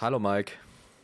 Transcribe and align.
Hallo 0.00 0.18
Mike. 0.18 0.52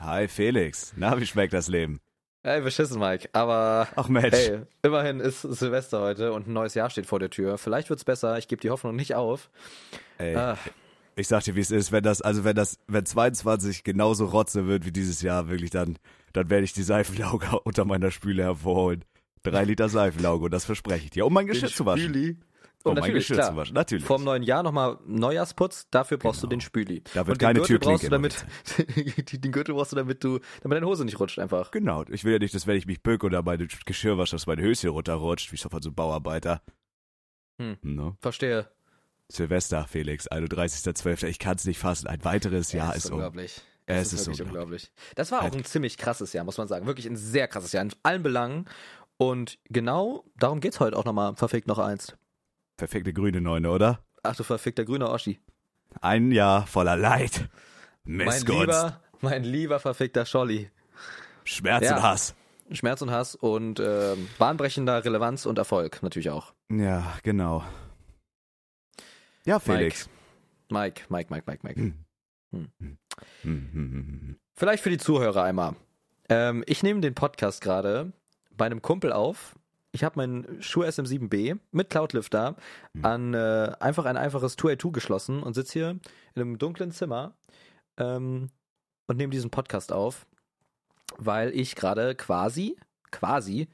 Hi 0.01 0.29
Felix. 0.29 0.93
Na, 0.96 1.21
wie 1.21 1.27
schmeckt 1.27 1.53
das 1.53 1.69
Leben? 1.69 2.01
Ey, 2.43 2.61
beschissen 2.61 3.01
Mike, 3.01 3.29
aber 3.33 3.88
Ach 3.96 4.08
Mensch. 4.08 4.33
ey, 4.35 4.61
immerhin 4.83 5.21
ist 5.21 5.42
Silvester 5.42 6.01
heute 6.01 6.33
und 6.33 6.47
ein 6.47 6.53
neues 6.53 6.74
Jahr 6.74 6.90
steht 6.90 7.06
vor 7.06 7.19
der 7.19 7.29
Tür. 7.30 7.58
Vielleicht 7.58 7.90
wird's 7.90 8.04
besser, 8.04 8.38
ich 8.38 8.47
gebe 8.47 8.62
die 8.62 8.71
Hoffnung 8.71 8.94
nicht 8.94 9.15
auf. 9.17 9.51
Ey, 10.19 10.37
Ah, 10.37 10.56
ich 11.17 11.26
sag 11.29 11.43
dir, 11.44 11.56
wie 11.56 11.61
es 11.61 11.71
ist, 11.71 11.93
wenn 11.93 12.04
das, 12.04 12.22
also 12.22 12.44
wenn 12.44 12.54
das, 12.54 12.79
wenn 12.87 13.04
22 13.04 13.83
genauso 13.85 14.26
rotze 14.26 14.67
wird 14.67 14.85
wie 14.87 14.93
dieses 14.93 15.22
Jahr, 15.22 15.49
wirklich, 15.49 15.71
dann, 15.71 15.99
dann 16.33 16.48
werde 16.51 16.65
ich 16.65 16.73
die 16.73 16.83
Seifenlauge 16.84 17.60
unter 17.65 17.84
meiner 17.84 18.10
Spüle 18.10 18.45
hervorholen. 18.45 19.05
Drei 19.42 19.65
Liter 19.65 19.88
Seifenlauge 19.88 20.47
und 20.47 20.51
das 20.52 20.65
verspreche 20.65 21.05
ich 21.05 21.10
dir. 21.10 21.27
Um 21.27 21.33
mein 21.33 21.47
Geschirr 21.47 21.69
zu 21.69 21.87
waschen. 21.87 22.05
Spüli. 22.11 22.37
Um 22.87 22.93
Und 22.93 23.01
mein 23.01 23.13
Geschirr 23.15 23.37
klar. 23.37 23.51
zu 23.51 23.57
waschen. 23.57 23.75
Natürlich. 23.75 24.05
Vorm 24.05 24.23
neuen 24.23 24.43
Jahr 24.45 24.63
nochmal 24.63 24.99
Neujahrsputz, 25.07 25.89
dafür 25.91 26.19
brauchst 26.19 26.43
du 26.43 26.47
Genau. 26.47 26.57
den 26.57 26.61
Spüli. 26.61 27.03
Da 27.15 27.27
wird 27.27 27.39
keine 27.41 27.59
Gürtel 27.61 27.79
brauchst 27.81 28.05
du 28.05 28.09
damit, 28.09 28.47
den 29.45 29.53
Gürtel 29.53 29.75
brauchst 29.75 29.93
du 29.93 29.97
damit 29.97 30.23
du, 30.23 30.39
damit 30.62 30.77
deine 30.77 30.87
Hose 30.87 31.05
nicht 31.05 31.19
rutscht 31.19 31.39
einfach. 31.41 31.73
Genau. 31.73 32.05
Ich 32.11 32.25
will 32.25 32.33
ja 32.35 32.39
nicht, 32.39 32.55
dass 32.55 32.67
wenn 32.67 32.77
ich 32.77 32.87
mich 32.87 33.03
bücke 33.03 33.27
oder 33.27 33.43
meine 33.43 33.67
Geschirr 33.87 34.19
wasche, 34.19 34.37
dass 34.37 34.47
mein 34.47 34.61
Höschen 34.61 34.91
runterrutscht, 34.91 35.51
wie 35.53 35.57
so 35.57 35.69
von 35.69 35.83
so 35.83 35.89
einem 35.89 35.97
Bauarbeiter. 35.97 36.62
Hm. 37.61 37.77
Ne? 37.83 38.17
Verstehe. 38.21 38.69
Silvester, 39.29 39.87
Felix, 39.89 40.29
31.12. 40.31 41.27
Ich 41.27 41.39
kann 41.39 41.57
es 41.57 41.65
nicht 41.65 41.79
fassen. 41.79 42.07
Ein 42.07 42.25
weiteres 42.25 42.73
Jahr 42.73 42.91
es 42.91 42.98
ist 42.98 43.05
ist 43.07 43.11
um. 43.11 43.15
unglaublich. 43.17 43.61
Es 43.87 44.12
ist 44.12 44.21
ist 44.21 44.27
wirklich 44.27 44.43
unglaublich. 44.47 44.93
Das 45.15 45.31
war 45.33 45.39
auch 45.41 45.45
Halt. 45.45 45.57
ein 45.57 45.65
ziemlich 45.65 45.97
krasses 45.97 46.33
Jahr, 46.33 46.45
muss 46.45 46.59
man 46.59 46.69
sagen. 46.69 46.87
Wirklich 46.87 47.07
ein 47.07 47.17
sehr 47.17 47.48
krasses 47.48 47.73
Jahr 47.73 47.83
in 47.83 47.93
allen 48.03 48.23
Belangen. 48.23 48.67
Und 49.17 49.59
genau 49.71 50.25
darum 50.37 50.61
geht's 50.61 50.79
heute 50.81 50.97
auch 50.97 51.05
nochmal. 51.05 51.34
Verfickt 51.37 51.67
noch 51.69 51.79
eins. 51.79 52.15
Perfekte 52.77 53.12
grüne 53.12 53.41
Neune, 53.41 53.70
oder? 53.70 54.00
Ach 54.23 54.37
du 54.37 54.42
verfickter 54.42 54.84
grüner 54.84 55.11
Oschi. 55.11 55.41
Ein 56.00 56.31
Jahr 56.33 56.67
voller 56.67 56.97
Leid. 56.97 57.48
Mein 58.05 58.27
Missgunst, 58.27 58.61
lieber, 58.61 59.00
mein 59.20 59.45
lieber 59.45 59.81
verfickter 59.81 60.27
Scholli. 60.27 60.70
Schmerz 61.45 61.84
Ja. 61.84 61.97
und 61.97 62.03
Hass. 62.03 62.34
Schmerz 62.73 63.00
und 63.03 63.11
Hass 63.11 63.34
und 63.34 63.81
ähm, 63.81 64.28
bahnbrechender 64.39 65.05
Relevanz 65.05 65.47
und 65.47 65.59
Erfolg 65.59 66.03
natürlich 66.03 66.31
auch. 66.31 66.53
Ja, 66.70 67.17
genau. 67.23 67.65
Ja, 69.45 69.61
Felix. 69.61 70.09
Mike, 70.70 71.03
Mike, 71.09 71.33
Mike, 71.33 71.45
Mike, 71.47 71.61
Mike. 71.62 71.81
Hm. 71.81 71.95
Hm, 72.53 72.69
hm, 72.81 72.98
hm, 73.43 73.70
hm. 73.72 74.37
Vielleicht 74.55 74.83
für 74.83 74.91
die 74.91 74.98
Zuhörer 74.98 75.45
einmal. 75.45 75.77
Ähm, 76.28 76.65
ich 76.67 76.83
nehme 76.83 77.00
den 77.00 77.15
Podcast 77.15 77.61
gerade 77.61 78.12
bei 78.56 78.67
einem 78.67 78.83
Kumpel 78.83 79.12
auf. 79.12 79.55
Ich 79.97 80.05
habe 80.05 80.19
meinen 80.19 80.62
Schuh 80.62 80.83
SM7B 80.83 81.58
mit 81.72 81.89
Cloudlifter 81.89 82.56
Hm. 82.94 83.05
an 83.06 83.33
äh, 83.33 83.72
einfach 83.80 84.05
ein 84.05 84.19
einfaches 84.19 84.58
2A2 84.58 84.92
geschlossen 84.92 85.42
und 85.42 85.55
sitze 85.55 85.72
hier 85.72 85.88
in 85.88 86.00
einem 86.34 86.58
dunklen 86.58 86.91
Zimmer 86.92 87.34
ähm, 87.97 88.50
und 89.06 89.16
nehme 89.16 89.30
diesen 89.30 89.50
Podcast 89.50 89.92
auf, 89.92 90.27
weil 91.16 91.48
ich 91.58 91.77
gerade 91.77 92.14
quasi, 92.14 92.77
quasi 93.11 93.69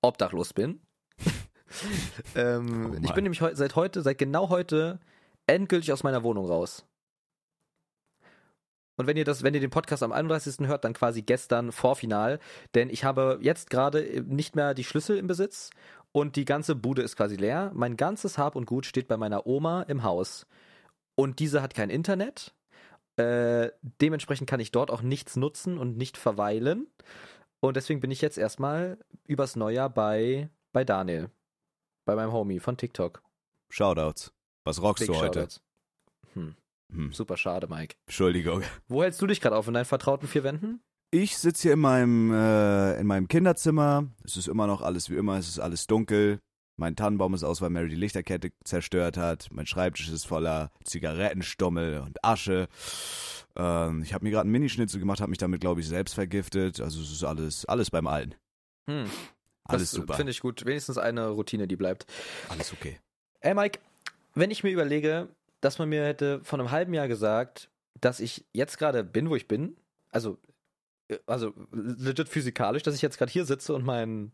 obdachlos 0.00 0.52
bin. 0.52 0.80
ähm, 2.36 2.92
Oh 2.92 2.98
ich 3.02 3.12
bin 3.12 3.24
nämlich 3.24 3.40
heu 3.40 3.52
seit 3.52 3.74
heute, 3.74 4.02
seit 4.02 4.18
genau 4.18 4.48
heute 4.48 5.00
endgültig 5.48 5.92
aus 5.92 6.04
meiner 6.04 6.22
Wohnung 6.22 6.46
raus. 6.46 6.86
Und 8.96 9.06
wenn 9.06 9.16
ihr 9.16 9.24
das, 9.24 9.42
wenn 9.42 9.54
ihr 9.54 9.60
den 9.60 9.70
Podcast 9.70 10.02
am 10.02 10.12
31. 10.12 10.66
hört, 10.66 10.84
dann 10.84 10.94
quasi 10.94 11.22
gestern 11.22 11.72
Vorfinal, 11.72 12.38
denn 12.74 12.88
ich 12.88 13.04
habe 13.04 13.38
jetzt 13.42 13.70
gerade 13.70 14.24
nicht 14.26 14.56
mehr 14.56 14.74
die 14.74 14.84
Schlüssel 14.84 15.18
im 15.18 15.26
Besitz 15.26 15.70
und 16.12 16.36
die 16.36 16.46
ganze 16.46 16.74
Bude 16.74 17.02
ist 17.02 17.16
quasi 17.16 17.36
leer. 17.36 17.70
Mein 17.74 17.96
ganzes 17.96 18.38
Hab 18.38 18.56
und 18.56 18.64
Gut 18.66 18.86
steht 18.86 19.08
bei 19.08 19.16
meiner 19.16 19.46
Oma 19.46 19.82
im 19.82 20.02
Haus 20.02 20.46
und 21.14 21.40
diese 21.40 21.62
hat 21.62 21.74
kein 21.74 21.90
Internet. 21.90 22.54
Äh, 23.16 23.70
dementsprechend 24.00 24.48
kann 24.48 24.60
ich 24.60 24.72
dort 24.72 24.90
auch 24.90 25.02
nichts 25.02 25.36
nutzen 25.36 25.78
und 25.78 25.96
nicht 25.96 26.16
verweilen. 26.16 26.86
Und 27.60 27.76
deswegen 27.76 28.00
bin 28.00 28.10
ich 28.10 28.20
jetzt 28.20 28.38
erstmal 28.38 28.98
übers 29.26 29.56
Neujahr 29.56 29.90
bei, 29.90 30.50
bei 30.72 30.84
Daniel. 30.84 31.30
Bei 32.04 32.14
meinem 32.14 32.32
Homie 32.32 32.60
von 32.60 32.76
TikTok. 32.76 33.22
Shoutouts. 33.70 34.32
Was 34.64 34.80
rockst 34.80 35.06
Big 35.06 35.08
du 35.08 35.20
heute? 35.20 35.40
Shoutouts. 35.40 35.60
Hm, 36.34 36.54
Hm. 36.92 37.12
super 37.12 37.36
schade, 37.36 37.66
Mike. 37.68 37.96
Entschuldigung. 38.06 38.62
Wo 38.88 39.02
hältst 39.02 39.20
du 39.20 39.26
dich 39.26 39.40
gerade 39.40 39.56
auf 39.56 39.66
in 39.68 39.74
deinen 39.74 39.84
vertrauten 39.84 40.28
vier 40.28 40.44
Wänden? 40.44 40.80
Ich 41.10 41.36
sitze 41.38 41.62
hier 41.62 41.72
in 41.74 41.80
meinem, 41.80 42.32
äh, 42.32 42.98
in 43.00 43.06
meinem 43.06 43.28
Kinderzimmer. 43.28 44.06
Es 44.24 44.36
ist 44.36 44.48
immer 44.48 44.66
noch 44.66 44.82
alles 44.82 45.08
wie 45.10 45.16
immer. 45.16 45.36
Es 45.38 45.48
ist 45.48 45.58
alles 45.58 45.86
dunkel. 45.86 46.40
Mein 46.78 46.94
Tannenbaum 46.94 47.32
ist 47.32 47.42
aus, 47.42 47.62
weil 47.62 47.70
Mary 47.70 47.88
die 47.88 47.94
Lichterkette 47.96 48.50
zerstört 48.64 49.16
hat. 49.16 49.48
Mein 49.50 49.66
Schreibtisch 49.66 50.10
ist 50.10 50.26
voller 50.26 50.70
Zigarettenstummel 50.84 52.00
und 52.00 52.22
Asche. 52.22 52.68
Ähm, 53.56 54.02
ich 54.02 54.12
habe 54.12 54.24
mir 54.24 54.30
gerade 54.30 54.42
einen 54.42 54.52
Minischnitzel 54.52 55.00
gemacht, 55.00 55.20
habe 55.20 55.30
mich 55.30 55.38
damit, 55.38 55.60
glaube 55.60 55.80
ich, 55.80 55.88
selbst 55.88 56.14
vergiftet. 56.14 56.80
Also 56.80 57.00
es 57.00 57.10
ist 57.10 57.24
alles, 57.24 57.64
alles 57.64 57.90
beim 57.90 58.06
Alten. 58.06 58.34
Hm, 58.90 59.06
Alles 59.64 59.82
das 59.84 59.90
super. 59.92 60.14
Finde 60.14 60.32
ich 60.32 60.40
gut. 60.40 60.66
Wenigstens 60.66 60.98
eine 60.98 61.28
Routine, 61.28 61.66
die 61.66 61.76
bleibt. 61.76 62.04
Alles 62.48 62.72
okay. 62.72 63.00
Ey, 63.40 63.54
Mike, 63.54 63.80
wenn 64.34 64.50
ich 64.50 64.62
mir 64.62 64.70
überlege, 64.70 65.28
dass 65.60 65.78
man 65.78 65.88
mir 65.88 66.04
hätte 66.04 66.40
vor 66.44 66.58
einem 66.58 66.70
halben 66.70 66.94
Jahr 66.94 67.08
gesagt, 67.08 67.70
dass 68.00 68.20
ich 68.20 68.44
jetzt 68.52 68.78
gerade 68.78 69.04
bin, 69.04 69.30
wo 69.30 69.36
ich 69.36 69.48
bin, 69.48 69.76
also, 70.10 70.38
äh, 71.08 71.18
also 71.26 71.52
legit 71.72 72.28
physikalisch, 72.28 72.82
dass 72.82 72.94
ich 72.94 73.02
jetzt 73.02 73.18
gerade 73.18 73.32
hier 73.32 73.44
sitze 73.44 73.74
und 73.74 73.84
meinen 73.84 74.32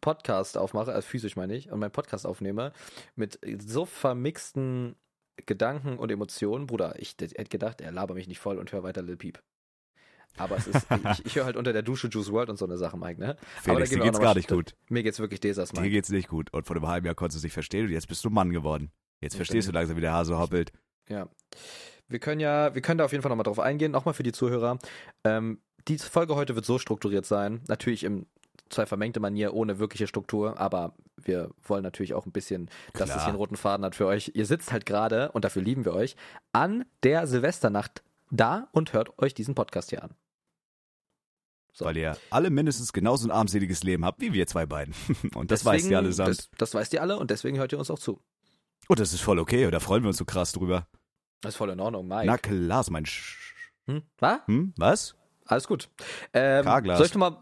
Podcast 0.00 0.56
aufmache, 0.56 0.92
also 0.92 1.06
physisch 1.06 1.36
meine 1.36 1.54
ich, 1.54 1.70
und 1.70 1.78
meinen 1.78 1.90
Podcast 1.90 2.26
aufnehme, 2.26 2.72
mit 3.16 3.38
so 3.62 3.84
vermixten 3.84 4.96
Gedanken 5.46 5.98
und 5.98 6.10
Emotionen, 6.10 6.66
Bruder, 6.66 6.94
ich 6.98 7.16
hätte 7.20 7.44
gedacht, 7.44 7.80
er 7.80 7.92
laber 7.92 8.14
mich 8.14 8.28
nicht 8.28 8.38
voll 8.38 8.58
und 8.58 8.72
hör 8.72 8.82
weiter 8.82 9.02
Lil 9.02 9.16
Peep. 9.16 9.42
Aber 10.36 10.56
es 10.56 10.66
ist, 10.68 10.86
ich, 11.12 11.26
ich 11.26 11.36
höre 11.36 11.44
halt 11.44 11.56
unter 11.56 11.72
der 11.72 11.82
Dusche 11.82 12.08
Juice 12.08 12.30
World 12.30 12.50
und 12.50 12.56
so 12.56 12.64
eine 12.64 12.78
Sache, 12.78 12.96
Mike, 12.96 13.20
ne? 13.20 13.36
Felix, 13.62 13.90
dir 13.90 13.98
geht's 13.98 14.20
gar 14.20 14.34
nicht 14.34 14.48
gut. 14.48 14.76
Mir 14.88 15.02
geht's 15.02 15.18
wirklich 15.18 15.40
Desas, 15.40 15.70
Dir 15.70 15.80
Mike. 15.80 15.90
geht's 15.92 16.10
nicht 16.10 16.28
gut. 16.28 16.52
Und 16.52 16.66
vor 16.66 16.76
einem 16.76 16.86
halben 16.86 17.06
Jahr 17.06 17.14
konntest 17.14 17.36
du 17.36 17.38
es 17.40 17.44
nicht 17.44 17.54
verstehen 17.54 17.86
und 17.86 17.92
jetzt 17.92 18.06
bist 18.06 18.24
du 18.24 18.30
Mann 18.30 18.50
geworden. 18.50 18.92
Jetzt 19.20 19.36
verstehst 19.36 19.68
du 19.68 19.72
langsam, 19.72 19.96
wie 19.96 20.00
der 20.00 20.12
Hase 20.12 20.38
hoppelt. 20.38 20.72
Ja. 21.08 21.28
Wir 22.08 22.18
können 22.18 22.40
ja, 22.40 22.74
wir 22.74 22.82
können 22.82 22.98
da 22.98 23.04
auf 23.04 23.12
jeden 23.12 23.22
Fall 23.22 23.30
nochmal 23.30 23.44
drauf 23.44 23.60
eingehen, 23.60 23.92
nochmal 23.92 24.14
für 24.14 24.22
die 24.22 24.32
Zuhörer. 24.32 24.78
Ähm, 25.24 25.60
die 25.88 25.98
Folge 25.98 26.34
heute 26.34 26.54
wird 26.54 26.66
so 26.66 26.78
strukturiert 26.78 27.26
sein, 27.26 27.60
natürlich 27.68 28.04
im 28.04 28.26
zwei 28.68 28.86
vermengte 28.86 29.20
Manier 29.20 29.54
ohne 29.54 29.78
wirkliche 29.78 30.06
Struktur, 30.06 30.58
aber 30.58 30.94
wir 31.16 31.50
wollen 31.62 31.82
natürlich 31.82 32.14
auch 32.14 32.26
ein 32.26 32.32
bisschen, 32.32 32.70
dass 32.92 33.06
Klar. 33.06 33.16
es 33.16 33.22
hier 33.22 33.28
einen 33.28 33.36
roten 33.36 33.56
Faden 33.56 33.84
hat 33.84 33.94
für 33.94 34.06
euch. 34.06 34.32
Ihr 34.34 34.46
sitzt 34.46 34.72
halt 34.72 34.86
gerade, 34.86 35.32
und 35.32 35.44
dafür 35.44 35.62
lieben 35.62 35.84
wir 35.84 35.92
euch, 35.92 36.16
an 36.52 36.84
der 37.02 37.26
Silvesternacht 37.26 38.02
da 38.30 38.68
und 38.72 38.92
hört 38.92 39.18
euch 39.18 39.34
diesen 39.34 39.54
Podcast 39.54 39.90
hier 39.90 40.04
an. 40.04 40.14
So. 41.72 41.84
Weil 41.84 41.96
ihr 41.96 42.16
alle 42.30 42.50
mindestens 42.50 42.92
genauso 42.92 43.28
ein 43.28 43.30
armseliges 43.30 43.82
Leben 43.84 44.04
habt, 44.04 44.20
wie 44.20 44.32
wir 44.32 44.46
zwei 44.46 44.66
beiden. 44.66 44.94
Und 45.34 45.50
das 45.52 45.64
weißt 45.64 45.88
ihr 45.88 45.98
allesamt. 45.98 46.30
Das, 46.30 46.50
das 46.58 46.74
weißt 46.74 46.92
ihr 46.94 47.00
alle 47.00 47.16
und 47.16 47.30
deswegen 47.30 47.58
hört 47.58 47.72
ihr 47.72 47.78
uns 47.78 47.90
auch 47.90 47.98
zu. 47.98 48.20
Und 48.90 48.98
das 48.98 49.12
ist 49.12 49.20
voll 49.20 49.38
okay, 49.38 49.70
da 49.70 49.78
freuen 49.78 50.02
wir 50.02 50.08
uns 50.08 50.16
so 50.16 50.24
krass 50.24 50.50
drüber. 50.50 50.84
Das 51.42 51.50
ist 51.54 51.58
voll 51.58 51.70
in 51.70 51.78
Ordnung, 51.78 52.08
Mike. 52.08 52.26
Na 52.26 52.36
klar, 52.38 52.84
mein 52.90 53.06
Sch 53.06 53.54
Hm? 53.86 54.02
Was? 54.18 54.40
hm? 54.46 54.74
Was? 54.76 55.14
Alles 55.46 55.68
gut. 55.68 55.88
Ähm, 56.32 56.64
soll 56.64 57.06
ich 57.06 57.14
nochmal. 57.14 57.36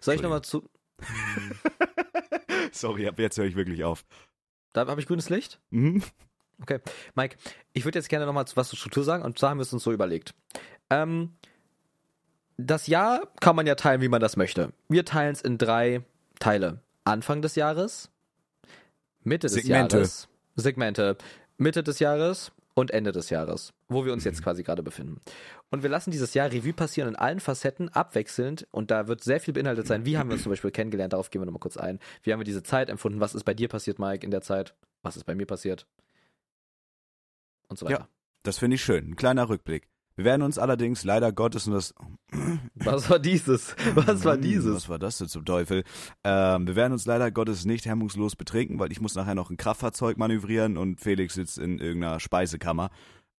Soll 0.00 0.14
ich 0.14 0.22
nochmal 0.22 0.40
zu. 0.40 0.66
Sorry, 2.72 3.06
ab 3.06 3.18
jetzt 3.18 3.36
höre 3.36 3.44
ich 3.44 3.54
wirklich 3.54 3.84
auf. 3.84 4.06
Da 4.72 4.86
habe 4.86 4.98
ich 4.98 5.06
grünes 5.06 5.28
Licht? 5.28 5.60
Mhm. 5.68 6.02
Okay. 6.62 6.80
Mike, 7.14 7.36
ich 7.74 7.84
würde 7.84 7.98
jetzt 7.98 8.08
gerne 8.08 8.24
nochmal 8.24 8.46
was 8.54 8.70
zur 8.70 8.78
Struktur 8.78 9.04
sagen 9.04 9.22
und 9.22 9.38
zwar 9.38 9.50
haben 9.50 9.58
wir 9.58 9.62
es 9.62 9.74
uns 9.74 9.82
so 9.82 9.92
überlegt. 9.92 10.34
Ähm, 10.88 11.34
das 12.56 12.86
Jahr 12.86 13.28
kann 13.40 13.56
man 13.56 13.66
ja 13.66 13.74
teilen, 13.74 14.00
wie 14.00 14.08
man 14.08 14.22
das 14.22 14.38
möchte. 14.38 14.72
Wir 14.88 15.04
teilen 15.04 15.34
es 15.34 15.42
in 15.42 15.58
drei 15.58 16.00
Teile. 16.38 16.80
Anfang 17.04 17.42
des 17.42 17.56
Jahres, 17.56 18.10
Mitte 19.24 19.46
des 19.46 19.54
Segmente. 19.54 19.96
Jahres, 19.96 20.28
Segmente, 20.56 21.16
Mitte 21.56 21.82
des 21.82 21.98
Jahres 21.98 22.52
und 22.74 22.90
Ende 22.92 23.12
des 23.12 23.30
Jahres, 23.30 23.72
wo 23.88 24.04
wir 24.04 24.12
uns 24.12 24.24
jetzt 24.24 24.42
quasi 24.42 24.62
gerade 24.62 24.82
befinden. 24.82 25.20
Und 25.70 25.82
wir 25.82 25.90
lassen 25.90 26.10
dieses 26.10 26.34
Jahr 26.34 26.50
Revue 26.50 26.72
passieren 26.72 27.10
in 27.10 27.16
allen 27.16 27.40
Facetten, 27.40 27.88
abwechselnd 27.88 28.66
und 28.70 28.90
da 28.90 29.08
wird 29.08 29.22
sehr 29.22 29.40
viel 29.40 29.54
beinhaltet 29.54 29.86
sein. 29.86 30.06
Wie 30.06 30.16
haben 30.16 30.30
wir 30.30 30.34
uns 30.34 30.44
zum 30.44 30.50
Beispiel 30.50 30.70
kennengelernt? 30.70 31.12
Darauf 31.12 31.30
gehen 31.30 31.42
wir 31.42 31.46
nochmal 31.46 31.60
kurz 31.60 31.76
ein. 31.76 31.98
Wie 32.22 32.32
haben 32.32 32.40
wir 32.40 32.44
diese 32.44 32.62
Zeit 32.62 32.88
empfunden? 32.88 33.20
Was 33.20 33.34
ist 33.34 33.44
bei 33.44 33.54
dir 33.54 33.68
passiert, 33.68 33.98
Mike, 33.98 34.24
in 34.24 34.30
der 34.30 34.42
Zeit? 34.42 34.74
Was 35.02 35.16
ist 35.16 35.24
bei 35.24 35.34
mir 35.34 35.46
passiert? 35.46 35.86
Und 37.68 37.78
so 37.78 37.86
weiter. 37.86 38.00
Ja. 38.00 38.08
Das 38.44 38.58
finde 38.58 38.76
ich 38.76 38.82
schön. 38.82 39.10
Ein 39.10 39.16
kleiner 39.16 39.48
Rückblick. 39.48 39.88
Wir 40.18 40.24
werden 40.24 40.42
uns 40.42 40.58
allerdings 40.58 41.04
leider 41.04 41.30
Gottes 41.32 41.68
und 41.68 41.74
das. 41.74 41.94
Was 42.74 43.08
war 43.08 43.20
dieses? 43.20 43.76
Was 43.94 44.24
war 44.24 44.34
Hm, 44.34 44.42
dieses? 44.42 44.74
Was 44.74 44.88
war 44.88 44.98
das 44.98 45.18
denn 45.18 45.28
zum 45.28 45.44
Teufel? 45.44 45.84
Ähm, 46.24 46.66
wir 46.66 46.74
werden 46.74 46.92
uns 46.92 47.06
leider 47.06 47.30
Gottes 47.30 47.64
nicht 47.64 47.86
hemmungslos 47.86 48.34
betrinken, 48.34 48.80
weil 48.80 48.90
ich 48.90 49.00
muss 49.00 49.14
nachher 49.14 49.36
noch 49.36 49.48
ein 49.50 49.56
Kraftfahrzeug 49.56 50.16
manövrieren 50.18 50.76
und 50.76 51.00
Felix 51.00 51.34
sitzt 51.34 51.56
in 51.58 51.78
irgendeiner 51.78 52.18
Speisekammer. 52.18 52.90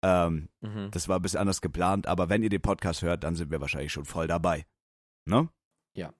Ähm, 0.01 0.47
Mhm. 0.61 0.89
das 0.91 1.09
war 1.09 1.17
ein 1.19 1.21
bisschen 1.21 1.41
anders 1.41 1.59
geplant, 1.61 2.07
aber 2.07 2.29
wenn 2.29 2.43
ihr 2.43 2.49
den 2.49 2.61
Podcast 2.61 3.01
hört, 3.01 3.25
dann 3.25 3.35
sind 3.35 3.51
wir 3.51 3.59
wahrscheinlich 3.59 3.91
schon 3.91 4.05
voll 4.05 4.27
dabei. 4.27 4.65
Ne? 5.25 5.49
Ja. 5.95 6.13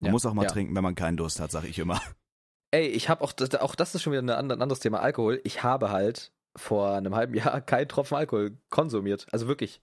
Man 0.00 0.06
Ja, 0.06 0.10
muss 0.12 0.24
auch 0.24 0.32
mal 0.32 0.44
ja. 0.44 0.48
trinken, 0.48 0.74
wenn 0.74 0.82
man 0.82 0.94
keinen 0.94 1.18
Durst 1.18 1.38
hat, 1.38 1.50
sag 1.50 1.64
ich 1.64 1.78
immer. 1.78 2.00
Ey, 2.70 2.86
ich 2.88 3.10
habe 3.10 3.22
auch, 3.22 3.32
das- 3.32 3.54
auch 3.56 3.74
das 3.74 3.94
ist 3.94 4.00
schon 4.02 4.14
wieder 4.14 4.22
ein 4.22 4.50
anderes 4.50 4.80
Thema 4.80 5.00
Alkohol. 5.00 5.40
Ich 5.44 5.62
habe 5.62 5.90
halt 5.90 6.32
vor 6.56 6.94
einem 6.96 7.14
halben 7.14 7.34
Jahr 7.34 7.60
keinen 7.60 7.88
Tropfen 7.88 8.16
Alkohol 8.16 8.56
konsumiert. 8.70 9.26
Also 9.32 9.46
wirklich. 9.48 9.82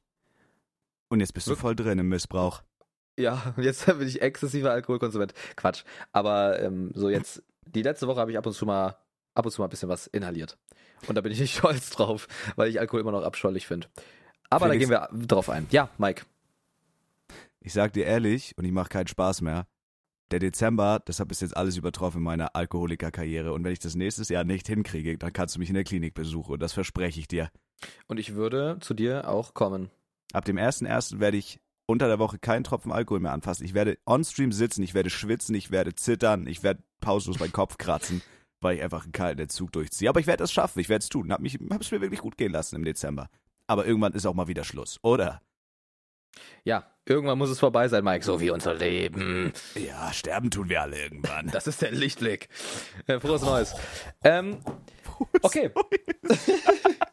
Und 1.16 1.22
jetzt 1.22 1.34
bist 1.34 1.48
du 1.48 1.56
voll 1.56 1.78
drin 1.78 1.98
im 1.98 2.10
Missbrauch. 2.10 2.62
Ja, 3.18 3.54
jetzt 3.58 3.86
bin 3.86 4.06
ich 4.06 4.22
exzessiver 4.22 4.72
Alkoholkonsument. 4.72 5.34
Quatsch. 5.56 5.86
Aber 6.12 6.60
ähm, 6.62 6.92
so 6.94 7.10
jetzt, 7.10 7.42
die 7.66 7.84
letzte 7.84 8.08
Woche 8.08 8.20
habe 8.20 8.32
ich 8.32 8.38
ab 8.38 8.46
und 8.46 8.52
zu 8.52 8.66
mal, 8.66 8.98
ab 9.34 9.46
und 9.46 9.52
zu 9.52 9.62
mal 9.62 9.68
ein 9.68 9.70
bisschen 9.70 9.88
was 9.88 10.08
inhaliert. 10.08 10.58
Und 11.08 11.16
da 11.16 11.22
bin 11.22 11.32
ich 11.32 11.40
nicht 11.40 11.56
stolz 11.58 11.90
drauf, 11.92 12.28
weil 12.58 12.70
ich 12.70 12.82
Alkohol 12.82 13.00
immer 13.00 13.14
noch 13.14 13.24
abscheulich 13.24 13.66
finde. 13.66 13.88
Aber 14.50 14.66
Felix- 14.68 14.90
da 14.90 15.08
gehen 15.08 15.18
wir 15.22 15.26
drauf 15.28 15.50
ein. 15.50 15.68
Ja, 15.72 15.88
Mike. 15.98 16.24
Ich 17.62 17.72
sag 17.72 17.94
dir 17.94 18.04
ehrlich, 18.04 18.54
und 18.58 18.66
ich 18.66 18.74
mache 18.74 18.90
keinen 18.90 19.08
Spaß 19.08 19.40
mehr. 19.40 19.68
Der 20.32 20.40
Dezember, 20.40 21.02
das 21.06 21.22
hat 21.22 21.30
bis 21.30 21.40
jetzt 21.40 21.56
alles 21.56 21.78
übertroffen 21.78 22.18
in 22.18 22.24
meiner 22.24 22.58
Alkoholikerkarriere. 22.58 23.54
Und 23.54 23.64
wenn 23.64 23.72
ich 23.72 23.80
das 23.80 23.96
nächstes 23.96 24.28
Jahr 24.28 24.44
nicht 24.44 24.68
hinkriege, 24.68 25.18
dann 25.18 25.32
kannst 25.32 25.56
du 25.56 25.60
mich 25.60 25.70
in 25.70 25.76
der 25.76 25.86
Klinik 25.86 26.14
besuchen. 26.14 26.52
Und 26.56 26.60
das 26.60 26.74
verspreche 26.74 27.22
ich 27.22 27.30
dir. 27.30 27.50
Und 28.08 28.20
ich 28.20 28.36
würde 28.36 28.80
zu 28.82 28.94
dir 28.94 29.30
auch 29.30 29.54
kommen. 29.54 29.90
Ab 30.34 30.46
dem 30.46 30.58
1.1. 30.58 31.20
werde 31.20 31.38
ich 31.38 31.60
unter 31.86 32.08
der 32.08 32.20
Woche 32.20 32.40
keinen 32.40 32.64
Tropfen 32.64 32.92
Alkohol 32.92 33.20
mehr 33.20 33.34
anfassen. 33.34 33.66
Ich 33.66 33.74
werde 33.74 33.98
on-stream 34.06 34.52
sitzen, 34.52 34.84
ich 34.84 34.94
werde 34.94 35.10
schwitzen, 35.10 35.56
ich 35.56 35.72
werde 35.72 35.96
zittern, 35.96 36.48
ich 36.48 36.64
werde 36.64 36.84
pausenlos 37.00 37.40
meinen 37.40 37.52
Kopf 37.52 37.78
kratzen, 37.78 38.22
weil 38.62 38.78
ich 38.78 38.84
einfach 38.84 39.04
einen 39.04 39.12
kalten 39.12 39.42
Entzug 39.42 39.72
durchziehe. 39.72 40.10
Aber 40.10 40.20
ich 40.20 40.28
werde 40.28 40.44
es 40.44 40.52
schaffen, 40.52 40.80
ich 40.80 40.90
werde 40.90 41.04
es 41.04 41.10
tun. 41.10 41.32
Hab 41.32 41.42
mich, 41.42 41.60
hab's 41.72 41.92
mir 41.92 42.02
wirklich 42.02 42.22
gut 42.22 42.38
gehen 42.38 42.52
lassen 42.52 42.76
im 42.76 42.86
Dezember. 42.86 43.30
Aber 43.68 43.86
irgendwann 43.86 44.14
ist 44.14 44.26
auch 44.26 44.34
mal 44.34 44.48
wieder 44.48 44.64
Schluss, 44.64 45.00
oder? 45.02 45.42
Ja, 46.64 46.86
irgendwann 47.06 47.38
muss 47.38 47.50
es 47.50 47.60
vorbei 47.60 47.88
sein, 47.88 48.04
Mike, 48.04 48.26
so 48.26 48.42
wie 48.42 48.50
unser 48.50 48.74
Leben. 48.74 49.54
Ja, 49.76 50.12
sterben 50.12 50.52
tun 50.52 50.70
wir 50.70 50.82
alle 50.82 51.02
irgendwann. 51.02 51.48
Das 51.52 51.68
ist 51.68 51.82
der 51.82 51.92
Lichtblick. 51.92 52.50
Äh, 53.08 53.20
Frohes 53.20 53.42
Neues. 53.42 53.74
Ähm, 54.24 54.58
okay. 55.42 55.72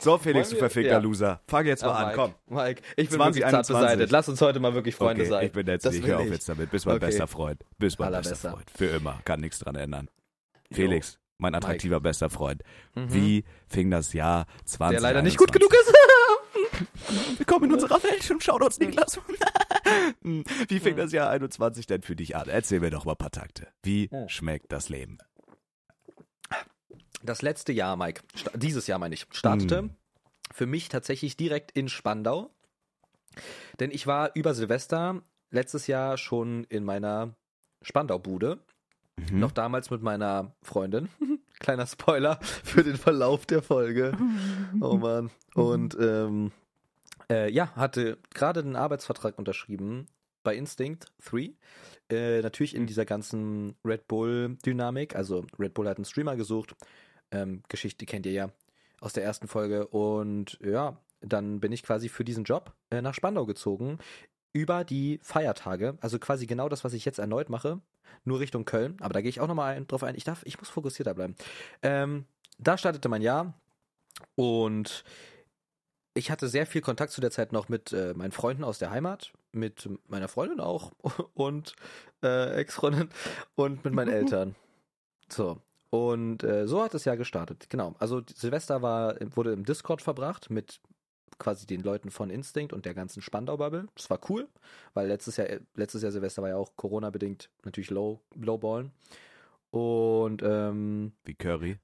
So, 0.00 0.16
Felix, 0.18 0.48
du 0.48 0.56
verfickter 0.56 0.92
ja. 0.92 0.98
Loser. 0.98 1.40
Fang 1.46 1.66
jetzt 1.66 1.82
mal 1.84 1.90
Ah, 1.90 1.96
an, 1.98 2.06
Mike, 2.06 2.16
komm. 2.16 2.56
Mike, 2.56 2.82
ich 2.96 3.08
bin 3.10 3.18
20, 3.18 3.42
wirklich 3.42 3.42
zart 3.42 3.54
21. 3.54 3.76
beseitigt. 3.76 4.12
Lass 4.12 4.28
uns 4.28 4.40
heute 4.40 4.60
mal 4.60 4.74
wirklich 4.74 4.94
Freunde 4.94 5.22
okay, 5.22 5.30
sein. 5.30 5.46
ich 5.46 5.52
bin 5.52 5.66
jetzt 5.66 5.84
Das 5.86 5.94
will 5.94 6.06
Hör 6.06 6.18
auf 6.20 6.24
ich. 6.26 6.32
jetzt 6.32 6.48
damit. 6.48 6.70
Bist 6.70 6.86
mein 6.86 6.96
Okay. 6.96 7.06
bester 7.06 7.26
Freund. 7.26 7.64
Bist 7.78 7.98
mein 7.98 8.12
bester 8.12 8.36
Freund. 8.36 8.70
Für 8.74 8.86
immer. 8.86 9.20
Kann 9.24 9.40
nichts 9.40 9.58
dran 9.58 9.74
ändern. 9.76 10.08
Jo. 10.70 10.76
Felix, 10.76 11.18
mein 11.38 11.54
attraktiver 11.54 12.00
bester 12.00 12.30
Freund. 12.30 12.62
Mhm. 12.94 13.12
Wie 13.12 13.44
fing 13.68 13.90
das 13.90 14.12
Jahr 14.12 14.46
20? 14.64 14.94
Der 14.94 15.00
leider 15.02 15.22
nicht 15.22 15.36
gut 15.36 15.52
genug 15.52 15.72
ist. 15.72 15.92
Willkommen 17.38 17.66
in 17.66 17.72
unserer 17.74 18.02
Welt 18.02 18.30
und 18.30 18.42
schaut 18.42 18.62
uns 18.62 18.78
Niklas. 18.78 19.20
Wie 20.22 20.80
fing 20.80 20.96
das 20.96 21.12
Jahr 21.12 21.28
21 21.30 21.86
denn 21.86 22.02
für 22.02 22.16
dich 22.16 22.36
an? 22.36 22.48
Erzähl 22.48 22.80
mir 22.80 22.90
doch 22.90 23.04
mal 23.04 23.12
ein 23.12 23.18
paar 23.18 23.30
Takte. 23.30 23.68
Wie 23.82 24.08
schmeckt 24.28 24.72
das 24.72 24.88
Leben? 24.88 25.18
Das 27.22 27.42
letzte 27.42 27.72
Jahr, 27.72 27.96
Mike, 27.96 28.22
dieses 28.54 28.86
Jahr 28.86 28.98
meine 28.98 29.14
ich, 29.14 29.26
startete 29.30 29.82
Mm. 29.82 29.90
für 30.52 30.66
mich 30.66 30.88
tatsächlich 30.88 31.36
direkt 31.36 31.70
in 31.72 31.88
Spandau. 31.88 32.50
Denn 33.78 33.90
ich 33.90 34.06
war 34.06 34.30
über 34.34 34.54
Silvester 34.54 35.22
letztes 35.50 35.86
Jahr 35.86 36.16
schon 36.18 36.64
in 36.64 36.84
meiner 36.84 37.34
Spandau-Bude. 37.82 38.58
Mhm. 39.16 39.38
Noch 39.38 39.52
damals 39.52 39.90
mit 39.90 40.02
meiner 40.02 40.54
Freundin. 40.62 41.08
Kleiner 41.60 41.86
Spoiler 41.86 42.38
für 42.42 42.82
den 42.82 42.96
Verlauf 42.96 43.44
der 43.46 43.62
Folge. 43.62 44.16
Oh 44.80 44.96
Mann. 44.96 45.30
Und 45.54 45.96
ähm, 46.00 46.52
äh, 47.30 47.52
ja, 47.52 47.74
hatte 47.76 48.16
gerade 48.32 48.62
den 48.62 48.76
Arbeitsvertrag 48.76 49.38
unterschrieben 49.38 50.06
bei 50.42 50.56
Instinct 50.56 51.12
3. 51.26 51.50
Äh, 52.10 52.40
natürlich 52.40 52.74
in 52.74 52.86
dieser 52.86 53.04
ganzen 53.04 53.76
Red 53.84 54.08
Bull-Dynamik. 54.08 55.14
Also 55.14 55.44
Red 55.58 55.74
Bull 55.74 55.86
hat 55.88 55.98
einen 55.98 56.06
Streamer 56.06 56.36
gesucht. 56.36 56.74
Ähm, 57.30 57.62
Geschichte 57.68 58.06
kennt 58.06 58.26
ihr 58.26 58.32
ja 58.32 58.50
aus 59.00 59.12
der 59.12 59.24
ersten 59.24 59.48
Folge. 59.48 59.86
Und 59.86 60.58
ja, 60.62 60.96
dann 61.20 61.60
bin 61.60 61.72
ich 61.72 61.82
quasi 61.82 62.08
für 62.08 62.24
diesen 62.24 62.44
Job 62.44 62.72
äh, 62.90 63.02
nach 63.02 63.14
Spandau 63.14 63.46
gezogen. 63.46 63.98
Über 64.52 64.84
die 64.84 65.20
Feiertage. 65.22 65.96
Also 66.00 66.18
quasi 66.18 66.46
genau 66.46 66.68
das, 66.68 66.82
was 66.82 66.92
ich 66.92 67.04
jetzt 67.04 67.18
erneut 67.18 67.50
mache. 67.50 67.80
Nur 68.24 68.40
Richtung 68.40 68.64
Köln. 68.64 68.96
Aber 69.00 69.12
da 69.12 69.20
gehe 69.20 69.28
ich 69.28 69.40
auch 69.40 69.46
nochmal 69.46 69.84
drauf 69.86 70.02
ein. 70.02 70.16
Ich 70.16 70.24
darf, 70.24 70.42
ich 70.44 70.58
muss 70.58 70.68
fokussierter 70.68 71.14
bleiben. 71.14 71.36
Ähm, 71.82 72.24
da 72.58 72.76
startete 72.76 73.08
mein 73.08 73.22
Jahr. 73.22 73.54
Und 74.34 75.04
ich 76.14 76.30
hatte 76.30 76.48
sehr 76.48 76.66
viel 76.66 76.80
Kontakt 76.80 77.12
zu 77.12 77.20
der 77.20 77.30
Zeit 77.30 77.52
noch 77.52 77.68
mit 77.68 77.92
äh, 77.92 78.12
meinen 78.14 78.32
Freunden 78.32 78.64
aus 78.64 78.78
der 78.78 78.90
Heimat, 78.90 79.32
mit 79.52 79.88
meiner 80.08 80.28
Freundin 80.28 80.60
auch 80.60 80.92
und 81.34 81.76
äh, 82.22 82.54
Ex-Freundin 82.54 83.08
und 83.54 83.84
mit 83.84 83.94
meinen 83.94 84.10
Eltern. 84.12 84.56
So. 85.28 85.60
Und 85.90 86.44
äh, 86.44 86.66
so 86.68 86.82
hat 86.82 86.94
das 86.94 87.04
Jahr 87.04 87.16
gestartet. 87.16 87.68
Genau. 87.68 87.94
Also 87.98 88.22
Silvester 88.32 88.80
war, 88.80 89.16
wurde 89.34 89.52
im 89.52 89.64
Discord 89.64 90.00
verbracht 90.02 90.48
mit 90.48 90.80
quasi 91.38 91.66
den 91.66 91.80
Leuten 91.82 92.10
von 92.10 92.30
Instinct 92.30 92.72
und 92.72 92.84
der 92.84 92.94
ganzen 92.94 93.22
Spandau-Bubble. 93.22 93.88
Das 93.94 94.08
war 94.10 94.20
cool, 94.28 94.48
weil 94.94 95.08
letztes 95.08 95.36
Jahr, 95.36 95.48
letztes 95.74 96.02
Jahr 96.02 96.12
Silvester 96.12 96.42
war 96.42 96.50
ja 96.50 96.56
auch 96.56 96.76
Corona-bedingt 96.76 97.50
natürlich 97.64 97.90
low, 97.90 98.20
lowballen. 98.36 98.92
Und 99.70 100.42
ähm, 100.42 101.12
Wie 101.24 101.34
Curry. 101.34 101.78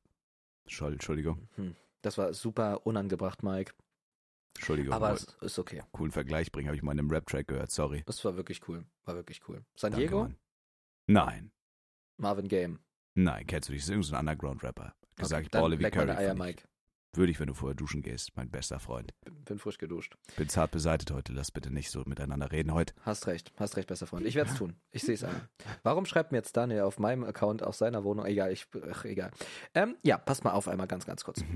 Schol- 0.68 0.92
Entschuldigung. 0.92 1.48
hm, 1.54 1.74
das 2.02 2.18
war 2.18 2.32
super 2.34 2.86
unangebracht, 2.86 3.42
Mike. 3.42 3.72
Entschuldigung. 4.56 4.92
Aber 4.94 5.12
es 5.12 5.24
ist 5.40 5.58
okay. 5.58 5.82
coolen 5.92 6.12
Vergleich 6.12 6.50
bringen, 6.50 6.68
habe 6.68 6.76
ich 6.76 6.82
mal 6.82 6.92
in 6.92 6.98
einem 6.98 7.10
Rap-Track 7.10 7.48
gehört. 7.48 7.70
Sorry. 7.70 8.02
Das 8.06 8.24
war 8.24 8.36
wirklich 8.36 8.66
cool. 8.68 8.84
War 9.04 9.14
wirklich 9.14 9.40
cool. 9.48 9.64
San 9.76 9.92
Danke, 9.92 10.06
Diego, 10.06 10.22
Mann. 10.22 10.36
Nein. 11.06 11.50
Marvin 12.16 12.48
Game. 12.48 12.80
Nein, 13.16 13.46
kennst 13.46 13.68
du 13.68 13.72
dich? 13.72 13.82
Das 13.82 13.88
ist 13.88 13.90
irgendein 13.90 14.08
so 14.08 14.14
ein 14.16 14.20
Underground-Rapper. 14.20 14.94
Gesagt, 15.16 15.46
ich 15.46 15.50
dann 15.50 15.62
baue 15.62 15.78
wie 15.78 15.82
leck 15.82 15.94
Curry. 15.94 16.10
Eier, 16.10 16.32
ich. 16.32 16.38
Mike. 16.38 16.62
Würde 17.14 17.32
ich, 17.32 17.40
wenn 17.40 17.46
du 17.46 17.54
vorher 17.54 17.74
duschen 17.74 18.02
gehst, 18.02 18.36
mein 18.36 18.50
bester 18.50 18.78
Freund. 18.78 19.14
Bin 19.46 19.58
frisch 19.58 19.78
geduscht. 19.78 20.16
Bin 20.36 20.50
zart 20.50 20.70
beseitigt 20.70 21.10
heute, 21.10 21.32
lass 21.32 21.50
bitte 21.50 21.72
nicht 21.72 21.90
so 21.90 22.02
miteinander 22.04 22.52
reden 22.52 22.74
heute. 22.74 22.92
Hast 23.00 23.26
recht, 23.26 23.52
hast 23.56 23.78
recht, 23.78 23.88
besser 23.88 24.06
Freund. 24.06 24.26
Ich 24.26 24.34
werde 24.34 24.50
es 24.50 24.56
tun. 24.58 24.74
Ich 24.90 25.02
sehe 25.02 25.14
es 25.14 25.24
ein. 25.24 25.48
Warum 25.82 26.04
schreibt 26.04 26.32
mir 26.32 26.38
jetzt 26.38 26.54
Daniel 26.58 26.82
auf 26.82 26.98
meinem 26.98 27.24
Account 27.24 27.62
aus 27.62 27.78
seiner 27.78 28.04
Wohnung? 28.04 28.26
Egal, 28.26 28.52
ich, 28.52 28.66
ach, 28.90 29.06
egal. 29.06 29.30
Ähm, 29.74 29.96
ja, 30.02 30.18
passt 30.18 30.44
mal 30.44 30.52
auf 30.52 30.68
einmal 30.68 30.86
ganz, 30.86 31.06
ganz 31.06 31.24
kurz. 31.24 31.42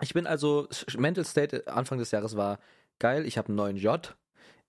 Ich 0.00 0.14
bin 0.14 0.26
also, 0.26 0.68
Mental 0.96 1.24
State 1.24 1.68
Anfang 1.68 1.98
des 1.98 2.10
Jahres 2.10 2.34
war 2.34 2.58
geil. 2.98 3.26
Ich 3.26 3.36
habe 3.38 3.48
einen 3.48 3.56
neuen 3.56 3.76
J. 3.76 4.16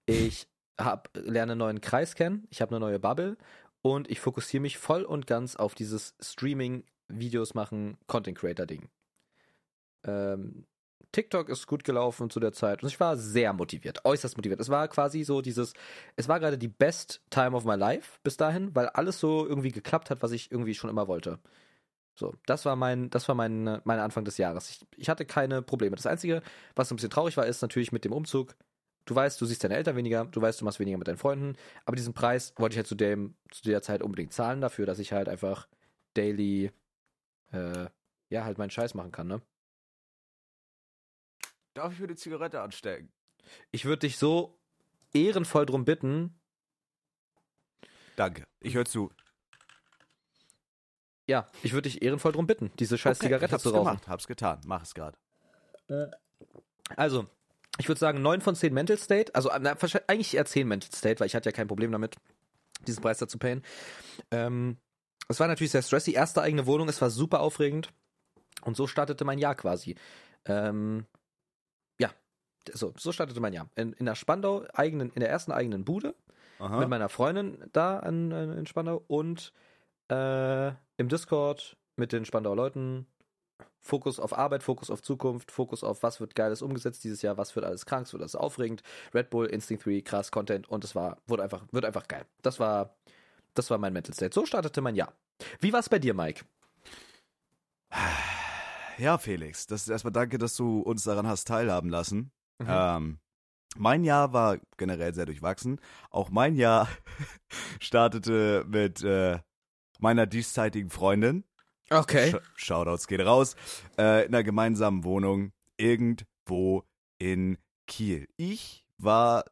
Ich 0.05 0.47
hab, 0.77 1.09
lerne 1.15 1.53
einen 1.53 1.59
neuen 1.59 1.81
Kreis 1.81 2.13
kennen. 2.13 2.45
Ich 2.49 2.61
habe 2.61 2.75
eine 2.75 2.79
neue 2.79 2.99
Bubble. 2.99 3.37
Und 3.83 4.09
ich 4.09 4.19
fokussiere 4.19 4.61
mich 4.61 4.77
voll 4.79 5.03
und 5.03 5.27
ganz 5.27 5.55
auf 5.55 5.75
dieses 5.75 6.15
Streaming, 6.19 6.85
Videos 7.09 7.53
machen, 7.53 7.97
Content 8.07 8.37
Creator 8.37 8.65
Ding. 8.65 8.89
Ähm, 10.05 10.65
TikTok 11.11 11.49
ist 11.49 11.67
gut 11.67 11.83
gelaufen 11.83 12.29
zu 12.29 12.39
der 12.39 12.53
Zeit 12.53 12.81
und 12.81 12.89
ich 12.89 12.99
war 12.99 13.17
sehr 13.17 13.53
motiviert, 13.53 14.03
äußerst 14.03 14.35
motiviert. 14.35 14.59
Es 14.59 14.69
war 14.69 14.87
quasi 14.87 15.23
so 15.23 15.41
dieses, 15.41 15.73
es 16.15 16.27
war 16.27 16.39
gerade 16.39 16.57
die 16.57 16.69
best 16.69 17.21
time 17.29 17.55
of 17.55 17.65
my 17.65 17.75
life 17.75 18.19
bis 18.23 18.37
dahin, 18.37 18.73
weil 18.73 18.87
alles 18.87 19.19
so 19.19 19.45
irgendwie 19.45 19.71
geklappt 19.71 20.09
hat, 20.09 20.23
was 20.23 20.31
ich 20.31 20.51
irgendwie 20.51 20.73
schon 20.73 20.89
immer 20.89 21.07
wollte. 21.07 21.39
So, 22.15 22.33
das 22.45 22.65
war 22.65 22.75
mein, 22.75 23.09
das 23.09 23.27
war 23.27 23.35
mein, 23.35 23.81
mein 23.83 23.99
Anfang 23.99 24.23
des 24.23 24.37
Jahres. 24.37 24.69
Ich, 24.69 24.85
ich 24.97 25.09
hatte 25.09 25.25
keine 25.25 25.61
Probleme. 25.61 25.95
Das 25.95 26.05
Einzige, 26.05 26.41
was 26.75 26.89
ein 26.89 26.95
bisschen 26.95 27.09
traurig 27.09 27.37
war, 27.37 27.45
ist 27.45 27.61
natürlich 27.61 27.91
mit 27.91 28.05
dem 28.05 28.13
Umzug. 28.13 28.55
Du 29.05 29.13
weißt, 29.15 29.39
du 29.41 29.45
siehst 29.45 29.63
deine 29.63 29.75
Eltern 29.75 29.95
weniger, 29.97 30.25
du 30.25 30.41
weißt, 30.41 30.61
du 30.61 30.65
machst 30.65 30.79
weniger 30.79 30.97
mit 30.97 31.07
deinen 31.07 31.17
Freunden, 31.17 31.57
aber 31.85 31.95
diesen 31.97 32.13
Preis 32.13 32.53
wollte 32.57 32.73
ich 32.73 32.77
halt 32.77 32.87
zu 32.87 32.95
dem, 32.95 33.35
zu 33.51 33.63
der 33.63 33.81
Zeit 33.81 34.01
unbedingt 34.01 34.31
zahlen 34.33 34.61
dafür, 34.61 34.85
dass 34.85 34.99
ich 34.99 35.11
halt 35.11 35.27
einfach 35.27 35.67
daily, 36.13 36.71
äh, 37.51 37.87
ja, 38.29 38.45
halt 38.45 38.57
meinen 38.57 38.69
Scheiß 38.69 38.93
machen 38.93 39.11
kann, 39.11 39.27
ne? 39.27 39.41
Darf 41.73 41.91
ich 41.93 41.99
mir 41.99 42.07
die 42.07 42.15
Zigarette 42.15 42.61
anstecken? 42.61 43.11
Ich 43.71 43.83
würde 43.85 43.99
dich 44.07 44.17
so 44.17 44.57
ehrenvoll 45.13 45.65
drum 45.65 45.85
bitten, 45.85 46.39
Danke. 48.15 48.43
Ich 48.61 48.75
höre 48.75 48.85
zu. 48.85 49.11
ja, 51.27 51.47
ich 51.63 51.73
würde 51.73 51.89
dich 51.89 52.03
ehrenvoll 52.03 52.31
drum 52.31 52.45
bitten, 52.47 52.71
diese 52.77 52.97
scheiß 52.97 53.17
Okay, 53.17 53.25
Zigarette 53.25 53.45
ich 53.47 53.51
hab's 53.53 53.63
zu 53.63 53.69
rauchen. 53.69 53.85
gemacht, 53.85 54.07
hab's 54.07 54.27
getan, 54.27 54.61
mach 54.65 54.83
es 54.83 54.93
gerade. 54.93 55.17
Also, 56.95 57.27
ich 57.79 57.87
würde 57.87 57.99
sagen 57.99 58.21
9 58.21 58.41
von 58.41 58.55
10 58.55 58.73
Mental 58.73 58.97
State. 58.97 59.33
Also, 59.35 59.49
na, 59.59 59.75
eigentlich 60.07 60.35
eher 60.35 60.45
10 60.45 60.67
Mental 60.67 60.91
State, 60.91 61.19
weil 61.19 61.27
ich 61.27 61.35
hatte 61.35 61.49
ja 61.49 61.53
kein 61.53 61.67
Problem 61.67 61.91
damit, 61.91 62.15
diesen 62.87 63.01
Preis 63.01 63.17
da 63.17 63.27
zu 63.27 63.37
payen. 63.37 63.63
Ähm, 64.31 64.77
es 65.27 65.39
war 65.39 65.47
natürlich 65.47 65.71
sehr 65.71 65.81
stressy. 65.81 66.11
Erste 66.11 66.41
eigene 66.41 66.65
Wohnung, 66.65 66.89
es 66.89 67.01
war 67.01 67.09
super 67.09 67.39
aufregend. 67.39 67.89
Und 68.61 68.77
so 68.77 68.87
startete 68.87 69.25
mein 69.25 69.39
Jahr 69.39 69.55
quasi. 69.55 69.95
Ähm, 70.45 71.05
ja, 71.99 72.11
so, 72.71 72.93
so 72.97 73.11
startete 73.11 73.39
mein 73.39 73.53
Jahr. 73.53 73.69
In, 73.75 73.93
in 73.93 74.05
der 74.05 74.15
Spandau, 74.15 74.65
eigenen, 74.73 75.11
in 75.11 75.19
der 75.19 75.29
ersten 75.29 75.51
eigenen 75.51 75.85
Bude 75.85 76.15
Aha. 76.59 76.79
mit 76.79 76.89
meiner 76.89 77.09
Freundin 77.09 77.57
da 77.73 77.99
äh, 77.99 78.07
in 78.09 78.65
Spandau 78.67 79.03
und 79.07 79.51
äh, 80.09 80.67
im 80.97 81.09
Discord 81.09 81.77
mit 81.95 82.11
den 82.11 82.25
Spandauer 82.25 82.55
Leuten. 82.55 83.07
Fokus 83.79 84.19
auf 84.19 84.37
Arbeit, 84.37 84.63
Fokus 84.63 84.89
auf 84.89 85.01
Zukunft, 85.01 85.51
Fokus 85.51 85.83
auf 85.83 86.03
was 86.03 86.19
wird 86.19 86.35
Geiles 86.35 86.61
umgesetzt 86.61 87.03
dieses 87.03 87.21
Jahr, 87.21 87.37
was 87.37 87.55
wird 87.55 87.65
alles 87.65 87.85
krank, 87.85 88.05
was 88.05 88.13
wird 88.13 88.21
alles 88.21 88.35
aufregend. 88.35 88.83
Red 89.13 89.29
Bull, 89.29 89.45
Instinct 89.47 89.85
3, 89.85 90.01
krass 90.01 90.31
Content 90.31 90.69
und 90.69 90.83
es 90.83 90.95
war, 90.95 91.17
wurde 91.27 91.43
einfach, 91.43 91.65
wird 91.71 91.85
einfach 91.85 92.07
geil. 92.07 92.25
Das 92.41 92.59
war, 92.59 92.95
das 93.53 93.69
war 93.69 93.77
mein 93.77 93.93
Mental 93.93 94.13
State. 94.13 94.33
So 94.33 94.45
startete 94.45 94.81
mein 94.81 94.95
Jahr. 94.95 95.13
Wie 95.59 95.73
war 95.73 95.79
es 95.79 95.89
bei 95.89 95.99
dir, 95.99 96.13
Mike? 96.13 96.45
Ja, 98.97 99.17
Felix, 99.17 99.67
das 99.67 99.83
ist 99.83 99.89
erstmal 99.89 100.13
danke, 100.13 100.37
dass 100.37 100.55
du 100.55 100.79
uns 100.79 101.03
daran 101.03 101.27
hast 101.27 101.47
teilhaben 101.47 101.89
lassen. 101.89 102.31
Mhm. 102.59 102.67
Ähm, 102.69 103.19
Mein 103.75 104.03
Jahr 104.03 104.33
war 104.33 104.59
generell 104.77 105.13
sehr 105.15 105.25
durchwachsen. 105.25 105.79
Auch 106.11 106.29
mein 106.29 106.55
Jahr 106.55 106.87
startete 107.79 108.65
mit 108.67 109.03
äh, 109.03 109.39
meiner 109.99 110.27
dieszeitigen 110.27 110.89
Freundin. 110.89 111.43
Okay. 111.93 112.31
Sh 112.31 112.65
Shoutouts 112.65 113.07
geht 113.07 113.21
raus. 113.21 113.55
Äh, 113.97 114.25
in 114.25 114.33
einer 114.33 114.43
gemeinsamen 114.43 115.03
Wohnung 115.03 115.51
irgendwo 115.77 116.83
in 117.19 117.57
Kiel. 117.87 118.27
Ich 118.37 118.85
war 118.97 119.45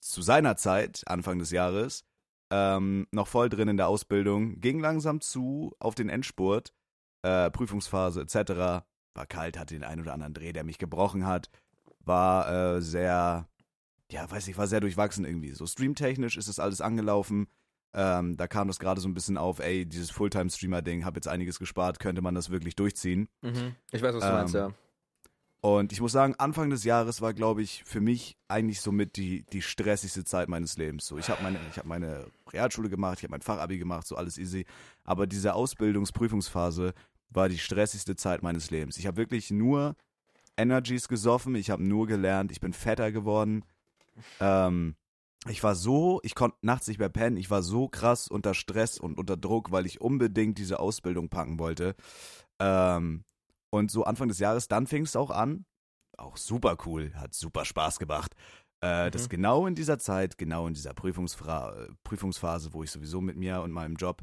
zu 0.00 0.22
seiner 0.22 0.56
Zeit, 0.56 1.02
Anfang 1.06 1.38
des 1.38 1.50
Jahres, 1.50 2.04
ähm, 2.50 3.06
noch 3.10 3.26
voll 3.26 3.48
drin 3.48 3.68
in 3.68 3.76
der 3.76 3.88
Ausbildung, 3.88 4.60
ging 4.60 4.78
langsam 4.78 5.20
zu 5.20 5.74
auf 5.80 5.94
den 5.94 6.08
Endspurt, 6.08 6.72
äh, 7.22 7.50
Prüfungsphase 7.50 8.20
etc. 8.20 8.84
War 9.14 9.26
kalt, 9.28 9.58
hatte 9.58 9.74
den 9.74 9.84
einen 9.84 10.02
oder 10.02 10.14
anderen 10.14 10.34
Dreh, 10.34 10.52
der 10.52 10.64
mich 10.64 10.78
gebrochen 10.78 11.26
hat. 11.26 11.50
War 12.00 12.76
äh, 12.76 12.82
sehr, 12.82 13.48
ja, 14.10 14.30
weiß 14.30 14.46
ich, 14.48 14.56
war 14.56 14.68
sehr 14.68 14.80
durchwachsen 14.80 15.24
irgendwie. 15.24 15.52
So 15.52 15.66
streamtechnisch 15.66 16.36
ist 16.36 16.48
das 16.48 16.60
alles 16.60 16.80
angelaufen. 16.80 17.48
Ähm, 17.94 18.36
da 18.36 18.46
kam 18.46 18.68
das 18.68 18.78
gerade 18.78 19.00
so 19.00 19.08
ein 19.08 19.14
bisschen 19.14 19.38
auf, 19.38 19.58
ey, 19.58 19.86
dieses 19.86 20.10
Fulltime-Streamer-Ding, 20.10 21.04
hab 21.04 21.14
jetzt 21.16 21.28
einiges 21.28 21.58
gespart, 21.58 21.98
könnte 21.98 22.20
man 22.20 22.34
das 22.34 22.50
wirklich 22.50 22.76
durchziehen? 22.76 23.28
Mhm. 23.42 23.74
Ich 23.90 24.02
weiß, 24.02 24.14
was 24.14 24.24
du 24.24 24.30
meinst, 24.30 24.54
Ähm, 24.54 24.60
ja. 24.60 24.74
Und 25.62 25.92
ich 25.92 26.00
muss 26.00 26.12
sagen, 26.12 26.34
Anfang 26.38 26.70
des 26.70 26.84
Jahres 26.84 27.22
war, 27.22 27.34
glaube 27.34 27.62
ich, 27.62 27.82
für 27.84 28.00
mich 28.00 28.36
eigentlich 28.46 28.80
somit 28.80 29.16
die, 29.16 29.44
die 29.52 29.62
stressigste 29.62 30.24
Zeit 30.24 30.48
meines 30.48 30.76
Lebens. 30.76 31.06
So, 31.06 31.18
ich 31.18 31.28
habe 31.28 31.42
meine, 31.42 31.58
ich 31.70 31.78
hab 31.78 31.86
meine 31.86 32.26
Realschule 32.52 32.88
gemacht, 32.88 33.18
ich 33.18 33.24
habe 33.24 33.32
mein 33.32 33.40
Fachabi 33.40 33.78
gemacht, 33.78 34.06
so 34.06 34.14
alles 34.14 34.38
easy. 34.38 34.64
Aber 35.02 35.26
diese 35.26 35.54
Ausbildungsprüfungsphase 35.54 36.92
war 37.30 37.48
die 37.48 37.58
stressigste 37.58 38.14
Zeit 38.14 38.42
meines 38.42 38.70
Lebens. 38.70 38.96
Ich 38.98 39.06
habe 39.06 39.16
wirklich 39.16 39.50
nur 39.50 39.96
Energies 40.56 41.08
gesoffen, 41.08 41.54
ich 41.56 41.70
habe 41.70 41.82
nur 41.82 42.06
gelernt, 42.06 42.52
ich 42.52 42.60
bin 42.60 42.72
fetter 42.72 43.10
geworden. 43.10 43.64
Ähm, 44.40 44.94
ich 45.48 45.62
war 45.62 45.74
so, 45.74 46.20
ich 46.22 46.34
konnte 46.34 46.58
nachts 46.62 46.88
nicht 46.88 46.98
mehr 46.98 47.08
pennen, 47.08 47.36
ich 47.36 47.50
war 47.50 47.62
so 47.62 47.88
krass 47.88 48.28
unter 48.28 48.54
Stress 48.54 48.98
und 48.98 49.18
unter 49.18 49.36
Druck, 49.36 49.70
weil 49.70 49.86
ich 49.86 50.00
unbedingt 50.00 50.58
diese 50.58 50.80
Ausbildung 50.80 51.28
packen 51.28 51.58
wollte. 51.58 51.94
Ähm, 52.58 53.24
und 53.70 53.90
so 53.90 54.04
Anfang 54.04 54.28
des 54.28 54.38
Jahres, 54.38 54.68
dann 54.68 54.86
fing 54.86 55.02
es 55.02 55.16
auch 55.16 55.30
an. 55.30 55.64
Auch 56.16 56.36
super 56.36 56.76
cool, 56.86 57.12
hat 57.14 57.34
super 57.34 57.64
Spaß 57.64 57.98
gemacht. 57.98 58.34
Äh, 58.80 59.10
Dass 59.10 59.24
Mhm. 59.24 59.28
genau 59.28 59.66
in 59.66 59.74
dieser 59.74 59.98
Zeit, 59.98 60.38
genau 60.38 60.66
in 60.66 60.74
dieser 60.74 60.94
Prüfungsfra 60.94 61.88
Prüfungsphase, 62.04 62.72
wo 62.72 62.82
ich 62.82 62.90
sowieso 62.90 63.20
mit 63.20 63.36
mir 63.36 63.60
und 63.62 63.72
meinem 63.72 63.96
Job 63.96 64.22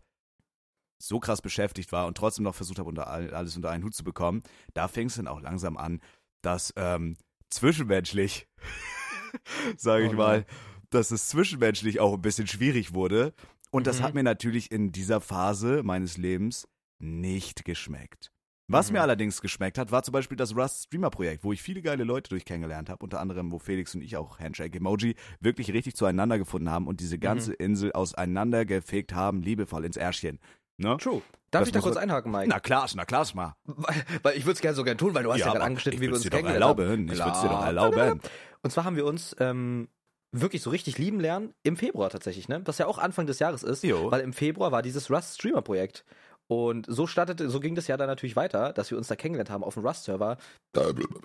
so 1.01 1.19
krass 1.19 1.41
beschäftigt 1.41 1.91
war 1.91 2.07
und 2.07 2.17
trotzdem 2.17 2.43
noch 2.43 2.55
versucht 2.55 2.79
habe, 2.79 2.89
unter 2.89 3.07
all, 3.07 3.33
alles 3.33 3.55
unter 3.55 3.69
einen 3.69 3.83
Hut 3.83 3.93
zu 3.93 4.03
bekommen, 4.03 4.41
da 4.73 4.87
fing 4.87 5.07
es 5.07 5.15
dann 5.15 5.27
auch 5.27 5.41
langsam 5.41 5.75
an, 5.77 5.99
dass 6.41 6.73
ähm, 6.77 7.17
zwischenmenschlich, 7.49 8.47
sage 9.77 10.05
Oh 10.05 10.07
ich 10.11 10.13
mal, 10.13 10.45
dass 10.93 11.11
es 11.11 11.27
zwischenmenschlich 11.29 11.99
auch 11.99 12.13
ein 12.13 12.21
bisschen 12.21 12.47
schwierig 12.47 12.93
wurde. 12.93 13.33
Und 13.71 13.87
das 13.87 13.99
Mhm. 13.99 14.03
hat 14.03 14.13
mir 14.13 14.23
natürlich 14.23 14.71
in 14.71 14.91
dieser 14.91 15.19
Phase 15.21 15.81
meines 15.83 16.17
Lebens 16.17 16.67
nicht 16.99 17.65
geschmeckt. 17.65 18.31
Was 18.69 18.87
Mhm. 18.89 18.93
mir 18.93 19.01
allerdings 19.01 19.41
geschmeckt 19.41 19.77
hat, 19.77 19.91
war 19.91 20.03
zum 20.03 20.13
Beispiel 20.13 20.37
das 20.37 20.55
Rust 20.55 20.85
Streamer 20.85 21.09
Projekt, 21.09 21.43
wo 21.43 21.51
ich 21.51 21.61
viele 21.61 21.81
geile 21.81 22.03
Leute 22.05 22.29
durch 22.29 22.45
kennengelernt 22.45 22.89
habe, 22.89 23.03
unter 23.03 23.19
anderem, 23.19 23.51
wo 23.51 23.59
Felix 23.59 23.93
und 23.93 24.01
ich 24.01 24.15
auch 24.15 24.39
Handshake 24.39 24.77
Emoji 24.77 25.15
wirklich 25.41 25.73
richtig 25.73 25.95
zueinander 25.95 26.37
gefunden 26.37 26.69
haben 26.69 26.87
und 26.87 27.01
diese 27.01 27.19
ganze 27.19 27.51
Mhm. 27.51 27.55
Insel 27.59 27.91
auseinander 27.91 28.63
gefegt 28.65 29.13
haben, 29.13 29.41
liebevoll 29.41 29.83
ins 29.85 29.97
Ärschchen. 29.97 30.39
Ne? 30.77 30.97
True. 30.97 31.21
Darf 31.51 31.61
Das 31.61 31.67
ich 31.69 31.73
da 31.73 31.81
kurz 31.81 31.97
einhaken, 31.97 32.31
Mike? 32.31 32.47
Na 32.49 32.59
klar, 32.59 32.89
na 32.95 33.05
klar, 33.05 33.27
mal. 33.35 33.55
Weil, 33.65 33.95
weil 34.23 34.37
ich 34.37 34.45
würde 34.45 34.53
es 34.53 34.61
gerne 34.61 34.75
so 34.75 34.83
gerne 34.83 34.97
tun, 34.97 35.13
weil 35.13 35.23
du 35.23 35.31
hast 35.31 35.39
ja, 35.39 35.45
gerade 35.47 35.57
aber 35.59 35.65
angeschnitten, 35.65 35.99
wie 36.01 36.07
wir 36.07 36.13
uns 36.13 36.23
dir 36.23 36.29
doch 36.31 36.37
kennengelernt 36.39 36.63
haben. 36.79 36.79
erlauben. 36.79 37.11
Ich 37.11 37.19
würde 37.19 37.31
es 37.31 37.41
dir 37.41 37.49
doch 37.49 37.65
erlauben. 37.65 38.21
Und 38.63 38.71
zwar 38.71 38.85
haben 38.85 38.95
wir 38.95 39.05
uns 39.05 39.35
ähm, 39.39 39.87
wirklich 40.33 40.61
so 40.61 40.69
richtig 40.69 40.97
lieben 40.97 41.19
lernen 41.19 41.53
im 41.63 41.77
Februar 41.77 42.09
tatsächlich, 42.09 42.49
ne? 42.49 42.61
Was 42.65 42.77
ja 42.79 42.87
auch 42.87 42.97
Anfang 42.97 43.27
des 43.27 43.39
Jahres 43.39 43.63
ist, 43.63 43.83
Jo. 43.83 44.11
weil 44.11 44.21
im 44.21 44.33
Februar 44.33 44.71
war 44.71 44.81
dieses 44.81 45.09
Rust 45.09 45.35
Streamer 45.35 45.61
Projekt. 45.61 46.03
Und 46.47 46.85
so 46.89 47.07
startete, 47.07 47.49
so 47.49 47.59
ging 47.59 47.73
das 47.75 47.87
ja 47.87 47.95
dann 47.95 48.07
natürlich 48.07 48.35
weiter, 48.35 48.73
dass 48.73 48.91
wir 48.91 48.97
uns 48.97 49.07
da 49.07 49.15
kennengelernt 49.15 49.49
haben 49.49 49.63
auf 49.63 49.75
dem 49.75 49.85
Rust-Server. 49.85 50.37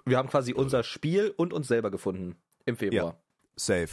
Wir 0.05 0.17
haben 0.17 0.29
quasi 0.29 0.53
unser 0.53 0.85
Spiel 0.85 1.35
und 1.37 1.53
uns 1.53 1.67
selber 1.67 1.91
gefunden 1.91 2.37
im 2.67 2.77
Februar. 2.77 3.21
Safe. 3.57 3.89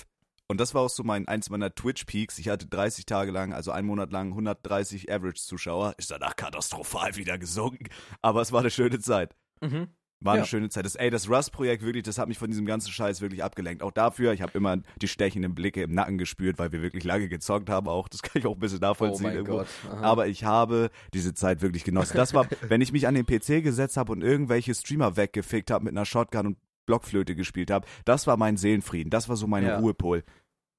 Und 0.47 0.59
das 0.59 0.75
war 0.75 0.83
auch 0.83 0.89
so 0.89 1.03
mein 1.03 1.27
eins 1.27 1.49
meiner 1.49 1.73
Twitch-Peaks. 1.73 2.37
Ich 2.37 2.49
hatte 2.49 2.67
30 2.67 3.07
Tage 3.07 3.31
lang, 3.31 3.53
also 3.53 3.71
einen 3.71 3.87
Monat 3.87 4.11
lang, 4.11 4.29
130 4.29 5.11
Average-Zuschauer. 5.11 5.95
Ist 5.97 6.11
danach 6.11 6.35
katastrophal 6.35 7.15
wieder 7.15 7.39
gesunken. 7.39 7.87
Aber 8.21 8.41
es 8.41 8.51
war 8.51 8.59
eine 8.59 8.69
schöne 8.69 8.99
Zeit. 8.99 9.35
Mhm. 9.61 9.87
War 10.25 10.33
eine 10.33 10.41
Ja. 10.41 10.45
schöne 10.47 10.69
Zeit. 10.69 10.85
Das, 10.85 10.95
ey, 10.95 11.09
das 11.09 11.29
Rust-Projekt 11.29 11.83
wirklich, 11.83 12.03
das 12.03 12.17
hat 12.17 12.27
mich 12.27 12.37
von 12.37 12.49
diesem 12.49 12.65
ganzen 12.65 12.91
Scheiß 12.91 13.21
wirklich 13.21 13.43
abgelenkt. 13.43 13.83
Auch 13.83 13.91
dafür, 13.91 14.33
ich 14.33 14.41
habe 14.41 14.51
immer 14.57 14.77
die 15.01 15.07
stechenden 15.07 15.53
Blicke 15.55 15.83
im 15.83 15.93
Nacken 15.93 16.17
gespürt, 16.17 16.57
weil 16.59 16.71
wir 16.71 16.81
wirklich 16.81 17.03
lange 17.03 17.29
gezockt 17.29 17.69
haben. 17.69 17.87
Auch 17.87 18.07
das 18.07 18.21
kann 18.23 18.39
ich 18.39 18.45
auch 18.47 18.53
ein 18.55 18.59
bisschen 18.59 18.79
Oh 18.79 18.87
nachvollziehen. 18.87 19.23
mein 19.27 19.35
irgendwo. 19.35 19.57
Gott. 19.59 19.67
Aha. 19.91 20.01
Aber 20.01 20.27
ich 20.27 20.43
habe 20.43 20.89
diese 21.13 21.33
Zeit 21.33 21.61
wirklich 21.61 21.83
genossen. 21.83 22.17
Das 22.17 22.33
war, 22.33 22.47
wenn 22.67 22.81
ich 22.81 22.91
mich 22.91 23.07
an 23.07 23.15
den 23.15 23.25
PC 23.25 23.61
gesetzt 23.63 23.97
habe 23.97 24.11
und 24.11 24.21
irgendwelche 24.23 24.73
Streamer 24.73 25.15
weggefickt 25.15 25.69
habe 25.71 25.85
mit 25.85 25.93
einer 25.93 26.05
Shotgun 26.05 26.47
und 26.47 26.57
Blockflöte 26.87 27.35
gespielt 27.35 27.71
habe, 27.71 27.87
das 28.05 28.25
war 28.27 28.35
mein 28.37 28.57
Seelenfrieden. 28.57 29.09
Das 29.11 29.29
war 29.29 29.35
so 29.35 29.47
mein 29.47 29.63
Ja. 29.63 29.79
Ruhepol. 29.79 30.23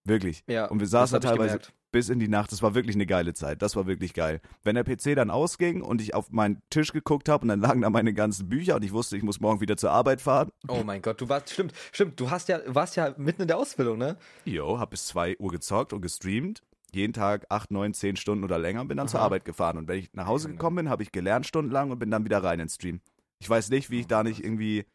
Wirklich. 0.04 0.44
ja, 0.46 0.66
Und 0.66 0.78
wir 0.80 0.86
saßen 0.86 1.18
ich 1.18 1.24
teilweise 1.24 1.54
gemerkt. 1.58 1.72
Bis 1.92 2.08
in 2.08 2.18
die 2.18 2.28
Nacht. 2.28 2.52
Das 2.52 2.62
war 2.62 2.74
wirklich 2.74 2.96
eine 2.96 3.06
geile 3.06 3.34
Zeit. 3.34 3.62
Das 3.62 3.76
war 3.76 3.86
wirklich 3.86 4.14
geil. 4.14 4.40
Wenn 4.62 4.74
der 4.74 4.84
PC 4.84 5.14
dann 5.14 5.30
ausging 5.30 5.82
und 5.82 6.00
ich 6.00 6.14
auf 6.14 6.30
meinen 6.30 6.62
Tisch 6.70 6.92
geguckt 6.92 7.28
habe 7.28 7.42
und 7.42 7.48
dann 7.48 7.60
lagen 7.60 7.82
da 7.82 7.90
meine 7.90 8.12
ganzen 8.12 8.48
Bücher 8.48 8.76
und 8.76 8.84
ich 8.84 8.92
wusste, 8.92 9.16
ich 9.16 9.22
muss 9.22 9.40
morgen 9.40 9.60
wieder 9.60 9.76
zur 9.76 9.90
Arbeit 9.90 10.20
fahren. 10.20 10.50
Oh 10.68 10.82
mein 10.84 11.02
Gott, 11.02 11.20
du 11.20 11.28
warst, 11.28 11.50
stimmt, 11.50 11.72
stimmt, 11.92 12.20
du 12.20 12.30
hast 12.30 12.48
ja, 12.48 12.60
warst 12.66 12.96
ja 12.96 13.14
mitten 13.16 13.42
in 13.42 13.48
der 13.48 13.58
Ausbildung, 13.58 13.98
ne? 13.98 14.16
Jo, 14.44 14.78
hab 14.78 14.90
bis 14.90 15.06
2 15.06 15.38
Uhr 15.38 15.50
gezockt 15.50 15.92
und 15.92 16.02
gestreamt. 16.02 16.62
Jeden 16.92 17.12
Tag 17.12 17.46
8, 17.50 17.70
9, 17.70 17.94
10 17.94 18.16
Stunden 18.16 18.44
oder 18.44 18.58
länger 18.58 18.80
und 18.80 18.88
bin 18.88 18.96
dann 18.96 19.08
zur 19.08 19.20
Aha. 19.20 19.26
Arbeit 19.26 19.44
gefahren. 19.44 19.76
Und 19.76 19.88
wenn 19.88 19.98
ich 19.98 20.12
nach 20.12 20.26
Hause 20.26 20.48
gekommen 20.48 20.76
bin, 20.76 20.88
habe 20.88 21.02
ich 21.02 21.12
gelernt 21.12 21.46
stundenlang 21.46 21.90
und 21.90 21.98
bin 21.98 22.10
dann 22.10 22.24
wieder 22.24 22.42
rein 22.42 22.60
ins 22.60 22.76
Stream. 22.76 23.00
Ich 23.38 23.50
weiß 23.50 23.70
nicht, 23.70 23.90
wie 23.90 24.00
ich 24.00 24.06
da 24.06 24.22
nicht 24.22 24.42
irgendwie, 24.42 24.86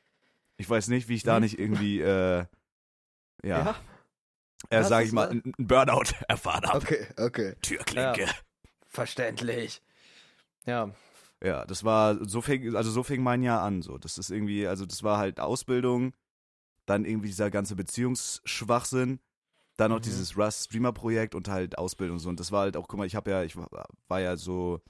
ich 0.57 0.69
weiß 0.69 0.87
nicht, 0.87 1.09
wie 1.09 1.15
ich 1.15 1.23
da 1.23 1.39
nicht 1.39 1.59
irgendwie, 1.59 1.99
äh, 2.01 2.45
ja, 3.43 3.75
äh, 4.69 4.79
das 4.79 4.89
sag 4.89 5.01
ist 5.01 5.07
ich 5.09 5.13
mal, 5.13 5.29
einen 5.29 5.53
Burnout 5.57 6.13
erfahren 6.27 6.65
habe. 6.65 6.79
Okay, 6.85 7.07
okay. 7.17 7.55
Türklinke. 7.61 8.27
Verständlich. 8.87 9.81
Ja. 10.65 10.91
Ja, 11.43 11.65
das 11.65 11.83
war, 11.83 12.23
so 12.27 12.41
fing, 12.41 12.75
also 12.75 12.91
so 12.91 13.01
fing 13.03 13.23
mein 13.23 13.41
Jahr 13.41 13.61
an, 13.63 13.81
so. 13.81 13.97
Das 13.97 14.17
ist 14.17 14.29
irgendwie, 14.29 14.67
also 14.67 14.85
das 14.85 15.01
war 15.01 15.17
halt 15.17 15.39
Ausbildung, 15.39 16.13
dann 16.85 17.03
irgendwie 17.05 17.29
dieser 17.29 17.49
ganze 17.49 17.75
Beziehungsschwachsinn, 17.75 19.19
dann 19.77 19.89
noch 19.91 19.97
Mhm. 19.99 20.03
dieses 20.03 20.37
Rust-Streamer-Projekt 20.37 21.33
und 21.33 21.47
halt 21.47 21.77
Ausbildung 21.79 22.19
so. 22.19 22.29
Und 22.29 22.39
das 22.39 22.51
war 22.51 22.61
halt 22.61 22.77
auch, 22.77 22.87
guck 22.87 22.99
mal, 22.99 23.07
ich 23.07 23.15
habe 23.15 23.31
ja, 23.31 23.43
ich 23.43 23.55
war, 23.57 24.21
ja 24.21 24.37
so 24.37 24.81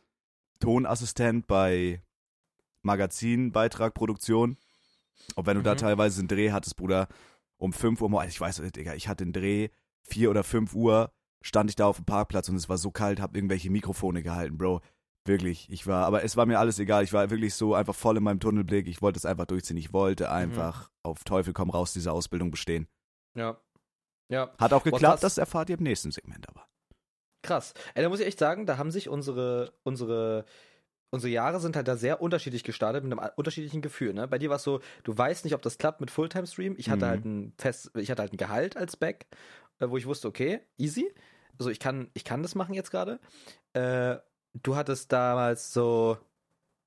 Tonassistent 0.60 1.48
bei 1.48 2.02
Magazinbeitrag, 2.82 3.94
Produktion. 3.94 4.58
Und 5.36 5.46
wenn 5.46 5.56
du 5.56 5.64
da 5.64 5.74
Mhm. 5.74 5.78
teilweise 5.78 6.20
einen 6.20 6.28
Dreh 6.28 6.52
hattest, 6.52 6.76
Bruder, 6.76 7.08
um 7.62 7.74
5 7.74 8.02
Uhr 8.02 8.10
morgens, 8.10 8.34
ich 8.34 8.42
weiß, 8.42 8.62
Digga, 8.76 8.96
ich 8.96 9.08
hatte 9.08 9.24
einen 9.24 9.34
Dreh, 9.34 9.70
4 10.04 10.32
oder 10.32 10.44
5 10.44 10.74
Uhr, 10.74 11.12
stand 11.44 11.70
ich 11.70 11.76
da 11.76 11.86
auf 11.86 11.98
dem 11.98 12.06
Parkplatz 12.06 12.50
und 12.50 12.56
es 12.56 12.70
war 12.70 12.78
so 12.78 12.90
kalt, 12.90 13.22
hab 13.22 13.36
irgendwelche 13.36 13.70
Mikrofone 13.70 14.24
gehalten, 14.24 14.58
Bro. 14.58 14.82
Wirklich, 15.26 15.70
ich 15.70 15.86
war, 15.86 16.08
aber 16.08 16.24
es 16.24 16.36
war 16.36 16.48
mir 16.48 16.58
alles 16.58 16.80
egal. 16.80 17.04
Ich 17.04 17.14
war 17.14 17.30
wirklich 17.30 17.54
so 17.54 17.76
einfach 17.76 17.94
voll 17.94 18.18
in 18.18 18.24
meinem 18.24 18.40
Tunnelblick. 18.40 18.88
Ich 18.88 19.04
wollte 19.04 19.20
es 19.20 19.26
einfach 19.28 19.46
durchziehen. 19.46 19.78
Ich 19.78 19.94
wollte 19.94 20.32
einfach 20.32 20.90
auf 21.04 21.24
Teufel 21.24 21.54
komm 21.54 21.70
raus 21.70 21.94
diese 21.94 22.12
Ausbildung 22.12 22.50
bestehen. 22.50 22.88
Ja. 23.36 23.62
Ja. 24.30 24.52
Hat 24.58 24.74
auch 24.74 24.84
geklappt, 24.84 25.04
krass. 25.04 25.22
das 25.22 25.38
erfahrt 25.38 25.70
ihr 25.70 25.78
im 25.78 25.84
nächsten 25.84 26.10
Segment 26.10 26.50
aber. 26.50 26.66
Krass. 27.44 27.76
Ey, 27.94 28.02
da 28.02 28.10
muss 28.10 28.20
ich 28.20 28.26
echt 28.26 28.40
sagen, 28.40 28.66
da 28.66 28.80
haben 28.80 28.90
sich 28.90 29.10
unsere, 29.10 29.74
unsere, 29.84 30.46
unsere 31.12 31.32
Jahre 31.32 31.60
sind 31.60 31.76
halt 31.76 31.88
da 31.88 31.96
sehr 31.96 32.22
unterschiedlich 32.22 32.64
gestartet, 32.64 33.04
mit 33.04 33.18
einem 33.18 33.30
unterschiedlichen 33.36 33.82
Gefühl, 33.82 34.14
ne? 34.14 34.28
Bei 34.28 34.38
dir 34.40 34.50
war 34.50 34.56
es 34.58 34.64
so, 34.64 34.80
du 35.04 35.16
weißt 35.18 35.44
nicht, 35.46 35.54
ob 35.54 35.62
das 35.62 35.78
klappt 35.78 36.02
mit 36.02 36.10
Fulltime-Stream. 36.10 36.76
Ich 36.78 36.90
hatte 36.90 37.06
Mhm. 37.06 37.10
halt 37.10 37.26
ein 37.26 37.54
fest, 37.58 37.92
ich 37.96 38.10
hatte 38.10 38.22
halt 38.24 38.34
ein 38.34 38.38
Gehalt 38.38 38.76
als 38.78 38.98
Back, 38.98 39.28
äh, 39.80 39.90
wo 39.90 39.98
ich 39.98 40.06
wusste, 40.08 40.28
okay, 40.28 40.62
easy. 40.78 41.14
Also 41.60 41.70
ich 41.70 41.80
kann, 41.80 42.10
ich 42.14 42.24
kann 42.24 42.42
das 42.42 42.56
machen 42.56 42.74
jetzt 42.74 42.90
gerade. 42.92 43.20
Äh, 43.74 44.18
du 44.64 44.76
hattest 44.76 45.12
damals 45.12 45.72
so, 45.74 46.18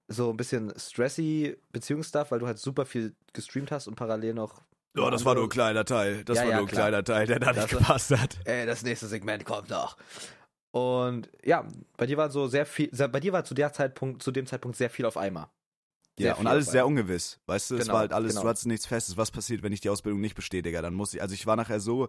so 0.08 0.30
ein 0.30 0.36
bisschen 0.36 0.72
stressy 0.76 1.56
Beziehungsstuff, 1.70 2.30
weil 2.30 2.38
du 2.40 2.46
halt 2.46 2.58
super 2.58 2.84
viel 2.86 3.14
gestreamt 3.32 3.70
hast 3.70 3.86
und 3.88 3.94
parallel 3.94 4.34
noch. 4.34 4.62
Ja, 4.96 5.10
das 5.10 5.24
war 5.24 5.34
nur 5.34 5.44
ein 5.44 5.48
kleiner 5.48 5.84
Teil. 5.84 6.24
Das 6.24 6.38
Ja, 6.38 6.44
war 6.44 6.50
ja, 6.50 6.56
nur 6.58 6.64
ein 6.66 6.68
klar. 6.68 6.82
kleiner 6.88 7.04
Teil, 7.04 7.26
der 7.26 7.40
da 7.40 7.52
nicht 7.52 7.68
gepasst 7.68 8.10
hat. 8.16 8.38
Ey, 8.44 8.64
das 8.64 8.82
nächste 8.82 9.06
Segment 9.06 9.44
kommt 9.44 9.70
noch. 9.70 9.96
Und 10.74 11.30
ja, 11.44 11.64
bei 11.96 12.04
dir 12.06 12.16
war 12.16 12.30
so 12.30 12.48
sehr 12.48 12.66
viel, 12.66 12.88
bei 12.90 13.20
dir 13.20 13.32
war 13.32 13.44
zu 13.44 13.54
der 13.54 13.72
Zeitpunkt, 13.72 14.24
zu 14.24 14.32
dem 14.32 14.44
Zeitpunkt 14.44 14.76
sehr 14.76 14.90
viel 14.90 15.06
auf 15.06 15.16
einmal. 15.16 15.46
Sehr 16.18 16.26
Ja, 16.30 16.34
und 16.34 16.48
alles 16.48 16.66
sehr 16.72 16.84
ungewiss. 16.84 17.38
Weißt 17.46 17.70
du, 17.70 17.76
es 17.76 17.82
Genau, 17.82 17.92
war 17.94 18.00
halt 18.00 18.12
alles, 18.12 18.32
genau. 18.32 18.42
du 18.42 18.48
hattest 18.48 18.66
nichts 18.66 18.84
Festes. 18.84 19.16
Was 19.16 19.30
passiert, 19.30 19.62
wenn 19.62 19.72
ich 19.72 19.80
die 19.80 19.88
Ausbildung 19.90 20.20
nicht 20.20 20.34
bestehe, 20.34 20.62
Digga? 20.62 20.82
Dann 20.82 20.94
muss 20.94 21.14
ich, 21.14 21.22
also 21.22 21.32
ich 21.32 21.46
war 21.46 21.54
nachher 21.54 21.78
so 21.78 22.08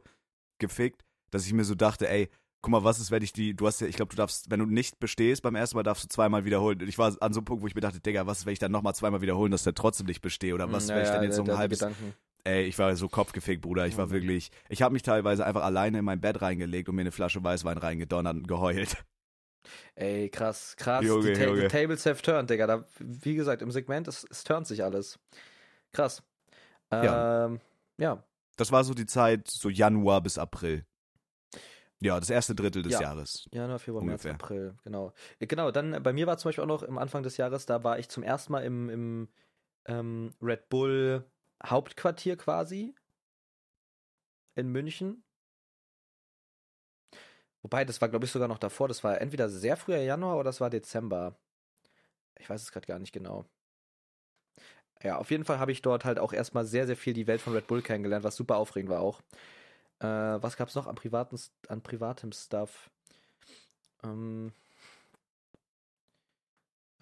gefickt, 0.58 1.04
dass 1.30 1.46
ich 1.46 1.54
mir 1.54 1.64
so 1.64 1.76
dachte, 1.76 2.10
ey, 2.10 2.28
guck 2.64 2.72
mal, 2.72 2.84
was 2.84 3.00
ist, 3.00 3.12
wenn 3.12 3.22
ich 3.22 3.34
die, 3.34 3.56
du 3.56 3.68
hast 3.68 3.82
ja, 3.82 3.88
ich 3.88 3.98
glaube, 3.98 4.10
du 4.10 4.16
darfst, 4.16 4.50
wenn 4.50 4.60
du 4.60 4.66
nicht 4.66 5.00
bestehst, 5.00 5.44
beim 5.44 5.54
ersten 5.54 5.76
Mal 5.76 5.84
darfst 5.84 6.04
du 6.04 6.08
zweimal 6.08 6.44
wiederholen. 6.46 6.82
Und 6.82 6.88
ich 6.88 6.98
war 6.98 7.16
an 7.22 7.34
so 7.34 7.40
einem 7.42 7.46
Punkt, 7.46 7.62
wo 7.62 7.68
ich 7.68 7.76
mir 7.76 7.82
dachte, 7.82 8.00
Digga, 8.00 8.26
was 8.26 8.40
ist, 8.40 8.46
wenn 8.48 8.54
ich 8.54 8.60
dann 8.60 8.72
nochmal 8.72 8.96
zweimal 8.96 9.22
wiederholen, 9.22 9.52
dass 9.52 9.62
der 9.64 9.76
trotzdem 9.76 10.08
nicht 10.08 10.22
bestehe? 10.22 10.56
Oder 10.56 10.72
was, 10.72 10.88
Mm, 10.88 10.90
Ja, 10.90 10.96
wenn 10.96 11.04
ich 11.04 11.10
ja, 11.10 11.14
dann 11.14 11.24
jetzt 11.24 11.38
der- 11.38 11.46
so 11.46 11.52
ein 11.52 11.58
halbes, 11.60 11.80
Gedanken. 11.80 12.16
Ey, 12.46 12.64
ich 12.66 12.78
war 12.78 12.96
so 12.96 13.10
kopfgefickt, 13.10 13.62
Bruder. 13.64 13.88
Ich 13.88 13.98
war 13.98 14.12
wirklich, 14.12 14.52
ich 14.70 14.84
habe 14.84 14.94
mich 14.94 15.02
teilweise 15.02 15.46
einfach 15.46 15.64
alleine 15.64 16.00
in 16.00 16.06
mein 16.06 16.22
Bett 16.22 16.42
reingelegt 16.42 16.88
und 16.88 16.96
mir 16.96 17.02
eine 17.02 17.12
Flasche 17.12 17.44
Weißwein 17.44 17.78
reingedonnert 17.80 18.36
und 18.36 18.48
geheult. 18.48 19.04
Ey, 19.96 20.30
krass, 20.30 20.76
krass. 20.78 21.04
Junge, 21.04 21.34
die, 21.34 21.40
Ta 21.40 21.52
die 21.52 21.68
Tables 21.68 22.06
have 22.06 22.22
turned, 22.22 22.50
Digga. 22.52 22.68
Da, 22.68 22.86
wie 23.00 23.34
gesagt, 23.34 23.64
im 23.64 23.72
Segment, 23.72 24.08
es, 24.08 24.26
es 24.30 24.44
turnt 24.44 24.68
sich 24.68 24.84
alles. 24.84 25.18
Krass. 25.92 26.22
Ja. 26.92 27.46
Ähm, 27.46 27.60
ja. 27.98 28.24
Das 28.58 28.72
war 28.72 28.84
so 28.84 28.94
die 28.94 29.08
Zeit, 29.08 29.48
so 29.50 29.70
Januar 29.70 30.22
bis 30.22 30.38
April. 30.38 30.86
Ja, 32.00 32.20
das 32.20 32.30
erste 32.30 32.54
Drittel 32.54 32.84
des 32.84 32.94
Ja. 32.94 33.02
Jahres. 33.02 33.48
Januar, 33.52 33.80
Februar, 33.80 34.04
März, 34.04 34.24
Ungefähr. 34.26 34.34
April, 34.36 34.76
genau. 34.84 35.14
Äh, 35.40 35.48
Genau, 35.48 35.72
dann 35.72 36.04
bei 36.04 36.14
mir 36.14 36.28
war 36.28 36.38
zum 36.38 36.50
Beispiel 36.50 36.64
auch 36.64 36.68
noch 36.68 36.84
im 36.84 37.00
Anfang 37.00 37.24
des 37.24 37.38
Jahres, 37.38 37.66
da 37.66 37.84
war 37.84 37.98
ich 37.98 38.08
zum 38.10 38.22
ersten 38.22 38.52
Mal 38.52 38.64
im, 38.64 38.90
im 38.90 39.30
ähm, 39.88 40.34
Red 40.42 40.70
Bull 40.70 41.26
Hauptquartier 41.64 42.38
quasi 42.38 42.96
in 44.56 44.72
München. 44.72 45.24
Wobei, 47.62 47.84
das 47.84 48.00
war, 48.00 48.10
glaube 48.10 48.26
ich, 48.26 48.32
sogar 48.32 48.48
noch 48.48 48.60
davor. 48.60 48.88
Das 48.88 49.04
war 49.04 49.20
entweder 49.20 49.50
sehr 49.50 49.76
früher 49.76 49.98
Januar 49.98 50.36
oder 50.36 50.46
das 50.46 50.62
war 50.62 50.70
Dezember. 50.70 51.36
Ich 52.40 52.50
weiß 52.50 52.62
es 52.62 52.72
gerade 52.72 52.86
gar 52.86 53.00
nicht 53.00 53.12
genau. 53.12 53.46
Ja, 55.04 55.18
auf 55.18 55.32
jeden 55.32 55.46
Fall 55.46 55.60
habe 55.60 55.72
ich 55.72 55.82
dort 55.82 56.06
halt 56.06 56.20
auch 56.20 56.34
erstmal 56.34 56.66
sehr, 56.66 56.86
sehr 56.88 56.98
viel 56.98 57.14
die 57.14 57.28
Welt 57.28 57.42
von 57.42 57.54
Red 57.54 57.68
Bull 57.68 57.82
kennengelernt, 57.82 58.24
was 58.24 58.36
super 58.36 58.58
aufregend 58.58 58.90
war 58.92 59.02
auch. 59.02 59.22
Äh, 60.00 60.08
was 60.08 60.58
gab 60.58 60.70
es 60.70 60.76
noch 60.76 60.88
an, 60.88 60.96
privaten, 60.96 61.40
an 61.68 61.82
privatem 61.82 62.32
Stuff? 62.32 62.90
Ähm, 64.04 64.52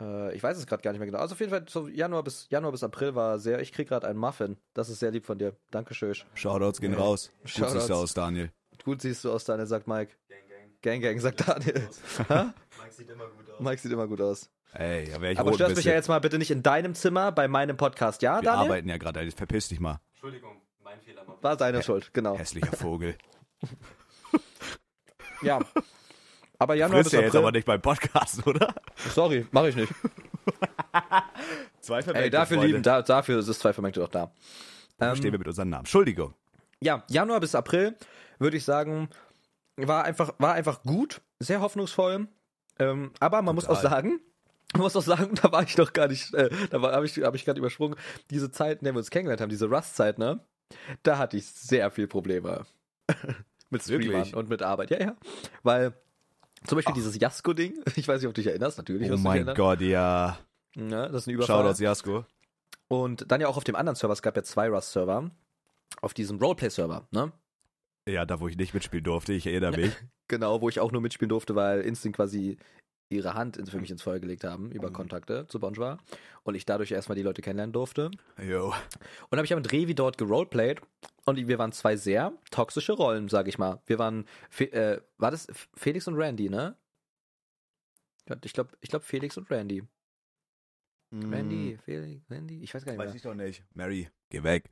äh, 0.04 0.36
ich 0.36 0.44
weiß 0.44 0.58
es 0.58 0.66
gerade 0.68 0.82
gar 0.84 0.92
nicht 0.92 1.00
mehr 1.00 1.06
genau. 1.08 1.20
Also 1.20 1.34
auf 1.34 1.40
jeden 1.40 1.52
Fall, 1.52 1.66
so 1.68 1.88
Januar 1.88 2.24
bis, 2.24 2.48
Januar 2.50 2.72
bis 2.72 2.84
April 2.84 3.16
war 3.16 3.40
sehr, 3.40 3.60
ich 3.62 3.72
krieg 3.72 3.88
gerade 3.88 4.08
einen 4.08 4.20
Muffin. 4.20 4.58
Das 4.74 4.90
ist 4.90 5.00
sehr 5.00 5.12
lieb 5.12 5.26
von 5.26 5.38
dir. 5.38 5.56
Dankeschön. 5.72 6.16
Shoutouts 6.34 6.80
gehen 6.82 6.94
Ja. 6.94 7.00
raus. 7.00 7.32
Gut 7.42 7.50
Shoutouts. 7.50 7.74
siehst 7.74 7.90
du 7.90 7.94
aus, 7.96 8.14
Daniel. 8.14 8.52
Gut 8.84 9.02
siehst 9.02 9.24
du 9.24 9.32
aus, 9.32 9.46
Daniel, 9.46 9.68
sagt 9.68 9.88
Mike. 9.88 10.14
Gang, 10.30 10.40
gang. 10.50 10.82
Gang, 10.82 11.02
gang, 11.02 11.20
sagt 11.20 11.48
Daniel. 11.48 11.88
Hä? 12.28 12.46
Mike 12.82 12.92
sieht 12.94 13.10
immer 13.10 13.28
gut 13.28 13.50
aus. 13.50 13.60
Mike 13.60 13.82
sieht 13.82 13.92
immer 13.92 14.08
gut 14.08 14.22
aus. 14.22 14.50
Ey, 14.74 15.10
da 15.12 15.22
wär 15.22 15.32
ich 15.32 15.40
Aber 15.40 15.54
störst 15.54 15.76
mich 15.76 15.86
ja 15.86 15.94
jetzt 15.94 16.08
mal 16.08 16.20
bitte 16.20 16.40
nicht 16.40 16.50
in 16.52 16.64
deinem 16.64 16.96
Zimmer 16.96 17.32
bei 17.32 17.48
meinem 17.48 17.78
Podcast, 17.78 18.22
ja, 18.24 18.38
Wir 18.38 18.42
Daniel? 18.44 18.64
arbeiten 18.72 18.90
ja 18.90 18.98
gerade, 18.98 19.30
verpiss 19.32 19.68
dich 19.70 19.80
mal. 19.80 20.00
Entschuldigung, 20.14 20.62
mein 20.84 21.00
Fehler 21.02 21.24
mal. 21.26 21.38
War 21.42 21.58
seine 21.60 21.84
Schuld, 21.84 22.12
genau. 22.14 22.38
Hässlicher 22.38 22.76
Vogel. 22.76 23.16
Ja. 25.44 25.60
Aber 26.60 26.76
Januar 26.76 27.00
Frisst 27.00 27.12
bis 27.12 27.20
ja 27.20 27.26
jetzt 27.26 27.36
aber 27.36 27.48
April. 27.48 27.60
nicht 27.60 27.66
beim 27.66 27.82
Podcast, 27.82 28.46
oder? 28.48 28.74
Sorry, 29.14 29.46
mache 29.52 29.70
ich 29.70 29.76
nicht. 29.76 29.94
Zwei 31.82 32.00
Ey, 32.00 32.30
dafür 32.30 32.64
lieben, 32.64 32.84
da, 32.84 33.02
dafür 33.02 33.40
ist 33.40 33.48
es 33.48 33.60
zwei 33.60 33.74
Vermengte 33.74 34.00
doch 34.00 34.10
da. 34.10 34.32
Ähm, 35.00 35.16
Stehen 35.16 35.32
wir 35.32 35.40
mit 35.40 35.48
unseren 35.48 35.70
Namen. 35.70 35.82
Entschuldigung. 35.82 36.34
ja, 36.80 37.04
Januar 37.10 37.40
bis 37.40 37.56
April 37.56 37.96
würde 38.40 38.58
ich 38.58 38.64
sagen, 38.64 39.10
war 39.76 40.04
einfach, 40.06 40.34
war 40.38 40.54
einfach 40.54 40.84
gut, 40.84 41.22
sehr 41.40 41.62
hoffnungsvoll. 41.62 42.28
Ähm, 42.80 43.12
aber 43.20 43.42
man 43.42 43.56
muss 43.56 43.66
auch 43.66 43.76
Total. 43.76 43.92
sagen, 43.92 44.20
man 44.74 44.82
muss 44.84 44.96
auch 44.96 45.04
sagen, 45.04 45.36
da 45.42 45.52
war 45.52 45.64
ich 45.64 45.78
noch 45.78 45.94
gar 45.94 46.08
nicht, 46.08 46.34
äh, 46.34 46.50
da 46.70 46.82
habe 46.82 47.06
ich, 47.06 47.18
hab 47.18 47.36
ich 47.36 47.46
gerade 47.46 47.60
übersprungen, 47.60 47.98
diese 48.30 48.52
Zeit, 48.52 48.80
in 48.80 48.86
der 48.86 48.94
wir 48.94 49.00
uns 49.00 49.10
kennengelernt 49.12 49.42
haben, 49.42 49.50
diese 49.50 49.70
Rust-Zeit, 49.70 50.18
ne? 50.18 50.40
Da 51.04 51.18
hatte 51.18 51.38
ich 51.38 51.46
sehr 51.46 51.92
viel 51.92 52.08
Probleme 52.08 52.66
mit 53.70 53.84
Streamern 53.84 54.34
und 54.34 54.50
mit 54.50 54.62
Arbeit. 54.64 54.90
Ja, 54.90 55.00
ja. 55.00 55.16
Weil 55.62 55.94
zum 56.66 56.78
Beispiel 56.78 56.94
dieses 56.94 57.20
Jasko-Ding, 57.20 57.76
ich 57.96 58.08
weiß 58.08 58.22
nicht, 58.22 58.28
ob 58.28 58.34
du 58.34 58.42
dich 58.42 58.48
erinnerst, 58.48 58.78
natürlich. 58.78 59.12
Oh 59.12 59.18
mein. 59.18 59.46
Gott, 59.56 59.82
ja. 59.82 60.38
Ja, 60.76 61.08
das 61.08 61.24
ist 61.24 61.28
ein 61.28 61.32
Überfall. 61.32 61.58
Shoutouts, 61.58 61.80
Jasko. 61.80 62.26
Und 62.88 63.32
dann 63.32 63.42
ja 63.42 63.48
auch 63.48 63.58
auf 63.58 63.64
dem 63.64 63.76
anderen 63.76 63.96
Server, 63.96 64.14
es 64.14 64.22
gab 64.22 64.36
ja 64.36 64.44
zwei 64.44 64.70
Rust-Server, 64.70 65.32
auf 66.02 66.14
diesem 66.14 66.38
Roleplay-Server, 66.40 67.08
ne? 67.12 67.32
Ja, 68.08 68.26
da 68.26 68.40
wo 68.40 68.48
ich 68.48 68.58
nicht 68.58 68.74
mitspielen 68.74 69.04
durfte, 69.04 69.34
ich 69.34 69.48
erinnere 69.48 69.78
mich. 69.78 69.92
Genau, 70.30 70.62
wo 70.62 70.70
ich 70.70 70.80
auch 70.80 70.94
nur 70.94 71.02
mitspielen 71.02 71.30
durfte, 71.30 71.54
weil 71.54 71.82
Instinct 71.82 72.16
quasi 72.16 72.58
ihre 73.10 73.34
Hand 73.36 73.62
für 73.70 73.80
mich 73.80 73.92
ins 73.92 74.02
Feuer 74.02 74.20
gelegt 74.20 74.44
haben 74.44 74.72
über 74.72 74.90
Mhm. 74.90 74.94
Kontakte 74.94 75.46
zu 75.48 75.60
Bonjour 75.60 75.98
und 76.44 76.56
ich 76.56 76.66
dadurch 76.66 76.92
erstmal 76.92 77.16
die 77.16 77.22
Leute 77.22 77.42
kennenlernen 77.42 77.74
durfte. 77.74 78.10
Jo. 78.42 78.74
Und 79.30 79.38
habe 79.38 79.46
ich 79.46 79.52
aber 79.54 79.62
mit 79.62 79.72
Revi 79.72 79.94
dort 79.94 80.18
geroleplayed 80.18 80.82
und 81.26 81.48
wir 81.48 81.58
waren 81.60 81.72
zwei 81.72 81.96
sehr 81.96 82.34
toxische 82.50 82.94
Rollen, 82.94 83.28
sag 83.30 83.48
ich 83.48 83.58
mal. 83.58 83.82
Wir 83.86 84.00
waren, 84.00 84.26
äh, 84.60 85.00
war 85.18 85.32
das 85.32 85.48
Felix 85.76 86.08
und 86.08 86.16
Randy, 86.16 86.50
ne? 86.50 86.76
Ich 88.44 88.54
glaube, 88.54 88.72
ich 88.82 88.90
glaub 88.90 89.04
Felix 89.04 89.38
und 89.38 89.52
Randy. 89.52 89.84
Randy, 91.12 91.78
Felix, 91.86 92.24
Randy, 92.32 92.64
ich 92.64 92.74
weiß 92.74 92.86
gar 92.86 92.94
nicht 92.94 92.98
mehr. 92.98 93.06
Hm, 93.06 93.10
Weiß 93.12 93.16
ich 93.16 93.22
doch 93.22 93.36
nicht. 93.36 93.64
Mary, 93.76 94.10
geh 94.30 94.42
weg. 94.42 94.72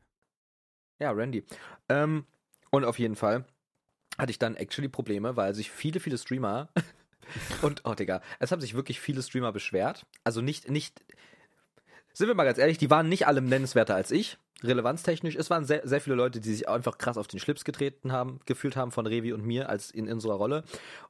Ja, 0.99 1.11
Randy. 1.11 1.43
Ähm, 1.89 2.25
und 2.71 2.83
auf 2.85 2.97
jeden 2.97 3.15
Fall 3.15 3.45
hatte 4.17 4.31
ich 4.31 4.39
dann 4.39 4.55
actually 4.55 4.89
Probleme, 4.89 5.35
weil 5.35 5.53
sich 5.53 5.69
viele, 5.69 5.99
viele 5.99 6.17
Streamer 6.17 6.69
und, 7.61 7.81
oh 7.85 7.93
Digga, 7.93 8.21
es 8.39 8.51
haben 8.51 8.61
sich 8.61 8.73
wirklich 8.73 8.99
viele 8.99 9.21
Streamer 9.21 9.51
beschwert. 9.51 10.05
Also 10.23 10.41
nicht, 10.41 10.69
nicht, 10.69 11.03
sind 12.13 12.27
wir 12.27 12.35
mal 12.35 12.45
ganz 12.45 12.57
ehrlich, 12.57 12.77
die 12.77 12.89
waren 12.89 13.09
nicht 13.09 13.27
alle 13.27 13.41
nennenswerter 13.41 13.95
als 13.95 14.11
ich, 14.11 14.37
relevanztechnisch. 14.63 15.35
Es 15.35 15.49
waren 15.49 15.65
sehr, 15.65 15.87
sehr 15.87 16.01
viele 16.01 16.15
Leute, 16.15 16.39
die 16.39 16.53
sich 16.53 16.67
einfach 16.67 16.97
krass 16.97 17.17
auf 17.17 17.27
den 17.27 17.39
Schlips 17.39 17.63
getreten 17.65 18.11
haben, 18.11 18.39
gefühlt 18.45 18.75
haben 18.75 18.91
von 18.91 19.07
Revi 19.07 19.33
und 19.33 19.45
mir 19.45 19.69
als 19.69 19.91
in 19.91 20.11
unserer 20.11 20.35
Rolle. 20.35 20.63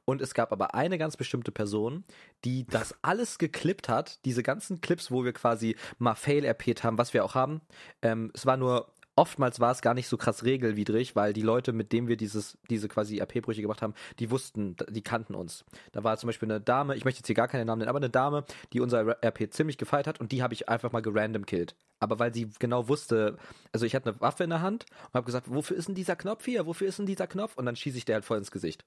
Und 0.04 0.20
es 0.20 0.34
gab 0.34 0.52
aber 0.52 0.74
eine 0.74 0.98
ganz 0.98 1.16
bestimmte 1.16 1.52
Person, 1.52 2.04
die 2.44 2.66
das 2.66 2.94
alles 3.02 3.38
geklippt 3.38 3.88
hat, 3.88 4.24
diese 4.24 4.42
ganzen 4.42 4.80
Clips, 4.80 5.10
wo 5.10 5.24
wir 5.24 5.32
quasi 5.32 5.76
mal 5.98 6.14
Fail-RP't 6.14 6.82
haben, 6.82 6.98
was 6.98 7.14
wir 7.14 7.24
auch 7.24 7.34
haben. 7.34 7.60
Ähm, 8.00 8.30
es 8.34 8.46
war 8.46 8.56
nur, 8.56 8.92
oftmals 9.16 9.60
war 9.60 9.72
es 9.72 9.82
gar 9.82 9.94
nicht 9.94 10.08
so 10.08 10.16
krass 10.16 10.44
regelwidrig, 10.44 11.14
weil 11.16 11.32
die 11.32 11.42
Leute, 11.42 11.72
mit 11.72 11.92
denen 11.92 12.08
wir 12.08 12.16
dieses, 12.16 12.58
diese 12.70 12.88
quasi 12.88 13.20
RP-Brüche 13.20 13.60
gemacht 13.60 13.82
haben, 13.82 13.94
die 14.18 14.30
wussten, 14.30 14.76
die 14.88 15.02
kannten 15.02 15.34
uns. 15.34 15.64
Da 15.92 16.02
war 16.02 16.16
zum 16.16 16.28
Beispiel 16.28 16.50
eine 16.50 16.60
Dame, 16.60 16.96
ich 16.96 17.04
möchte 17.04 17.20
jetzt 17.20 17.26
hier 17.26 17.36
gar 17.36 17.48
keine 17.48 17.64
Namen 17.64 17.80
nennen, 17.80 17.90
aber 17.90 17.98
eine 17.98 18.10
Dame, 18.10 18.44
die 18.72 18.80
unser 18.80 19.22
RP 19.22 19.52
ziemlich 19.52 19.78
gefeiert 19.78 20.06
hat 20.06 20.20
und 20.20 20.32
die 20.32 20.42
habe 20.42 20.54
ich 20.54 20.68
einfach 20.68 20.92
mal 20.92 21.02
gerandom 21.02 21.46
killt. 21.46 21.76
Aber 22.00 22.18
weil 22.18 22.32
sie 22.34 22.50
genau 22.58 22.88
wusste, 22.88 23.38
also 23.72 23.86
ich 23.86 23.94
hatte 23.94 24.10
eine 24.10 24.20
Waffe 24.20 24.44
in 24.44 24.50
der 24.50 24.62
Hand 24.62 24.86
und 25.08 25.14
habe 25.14 25.26
gesagt, 25.26 25.52
wofür 25.52 25.76
ist 25.76 25.88
denn 25.88 25.94
dieser 25.94 26.16
Knopf 26.16 26.44
hier? 26.44 26.66
Wofür 26.66 26.88
ist 26.88 26.98
denn 26.98 27.06
dieser 27.06 27.26
Knopf? 27.26 27.56
Und 27.56 27.66
dann 27.66 27.76
schieße 27.76 27.98
ich 27.98 28.04
der 28.04 28.16
halt 28.16 28.24
voll 28.24 28.38
ins 28.38 28.50
Gesicht. 28.50 28.84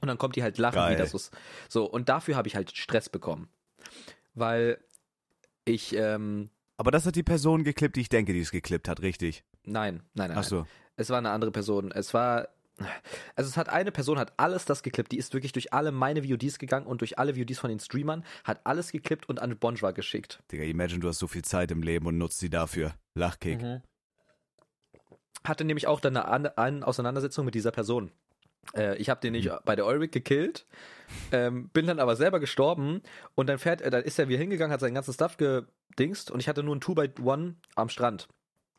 Und 0.00 0.08
dann 0.08 0.18
kommt 0.18 0.36
die 0.36 0.42
halt 0.42 0.58
lachen, 0.58 0.76
Geil. 0.76 0.94
wie 0.94 0.98
das 0.98 1.14
ist. 1.14 1.36
So, 1.68 1.86
und 1.86 2.08
dafür 2.08 2.36
habe 2.36 2.46
ich 2.46 2.54
halt 2.54 2.76
Stress 2.76 3.08
bekommen. 3.08 3.48
Weil 4.34 4.78
ich, 5.64 5.96
ähm, 5.96 6.50
Aber 6.76 6.90
das 6.90 7.06
hat 7.06 7.16
die 7.16 7.22
Person 7.22 7.64
geklippt, 7.64 7.96
die 7.96 8.02
ich 8.02 8.08
denke, 8.08 8.32
die 8.32 8.40
es 8.40 8.50
geklippt 8.50 8.88
hat, 8.88 9.00
richtig. 9.00 9.44
nein, 9.64 10.02
nein, 10.14 10.28
nein. 10.28 10.38
Ach 10.38 10.44
so. 10.44 10.66
Es 10.96 11.10
war 11.10 11.18
eine 11.18 11.30
andere 11.30 11.50
Person. 11.50 11.90
Es 11.92 12.14
war. 12.14 12.48
Also 13.36 13.48
es 13.48 13.56
hat 13.56 13.70
eine 13.70 13.90
Person 13.90 14.18
hat 14.18 14.34
alles 14.36 14.66
das 14.66 14.82
geklippt, 14.82 15.12
die 15.12 15.16
ist 15.16 15.32
wirklich 15.32 15.52
durch 15.52 15.72
alle 15.72 15.92
meine 15.92 16.24
VODs 16.24 16.58
gegangen 16.58 16.86
und 16.86 17.00
durch 17.00 17.18
alle 17.18 17.34
VODs 17.34 17.58
von 17.58 17.70
den 17.70 17.80
Streamern, 17.80 18.22
hat 18.44 18.60
alles 18.64 18.92
geklippt 18.92 19.30
und 19.30 19.40
an 19.40 19.56
Bonjwa 19.56 19.92
geschickt. 19.92 20.42
Digga, 20.52 20.64
imagine, 20.64 21.00
du 21.00 21.08
hast 21.08 21.18
so 21.18 21.26
viel 21.26 21.42
Zeit 21.42 21.70
im 21.70 21.82
Leben 21.82 22.04
und 22.04 22.18
nutzt 22.18 22.38
sie 22.38 22.50
dafür. 22.50 22.94
Lachkick. 23.14 23.62
Mhm. 23.62 23.80
Hatte 25.42 25.64
nämlich 25.64 25.86
auch 25.86 26.00
dann 26.00 26.18
eine, 26.18 26.58
eine 26.58 26.86
Auseinandersetzung 26.86 27.46
mit 27.46 27.54
dieser 27.54 27.70
Person. 27.70 28.10
Äh, 28.74 28.96
ich 28.96 29.10
habe 29.10 29.20
den 29.20 29.32
nicht 29.32 29.50
bei 29.64 29.76
der 29.76 29.86
Ulrich 29.86 30.10
gekillt, 30.10 30.66
ähm, 31.32 31.68
bin 31.70 31.86
dann 31.86 32.00
aber 32.00 32.16
selber 32.16 32.40
gestorben 32.40 33.02
und 33.34 33.48
dann 33.48 33.58
fährt, 33.58 33.80
äh, 33.80 33.90
dann 33.90 34.02
ist 34.02 34.18
er 34.18 34.28
wieder 34.28 34.38
hingegangen, 34.38 34.72
hat 34.72 34.80
seinen 34.80 34.94
ganzen 34.94 35.14
Stuff 35.14 35.36
gedingst 35.36 36.30
und 36.30 36.40
ich 36.40 36.48
hatte 36.48 36.62
nur 36.62 36.74
ein 36.76 36.80
2x1 36.80 37.54
am 37.74 37.88
Strand. 37.88 38.28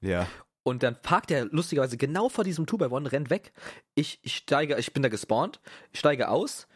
Ja. 0.02 0.28
Und 0.63 0.84
dann 0.84 1.02
parkt 1.02 1.32
er 1.32 1.45
lustigerweise 1.45 1.95
genau 1.95 2.28
vor 2.28 2.43
diesem 2.43 2.65
2x1, 2.65 3.12
rennt 3.12 3.30
weg. 3.30 3.54
Ich, 3.95 4.19
ich 4.23 4.36
steige, 4.36 4.78
ich 4.78 4.91
bin 4.93 5.02
da 5.02 5.10
gespawnt, 5.10 5.62
ich 5.93 6.00
steige 6.00 6.30
aus, 6.30 6.67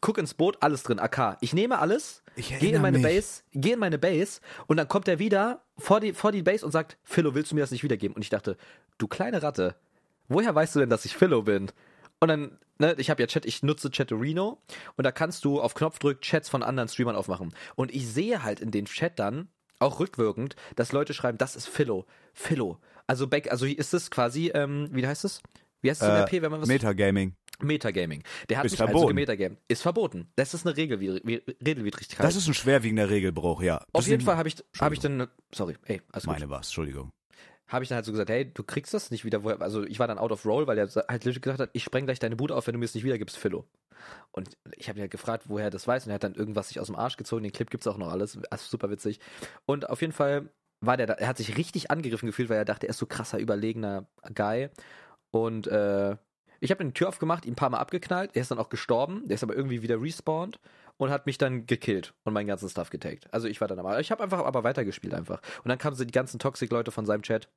guck 0.00 0.18
ins 0.18 0.34
Boot, 0.34 0.58
alles 0.60 0.82
drin, 0.82 0.98
AK. 0.98 1.38
Ich 1.40 1.54
nehme 1.54 1.78
alles, 1.78 2.22
Ich 2.36 2.58
gehe 2.58 2.74
in 2.74 2.82
meine 2.82 2.98
mich. 2.98 3.06
Base, 3.06 3.42
gehe 3.52 3.74
in 3.74 3.78
meine 3.78 3.98
Base 3.98 4.40
und 4.66 4.76
dann 4.76 4.88
kommt 4.88 5.08
er 5.08 5.18
wieder 5.18 5.62
vor 5.76 6.00
die, 6.00 6.12
vor 6.12 6.32
die 6.32 6.42
Base 6.42 6.64
und 6.66 6.72
sagt, 6.72 6.98
Philo, 7.04 7.34
willst 7.34 7.52
du 7.52 7.54
mir 7.54 7.60
das 7.60 7.70
nicht 7.70 7.84
wiedergeben? 7.84 8.14
Und 8.16 8.22
ich 8.22 8.30
dachte, 8.30 8.56
du 8.98 9.06
kleine 9.06 9.42
Ratte, 9.42 9.76
woher 10.28 10.54
weißt 10.54 10.74
du 10.74 10.80
denn, 10.80 10.90
dass 10.90 11.04
ich 11.04 11.16
Philo 11.16 11.42
bin? 11.42 11.70
Und 12.20 12.28
dann, 12.28 12.58
ne, 12.78 12.94
ich 12.98 13.10
habe 13.10 13.22
ja 13.22 13.26
Chat, 13.26 13.46
ich 13.46 13.62
nutze 13.62 13.90
Chatterino 13.90 14.60
und 14.96 15.04
da 15.04 15.12
kannst 15.12 15.44
du 15.44 15.60
auf 15.60 15.74
Knopfdruck 15.74 16.20
Chats 16.20 16.48
von 16.48 16.62
anderen 16.62 16.88
Streamern 16.88 17.16
aufmachen. 17.16 17.54
Und 17.76 17.94
ich 17.94 18.06
sehe 18.08 18.42
halt 18.42 18.60
in 18.60 18.70
den 18.70 18.86
Chat 18.86 19.18
dann, 19.18 19.48
auch 19.78 20.00
rückwirkend, 20.00 20.56
dass 20.74 20.90
Leute 20.92 21.14
schreiben, 21.14 21.38
das 21.38 21.54
ist 21.54 21.68
Philo, 21.68 22.06
Philo. 22.34 22.78
Also 23.06 23.28
back, 23.28 23.50
also 23.52 23.64
ist 23.64 23.94
es 23.94 24.10
quasi, 24.10 24.48
ähm, 24.52 24.88
wie 24.90 25.06
heißt 25.06 25.24
es? 25.24 25.40
Wie 25.80 25.90
heißt 25.90 26.02
es 26.02 26.08
Äh, 26.08 26.22
RP, 26.22 26.42
wenn 26.42 26.50
man 26.50 26.60
was 26.60 26.68
Metagaming. 26.68 27.34
Metagaming. 27.60 28.22
Der 28.48 28.58
hat 28.58 28.64
Ist 28.66 28.72
mich 28.72 28.80
also 28.80 28.92
verboten. 28.92 29.08
gemetagame. 29.16 29.56
Ist 29.68 29.82
verboten. 29.82 30.28
Das 30.36 30.54
ist 30.54 30.66
eine 30.66 30.76
Regelwidr 30.76 31.20
Regelwidrigkeit. 31.64 32.24
Das 32.24 32.36
ist 32.36 32.46
ein 32.48 32.54
schwerwiegender 32.54 33.10
Regelbruch, 33.10 33.62
ja. 33.62 33.78
Auf 33.78 33.86
Das 33.92 34.06
jeden 34.06 34.20
ist 34.20 34.26
Fall 34.26 34.36
habe 34.36 34.48
ich, 34.48 34.56
hab 34.80 34.92
ich 34.92 35.00
dann, 35.00 35.28
sorry, 35.52 35.76
ey, 35.86 36.00
alles 36.12 36.24
gut. 36.24 36.32
Meine 36.34 36.50
war's, 36.50 36.68
Entschuldigung. 36.68 37.10
Habe 37.68 37.84
ich 37.84 37.88
dann 37.88 37.96
halt 37.96 38.06
so 38.06 38.12
gesagt, 38.12 38.30
hey, 38.30 38.50
du 38.52 38.62
kriegst 38.62 38.94
das 38.94 39.10
nicht 39.10 39.24
wieder, 39.24 39.42
also 39.60 39.84
ich 39.84 39.98
war 39.98 40.08
dann 40.08 40.18
out 40.18 40.32
of 40.32 40.44
roll, 40.46 40.66
weil 40.66 40.76
der 40.76 40.88
halt 40.88 41.22
gesagt 41.22 41.60
hat, 41.60 41.70
ich 41.72 41.84
spreng 41.84 42.06
gleich 42.06 42.18
deine 42.18 42.36
Bude 42.36 42.56
auf, 42.56 42.66
wenn 42.66 42.72
du 42.72 42.78
mir 42.78 42.86
es 42.86 42.94
nicht 42.94 43.04
wiedergibst, 43.04 43.36
Philo. 43.36 43.66
Und 44.32 44.56
ich 44.76 44.88
habe 44.88 44.98
ihn 44.98 45.02
halt 45.02 45.10
gefragt, 45.10 45.44
woher 45.48 45.66
er 45.66 45.70
das 45.70 45.86
weiß 45.86 46.06
und 46.06 46.10
er 46.10 46.14
hat 46.14 46.24
dann 46.24 46.34
irgendwas 46.34 46.68
sich 46.68 46.80
aus 46.80 46.86
dem 46.86 46.96
Arsch 46.96 47.16
gezogen, 47.16 47.42
den 47.42 47.52
Clip 47.52 47.70
gibt's 47.70 47.86
auch 47.86 47.98
noch 47.98 48.10
alles, 48.10 48.38
also 48.50 48.64
super 48.68 48.90
witzig. 48.90 49.20
Und 49.66 49.90
auf 49.90 50.00
jeden 50.00 50.12
Fall 50.12 50.50
war 50.80 50.96
der 50.96 51.06
da, 51.06 51.14
er 51.14 51.28
hat 51.28 51.36
sich 51.36 51.56
richtig 51.56 51.90
angegriffen 51.90 52.26
gefühlt, 52.26 52.48
weil 52.48 52.56
er 52.56 52.64
dachte, 52.64 52.86
er 52.86 52.90
ist 52.90 52.98
so 52.98 53.06
krasser, 53.06 53.38
überlegener 53.38 54.06
Guy. 54.34 54.70
Und 55.30 55.66
äh, 55.66 56.16
ich 56.60 56.70
habe 56.70 56.84
die 56.84 56.92
Tür 56.92 57.08
aufgemacht, 57.08 57.44
ihn 57.44 57.52
ein 57.52 57.56
paar 57.56 57.70
Mal 57.70 57.78
abgeknallt, 57.78 58.30
er 58.34 58.42
ist 58.42 58.50
dann 58.50 58.58
auch 58.58 58.68
gestorben, 58.68 59.26
der 59.26 59.34
ist 59.34 59.42
aber 59.42 59.54
irgendwie 59.54 59.82
wieder 59.82 60.00
respawned 60.00 60.58
und 60.98 61.10
hat 61.10 61.26
mich 61.26 61.38
dann 61.38 61.66
gekillt 61.66 62.12
und 62.24 62.34
meinen 62.34 62.46
ganzen 62.46 62.68
Stuff 62.68 62.90
getaggt. 62.90 63.32
Also 63.32 63.48
ich 63.48 63.60
war 63.60 63.68
dann 63.68 63.78
aber, 63.78 63.98
ich 64.00 64.10
habe 64.10 64.22
einfach 64.22 64.44
aber 64.44 64.64
weitergespielt 64.64 65.14
einfach. 65.14 65.40
Und 65.64 65.68
dann 65.70 65.78
kamen 65.78 65.96
so 65.96 66.04
die 66.04 66.12
ganzen 66.12 66.38
Toxic-Leute 66.38 66.90
von 66.90 67.06
seinem 67.06 67.22
Chat 67.22 67.48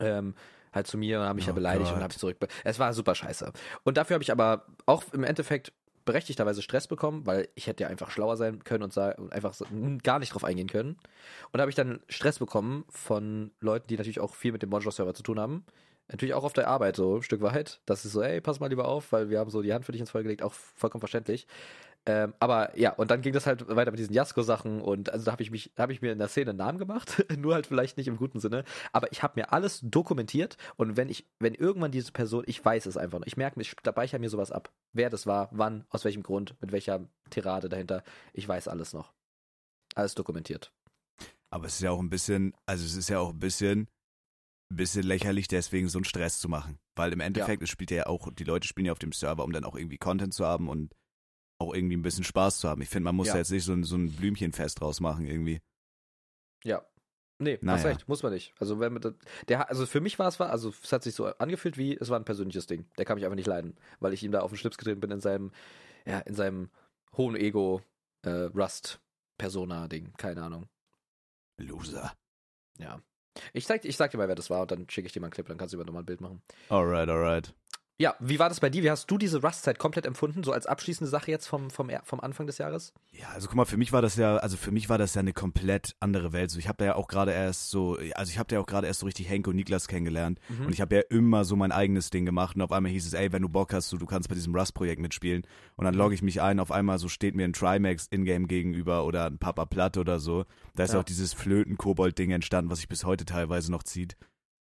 ähm, 0.00 0.34
halt 0.72 0.86
zu 0.86 0.98
mir 0.98 1.20
und 1.20 1.26
haben 1.26 1.36
mich 1.36 1.44
Oh 1.44 1.48
ja 1.48 1.54
beleidigt 1.54 1.90
Gott. 1.90 1.96
und 1.96 2.02
habe 2.02 2.12
ich 2.12 2.18
zurück. 2.18 2.36
Es 2.64 2.78
war 2.78 2.92
super 2.92 3.14
scheiße. 3.14 3.52
Und 3.84 3.96
dafür 3.96 4.14
habe 4.14 4.24
ich 4.24 4.32
aber 4.32 4.66
auch 4.86 5.04
im 5.12 5.22
Endeffekt 5.22 5.72
berechtigterweise 6.04 6.62
Stress 6.62 6.86
bekommen, 6.86 7.24
weil 7.26 7.48
ich 7.54 7.66
hätte 7.66 7.84
ja 7.84 7.88
einfach 7.88 8.10
schlauer 8.10 8.36
sein 8.36 8.62
können 8.64 8.82
und, 8.82 8.96
einfach 8.98 9.54
gar 10.02 10.18
nicht 10.18 10.34
drauf 10.34 10.44
eingehen 10.44 10.68
können. 10.68 10.96
Und 11.50 11.54
da 11.54 11.60
habe 11.60 11.70
ich 11.70 11.76
dann 11.76 12.00
Stress 12.08 12.38
bekommen 12.38 12.84
von 12.90 13.52
Leuten, 13.60 13.86
die 13.88 13.96
natürlich 13.96 14.20
auch 14.20 14.34
viel 14.34 14.52
mit 14.52 14.62
dem 14.62 14.70
Bonjour-Server 14.70 15.14
zu 15.14 15.22
tun 15.22 15.38
haben. 15.40 15.64
Natürlich 16.08 16.34
auch 16.34 16.44
auf 16.44 16.52
der 16.52 16.68
Arbeit 16.68 16.96
so 16.96 17.16
ein 17.16 17.22
Stück 17.22 17.40
weit. 17.40 17.80
Das 17.86 18.04
ist 18.04 18.12
so, 18.12 18.20
ey, 18.20 18.42
pass 18.42 18.60
mal 18.60 18.68
lieber 18.68 18.86
auf, 18.86 19.12
weil 19.12 19.30
wir 19.30 19.38
haben 19.38 19.48
so 19.48 19.62
die 19.62 19.72
Hand 19.72 19.86
für 19.86 19.92
dich 19.92 20.02
ins 20.02 20.10
Feuer 20.10 20.22
gelegt, 20.22 20.42
auch 20.42 20.52
vollkommen 20.52 21.00
verständlich. 21.00 21.46
Ähm, 22.06 22.34
aber 22.38 22.78
ja, 22.78 22.92
und 22.92 23.10
dann 23.10 23.22
ging 23.22 23.32
das 23.32 23.46
halt 23.46 23.66
weiter 23.68 23.90
mit 23.90 23.98
diesen 23.98 24.12
Jasko-Sachen 24.12 24.82
und 24.82 25.10
also 25.10 25.24
da 25.24 25.32
habe 25.32 25.42
ich 25.42 25.50
mich, 25.50 25.72
habe 25.78 25.92
ich 25.92 26.02
mir 26.02 26.12
in 26.12 26.18
der 26.18 26.28
Szene 26.28 26.50
einen 26.50 26.58
Namen 26.58 26.78
gemacht, 26.78 27.24
nur 27.38 27.54
halt 27.54 27.66
vielleicht 27.66 27.96
nicht 27.96 28.08
im 28.08 28.18
guten 28.18 28.40
Sinne, 28.40 28.64
aber 28.92 29.10
ich 29.10 29.22
habe 29.22 29.40
mir 29.40 29.52
alles 29.54 29.80
dokumentiert 29.82 30.58
und 30.76 30.98
wenn 30.98 31.08
ich, 31.08 31.26
wenn 31.38 31.54
irgendwann 31.54 31.92
diese 31.92 32.12
Person, 32.12 32.44
ich 32.46 32.62
weiß 32.62 32.84
es 32.84 32.98
einfach 32.98 33.20
noch, 33.20 33.26
ich 33.26 33.38
merke 33.38 33.58
mir, 33.58 33.62
ich 33.62 33.70
speichere 33.70 34.18
mir 34.18 34.28
sowas 34.28 34.52
ab, 34.52 34.70
wer 34.92 35.08
das 35.08 35.26
war, 35.26 35.48
wann, 35.52 35.86
aus 35.88 36.04
welchem 36.04 36.22
Grund, 36.22 36.54
mit 36.60 36.72
welcher 36.72 37.08
Tirade 37.30 37.70
dahinter, 37.70 38.02
ich 38.34 38.46
weiß 38.46 38.68
alles 38.68 38.92
noch. 38.92 39.14
Alles 39.94 40.14
dokumentiert. 40.14 40.72
Aber 41.50 41.66
es 41.66 41.76
ist 41.76 41.82
ja 41.82 41.90
auch 41.90 42.00
ein 42.00 42.10
bisschen, 42.10 42.52
also 42.66 42.84
es 42.84 42.96
ist 42.96 43.08
ja 43.08 43.20
auch 43.20 43.30
ein 43.30 43.38
bisschen, 43.38 43.88
ein 44.70 44.76
bisschen 44.76 45.04
lächerlich, 45.04 45.48
deswegen 45.48 45.88
so 45.88 45.98
einen 45.98 46.04
Stress 46.04 46.40
zu 46.40 46.48
machen. 46.48 46.78
Weil 46.96 47.12
im 47.12 47.20
Endeffekt, 47.20 47.62
es 47.62 47.70
spielt 47.70 47.92
ja 47.92 48.06
auch, 48.06 48.30
die 48.32 48.44
Leute 48.44 48.66
spielen 48.66 48.86
ja 48.86 48.92
auf 48.92 48.98
dem 48.98 49.12
Server, 49.12 49.44
um 49.44 49.52
dann 49.52 49.64
auch 49.64 49.76
irgendwie 49.76 49.98
Content 49.98 50.34
zu 50.34 50.44
haben 50.44 50.68
und 50.68 50.92
auch 51.58 51.74
irgendwie 51.74 51.96
ein 51.96 52.02
bisschen 52.02 52.24
Spaß 52.24 52.58
zu 52.58 52.68
haben. 52.68 52.82
Ich 52.82 52.88
finde, 52.88 53.04
man 53.04 53.16
muss 53.16 53.28
Ja. 53.28 53.34
da 53.34 53.38
jetzt 53.38 53.50
nicht 53.50 53.64
so 53.64 53.72
ein, 53.72 53.84
so 53.84 53.96
ein 53.96 54.10
Blümchenfest 54.12 54.80
draus 54.80 55.00
machen 55.00 55.26
irgendwie. 55.26 55.60
Ja. 56.64 56.84
Nee, 57.40 57.58
Naja. 57.62 57.78
hast 57.78 57.84
recht, 57.86 58.08
muss 58.08 58.22
man 58.22 58.32
nicht. 58.32 58.54
Also 58.60 58.78
wenn 58.80 58.92
man 58.92 59.02
das- 59.02 59.14
der 59.48 59.68
also 59.68 59.86
für 59.86 60.00
mich 60.00 60.18
war 60.18 60.28
es 60.28 60.38
war, 60.38 60.50
also 60.50 60.72
es 60.82 60.92
hat 60.92 61.02
sich 61.02 61.14
so 61.14 61.26
angefühlt 61.26 61.76
wie 61.76 61.96
es 61.96 62.08
war 62.08 62.18
ein 62.18 62.24
persönliches 62.24 62.66
Ding. 62.66 62.86
Der 62.96 63.04
kann 63.04 63.16
mich 63.16 63.24
einfach 63.24 63.34
nicht 63.36 63.48
leiden, 63.48 63.76
weil 63.98 64.12
ich 64.12 64.22
ihm 64.22 64.30
da 64.32 64.40
auf 64.40 64.50
den 64.52 64.56
Schlips 64.56 64.78
getreten 64.78 65.00
bin 65.00 65.10
in 65.10 65.20
seinem 65.20 65.50
ja, 66.06 66.20
in 66.20 66.34
seinem 66.34 66.70
hohen 67.16 67.34
Ego 67.34 67.82
äh, 68.22 68.30
Rust 68.54 69.00
Persona 69.36 69.88
Ding, 69.88 70.12
keine 70.16 70.42
Ahnung. 70.42 70.68
Loser. 71.58 72.12
Ja. 72.78 73.00
Ich 73.52 73.66
zeig, 73.66 73.84
ich 73.84 73.96
sag 73.96 74.12
dir 74.12 74.18
mal, 74.18 74.28
wer 74.28 74.34
das 74.36 74.48
war 74.50 74.62
und 74.62 74.70
dann 74.70 74.88
schicke 74.88 75.06
ich 75.06 75.12
dir 75.12 75.20
mal 75.20 75.26
einen 75.26 75.32
Clip, 75.32 75.46
dann 75.46 75.58
kannst 75.58 75.72
du 75.72 75.76
über 75.76 75.84
nochmal 75.84 76.02
ein 76.02 76.06
Bild 76.06 76.20
machen. 76.20 76.40
Alright, 76.68 77.08
alright. 77.08 77.52
Ja, 77.96 78.16
wie 78.18 78.40
war 78.40 78.48
das 78.48 78.58
bei 78.58 78.70
dir? 78.70 78.82
Wie 78.82 78.90
hast 78.90 79.08
du 79.08 79.18
diese 79.18 79.40
Rust-Zeit 79.40 79.78
komplett 79.78 80.04
empfunden, 80.04 80.42
so 80.42 80.50
als 80.50 80.66
abschließende 80.66 81.08
Sache 81.08 81.30
jetzt 81.30 81.46
vom, 81.46 81.70
vom, 81.70 81.92
vom 82.02 82.18
Anfang 82.18 82.48
des 82.48 82.58
Jahres? 82.58 82.92
Ja, 83.12 83.28
also 83.28 83.46
guck 83.46 83.54
mal, 83.56 83.66
für 83.66 83.76
mich 83.76 83.92
war 83.92 84.02
das 84.02 84.16
ja, 84.16 84.36
also 84.38 84.56
für 84.56 84.72
mich 84.72 84.88
war 84.88 84.98
das 84.98 85.14
ja 85.14 85.20
eine 85.20 85.32
komplett 85.32 85.94
andere 86.00 86.32
Welt. 86.32 86.50
So, 86.50 86.58
ich 86.58 86.66
habe 86.66 86.78
da 86.78 86.86
ja 86.86 86.94
auch 86.96 87.06
gerade 87.06 87.30
erst 87.30 87.70
so, 87.70 87.96
also 88.16 88.30
ich 88.32 88.38
habe 88.40 88.48
da 88.48 88.56
ja 88.56 88.60
auch 88.60 88.66
gerade 88.66 88.88
erst 88.88 88.98
so 88.98 89.06
richtig 89.06 89.28
Henke 89.28 89.50
und 89.50 89.54
Niklas 89.56 89.86
kennengelernt 89.86 90.40
Mhm. 90.48 90.66
und 90.66 90.72
ich 90.72 90.80
habe 90.80 90.96
ja 90.96 91.02
immer 91.08 91.44
so 91.44 91.54
mein 91.54 91.70
eigenes 91.70 92.10
Ding 92.10 92.24
gemacht 92.26 92.56
und 92.56 92.62
auf 92.62 92.72
einmal 92.72 92.90
hieß 92.90 93.06
es, 93.06 93.12
ey, 93.12 93.30
wenn 93.30 93.42
du 93.42 93.48
Bock 93.48 93.72
hast, 93.72 93.92
du, 93.92 93.96
du 93.96 94.06
kannst 94.06 94.28
bei 94.28 94.34
diesem 94.34 94.56
Rust-Projekt 94.56 95.00
mitspielen 95.00 95.46
und 95.76 95.84
dann 95.84 95.94
logge 95.94 96.16
ich 96.16 96.22
mich 96.22 96.42
ein, 96.42 96.58
auf 96.58 96.72
einmal 96.72 96.98
so 96.98 97.08
steht 97.08 97.36
mir 97.36 97.44
ein 97.44 97.52
Trimax 97.52 98.08
Ingame 98.10 98.48
gegenüber 98.48 99.04
oder 99.04 99.26
ein 99.26 99.38
Papa 99.38 99.66
Platt 99.66 99.98
oder 99.98 100.18
so. 100.18 100.46
Da 100.74 100.82
ist 100.82 100.94
Ja. 100.94 100.98
auch 100.98 101.04
dieses 101.04 101.32
Flöten-Kobold-Ding 101.32 102.32
entstanden, 102.32 102.72
was 102.72 102.78
sich 102.78 102.88
bis 102.88 103.04
heute 103.04 103.24
teilweise 103.24 103.70
noch 103.70 103.84
zieht. 103.84 104.16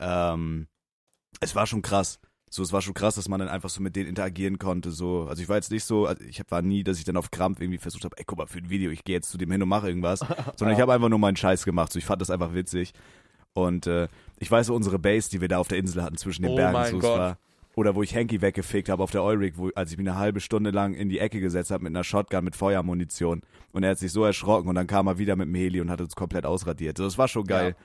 Ähm, 0.02 0.68
es 1.40 1.56
war 1.56 1.68
schon 1.68 1.82
krass. 1.82 2.20
So, 2.54 2.62
es 2.62 2.72
war 2.72 2.82
schon 2.82 2.94
krass, 2.94 3.16
dass 3.16 3.28
man 3.28 3.40
dann 3.40 3.50
einfach 3.50 3.70
so 3.70 3.82
mit 3.82 3.96
denen 3.96 4.10
interagieren 4.10 4.60
konnte. 4.60 4.92
So, 4.92 5.26
also 5.28 5.42
ich 5.42 5.50
war 5.50 5.56
jetzt 5.56 5.72
nicht 5.72 5.84
so, 5.84 6.06
also 6.06 6.24
ich 6.24 6.42
war 6.50 6.62
nie, 6.62 6.84
dass 6.84 7.00
ich 7.00 7.04
dann 7.04 7.18
auf 7.18 7.32
Krampf 7.32 7.60
irgendwie 7.60 7.80
versucht 7.80 8.06
habe, 8.06 8.16
ey, 8.18 8.24
guck 8.26 8.38
mal, 8.38 8.48
für 8.48 8.60
ein 8.60 8.70
Video, 8.70 8.92
ich 8.92 9.04
gehe 9.04 9.16
jetzt 9.16 9.30
zu 9.30 9.38
dem 9.38 9.52
hin 9.52 9.62
und 9.64 9.70
mache 9.70 9.88
irgendwas, 9.88 10.20
sondern 10.56 10.76
ich 10.76 10.82
habe 10.82 10.94
einfach 10.94 11.10
nur 11.10 11.20
meinen 11.20 11.36
Scheiß 11.36 11.66
gemacht. 11.66 11.92
So, 11.92 12.00
ich 12.00 12.06
fand 12.06 12.22
das 12.22 12.30
einfach 12.30 12.54
witzig. 12.54 12.94
Und 13.54 13.88
äh, 13.88 14.08
ich 14.40 14.50
weiß 14.50 14.68
so 14.68 14.76
unsere 14.76 15.00
Base, 15.00 15.30
die 15.30 15.42
wir 15.42 15.48
da 15.48 15.58
auf 15.58 15.68
der 15.68 15.78
Insel 15.78 16.04
hatten 16.04 16.18
zwischen 16.18 16.44
den 16.44 16.52
Oh 16.52 16.56
Bergen, 16.56 16.92
so 16.92 16.98
es 16.98 17.02
Gott. 17.02 17.18
war. 17.20 17.38
Oder 17.76 17.96
wo 17.96 18.04
ich 18.04 18.14
Henky 18.14 18.42
weggefickt 18.42 18.90
habe 18.90 19.02
auf 19.02 19.10
der 19.10 19.24
Eurig, 19.24 19.58
wo 19.58 19.70
als 19.74 19.92
ich 19.92 19.98
mich 19.98 20.08
eine 20.08 20.18
halbe 20.18 20.40
Stunde 20.40 20.70
lang 20.70 20.94
in 20.94 21.10
die 21.10 21.18
Ecke 21.18 21.40
gesetzt 21.40 21.72
habe 21.72 21.84
mit 21.84 21.92
einer 21.92 22.04
Shotgun 22.04 22.44
mit 22.44 22.56
Feuermunition. 22.56 23.42
Und 23.72 23.84
er 23.84 23.92
hat 23.92 23.98
sich 24.00 24.12
so 24.12 24.24
erschrocken 24.24 24.70
und 24.70 24.76
dann 24.76 24.86
kam 24.86 25.08
er 25.08 25.18
wieder 25.18 25.36
mit 25.36 25.48
dem 25.48 25.56
Heli 25.56 25.82
und 25.82 25.90
hat 25.90 26.00
uns 26.00 26.16
komplett 26.16 26.46
ausradiert. 26.46 26.98
So, 26.98 27.04
das 27.04 27.18
war 27.18 27.28
schon 27.28 27.46
geil. 27.46 27.76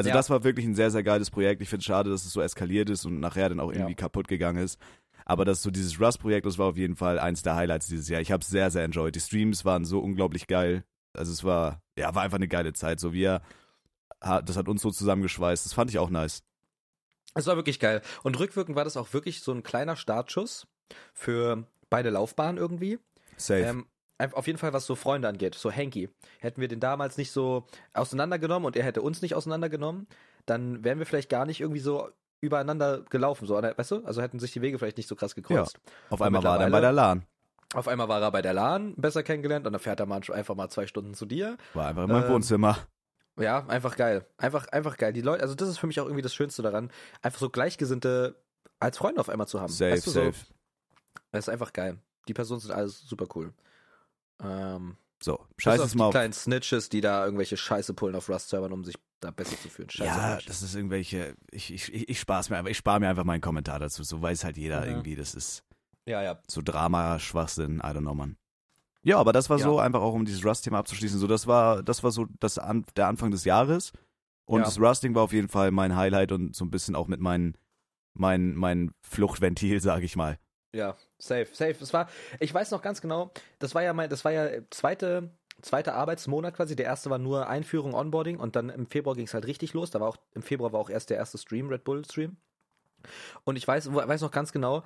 Also 0.00 0.08
Ja. 0.08 0.14
das 0.14 0.30
war 0.30 0.44
wirklich 0.44 0.64
ein 0.64 0.74
sehr, 0.74 0.90
sehr 0.90 1.02
geiles 1.02 1.30
Projekt. 1.30 1.60
Ich 1.60 1.68
finde 1.68 1.80
es 1.80 1.84
schade, 1.84 2.08
dass 2.08 2.24
es 2.24 2.32
so 2.32 2.40
eskaliert 2.40 2.88
ist 2.88 3.04
und 3.04 3.20
nachher 3.20 3.50
dann 3.50 3.60
auch 3.60 3.70
irgendwie 3.70 3.92
Ja. 3.92 3.96
kaputt 3.96 4.28
gegangen 4.28 4.62
ist. 4.62 4.78
Aber 5.26 5.44
das 5.44 5.60
so 5.62 5.70
dieses 5.70 6.00
Rust-Projekt, 6.00 6.46
das 6.46 6.56
war 6.56 6.66
auf 6.68 6.76
jeden 6.78 6.96
Fall 6.96 7.18
eins 7.18 7.42
der 7.42 7.54
Highlights 7.54 7.86
dieses 7.86 8.08
Jahr. 8.08 8.22
Ich 8.22 8.32
habe 8.32 8.40
es 8.42 8.48
sehr, 8.48 8.70
sehr 8.70 8.82
enjoyed. 8.84 9.14
Die 9.14 9.20
Streams 9.20 9.66
waren 9.66 9.84
so 9.84 10.00
unglaublich 10.00 10.46
geil. 10.46 10.84
Also 11.12 11.32
es 11.32 11.44
war, 11.44 11.82
ja, 11.98 12.14
war 12.14 12.22
einfach 12.22 12.38
eine 12.38 12.48
geile 12.48 12.72
Zeit. 12.72 12.98
So 12.98 13.12
wir, 13.12 13.42
das 14.20 14.56
hat 14.56 14.68
uns 14.68 14.80
so 14.80 14.90
zusammengeschweißt. 14.90 15.66
Das 15.66 15.74
fand 15.74 15.90
ich 15.90 15.98
auch 15.98 16.08
nice. 16.10 16.42
Es 17.34 17.46
war 17.46 17.56
wirklich 17.56 17.78
geil. 17.78 18.00
Und 18.22 18.38
rückwirkend 18.40 18.74
war 18.74 18.84
das 18.84 18.96
auch 18.96 19.12
wirklich 19.12 19.40
so 19.42 19.52
ein 19.52 19.62
kleiner 19.62 19.96
Startschuss 19.96 20.66
für 21.12 21.64
beide 21.90 22.08
Laufbahnen 22.10 22.56
irgendwie. 22.56 22.98
Safe. 23.36 23.60
Ähm, 23.60 23.86
auf 24.32 24.46
jeden 24.46 24.58
Fall, 24.58 24.72
was 24.72 24.86
so 24.86 24.94
Freunde 24.94 25.28
angeht, 25.28 25.54
so 25.54 25.72
Hanky. 25.72 26.08
Hätten 26.38 26.60
wir 26.60 26.68
den 26.68 26.80
damals 26.80 27.16
nicht 27.16 27.32
so 27.32 27.66
auseinandergenommen 27.92 28.66
und 28.66 28.76
er 28.76 28.84
hätte 28.84 29.02
uns 29.02 29.22
nicht 29.22 29.34
auseinandergenommen, 29.34 30.06
dann 30.46 30.84
wären 30.84 30.98
wir 30.98 31.06
vielleicht 31.06 31.30
gar 31.30 31.46
nicht 31.46 31.60
irgendwie 31.60 31.80
so 31.80 32.08
übereinander 32.40 33.02
gelaufen, 33.02 33.46
so, 33.46 33.54
weißt 33.54 33.90
du? 33.90 34.04
Also 34.04 34.22
hätten 34.22 34.38
sich 34.38 34.52
die 34.52 34.62
Wege 34.62 34.78
vielleicht 34.78 34.96
nicht 34.96 35.08
so 35.08 35.16
krass 35.16 35.34
gekreuzt. 35.34 35.78
auf 36.08 36.20
und 36.20 36.26
einmal 36.26 36.42
war 36.42 36.60
er 36.60 36.70
bei 36.70 36.80
der 36.80 36.92
LAN. 36.92 37.24
Auf 37.74 37.86
einmal 37.86 38.08
war 38.08 38.20
er 38.20 38.32
bei 38.32 38.42
der 38.42 38.52
LAN 38.54 38.94
besser 38.96 39.22
kennengelernt 39.22 39.66
und 39.66 39.72
dann 39.72 39.80
fährt 39.80 40.00
er 40.00 40.06
mal 40.06 40.20
einfach 40.32 40.54
mal 40.54 40.68
zwei 40.70 40.86
Stunden 40.86 41.14
zu 41.14 41.26
dir. 41.26 41.56
War 41.74 41.88
einfach 41.88 42.04
in 42.04 42.08
meinem 42.08 42.24
Ähm, 42.24 42.30
Wohnzimmer. 42.30 42.78
Ja, 43.38 43.64
einfach 43.68 43.96
geil. 43.96 44.26
Einfach, 44.38 44.66
einfach 44.68 44.96
geil. 44.96 45.12
Die 45.12 45.20
Leute, 45.20 45.42
also 45.42 45.54
das 45.54 45.68
ist 45.68 45.78
für 45.78 45.86
mich 45.86 46.00
auch 46.00 46.06
irgendwie 46.06 46.22
das 46.22 46.34
Schönste 46.34 46.62
daran, 46.62 46.90
einfach 47.22 47.38
so 47.38 47.48
Gleichgesinnte 47.48 48.36
als 48.80 48.98
Freunde 48.98 49.20
auf 49.20 49.28
einmal 49.28 49.46
zu 49.46 49.60
haben. 49.60 49.72
Safe, 49.72 49.92
weißt 49.92 50.06
du, 50.06 50.10
so, 50.10 50.24
safe. 50.24 50.46
das 51.30 51.44
ist 51.46 51.48
einfach 51.48 51.72
geil. 51.72 51.98
Die 52.26 52.34
Personen 52.34 52.60
sind 52.60 52.72
alles 52.72 53.00
super 53.00 53.26
cool. 53.34 53.52
Ähm, 54.42 54.96
So, 55.22 55.44
Scheiß 55.58 55.80
es 55.80 55.92
die 55.92 55.98
mal 55.98 56.06
auf. 56.06 56.12
kleinen 56.12 56.32
Snitches, 56.32 56.88
die 56.88 57.00
da 57.00 57.24
irgendwelche 57.24 57.56
Scheiße 57.56 57.94
pullen 57.94 58.14
auf 58.14 58.28
Rust-Servern, 58.28 58.72
um 58.72 58.84
sich 58.84 58.96
da 59.20 59.30
besser 59.30 59.56
zu 59.58 59.68
fühlen. 59.68 59.90
Scheiße. 59.90 60.04
Ja, 60.18 60.38
das 60.46 60.62
ist 60.62 60.74
irgendwelche, 60.74 61.34
ich, 61.50 61.72
ich, 61.72 61.92
ich, 61.92 62.08
ich 62.08 62.20
spar's 62.20 62.48
mir 62.48 62.56
einfach, 62.56 62.70
ich 62.70 62.78
spare 62.78 63.00
mir 63.00 63.08
einfach 63.10 63.24
meinen 63.24 63.42
Kommentar 63.42 63.78
dazu. 63.78 64.02
So 64.02 64.22
weiß 64.22 64.44
halt 64.44 64.56
jeder 64.56 64.80
Ja. 64.84 64.90
irgendwie, 64.90 65.14
das 65.16 65.34
ist 65.34 65.62
ja, 66.06 66.22
ja. 66.22 66.40
so 66.48 66.62
Drama, 66.62 67.18
Schwachsinn, 67.18 67.78
I 67.80 67.88
don't 67.88 68.00
know, 68.00 68.14
man. 68.14 68.36
Ja, 69.02 69.18
aber 69.18 69.32
das 69.32 69.48
war 69.50 69.58
Ja. 69.58 69.64
so, 69.64 69.78
einfach 69.78 70.00
auch 70.00 70.14
um 70.14 70.24
dieses 70.24 70.44
Rust-Thema 70.44 70.78
abzuschließen, 70.78 71.18
so 71.18 71.26
das 71.26 71.46
war, 71.46 71.82
das 71.82 72.02
war 72.02 72.10
so 72.12 72.26
das 72.38 72.58
an, 72.58 72.84
der 72.96 73.06
Anfang 73.08 73.30
des 73.30 73.44
Jahres. 73.44 73.92
Und 74.46 74.60
Ja. 74.60 74.64
das 74.64 74.80
Rusting 74.80 75.14
war 75.14 75.22
auf 75.22 75.32
jeden 75.32 75.48
Fall 75.48 75.70
mein 75.70 75.94
Highlight 75.96 76.32
und 76.32 76.56
so 76.56 76.64
ein 76.64 76.70
bisschen 76.70 76.96
auch 76.96 77.06
mit 77.06 77.20
meinen, 77.20 77.56
mein, 78.14 78.54
mein 78.54 78.92
Fluchtventil, 79.02 79.80
sag 79.82 80.02
ich 80.02 80.16
mal. 80.16 80.38
Ja, 80.74 80.96
safe, 81.20 81.48
safe. 81.52 81.76
Es 81.80 81.92
war, 81.92 82.08
ich 82.38 82.52
weiß 82.52 82.70
noch 82.70 82.82
ganz 82.82 83.00
genau, 83.00 83.30
das 83.58 83.74
war 83.74 83.82
ja 83.82 83.92
mein, 83.92 84.10
das 84.10 84.24
war 84.24 84.32
ja 84.32 84.48
zweite, 84.70 85.30
zweiter 85.62 85.94
Arbeitsmonat 85.94 86.54
quasi. 86.54 86.76
Der 86.76 86.86
erste 86.86 87.10
war 87.10 87.18
nur 87.18 87.48
Einführung, 87.48 87.94
Onboarding 87.94 88.38
und 88.38 88.56
dann 88.56 88.70
im 88.70 88.86
Februar 88.86 89.14
ging 89.14 89.26
es 89.26 89.34
halt 89.34 89.46
richtig 89.46 89.72
los. 89.74 89.90
Da 89.90 90.00
war 90.00 90.08
auch, 90.08 90.16
im 90.34 90.42
Februar 90.42 90.72
war 90.72 90.80
auch 90.80 90.90
erst 90.90 91.10
der 91.10 91.16
erste 91.16 91.38
Stream, 91.38 91.68
Red 91.68 91.84
Bull 91.84 92.04
Stream. 92.04 92.36
Und 93.44 93.56
ich 93.56 93.66
weiß, 93.66 93.92
weiß 93.94 94.20
noch 94.20 94.30
ganz 94.30 94.52
genau, 94.52 94.82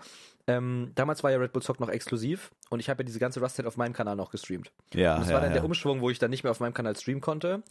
ähm, 0.47 0.92
damals 0.94 1.25
war 1.25 1.33
ja 1.33 1.38
Red 1.38 1.53
Bull 1.53 1.62
Zock 1.62 1.81
noch 1.81 1.88
exklusiv 1.88 2.53
und 2.70 2.79
ich 2.79 2.88
habe 2.88 3.03
ja 3.03 3.07
diese 3.07 3.18
ganze 3.18 3.40
Rust 3.40 3.64
auf 3.64 3.77
meinem 3.77 3.92
Kanal 3.92 4.14
noch 4.14 4.31
gestreamt. 4.31 4.73
Ja, 4.92 5.14
Und 5.14 5.23
das 5.23 5.29
ja, 5.29 5.35
war 5.35 5.40
dann 5.40 5.51
ja. 5.51 5.55
der 5.55 5.64
Umschwung, 5.64 6.01
wo 6.01 6.11
ich 6.11 6.18
dann 6.18 6.31
nicht 6.31 6.44
mehr 6.44 6.53
auf 6.53 6.61
meinem 6.61 6.75
Kanal 6.75 6.97
streamen 6.97 7.20
konnte. 7.20 7.62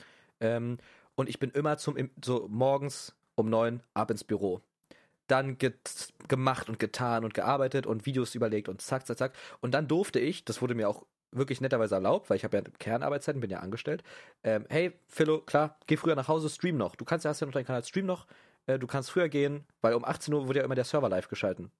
Ähm, 0.41 0.77
und 1.15 1.29
ich 1.29 1.39
bin 1.39 1.51
immer 1.51 1.77
zum, 1.77 2.09
so 2.23 2.47
morgens 2.49 3.15
um 3.35 3.49
neun 3.49 3.81
ab 3.93 4.11
ins 4.11 4.23
Büro. 4.23 4.61
Dann 5.33 5.57
gemacht 6.27 6.69
und 6.69 6.77
getan 6.77 7.23
und 7.25 7.33
gearbeitet 7.33 7.87
und 7.87 8.05
Videos 8.05 8.35
überlegt 8.35 8.69
und 8.69 8.81
zack, 8.81 9.07
zack, 9.07 9.17
zack. 9.17 9.33
Und 9.61 9.73
dann 9.73 9.87
durfte 9.87 10.19
ich, 10.19 10.45
das 10.45 10.61
wurde 10.61 10.75
mir 10.75 10.87
auch 10.87 11.07
wirklich 11.31 11.59
netterweise 11.59 11.95
erlaubt, 11.95 12.29
weil 12.29 12.37
ich 12.37 12.43
habe 12.43 12.57
ja 12.57 12.63
Kernarbeitszeiten, 12.77 13.41
bin 13.41 13.49
ja 13.49 13.59
angestellt. 13.59 14.03
Ähm, 14.43 14.67
hey, 14.69 14.93
Philo, 15.07 15.41
klar, 15.41 15.79
geh 15.87 15.97
früher 15.97 16.13
nach 16.15 16.27
Hause, 16.27 16.49
stream 16.51 16.77
noch. 16.77 16.95
Du 16.95 17.03
kannst 17.03 17.25
ja, 17.25 17.29
hast 17.31 17.39
ja 17.39 17.47
noch 17.47 17.53
deinen 17.53 17.65
Kanal, 17.65 17.83
stream 17.83 18.05
noch. 18.05 18.27
Äh, 18.67 18.77
du 18.77 18.85
kannst 18.85 19.09
früher 19.09 19.27
gehen, 19.27 19.65
weil 19.81 19.95
um 19.95 20.05
18 20.05 20.31
Uhr 20.33 20.47
wurde 20.47 20.59
ja 20.59 20.65
immer 20.65 20.75
der 20.75 20.85
Server 20.85 21.09
live 21.09 21.27
geschalten. 21.27 21.71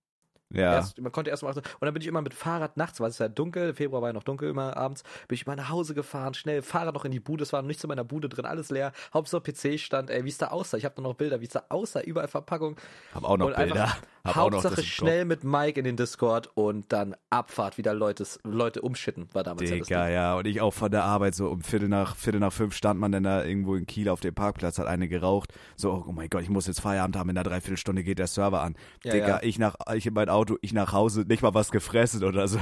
Ja. 0.54 0.74
Erst, 0.74 1.02
man 1.02 1.12
konnte 1.12 1.32
erst 1.32 1.44
8 1.44 1.58
Uhr. 1.58 1.64
Und 1.64 1.86
dann 1.86 1.94
bin 1.94 2.02
ich 2.02 2.08
immer 2.08 2.22
mit 2.22 2.34
Fahrrad 2.34 2.78
nachts, 2.78 3.00
weil 3.00 3.10
es 3.10 3.18
ja 3.18 3.28
dunkel, 3.28 3.74
Februar 3.74 4.02
war 4.02 4.10
ja 4.10 4.14
noch 4.14 4.24
dunkel 4.24 4.50
immer 4.50 4.78
abends, 4.78 5.04
bin 5.28 5.36
ich 5.36 5.46
immer 5.46 5.56
nach 5.56 5.70
Hause 5.70 5.94
gefahren, 5.94 6.34
schnell, 6.34 6.62
Fahrrad 6.62 6.94
noch 6.94 7.06
in 7.06 7.12
die 7.12 7.20
Bude, 7.20 7.44
es 7.44 7.54
war 7.54 7.62
noch 7.62 7.68
nichts 7.68 7.84
in 7.84 7.88
meiner 7.88 8.04
Bude 8.04 8.30
drin, 8.30 8.46
alles 8.46 8.70
leer. 8.70 8.92
Hauptsache 9.14 9.42
PC 9.42 9.80
stand, 9.80 10.10
ey, 10.10 10.24
wie 10.24 10.30
es 10.30 10.38
da 10.38 10.48
aussah. 10.48 10.78
Ich 10.78 10.86
habe 10.86 11.02
noch 11.02 11.16
Bilder, 11.16 11.42
wie 11.42 11.46
es 11.46 11.52
da 11.52 11.64
aussah, 11.70 12.02
überall 12.02 12.28
Verpackung. 12.28 12.78
Hab 13.14 13.24
auch 13.24 13.38
noch 13.38 13.48
und 13.48 13.56
Bilder. 13.56 13.84
einfach 13.84 14.02
Hab 14.24 14.38
auch 14.38 14.52
noch 14.52 14.64
Hauptsache 14.64 14.82
im 14.82 14.88
schnell 14.88 15.26
mit 15.26 15.44
Mike 15.44 15.80
in 15.80 15.84
den 15.84 15.98
Discord 15.98 16.50
und 16.56 16.94
dann 16.94 17.16
Abfahrt, 17.30 17.78
wieder 17.78 17.94
Leute, 17.94 18.26
Leute 18.44 18.82
umschitten, 18.82 19.28
war 19.34 19.44
damals 19.44 19.70
ja 19.70 19.78
das 19.78 19.88
Digga, 19.88 20.06
Ding. 20.06 20.14
ja. 20.14 20.36
Und 20.36 20.48
ich 20.48 20.62
auch 20.62 20.74
von 20.74 20.92
der 20.92 21.04
Arbeit 21.04 21.36
so 21.36 21.50
um 21.50 21.62
Viertel 21.62 21.90
nach, 21.90 22.16
Viertel 22.16 22.40
nach 22.40 22.54
fünf 22.54 22.76
stand 22.76 23.00
man 23.00 23.12
dann 23.12 23.24
da 23.24 23.44
irgendwo 23.44 23.76
in 23.76 23.86
Kiel 23.86 24.10
auf 24.10 24.22
dem 24.22 24.34
Parkplatz, 24.34 24.78
hat 24.80 24.88
eine 24.88 25.08
geraucht. 25.08 25.54
So, 25.76 26.06
oh 26.08 26.12
mein 26.12 26.30
Gott, 26.30 26.44
ich 26.44 26.50
muss 26.50 26.68
jetzt 26.68 26.82
Feierabend 26.82 27.16
haben, 27.18 27.30
in 27.30 27.38
einer 27.38 27.44
Dreiviertelstunde 27.44 28.04
geht 28.04 28.20
der 28.20 28.28
Server 28.28 28.62
an. 28.62 28.76
Ja, 29.04 29.12
Digga, 29.14 29.28
ja. 29.28 29.40
ich 29.44 29.60
nach, 29.60 29.76
ich 29.94 30.06
in 30.06 30.14
mein 30.14 30.30
Auto, 30.30 30.43
ich 30.62 30.74
nach 30.74 30.94
Hause, 30.94 31.22
nicht 31.22 31.42
mal 31.42 31.54
was 31.54 31.72
gefressen 31.72 32.24
oder 32.24 32.48
so. 32.48 32.60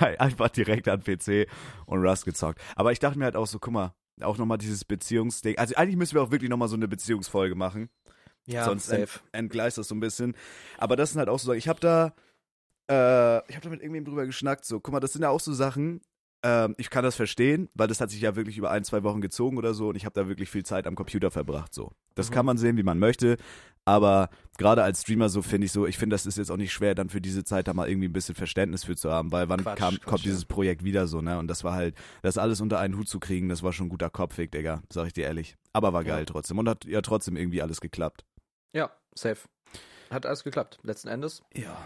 Einfach 0.18 0.48
direkt 0.48 0.88
an 0.88 1.02
PC 1.02 1.48
und 1.86 2.04
Rust 2.04 2.24
gezockt. 2.24 2.60
Aber 2.76 2.92
ich 2.92 2.98
dachte 2.98 3.18
mir 3.18 3.26
halt 3.26 3.36
auch 3.36 3.46
so, 3.46 3.58
guck 3.58 3.72
mal, 3.72 3.94
auch 4.20 4.38
nochmal 4.38 4.58
dieses 4.58 4.84
Beziehungsding. 4.84 5.58
Also 5.58 5.74
eigentlich 5.76 5.96
müssen 5.96 6.14
wir 6.14 6.22
auch 6.22 6.30
wirklich 6.30 6.50
nochmal 6.50 6.68
so 6.68 6.76
eine 6.76 6.88
Beziehungsfolge 6.88 7.54
machen. 7.54 7.88
Ja, 8.46 8.64
sonst 8.64 8.86
safe. 8.86 9.02
ent, 9.02 9.22
entgleist 9.32 9.78
das 9.78 9.88
so 9.88 9.94
ein 9.94 10.00
bisschen. 10.00 10.36
Aber 10.78 10.96
das 10.96 11.12
sind 11.12 11.18
halt 11.18 11.28
auch 11.28 11.38
so 11.38 11.46
Sachen. 11.46 11.58
Ich 11.58 11.68
habe 11.68 11.80
da, 11.80 12.14
äh, 12.90 13.38
ich 13.48 13.56
habe 13.56 13.64
da 13.64 13.70
mit 13.70 13.80
irgendwem 13.80 14.04
drüber 14.04 14.26
geschnackt. 14.26 14.64
So, 14.64 14.80
guck 14.80 14.92
mal, 14.92 15.00
das 15.00 15.12
sind 15.12 15.22
ja 15.22 15.30
auch 15.30 15.40
so 15.40 15.52
Sachen. 15.52 16.00
Ähm, 16.46 16.74
ich 16.76 16.90
kann 16.90 17.02
das 17.04 17.16
verstehen, 17.16 17.70
weil 17.74 17.88
das 17.88 18.02
hat 18.02 18.10
sich 18.10 18.20
ja 18.20 18.36
wirklich 18.36 18.58
über 18.58 18.70
ein, 18.70 18.84
zwei 18.84 19.02
Wochen 19.02 19.22
gezogen 19.22 19.56
oder 19.56 19.72
so 19.72 19.88
und 19.88 19.96
ich 19.96 20.04
habe 20.04 20.12
da 20.12 20.28
wirklich 20.28 20.50
viel 20.50 20.62
Zeit 20.64 20.86
am 20.86 20.94
Computer 20.94 21.30
verbracht. 21.30 21.72
So, 21.72 21.92
das 22.14 22.28
Mhm. 22.28 22.34
kann 22.34 22.46
man 22.46 22.58
sehen, 22.58 22.76
wie 22.76 22.82
man 22.82 22.98
möchte. 22.98 23.38
Aber 23.86 24.28
gerade 24.58 24.82
als 24.82 25.02
Streamer 25.02 25.28
so 25.30 25.40
finde 25.42 25.64
ich 25.66 25.72
so, 25.72 25.86
ich 25.86 25.96
finde, 25.98 26.14
das 26.14 26.26
ist 26.26 26.36
jetzt 26.38 26.50
auch 26.50 26.56
nicht 26.58 26.72
schwer, 26.72 26.94
dann 26.94 27.08
für 27.08 27.20
diese 27.22 27.44
Zeit 27.44 27.66
da 27.66 27.72
mal 27.74 27.88
irgendwie 27.88 28.08
ein 28.08 28.12
bisschen 28.12 28.34
Verständnis 28.34 28.84
für 28.84 28.94
zu 28.94 29.10
haben, 29.10 29.32
weil 29.32 29.48
wann 29.48 29.62
Quatsch, 29.62 29.78
kam, 29.78 29.94
Quatsch, 29.94 30.04
kommt 30.06 30.20
ja. 30.20 30.24
dieses 30.30 30.44
Projekt 30.44 30.84
wieder 30.84 31.06
so, 31.06 31.22
ne? 31.22 31.38
Und 31.38 31.48
das 31.48 31.64
war 31.64 31.72
halt, 31.74 31.94
das 32.22 32.36
alles 32.38 32.60
unter 32.60 32.78
einen 32.78 32.96
Hut 32.98 33.08
zu 33.08 33.20
kriegen, 33.20 33.48
das 33.48 33.62
war 33.62 33.72
schon 33.72 33.86
ein 33.86 33.90
guter 33.90 34.10
Kopfweg, 34.10 34.52
Digga, 34.52 34.82
sag 34.92 35.06
ich 35.06 35.12
dir 35.14 35.24
ehrlich. 35.24 35.56
Aber 35.72 35.92
war 35.94 36.04
geil 36.04 36.20
Ja. 36.20 36.24
trotzdem 36.26 36.58
und 36.58 36.68
hat 36.68 36.84
ja 36.84 37.00
trotzdem 37.00 37.36
irgendwie 37.36 37.62
alles 37.62 37.80
geklappt. 37.80 38.24
Ja, 38.74 38.90
safe. 39.14 39.48
Hat 40.10 40.26
alles 40.26 40.44
geklappt, 40.44 40.78
letzten 40.82 41.08
Endes. 41.08 41.42
Ja. 41.54 41.76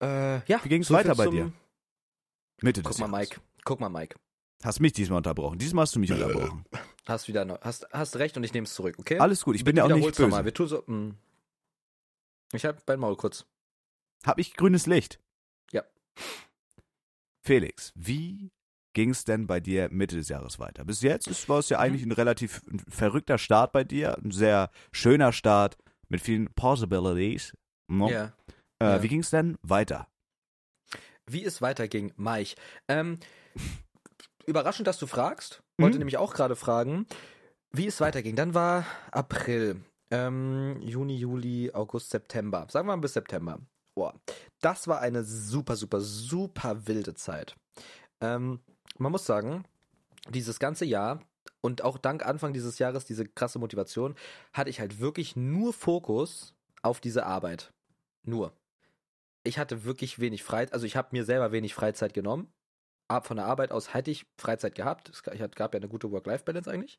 Äh, 0.00 0.40
ja. 0.46 0.60
Wie 0.62 0.68
ging's 0.68 0.88
so 0.88 0.94
viel 0.96 1.04
weiter 1.04 1.16
bei 1.16 1.26
dir? 1.28 1.52
Mitte 2.62 2.82
Guck 2.82 2.92
des 2.92 3.00
mal, 3.00 3.10
Jahres. 3.10 3.30
Mike. 3.30 3.40
Guck 3.64 3.80
mal, 3.80 3.88
Mike. 3.88 4.16
Hast 4.62 4.80
mich 4.80 4.92
diesmal 4.92 5.18
unterbrochen. 5.18 5.58
Diesmal 5.58 5.82
hast 5.82 5.94
du 5.94 6.00
mich 6.00 6.12
unterbrochen. 6.12 6.64
Hast 7.06 7.28
wieder 7.28 7.44
noch, 7.44 7.60
hast, 7.60 7.86
hast 7.92 8.16
recht 8.16 8.36
und 8.36 8.44
ich 8.44 8.54
nehme 8.54 8.64
es 8.64 8.72
zurück, 8.72 8.96
okay? 8.98 9.18
Alles 9.18 9.42
gut, 9.44 9.56
ich 9.56 9.64
bin 9.64 9.76
ja 9.76 9.84
auch 9.84 9.88
nicht 9.88 10.06
böse. 10.06 10.22
nochmal. 10.22 10.44
Wir 10.44 10.54
tun 10.54 10.68
so. 10.68 10.82
Mh. 10.86 11.14
Ich 12.52 12.64
hab 12.64 12.86
mein 12.86 12.98
Maul 12.98 13.16
kurz. 13.16 13.44
Hab 14.24 14.38
ich 14.38 14.54
grünes 14.54 14.86
Licht? 14.86 15.20
Ja. 15.70 15.82
Felix, 17.42 17.92
wie 17.94 18.52
ging's 18.94 19.24
denn 19.24 19.46
bei 19.46 19.60
dir 19.60 19.90
Mitte 19.90 20.16
des 20.16 20.30
Jahres 20.30 20.58
weiter? 20.58 20.84
Bis 20.84 21.02
jetzt 21.02 21.26
ist, 21.26 21.46
war 21.48 21.58
es 21.58 21.68
ja 21.68 21.78
eigentlich 21.78 22.06
ein 22.06 22.12
relativ 22.12 22.62
verrückter 22.88 23.36
Start 23.36 23.72
bei 23.72 23.84
dir, 23.84 24.16
ein 24.16 24.30
sehr 24.30 24.70
schöner 24.92 25.32
Start 25.32 25.76
mit 26.08 26.22
vielen 26.22 26.46
Possibilities. 26.54 27.54
No? 27.88 28.08
Ja. 28.08 28.32
Äh, 28.78 28.84
ja. 28.84 29.02
Wie 29.02 29.08
ging's 29.08 29.28
denn 29.28 29.58
weiter? 29.62 30.08
Wie 31.30 31.44
es 31.44 31.62
weiterging, 31.62 32.12
Mike. 32.16 32.54
Ähm, 32.88 33.18
überraschend, 34.46 34.86
dass 34.86 34.98
du 34.98 35.06
fragst. 35.06 35.62
Wollte 35.78 35.96
Mhm. 35.96 36.00
nämlich 36.00 36.18
auch 36.18 36.34
gerade 36.34 36.56
fragen, 36.56 37.06
wie 37.72 37.86
es 37.86 38.00
weiterging. 38.00 38.36
Dann 38.36 38.54
war 38.54 38.86
April, 39.10 39.82
ähm, 40.10 40.80
Juni, 40.80 41.16
Juli, 41.16 41.70
August, 41.72 42.10
September. 42.10 42.66
Sagen 42.70 42.86
wir 42.86 42.96
mal 42.96 43.00
bis 43.00 43.14
September. 43.14 43.58
Boah, 43.96 44.14
das 44.60 44.86
war 44.88 45.00
eine 45.00 45.24
super, 45.24 45.76
super, 45.76 46.00
super 46.00 46.86
wilde 46.86 47.14
Zeit. 47.14 47.56
Ähm, 48.20 48.60
man 48.98 49.12
muss 49.12 49.24
sagen, 49.24 49.64
dieses 50.28 50.58
ganze 50.58 50.84
Jahr 50.84 51.20
und 51.60 51.82
auch 51.82 51.98
dank 51.98 52.24
Anfang 52.26 52.52
dieses 52.52 52.78
Jahres 52.78 53.04
diese 53.04 53.24
krasse 53.26 53.58
Motivation, 53.58 54.14
hatte 54.52 54.70
ich 54.70 54.80
halt 54.80 55.00
wirklich 55.00 55.36
nur 55.36 55.72
Fokus 55.72 56.54
auf 56.82 57.00
diese 57.00 57.24
Arbeit. 57.24 57.72
Nur. 58.26 58.52
Ich 59.44 59.58
hatte 59.58 59.84
wirklich 59.84 60.18
wenig 60.18 60.42
Freizeit, 60.42 60.72
also 60.72 60.86
ich 60.86 60.96
habe 60.96 61.08
mir 61.12 61.24
selber 61.24 61.52
wenig 61.52 61.74
Freizeit 61.74 62.14
genommen. 62.14 62.52
Ab 63.08 63.26
von 63.26 63.36
der 63.36 63.46
Arbeit 63.46 63.70
aus 63.70 63.92
hätte 63.92 64.10
ich 64.10 64.26
Freizeit 64.38 64.74
gehabt. 64.74 65.10
Es 65.10 65.22
gab 65.22 65.74
ja 65.74 65.78
eine 65.78 65.88
gute 65.88 66.10
Work-Life-Balance 66.10 66.70
eigentlich. 66.70 66.98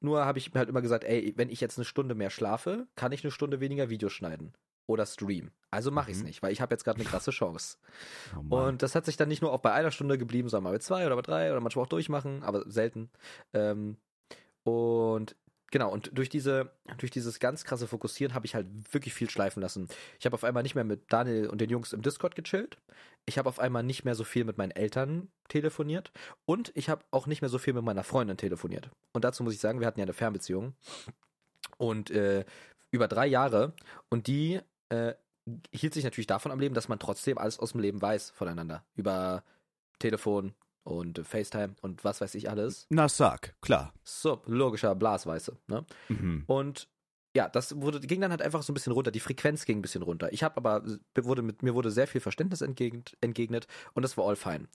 Nur 0.00 0.24
habe 0.24 0.38
ich 0.38 0.54
mir 0.54 0.60
halt 0.60 0.68
immer 0.68 0.82
gesagt, 0.82 1.02
ey, 1.04 1.34
wenn 1.36 1.48
ich 1.48 1.60
jetzt 1.60 1.78
eine 1.78 1.84
Stunde 1.84 2.14
mehr 2.14 2.30
schlafe, 2.30 2.86
kann 2.94 3.10
ich 3.12 3.24
eine 3.24 3.32
Stunde 3.32 3.60
weniger 3.60 3.90
Videos 3.90 4.12
schneiden 4.12 4.52
oder 4.86 5.04
streamen. 5.06 5.50
Also 5.70 5.90
mache 5.90 6.10
ich 6.10 6.16
es 6.16 6.22
Mhm. 6.22 6.28
nicht, 6.28 6.42
weil 6.42 6.52
ich 6.52 6.60
habe 6.60 6.72
jetzt 6.74 6.84
gerade 6.84 7.00
eine 7.00 7.08
krasse 7.08 7.30
Chance. 7.32 7.78
Oh. 8.50 8.56
Und 8.66 8.82
das 8.82 8.94
hat 8.94 9.04
sich 9.04 9.16
dann 9.16 9.28
nicht 9.28 9.42
nur 9.42 9.52
auch 9.52 9.60
bei 9.60 9.72
einer 9.72 9.90
Stunde 9.90 10.18
geblieben, 10.18 10.48
sondern 10.48 10.64
mal 10.64 10.76
bei 10.76 10.78
zwei 10.80 11.06
oder 11.06 11.16
bei 11.16 11.22
drei 11.22 11.50
oder 11.50 11.60
manchmal 11.60 11.84
auch 11.84 11.88
durchmachen, 11.88 12.42
aber 12.44 12.68
selten. 12.70 13.10
Ähm, 13.52 13.96
und 14.64 15.36
genau, 15.72 15.90
und 15.90 16.16
durch 16.16 16.28
diese, 16.28 16.70
durch 16.98 17.10
dieses 17.10 17.40
ganz 17.40 17.64
krasse 17.64 17.88
Fokussieren 17.88 18.34
habe 18.34 18.46
ich 18.46 18.54
halt 18.54 18.68
wirklich 18.92 19.12
viel 19.12 19.28
schleifen 19.28 19.60
lassen. 19.60 19.88
Ich 20.20 20.26
habe 20.26 20.34
auf 20.34 20.44
einmal 20.44 20.62
nicht 20.62 20.76
mehr 20.76 20.84
mit 20.84 21.12
Daniel 21.12 21.48
und 21.48 21.60
den 21.60 21.70
Jungs 21.70 21.92
im 21.92 22.02
Discord 22.02 22.36
gechillt. 22.36 22.78
Ich 23.26 23.38
habe 23.38 23.48
auf 23.48 23.58
einmal 23.58 23.82
nicht 23.82 24.04
mehr 24.04 24.14
so 24.14 24.22
viel 24.22 24.44
mit 24.44 24.58
meinen 24.58 24.70
Eltern 24.70 25.28
telefoniert. 25.48 26.12
Und 26.44 26.70
ich 26.76 26.88
habe 26.88 27.04
auch 27.10 27.26
nicht 27.26 27.42
mehr 27.42 27.48
so 27.48 27.58
viel 27.58 27.72
mit 27.72 27.82
meiner 27.84 28.04
Freundin 28.04 28.36
telefoniert. 28.36 28.90
Und 29.12 29.24
dazu 29.24 29.42
muss 29.42 29.54
ich 29.54 29.60
sagen, 29.60 29.80
wir 29.80 29.88
hatten 29.88 29.98
ja 29.98 30.04
eine 30.04 30.12
Fernbeziehung. 30.12 30.74
Und 31.78 32.10
äh, 32.10 32.44
über 32.90 33.08
drei 33.08 33.26
Jahre. 33.26 33.72
Und 34.08 34.28
die 34.28 34.60
äh, 34.90 35.14
hielt 35.72 35.94
sich 35.94 36.04
natürlich 36.04 36.26
davon 36.26 36.52
am 36.52 36.60
Leben, 36.60 36.74
dass 36.74 36.88
man 36.88 36.98
trotzdem 36.98 37.38
alles 37.38 37.58
aus 37.58 37.72
dem 37.72 37.80
Leben 37.80 38.00
weiß 38.00 38.30
voneinander. 38.30 38.84
Über 38.94 39.42
Telefon 39.98 40.54
und 40.84 41.18
äh, 41.18 41.24
FaceTime 41.24 41.74
und 41.80 42.04
was 42.04 42.20
weiß 42.20 42.34
ich 42.34 42.50
alles. 42.50 42.86
Na 42.90 43.08
sag, 43.08 43.54
klar. 43.60 43.92
So, 44.04 44.42
logischer 44.46 44.94
Blasweiße. 44.94 45.56
Ne? 45.68 45.84
Mhm. 46.08 46.44
Und 46.46 46.88
ja, 47.34 47.48
das 47.48 47.80
wurde, 47.80 48.00
ging 48.00 48.20
dann 48.20 48.30
halt 48.30 48.42
einfach 48.42 48.62
so 48.62 48.72
ein 48.72 48.74
bisschen 48.74 48.92
runter. 48.92 49.10
Die 49.10 49.20
Frequenz 49.20 49.64
ging 49.64 49.78
ein 49.78 49.82
bisschen 49.82 50.02
runter. 50.02 50.32
Ich 50.32 50.42
habe 50.42 50.56
aber, 50.56 50.84
wurde 51.16 51.42
mit, 51.42 51.62
mir 51.62 51.74
wurde 51.74 51.90
sehr 51.90 52.06
viel 52.06 52.20
Verständnis 52.20 52.60
entgegnet, 52.60 53.16
entgegnet 53.20 53.66
und 53.94 54.02
das 54.02 54.16
war 54.16 54.26
all 54.26 54.36
fine. 54.36 54.68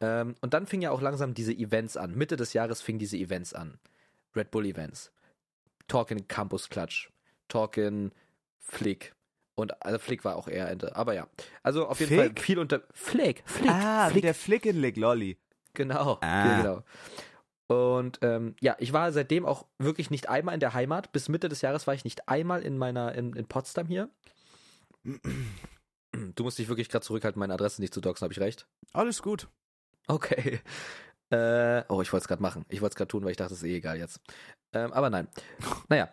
Ähm, 0.00 0.34
und 0.40 0.54
dann 0.54 0.66
fing 0.66 0.82
ja 0.82 0.90
auch 0.90 1.00
langsam 1.00 1.34
diese 1.34 1.52
Events 1.52 1.96
an. 1.96 2.14
Mitte 2.14 2.36
des 2.36 2.52
Jahres 2.52 2.82
fingen 2.82 2.98
diese 2.98 3.16
Events 3.16 3.54
an. 3.54 3.78
Red 4.34 4.50
Bull 4.50 4.66
Events. 4.66 5.10
Talkin 5.88 6.28
Campus 6.28 6.68
Clutch. 6.68 7.10
Talkin 7.48 8.12
Flick. 8.58 9.14
Und 9.54 9.82
also 9.84 9.98
Flick 9.98 10.24
war 10.24 10.36
auch 10.36 10.48
eher 10.48 10.68
Ende. 10.68 10.94
Aber 10.94 11.14
ja. 11.14 11.28
Also 11.62 11.86
auf 11.86 11.98
jeden 11.98 12.14
Flick? 12.14 12.38
Fall 12.38 12.44
viel 12.44 12.58
unter. 12.58 12.82
Flick, 12.92 13.42
Flick, 13.46 13.70
ah, 13.70 14.08
wie 14.08 14.12
Flick. 14.12 14.22
der 14.22 14.34
Flickenlick 14.34 14.96
Lolly. 14.96 15.38
Genau, 15.76 16.18
Ah. 16.22 16.60
genau. 16.60 16.82
Und 17.68 18.18
ähm, 18.22 18.54
ja, 18.60 18.76
ich 18.78 18.92
war 18.92 19.10
seitdem 19.12 19.44
auch 19.44 19.66
wirklich 19.78 20.10
nicht 20.10 20.28
einmal 20.28 20.54
in 20.54 20.60
der 20.60 20.72
Heimat. 20.74 21.12
Bis 21.12 21.28
Mitte 21.28 21.48
des 21.48 21.62
Jahres 21.62 21.86
war 21.86 21.94
ich 21.94 22.04
nicht 22.04 22.28
einmal 22.28 22.62
in 22.62 22.78
meiner 22.78 23.14
in, 23.14 23.32
in 23.34 23.46
Potsdam 23.46 23.86
hier. 23.86 24.08
Du 26.34 26.42
musst 26.44 26.58
dich 26.58 26.68
wirklich 26.68 26.88
gerade 26.88 27.04
zurückhalten, 27.04 27.38
meine 27.38 27.54
Adresse 27.54 27.80
nicht 27.80 27.92
zu 27.94 28.00
doxen, 28.00 28.24
habe 28.24 28.32
ich 28.32 28.40
recht? 28.40 28.66
Alles 28.92 29.22
gut. 29.22 29.48
Okay. 30.08 30.60
Äh, 31.28 31.82
oh, 31.88 32.00
ich 32.02 32.12
wollte 32.12 32.22
es 32.22 32.28
gerade 32.28 32.40
machen. 32.40 32.64
Ich 32.68 32.80
wollte 32.82 32.92
es 32.92 32.96
gerade 32.96 33.08
tun, 33.08 33.24
weil 33.24 33.32
ich 33.32 33.36
dachte, 33.36 33.52
es 33.52 33.58
ist 33.60 33.68
eh 33.68 33.78
egal 33.78 33.98
jetzt. 33.98 34.20
Ähm, 34.72 34.92
aber 34.92 35.10
nein. 35.10 35.26
Naja. 35.88 36.08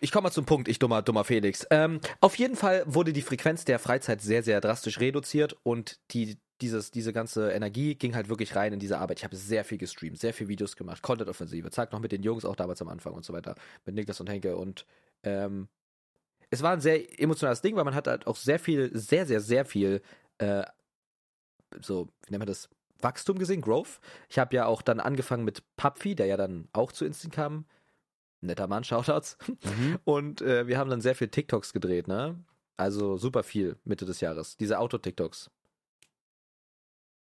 Ich 0.00 0.12
komme 0.12 0.26
mal 0.26 0.30
zum 0.30 0.44
Punkt, 0.46 0.68
ich 0.68 0.78
dummer, 0.78 1.02
dummer 1.02 1.24
Felix. 1.24 1.66
Ähm, 1.72 2.00
auf 2.20 2.36
jeden 2.38 2.54
Fall 2.54 2.84
wurde 2.86 3.12
die 3.12 3.22
Frequenz 3.22 3.64
der 3.64 3.80
Freizeit 3.80 4.20
sehr, 4.22 4.44
sehr 4.44 4.60
drastisch 4.60 5.00
reduziert 5.00 5.56
und 5.64 5.98
die, 6.12 6.38
dieses, 6.60 6.90
diese 6.90 7.12
ganze 7.12 7.50
Energie 7.50 7.94
ging 7.94 8.14
halt 8.14 8.28
wirklich 8.28 8.56
rein 8.56 8.72
in 8.72 8.78
diese 8.78 8.98
Arbeit. 8.98 9.18
Ich 9.18 9.24
habe 9.24 9.36
sehr 9.36 9.64
viel 9.64 9.78
gestreamt, 9.78 10.18
sehr 10.18 10.34
viel 10.34 10.48
Videos 10.48 10.76
gemacht, 10.76 11.02
Content-Offensive, 11.02 11.70
zack, 11.70 11.92
noch 11.92 12.00
mit 12.00 12.12
den 12.12 12.22
Jungs 12.22 12.44
auch 12.44 12.56
damals 12.56 12.82
am 12.82 12.88
Anfang 12.88 13.12
und 13.14 13.24
so 13.24 13.32
weiter, 13.32 13.54
mit 13.84 13.94
Niklas 13.94 14.20
und 14.20 14.28
Henke 14.28 14.56
und 14.56 14.86
ähm, 15.22 15.68
es 16.50 16.62
war 16.62 16.72
ein 16.72 16.80
sehr 16.80 17.20
emotionales 17.20 17.60
Ding, 17.60 17.76
weil 17.76 17.84
man 17.84 17.94
hat 17.94 18.06
halt 18.06 18.26
auch 18.26 18.36
sehr 18.36 18.58
viel, 18.58 18.90
sehr, 18.96 19.26
sehr, 19.26 19.40
sehr 19.40 19.64
viel, 19.64 20.00
äh, 20.38 20.64
so, 21.80 22.08
wie 22.26 22.30
nennt 22.30 22.40
man 22.40 22.46
das, 22.46 22.68
Wachstum 23.00 23.38
gesehen, 23.38 23.60
Growth. 23.60 24.00
Ich 24.28 24.38
habe 24.38 24.56
ja 24.56 24.66
auch 24.66 24.82
dann 24.82 25.00
angefangen 25.00 25.44
mit 25.44 25.62
Papfi, 25.76 26.14
der 26.14 26.26
ja 26.26 26.36
dann 26.36 26.68
auch 26.72 26.90
zu 26.90 27.04
Instinct 27.04 27.36
kam. 27.36 27.64
Netter 28.40 28.66
Mann, 28.66 28.84
Shoutouts. 28.84 29.36
Mhm. 29.48 29.98
Und 30.04 30.42
äh, 30.42 30.66
wir 30.66 30.78
haben 30.78 30.90
dann 30.90 31.00
sehr 31.00 31.14
viel 31.14 31.28
TikToks 31.28 31.72
gedreht, 31.72 32.08
ne? 32.08 32.42
Also 32.76 33.16
super 33.16 33.42
viel 33.42 33.76
Mitte 33.84 34.04
des 34.04 34.20
Jahres. 34.20 34.56
Diese 34.56 34.78
Auto-TikToks. 34.78 35.50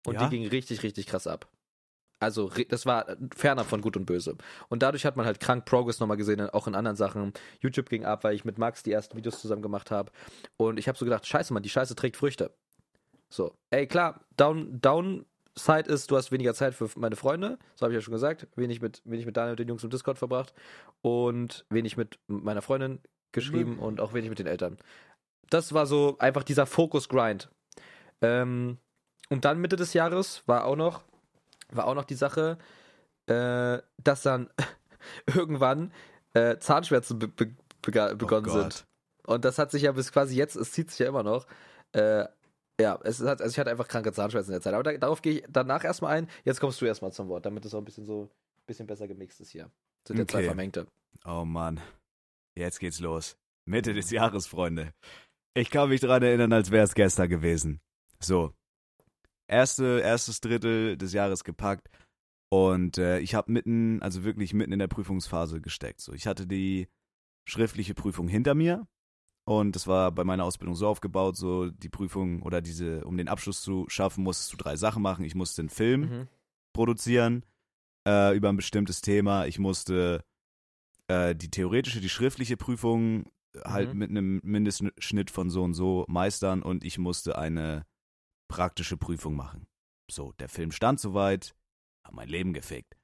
Und 0.06 0.14
Ja? 0.14 0.24
die 0.24 0.36
gingen 0.36 0.50
richtig, 0.50 0.82
richtig 0.82 1.06
krass 1.06 1.26
ab. 1.26 1.48
Also 2.18 2.50
das 2.68 2.86
war 2.86 3.16
fernab 3.34 3.66
von 3.66 3.80
Gut 3.80 3.96
und 3.96 4.06
Böse. 4.06 4.36
Und 4.68 4.82
dadurch 4.84 5.04
hat 5.04 5.16
man 5.16 5.26
halt 5.26 5.40
krank 5.40 5.64
Progress 5.64 5.98
nochmal 5.98 6.16
gesehen, 6.16 6.40
auch 6.50 6.68
in 6.68 6.76
anderen 6.76 6.96
Sachen. 6.96 7.32
YouTube 7.60 7.88
ging 7.88 8.04
ab, 8.04 8.22
weil 8.22 8.34
ich 8.36 8.44
mit 8.44 8.58
Max 8.58 8.84
die 8.84 8.92
ersten 8.92 9.16
Videos 9.16 9.40
zusammen 9.40 9.62
gemacht 9.62 9.90
habe. 9.90 10.12
Und 10.56 10.78
ich 10.78 10.86
habe 10.86 10.96
so 10.96 11.04
gedacht, 11.04 11.26
scheiße, 11.26 11.52
Mann, 11.52 11.64
die 11.64 11.68
Scheiße 11.68 11.96
trägt 11.96 12.16
Früchte. 12.16 12.54
So, 13.28 13.56
ey, 13.70 13.88
klar, 13.88 14.24
Down, 14.36 14.80
Downside 14.80 15.88
ist, 15.88 16.12
du 16.12 16.16
hast 16.16 16.30
weniger 16.30 16.54
Zeit 16.54 16.74
für 16.74 16.88
meine 16.96 17.16
Freunde. 17.16 17.58
So 17.74 17.84
habe 17.84 17.92
ich 17.92 17.96
ja 17.96 18.02
schon 18.02 18.12
gesagt. 18.12 18.46
Wenig 18.54 18.80
mit, 18.80 19.02
wenig 19.04 19.26
mit 19.26 19.36
Daniel 19.36 19.52
und 19.52 19.58
den 19.58 19.68
Jungs 19.68 19.82
im 19.82 19.90
Discord 19.90 20.18
verbracht. 20.18 20.54
Und 21.00 21.64
wenig 21.70 21.96
mit 21.96 22.20
meiner 22.28 22.62
Freundin 22.62 23.00
geschrieben 23.32 23.80
und 23.80 24.00
auch 24.00 24.14
wenig 24.14 24.28
mit 24.30 24.38
den 24.38 24.46
Eltern. 24.46 24.76
das 25.50 25.72
war 25.72 25.86
so 25.86 26.16
einfach 26.18 26.44
dieser 26.44 26.66
Fokus-Grind. 26.66 27.50
Ähm, 28.20 28.78
und 29.32 29.44
dann 29.44 29.60
Mitte 29.60 29.76
des 29.76 29.92
Jahres 29.94 30.42
war 30.46 30.64
auch 30.66 30.76
noch, 30.76 31.02
war 31.70 31.86
auch 31.86 31.94
noch 31.94 32.04
die 32.04 32.14
Sache, 32.14 32.58
äh, 33.26 33.78
dass 34.02 34.22
dann 34.22 34.50
irgendwann 35.34 35.92
äh, 36.34 36.58
Zahnschmerzen 36.58 37.18
be 37.18 37.28
be 37.28 37.54
bega- 37.82 38.14
begonnen 38.14 38.46
Oh 38.48 38.52
sind. 38.52 38.84
Und 39.26 39.44
das 39.44 39.58
hat 39.58 39.70
sich 39.70 39.82
ja 39.82 39.92
bis 39.92 40.12
quasi 40.12 40.36
jetzt, 40.36 40.56
es 40.56 40.72
zieht 40.72 40.90
sich 40.90 40.98
ja 41.00 41.08
immer 41.08 41.22
noch. 41.22 41.46
Äh, 41.92 42.26
ja, 42.80 42.98
es 43.04 43.20
hat, 43.20 43.40
also 43.40 43.50
ich 43.52 43.58
hatte 43.58 43.70
einfach 43.70 43.86
kranke 43.88 44.12
Zahnschmerzen 44.12 44.50
in 44.50 44.54
der 44.54 44.62
Zeit. 44.62 44.74
Aber 44.74 44.82
da, 44.82 44.96
darauf 44.96 45.22
gehe 45.22 45.34
ich 45.40 45.44
danach 45.48 45.84
erstmal 45.84 46.16
ein. 46.16 46.28
Jetzt 46.44 46.60
kommst 46.60 46.80
du 46.80 46.86
erstmal 46.86 47.12
zum 47.12 47.28
Wort, 47.28 47.46
damit 47.46 47.64
es 47.64 47.74
auch 47.74 47.78
ein 47.78 47.84
bisschen 47.84 48.04
so, 48.04 48.22
ein 48.24 48.66
bisschen 48.66 48.86
besser 48.86 49.06
gemixt 49.08 49.40
ist 49.40 49.50
hier. 49.50 49.70
Sind 50.06 50.18
ja 50.18 50.26
zwei 50.26 50.38
Okay. 50.38 50.46
Vermengte. 50.46 50.86
Oh 51.24 51.44
Mann. 51.44 51.80
Jetzt 52.56 52.80
geht's 52.80 52.98
los. 53.00 53.36
Mitte 53.68 53.94
des 53.94 54.10
Jahres, 54.10 54.46
Freunde. 54.46 54.92
Ich 55.54 55.70
kann 55.70 55.88
mich 55.90 56.00
dran 56.00 56.22
erinnern, 56.22 56.52
als 56.52 56.70
wäre 56.70 56.84
es 56.84 56.94
gestern 56.94 57.28
gewesen. 57.28 57.80
So. 58.18 58.52
Erste, 59.48 60.00
erstes 60.00 60.40
Drittel 60.40 60.96
des 60.96 61.12
Jahres 61.12 61.44
gepackt. 61.44 61.88
Und 62.50 62.98
äh, 62.98 63.18
ich 63.20 63.34
habe 63.34 63.50
mitten, 63.52 64.02
also 64.02 64.24
wirklich 64.24 64.52
mitten 64.54 64.72
in 64.72 64.78
der 64.78 64.88
Prüfungsphase 64.88 65.60
gesteckt. 65.60 66.00
So, 66.00 66.12
ich 66.12 66.26
hatte 66.26 66.46
die 66.46 66.88
schriftliche 67.48 67.94
Prüfung 67.94 68.28
hinter 68.28 68.54
mir. 68.54 68.86
Und 69.44 69.74
das 69.74 69.86
war 69.86 70.12
bei 70.12 70.22
meiner 70.22 70.44
Ausbildung 70.44 70.76
so 70.76 70.86
aufgebaut, 70.86 71.36
so 71.36 71.70
die 71.70 71.88
Prüfung 71.88 72.42
oder 72.42 72.60
diese, 72.60 73.04
um 73.04 73.16
den 73.16 73.28
Abschluss 73.28 73.60
zu 73.62 73.86
schaffen, 73.88 74.22
musstest 74.22 74.52
du 74.52 74.56
drei 74.56 74.76
Sachen 74.76 75.02
machen. 75.02 75.24
Ich 75.24 75.34
musste 75.34 75.62
einen 75.62 75.68
Film 75.70 76.00
Mhm. 76.02 76.28
produzieren 76.72 77.44
äh, 78.06 78.36
über 78.36 78.50
ein 78.50 78.56
bestimmtes 78.56 79.00
Thema. 79.00 79.46
Ich 79.46 79.58
musste 79.58 80.22
äh, 81.08 81.34
die 81.34 81.50
theoretische, 81.50 82.00
die 82.00 82.08
schriftliche 82.08 82.56
Prüfung 82.56 83.24
halt 83.64 83.92
Mhm. 83.92 83.98
mit 83.98 84.10
einem 84.10 84.40
Mindestschnitt 84.44 85.30
von 85.30 85.50
so 85.50 85.62
und 85.64 85.74
so 85.74 86.04
meistern 86.08 86.62
und 86.62 86.84
ich 86.84 86.98
musste 86.98 87.36
eine 87.36 87.84
praktische 88.52 88.96
Prüfung 88.96 89.34
machen. 89.34 89.66
So, 90.10 90.32
der 90.32 90.48
Film 90.48 90.72
stand 90.72 91.00
soweit, 91.00 91.54
hab 92.04 92.12
mein 92.14 92.28
Leben 92.28 92.52
gefickt. 92.52 92.96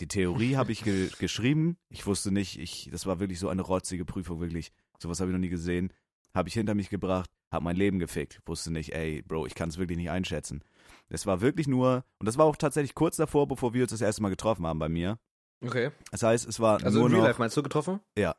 Die 0.00 0.08
Theorie 0.08 0.56
habe 0.56 0.72
ich 0.72 0.82
ge 0.82 1.08
geschrieben. 1.18 1.76
Ich 1.88 2.06
wusste 2.06 2.30
nicht, 2.32 2.58
ich, 2.58 2.88
das 2.90 3.06
war 3.06 3.20
wirklich 3.20 3.38
so 3.38 3.48
eine 3.48 3.62
rotzige 3.62 4.04
Prüfung, 4.04 4.40
wirklich. 4.40 4.72
Sowas 5.00 5.20
habe 5.20 5.30
ich 5.30 5.32
noch 5.34 5.40
nie 5.40 5.48
gesehen. 5.48 5.92
Habe 6.34 6.48
ich 6.48 6.54
hinter 6.54 6.74
mich 6.74 6.90
gebracht, 6.90 7.30
habe 7.52 7.64
mein 7.64 7.76
Leben 7.76 7.98
gefickt. 7.98 8.40
Wusste 8.46 8.70
nicht, 8.72 8.92
ey, 8.94 9.22
Bro, 9.22 9.46
ich 9.46 9.54
kann 9.54 9.68
es 9.68 9.78
wirklich 9.78 9.98
nicht 9.98 10.10
einschätzen. 10.10 10.62
Es 11.08 11.26
war 11.26 11.40
wirklich 11.40 11.66
nur, 11.68 12.04
und 12.18 12.26
das 12.26 12.36
war 12.38 12.44
auch 12.44 12.56
tatsächlich 12.56 12.94
kurz 12.94 13.16
davor, 13.16 13.46
bevor 13.48 13.72
wir 13.72 13.82
uns 13.82 13.92
das 13.92 14.00
erste 14.00 14.22
Mal 14.22 14.28
getroffen 14.30 14.66
haben 14.66 14.78
bei 14.78 14.88
mir. 14.88 15.18
Okay. 15.64 15.90
Das 16.10 16.22
heißt, 16.22 16.46
es 16.46 16.60
war 16.60 16.82
Also 16.84 16.98
nur 16.98 17.06
in 17.08 17.12
Real 17.12 17.22
noch, 17.22 17.28
Life 17.28 17.40
meinst 17.40 17.56
du 17.56 17.62
getroffen? 17.62 18.00
Ja. 18.18 18.34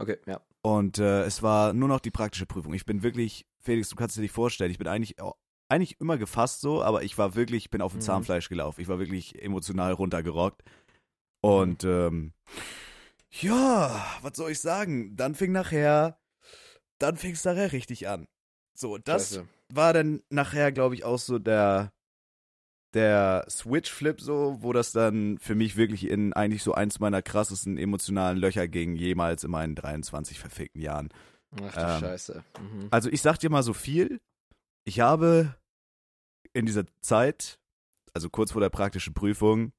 Okay, 0.00 0.16
ja. 0.26 0.40
und 0.62 0.98
äh, 0.98 1.24
es 1.24 1.42
war 1.42 1.72
nur 1.72 1.88
noch 1.88 1.98
die 1.98 2.12
praktische 2.12 2.46
Prüfung. 2.46 2.72
Ich 2.72 2.84
bin 2.84 3.02
wirklich, 3.02 3.46
Felix, 3.60 3.88
du 3.88 3.96
kannst 3.96 4.16
dir 4.16 4.20
nicht 4.20 4.30
vorstellen, 4.32 4.70
ich 4.70 4.78
bin 4.78 4.86
eigentlich, 4.86 5.20
au- 5.20 5.34
eigentlich 5.68 6.00
immer 6.00 6.18
gefasst 6.18 6.60
so, 6.60 6.82
aber 6.82 7.02
ich 7.02 7.18
war 7.18 7.34
wirklich, 7.34 7.64
ich 7.64 7.70
bin 7.70 7.82
auf 7.82 7.92
dem 7.92 7.98
Mhm. 7.98 8.04
Zahnfleisch 8.04 8.48
gelaufen. 8.48 8.80
Ich 8.80 8.88
war 8.88 8.98
wirklich 8.98 9.42
emotional 9.42 9.92
runtergerockt. 9.92 10.62
Und 11.40 11.84
Mhm. 11.84 11.90
ähm, 11.90 12.32
ja, 13.30 14.04
was 14.22 14.36
soll 14.36 14.50
ich 14.52 14.60
sagen? 14.60 15.16
Dann 15.16 15.34
fing 15.34 15.52
nachher, 15.52 16.18
dann 16.98 17.16
fing 17.16 17.32
es 17.32 17.44
nachher 17.44 17.72
richtig 17.72 18.08
an. 18.08 18.26
So, 18.74 18.96
das 18.98 19.30
Scheiße. 19.34 19.46
war 19.72 19.92
dann 19.92 20.22
nachher, 20.30 20.72
glaube 20.72 20.94
ich, 20.94 21.04
auch 21.04 21.18
so 21.18 21.38
der, 21.38 21.92
der 22.94 23.44
Switch-Flip 23.50 24.20
so, 24.20 24.56
wo 24.60 24.72
das 24.72 24.92
dann 24.92 25.38
für 25.38 25.54
mich 25.54 25.76
wirklich 25.76 26.08
in 26.08 26.32
eigentlich 26.32 26.62
so 26.62 26.72
eins 26.72 27.00
meiner 27.00 27.20
krassesten 27.22 27.76
emotionalen 27.76 28.38
Löcher 28.38 28.66
ging, 28.66 28.96
jemals 28.96 29.44
in 29.44 29.50
meinen 29.50 29.74
23 29.74 30.38
verfickten 30.38 30.80
Jahren. 30.80 31.10
Ach 31.52 31.72
du 31.74 31.80
Ähm, 31.80 32.00
Scheiße. 32.00 32.44
Mhm. 32.58 32.88
Also 32.90 33.10
ich 33.10 33.20
sag 33.20 33.38
dir 33.38 33.50
mal 33.50 33.62
so 33.62 33.74
viel, 33.74 34.20
ich 34.88 35.00
habe 35.00 35.54
in 36.54 36.64
dieser 36.64 36.84
Zeit, 37.02 37.60
also 38.14 38.30
kurz 38.30 38.52
vor 38.52 38.62
der 38.62 38.70
praktischen 38.70 39.12
Prüfung, 39.12 39.72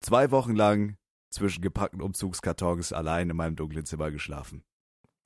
zwei 0.00 0.30
Wochen 0.30 0.54
lang 0.54 0.96
zwischen 1.30 1.62
gepackten 1.62 2.00
Umzugskartons 2.00 2.92
allein 2.92 3.28
in 3.28 3.36
meinem 3.36 3.56
dunklen 3.56 3.84
Zimmer 3.84 4.12
geschlafen. 4.12 4.62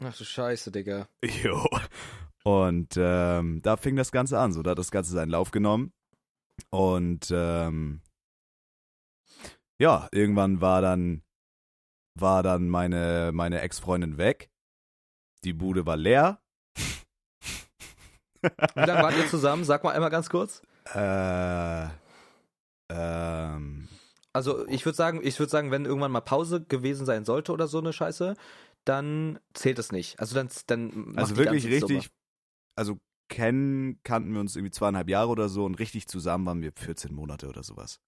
Ach 0.03 0.17
du 0.17 0.25
Scheiße, 0.25 0.73
Digga. 0.73 1.07
Jo. 1.43 1.69
Und 2.45 2.95
ähm, 2.97 3.61
da 3.61 3.77
fing 3.77 3.95
das 3.95 4.11
Ganze 4.11 4.39
an. 4.39 4.55
So, 4.55 4.63
da 4.63 4.71
hat 4.71 4.79
das 4.79 4.91
Ganze 4.91 5.13
seinen 5.13 5.31
Lauf 5.31 5.51
genommen. 5.51 5.93
Und 6.71 7.31
ähm, 7.31 8.01
ja, 9.79 10.09
irgendwann 10.13 10.63
war 10.63 10.81
dann 10.81 11.23
war 12.15 12.43
dann 12.43 12.71
meine 12.71 13.33
meine 13.35 13.61
Ex-Freundin 13.61 14.17
weg. 14.17 14.51
Die 15.45 15.53
Bude 15.53 15.85
war 15.85 15.99
leer. 15.99 16.41
Wie 18.43 18.85
lange 18.85 19.03
wart 19.03 19.17
ihr 19.17 19.27
zusammen? 19.29 19.65
Sag 19.65 19.85
mal 19.85 19.93
einmal 19.93 20.11
ganz 20.11 20.29
kurz. 20.31 20.63
Äh, 20.95 21.89
ähm, 22.91 23.89
Also 24.33 24.67
ich 24.69 24.85
würde 24.85 24.97
sagen, 24.97 25.21
ich 25.23 25.39
würde 25.39 25.51
sagen, 25.51 25.71
wenn 25.71 25.85
irgendwann 25.85 26.13
mal 26.13 26.21
Pause 26.21 26.63
gewesen 26.65 27.07
sein 27.07 27.25
sollte 27.25 27.53
oder 27.53 27.67
so 27.69 27.79
eine 27.79 27.93
Scheiße, 27.93 28.35
dann 28.85 29.39
zählt 29.55 29.79
es 29.79 29.93
nicht. 29.93 30.19
Also 30.21 30.35
dann, 30.35 30.49
dann 30.67 31.13
also 31.17 31.37
wirklich 31.37 31.65
ganze 31.65 31.79
Summe. 31.81 31.99
richtig, 31.99 32.11
also 32.77 32.99
kennen, 33.29 34.01
kannten 34.05 34.33
wir 34.33 34.41
uns 34.41 34.57
irgendwie 34.57 34.71
zweieinhalb 34.71 35.09
Jahre 35.11 35.29
oder 35.31 35.49
so 35.49 35.65
und 35.65 35.75
richtig 35.75 36.09
zusammen 36.09 36.47
waren 36.47 36.63
wir 36.63 36.73
14 36.73 37.15
Monate 37.15 37.49
oder 37.49 37.63
sowas. 37.63 38.01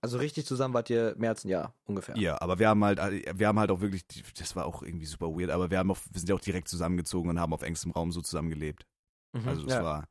Also 0.00 0.18
richtig 0.18 0.46
zusammen 0.46 0.74
wart 0.74 0.90
ihr 0.90 1.14
mehr 1.16 1.30
als 1.30 1.44
ein 1.44 1.48
Jahr 1.48 1.76
ungefähr. 1.84 2.16
Ja, 2.16 2.40
aber 2.40 2.58
wir 2.58 2.68
haben 2.68 2.82
halt, 2.84 2.98
wir 2.98 3.46
haben 3.46 3.60
halt 3.60 3.70
auch 3.70 3.80
wirklich, 3.80 4.04
das 4.36 4.56
war 4.56 4.66
auch 4.66 4.82
irgendwie 4.82 5.06
super 5.06 5.28
weird, 5.28 5.50
aber 5.50 5.70
wir 5.70 5.78
haben 5.78 5.92
auch, 5.92 5.98
wir 6.10 6.18
sind 6.18 6.28
ja 6.28 6.34
auch 6.34 6.40
direkt 6.40 6.66
zusammengezogen 6.66 7.30
und 7.30 7.38
haben 7.38 7.52
auf 7.54 7.62
engstem 7.62 7.92
Raum 7.92 8.10
so 8.10 8.20
zusammengelebt. 8.20 8.84
Mhm, 9.32 9.48
Also 9.48 9.66
es 9.66 9.72
ja. 9.72 9.82
war, 9.82 10.08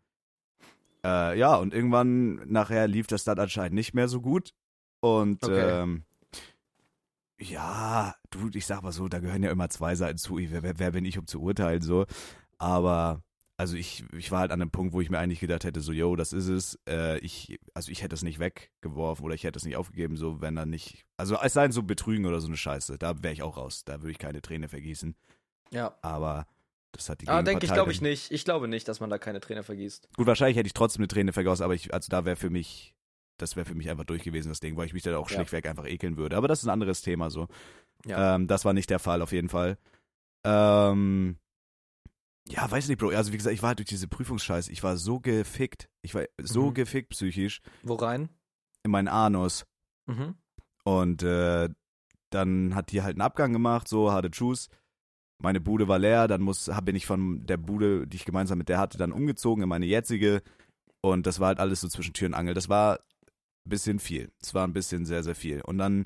äh, 1.03 1.37
ja, 1.37 1.55
und 1.55 1.73
irgendwann 1.73 2.35
nachher 2.51 2.87
lief 2.87 3.07
das 3.07 3.23
dann 3.23 3.39
anscheinend 3.39 3.73
nicht 3.73 3.93
mehr 3.93 4.07
so 4.07 4.21
gut 4.21 4.53
und 4.99 5.43
Okay. 5.43 5.81
ähm, 5.81 6.03
ja, 7.39 8.13
du, 8.29 8.49
ich 8.53 8.65
sag 8.67 8.83
mal 8.83 8.91
so, 8.91 9.07
da 9.07 9.19
gehören 9.19 9.41
ja 9.43 9.51
immer 9.51 9.69
zwei 9.69 9.95
Seiten 9.95 10.17
zu. 10.19 10.37
Wer, 10.37 10.61
wer, 10.63 10.77
wer 10.79 10.91
bin 10.91 11.05
ich, 11.05 11.17
um 11.17 11.25
zu 11.25 11.41
urteilen 11.41 11.81
so? 11.81 12.05
Aber 12.59 13.23
also 13.57 13.75
ich, 13.75 14.03
ich 14.13 14.31
war 14.31 14.39
halt 14.41 14.51
an 14.51 14.61
einem 14.61 14.71
Punkt, 14.71 14.93
wo 14.93 15.01
ich 15.01 15.09
mir 15.09 15.17
eigentlich 15.19 15.39
gedacht 15.39 15.63
hätte, 15.63 15.81
so, 15.81 15.91
yo, 15.91 16.15
das 16.15 16.33
ist 16.33 16.47
es. 16.47 16.79
Äh, 16.87 17.17
ich, 17.19 17.59
also 17.73 17.91
ich 17.91 18.03
hätte 18.03 18.13
es 18.15 18.21
nicht 18.23 18.39
weggeworfen 18.39 19.25
oder 19.25 19.33
ich 19.35 19.43
hätte 19.43 19.57
es 19.57 19.65
nicht 19.65 19.75
aufgegeben, 19.75 20.17
so, 20.17 20.41
wenn 20.41 20.55
dann 20.55 20.69
nicht. 20.69 21.03
Also 21.17 21.35
es 21.41 21.53
sei 21.53 21.63
denn 21.63 21.71
so 21.71 21.83
Betrügen 21.83 22.25
oder 22.25 22.39
so 22.39 22.47
eine 22.47 22.57
Scheiße, 22.57 22.97
da 22.99 23.21
wäre 23.23 23.33
ich 23.33 23.41
auch 23.43 23.57
raus. 23.57 23.83
Da 23.85 24.01
würde 24.01 24.11
ich 24.11 24.19
keine 24.19 24.41
Träne 24.41 24.67
vergießen. 24.67 25.15
ja. 25.71 25.95
Aber 26.01 26.45
das 26.93 27.09
hat 27.09 27.21
die 27.21 27.27
Aber 27.27 27.43
denke 27.43 27.65
ich, 27.65 27.73
glaube 27.73 27.91
ich 27.91 28.01
nicht. 28.01 28.31
Ich 28.31 28.43
glaube 28.45 28.67
nicht, 28.67 28.87
dass 28.87 28.99
man 28.99 29.09
da 29.09 29.17
keine 29.17 29.39
Träne 29.39 29.63
vergießt. 29.63 30.09
Gut, 30.17 30.27
wahrscheinlich 30.27 30.57
hätte 30.57 30.67
ich 30.67 30.73
trotzdem 30.73 31.01
eine 31.01 31.07
Träne 31.07 31.33
vergossen, 31.33 31.63
aber 31.63 31.73
ich, 31.73 31.93
also 31.93 32.09
da 32.09 32.25
wäre 32.25 32.35
für 32.35 32.49
mich, 32.49 32.93
das 33.37 33.55
wäre 33.55 33.65
für 33.65 33.75
mich 33.75 33.89
einfach 33.89 34.03
durch 34.05 34.23
gewesen, 34.23 34.49
das 34.49 34.59
Ding, 34.59 34.75
weil 34.77 34.85
ich 34.87 34.93
mich 34.93 35.03
dann 35.03 35.15
auch 35.15 35.29
Ja. 35.29 35.35
schlichtweg 35.37 35.65
einfach 35.67 35.85
ekeln 35.87 36.17
würde. 36.17 36.35
Aber 36.37 36.47
das 36.47 36.59
ist 36.59 36.65
ein 36.65 36.69
anderes 36.71 37.01
Thema 37.01 37.29
so. 37.29 37.47
Ja. 38.05 38.35
Ähm, 38.35 38.47
das 38.47 38.65
war 38.65 38.73
nicht 38.73 38.89
der 38.89 38.99
Fall 38.99 39.21
auf 39.21 39.31
jeden 39.31 39.49
Fall. 39.49 39.77
Ähm, 40.43 41.37
ja, 42.49 42.69
weiß 42.69 42.87
nicht, 42.87 42.97
Bro. 42.97 43.09
Also 43.09 43.31
wie 43.31 43.37
gesagt, 43.37 43.53
ich 43.53 43.61
war 43.61 43.69
halt 43.69 43.79
durch 43.79 43.87
diese 43.89 44.07
Prüfungsscheiße, 44.07 44.71
ich 44.71 44.83
war 44.83 44.97
so 44.97 45.19
gefickt. 45.19 45.89
Ich 46.01 46.15
war 46.15 46.25
so 46.41 46.69
Mhm. 46.69 46.73
gefickt 46.73 47.09
psychisch 47.09 47.61
Wo 47.83 47.95
rein? 47.95 48.29
in 48.83 48.91
meinen 48.91 49.07
Anus. 49.07 49.65
Mhm. 50.07 50.35
Und 50.83 51.21
äh, 51.23 51.69
dann 52.31 52.73
hat 52.75 52.91
die 52.91 53.01
halt 53.03 53.13
einen 53.15 53.21
Abgang 53.21 53.53
gemacht, 53.53 53.87
so, 53.87 54.11
hatte 54.11 54.31
Tschüss. 54.31 54.69
Meine 55.41 55.61
Bude 55.61 55.87
war 55.87 55.99
leer, 55.99 56.27
dann 56.27 56.41
muss, 56.41 56.69
bin 56.83 56.95
ich 56.95 57.05
von 57.05 57.45
der 57.45 57.57
Bude, 57.57 58.07
die 58.07 58.17
ich 58.17 58.25
gemeinsam 58.25 58.57
mit 58.57 58.69
der 58.69 58.79
hatte, 58.79 58.97
dann 58.97 59.11
umgezogen 59.11 59.63
in 59.63 59.69
meine 59.69 59.85
jetzige. 59.85 60.41
Und 61.01 61.25
das 61.25 61.39
war 61.39 61.47
halt 61.47 61.59
alles 61.59 61.81
so 61.81 61.87
zwischen 61.87 62.13
Tür 62.13 62.27
und 62.27 62.33
Angel. 62.35 62.53
Das 62.53 62.69
war 62.69 62.99
ein 63.65 63.69
bisschen 63.69 63.99
viel. 63.99 64.31
Es 64.41 64.53
war 64.53 64.67
ein 64.67 64.73
bisschen 64.73 65.05
sehr, 65.05 65.23
sehr 65.23 65.35
viel. 65.35 65.61
Und 65.61 65.77
dann, 65.77 66.05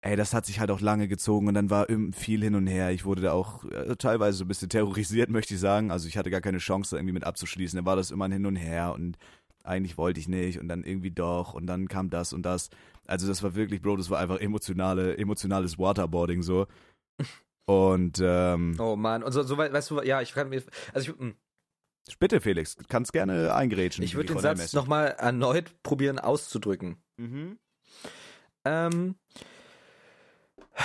ey, 0.00 0.16
das 0.16 0.34
hat 0.34 0.46
sich 0.46 0.60
halt 0.60 0.70
auch 0.70 0.80
lange 0.80 1.08
gezogen 1.08 1.48
und 1.48 1.54
dann 1.54 1.70
war 1.70 1.86
viel 2.12 2.42
hin 2.42 2.54
und 2.54 2.66
her. 2.66 2.90
Ich 2.90 3.04
wurde 3.04 3.22
da 3.22 3.32
auch 3.32 3.64
äh, 3.64 3.96
teilweise 3.96 4.38
so 4.38 4.44
ein 4.44 4.48
bisschen 4.48 4.68
terrorisiert, 4.68 5.30
möchte 5.30 5.54
ich 5.54 5.60
sagen. 5.60 5.90
Also 5.90 6.08
ich 6.08 6.16
hatte 6.18 6.30
gar 6.30 6.40
keine 6.40 6.58
Chance, 6.58 6.90
da 6.90 6.96
irgendwie 6.96 7.14
mit 7.14 7.24
abzuschließen. 7.24 7.76
Dann 7.76 7.86
war 7.86 7.96
das 7.96 8.10
immer 8.10 8.26
ein 8.26 8.32
Hin 8.32 8.46
und 8.46 8.56
Her 8.56 8.94
und 8.94 9.16
eigentlich 9.62 9.98
wollte 9.98 10.20
ich 10.20 10.28
nicht 10.28 10.60
und 10.60 10.68
dann 10.68 10.84
irgendwie 10.84 11.10
doch 11.10 11.54
und 11.54 11.66
dann 11.66 11.88
kam 11.88 12.10
das 12.10 12.32
und 12.32 12.42
das. 12.42 12.70
Also 13.06 13.26
das 13.26 13.42
war 13.42 13.54
wirklich, 13.54 13.82
Bro, 13.82 13.96
das 13.96 14.10
war 14.10 14.18
einfach 14.18 14.40
emotionale, 14.40 15.16
emotionales 15.18 15.78
Waterboarding 15.78 16.42
so. 16.42 16.66
Und 17.66 18.20
ähm, 18.22 18.76
Oh 18.78 18.96
Mann. 18.96 19.22
Und 19.22 19.32
so, 19.32 19.42
so 19.42 19.58
weit- 19.58 19.72
weißt 19.72 19.90
du, 19.90 20.00
ja, 20.02 20.22
ich 20.22 20.32
kann 20.32 20.48
mir. 20.48 20.62
Also 20.94 21.12
ich, 21.12 21.18
hm, 21.18 21.34
bitte, 22.18 22.40
Felix, 22.40 22.76
kannst 22.88 23.12
gerne 23.12 23.54
eingrätschen. 23.54 24.04
ich 24.04 24.14
würde 24.14 24.32
den 24.32 24.38
Satz 24.40 24.72
nochmal 24.72 25.16
erneut 25.18 25.82
probieren 25.82 26.18
auszudrücken. 26.18 26.96
Mhm. 27.16 27.58
Ähm. 28.64 29.16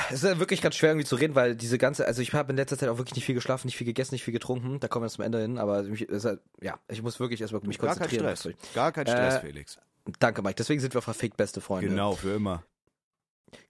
Es 0.09 0.23
ist 0.23 0.23
ja 0.23 0.39
wirklich 0.39 0.61
ganz 0.61 0.75
schwer 0.75 0.91
irgendwie 0.91 1.05
zu 1.05 1.17
reden, 1.17 1.35
weil 1.35 1.53
diese 1.53 1.77
ganze, 1.77 2.05
also 2.07 2.21
ich 2.21 2.33
habe 2.33 2.51
in 2.51 2.55
letzter 2.55 2.77
Zeit 2.77 2.87
auch 2.87 2.97
wirklich 2.97 3.15
nicht 3.15 3.25
viel 3.25 3.35
geschlafen, 3.35 3.67
nicht 3.67 3.75
viel 3.75 3.85
gegessen, 3.85 4.13
nicht 4.15 4.23
viel 4.23 4.31
getrunken. 4.31 4.79
Da 4.79 4.87
kommen 4.87 5.03
wir 5.05 5.09
zum 5.09 5.25
Ende 5.25 5.41
hin, 5.41 5.57
aber 5.57 5.83
mich, 5.83 6.07
halt, 6.09 6.39
ja, 6.61 6.79
ich 6.87 7.01
muss 7.03 7.19
wirklich 7.19 7.41
erstmal 7.41 7.61
mich 7.63 7.77
Gar 7.77 7.89
kein 7.95 8.07
konzentrieren. 8.07 8.37
Stress. 8.37 8.73
Gar 8.73 8.91
kein 8.93 9.05
Stress, 9.05 9.35
Äh, 9.35 9.39
Felix. 9.41 9.77
Danke, 10.19 10.41
Mike. 10.43 10.55
Deswegen 10.55 10.79
sind 10.79 10.93
wir 10.93 11.01
verfickt 11.01 11.35
beste 11.35 11.59
Freunde. 11.59 11.89
Genau, 11.89 12.13
für 12.15 12.33
immer. 12.35 12.63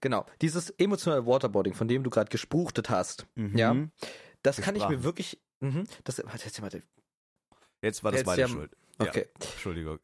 Genau. 0.00 0.26
Dieses 0.40 0.70
emotionale 0.70 1.26
Waterboarding, 1.26 1.74
von 1.74 1.88
dem 1.88 2.02
du 2.04 2.10
gerade 2.10 2.30
gespuchtet 2.30 2.90
hast, 2.90 3.26
Mhm. 3.34 3.56
ja, 3.56 3.76
das 4.42 4.60
kann 4.60 4.76
ich 4.76 4.88
mir 4.88 5.02
wirklich 5.04 5.40
Mhm. 5.60 5.84
Das, 6.04 6.18
warte, 6.24 6.44
jetzt, 6.44 6.60
warte. 6.60 6.82
Jetzt 7.82 8.02
war 8.02 8.10
das 8.10 8.20
Jetzt 8.20 8.26
meine 8.26 8.40
ja- 8.42 8.48
Schuld. 8.48 8.76
Okay. 8.98 9.26
Entschuldigung. 9.40 9.98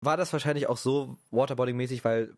War 0.00 0.16
das 0.16 0.32
wahrscheinlich 0.32 0.68
auch 0.68 0.78
so 0.78 1.18
Waterboarding-mäßig, 1.30 2.02
weil 2.04 2.34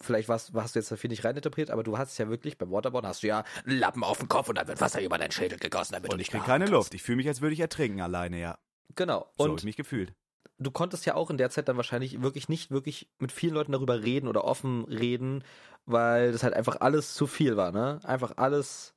vielleicht 0.00 0.28
warst, 0.28 0.52
hast 0.54 0.74
du 0.74 0.78
jetzt 0.78 0.90
dafür 0.90 1.10
nicht 1.10 1.22
reininterpretiert, 1.24 1.70
aber 1.70 1.82
du 1.82 1.98
hast 1.98 2.16
ja 2.18 2.28
wirklich, 2.30 2.56
beim 2.56 2.70
Waterboarden 2.70 3.08
hast 3.08 3.22
du 3.22 3.26
ja 3.26 3.44
einen 3.66 3.78
Lappen 3.78 4.04
auf 4.04 4.18
den 4.18 4.28
Kopf 4.28 4.48
und 4.48 4.56
dann 4.56 4.66
wird 4.68 4.80
Wasser 4.80 5.02
über 5.02 5.18
deinen 5.18 5.32
Schädel 5.32 5.58
gegossen, 5.58 5.92
damit 5.92 6.10
Und 6.10 6.16
du 6.16 6.22
ich 6.22 6.28
nicht 6.28 6.30
krieg 6.30 6.40
mehr 6.40 6.46
keine 6.46 6.64
atmen 6.64 6.74
Luft. 6.78 6.94
Ich 6.94 7.02
fühle 7.02 7.16
mich, 7.16 7.28
als 7.28 7.42
würde 7.42 7.52
ich 7.52 7.60
ertrinken 7.60 8.00
alleine, 8.00 8.40
ja. 8.40 8.52
kannst. 8.52 8.96
Genau. 8.96 9.26
So 9.36 9.44
habe 9.44 9.52
Und 9.52 9.58
ich 9.60 9.64
mich 9.64 9.76
gefühlt. 9.76 10.14
Du 10.58 10.70
konntest 10.70 11.06
ja 11.06 11.14
auch 11.14 11.30
in 11.30 11.38
der 11.38 11.50
Zeit 11.50 11.68
dann 11.68 11.76
wahrscheinlich 11.76 12.22
wirklich 12.22 12.48
nicht 12.48 12.70
wirklich 12.70 13.08
mit 13.18 13.32
vielen 13.32 13.54
Leuten 13.54 13.72
darüber 13.72 14.02
reden 14.02 14.28
oder 14.28 14.44
offen 14.44 14.84
reden, 14.84 15.44
weil 15.86 16.32
das 16.32 16.42
halt 16.42 16.54
einfach 16.54 16.80
alles 16.80 17.14
zu 17.14 17.26
viel 17.26 17.56
war, 17.56 17.72
ne? 17.72 18.00
Einfach 18.04 18.34
alles 18.36 18.94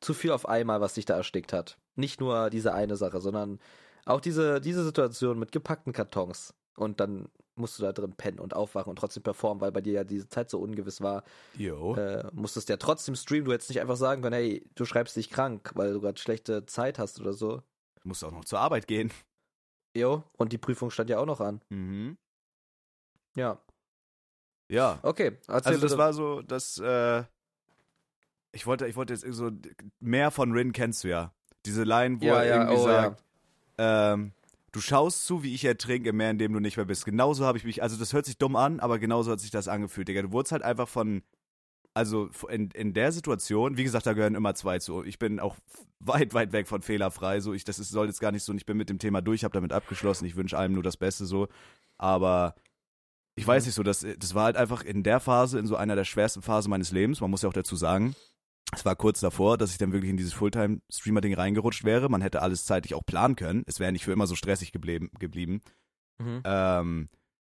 zu 0.00 0.14
viel 0.14 0.32
auf 0.32 0.48
einmal, 0.48 0.80
was 0.80 0.94
dich 0.94 1.04
da 1.04 1.16
erstickt 1.16 1.52
hat. 1.52 1.78
Nicht 1.94 2.20
nur 2.20 2.50
diese 2.50 2.74
eine 2.74 2.96
Sache, 2.96 3.20
sondern 3.20 3.58
auch 4.04 4.20
diese, 4.20 4.60
diese 4.60 4.84
Situation 4.84 5.38
mit 5.38 5.52
gepackten 5.52 5.92
Kartons. 5.92 6.54
Und 6.76 7.00
dann 7.00 7.28
musst 7.56 7.78
du 7.78 7.82
da 7.82 7.92
drin 7.92 8.12
pennen 8.12 8.38
und 8.38 8.54
aufwachen 8.54 8.90
und 8.90 8.96
trotzdem 8.96 9.22
performen, 9.22 9.62
weil 9.62 9.72
bei 9.72 9.80
dir 9.80 9.94
ja 9.94 10.04
diese 10.04 10.28
Zeit 10.28 10.50
so 10.50 10.60
ungewiss 10.60 11.00
war. 11.00 11.24
Jo. 11.56 11.94
Äh, 11.96 12.28
musstest 12.32 12.68
ja 12.68 12.76
trotzdem 12.76 13.14
streamen. 13.16 13.46
Du 13.46 13.52
hättest 13.52 13.70
nicht 13.70 13.80
einfach 13.80 13.96
sagen 13.96 14.22
können, 14.22 14.34
hey, 14.34 14.68
du 14.74 14.84
schreibst 14.84 15.16
dich 15.16 15.30
krank, 15.30 15.72
weil 15.74 15.94
du 15.94 16.00
gerade 16.00 16.20
schlechte 16.20 16.66
Zeit 16.66 16.98
hast 16.98 17.18
oder 17.20 17.32
so. 17.32 17.62
Muss 18.04 18.22
auch 18.22 18.30
noch 18.30 18.44
zur 18.44 18.60
Arbeit 18.60 18.86
gehen. 18.86 19.10
Jo. 19.96 20.22
Und 20.36 20.52
die 20.52 20.58
Prüfung 20.58 20.90
stand 20.90 21.10
ja 21.10 21.18
auch 21.18 21.26
noch 21.26 21.40
an. 21.40 21.60
Mhm. 21.70 22.16
Ja. 23.34 23.60
Ja. 24.68 24.98
Okay. 25.02 25.38
Also 25.46 25.70
das 25.70 25.80
bitte. 25.80 25.98
war 25.98 26.12
so, 26.12 26.42
das, 26.42 26.78
äh, 26.78 27.24
ich 28.52 28.66
wollte, 28.66 28.86
ich 28.86 28.96
wollte 28.96 29.12
jetzt 29.12 29.26
so, 29.32 29.50
mehr 30.00 30.30
von 30.30 30.52
Rin 30.52 30.72
kennst 30.72 31.04
du 31.04 31.08
ja. 31.08 31.32
Diese 31.64 31.84
Line, 31.84 32.20
wo 32.20 32.26
Ja, 32.26 32.42
er 32.42 32.46
ja, 32.46 32.56
irgendwie 32.56 32.76
oh, 32.76 32.84
sagt, 32.84 33.24
ähm, 33.78 34.32
du 34.72 34.80
schaust 34.80 35.26
zu, 35.26 35.42
wie 35.42 35.54
ich 35.54 35.64
ertrinke, 35.64 36.12
mehr 36.12 36.30
indem 36.30 36.52
du 36.52 36.60
nicht 36.60 36.76
mehr 36.76 36.86
bist. 36.86 37.04
Genauso 37.04 37.44
habe 37.44 37.58
ich 37.58 37.64
mich, 37.64 37.82
also 37.82 37.96
das 37.96 38.12
hört 38.12 38.26
sich 38.26 38.38
dumm 38.38 38.56
an, 38.56 38.80
aber 38.80 38.98
genauso 38.98 39.32
hat 39.32 39.40
sich 39.40 39.50
das 39.50 39.68
angefühlt, 39.68 40.08
Digga. 40.08 40.22
Du 40.22 40.32
wurdest 40.32 40.52
halt 40.52 40.62
einfach 40.62 40.88
von, 40.88 41.22
also 41.96 42.28
in, 42.50 42.70
in 42.72 42.92
der 42.92 43.10
Situation, 43.10 43.78
wie 43.78 43.84
gesagt, 43.84 44.06
da 44.06 44.12
gehören 44.12 44.34
immer 44.34 44.54
zwei 44.54 44.78
zu. 44.78 45.02
Ich 45.02 45.18
bin 45.18 45.40
auch 45.40 45.56
weit, 45.98 46.34
weit 46.34 46.52
weg 46.52 46.68
von 46.68 46.82
fehlerfrei. 46.82 47.40
So, 47.40 47.54
ich, 47.54 47.64
das 47.64 47.78
ist, 47.78 47.88
soll 47.88 48.06
jetzt 48.06 48.20
gar 48.20 48.32
nicht 48.32 48.42
so, 48.44 48.52
und 48.52 48.58
ich 48.58 48.66
bin 48.66 48.76
mit 48.76 48.90
dem 48.90 48.98
Thema 48.98 49.22
durch, 49.22 49.44
habe 49.44 49.54
damit 49.54 49.72
abgeschlossen. 49.72 50.26
Ich 50.26 50.36
wünsche 50.36 50.58
allem 50.58 50.74
nur 50.74 50.82
das 50.82 50.98
Beste 50.98 51.24
so. 51.24 51.48
Aber 51.96 52.54
ich 53.34 53.46
weiß 53.46 53.64
nicht 53.64 53.74
so, 53.74 53.82
das, 53.82 54.06
das 54.18 54.34
war 54.34 54.44
halt 54.44 54.58
einfach 54.58 54.82
in 54.82 55.04
der 55.04 55.20
Phase, 55.20 55.58
in 55.58 55.66
so 55.66 55.74
einer 55.74 55.96
der 55.96 56.04
schwersten 56.04 56.42
Phasen 56.42 56.68
meines 56.68 56.92
Lebens. 56.92 57.22
Man 57.22 57.30
muss 57.30 57.40
ja 57.40 57.48
auch 57.48 57.54
dazu 57.54 57.76
sagen, 57.76 58.14
es 58.74 58.84
war 58.84 58.94
kurz 58.94 59.20
davor, 59.20 59.56
dass 59.56 59.72
ich 59.72 59.78
dann 59.78 59.92
wirklich 59.92 60.10
in 60.10 60.18
dieses 60.18 60.34
Fulltime-Streamer-Ding 60.34 61.32
reingerutscht 61.32 61.84
wäre. 61.84 62.10
Man 62.10 62.20
hätte 62.20 62.42
alles 62.42 62.66
zeitlich 62.66 62.92
auch 62.94 63.06
planen 63.06 63.36
können. 63.36 63.62
Es 63.66 63.80
wäre 63.80 63.92
nicht 63.92 64.04
für 64.04 64.12
immer 64.12 64.26
so 64.26 64.34
stressig 64.34 64.70
geblieben. 64.70 65.10
geblieben. 65.18 65.62
Mhm. 66.18 66.42
Ähm, 66.44 67.08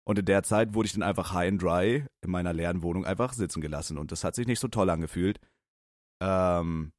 und 0.05 0.18
in 0.18 0.24
der 0.24 0.42
Zeit 0.42 0.74
wurde 0.74 0.86
ich 0.86 0.92
dann 0.92 1.03
einfach 1.03 1.32
high 1.32 1.48
and 1.48 1.62
dry 1.62 2.05
in 2.22 2.30
meiner 2.30 2.53
leeren 2.53 2.82
Wohnung 2.82 3.05
einfach 3.05 3.32
sitzen 3.32 3.61
gelassen. 3.61 3.98
Und 3.98 4.11
das 4.11 4.24
hat 4.24 4.34
sich 4.34 4.46
nicht 4.46 4.61
so 4.61 4.68
toll 4.68 4.90
angefühlt. 4.90 5.38
Ähm, 6.20 6.92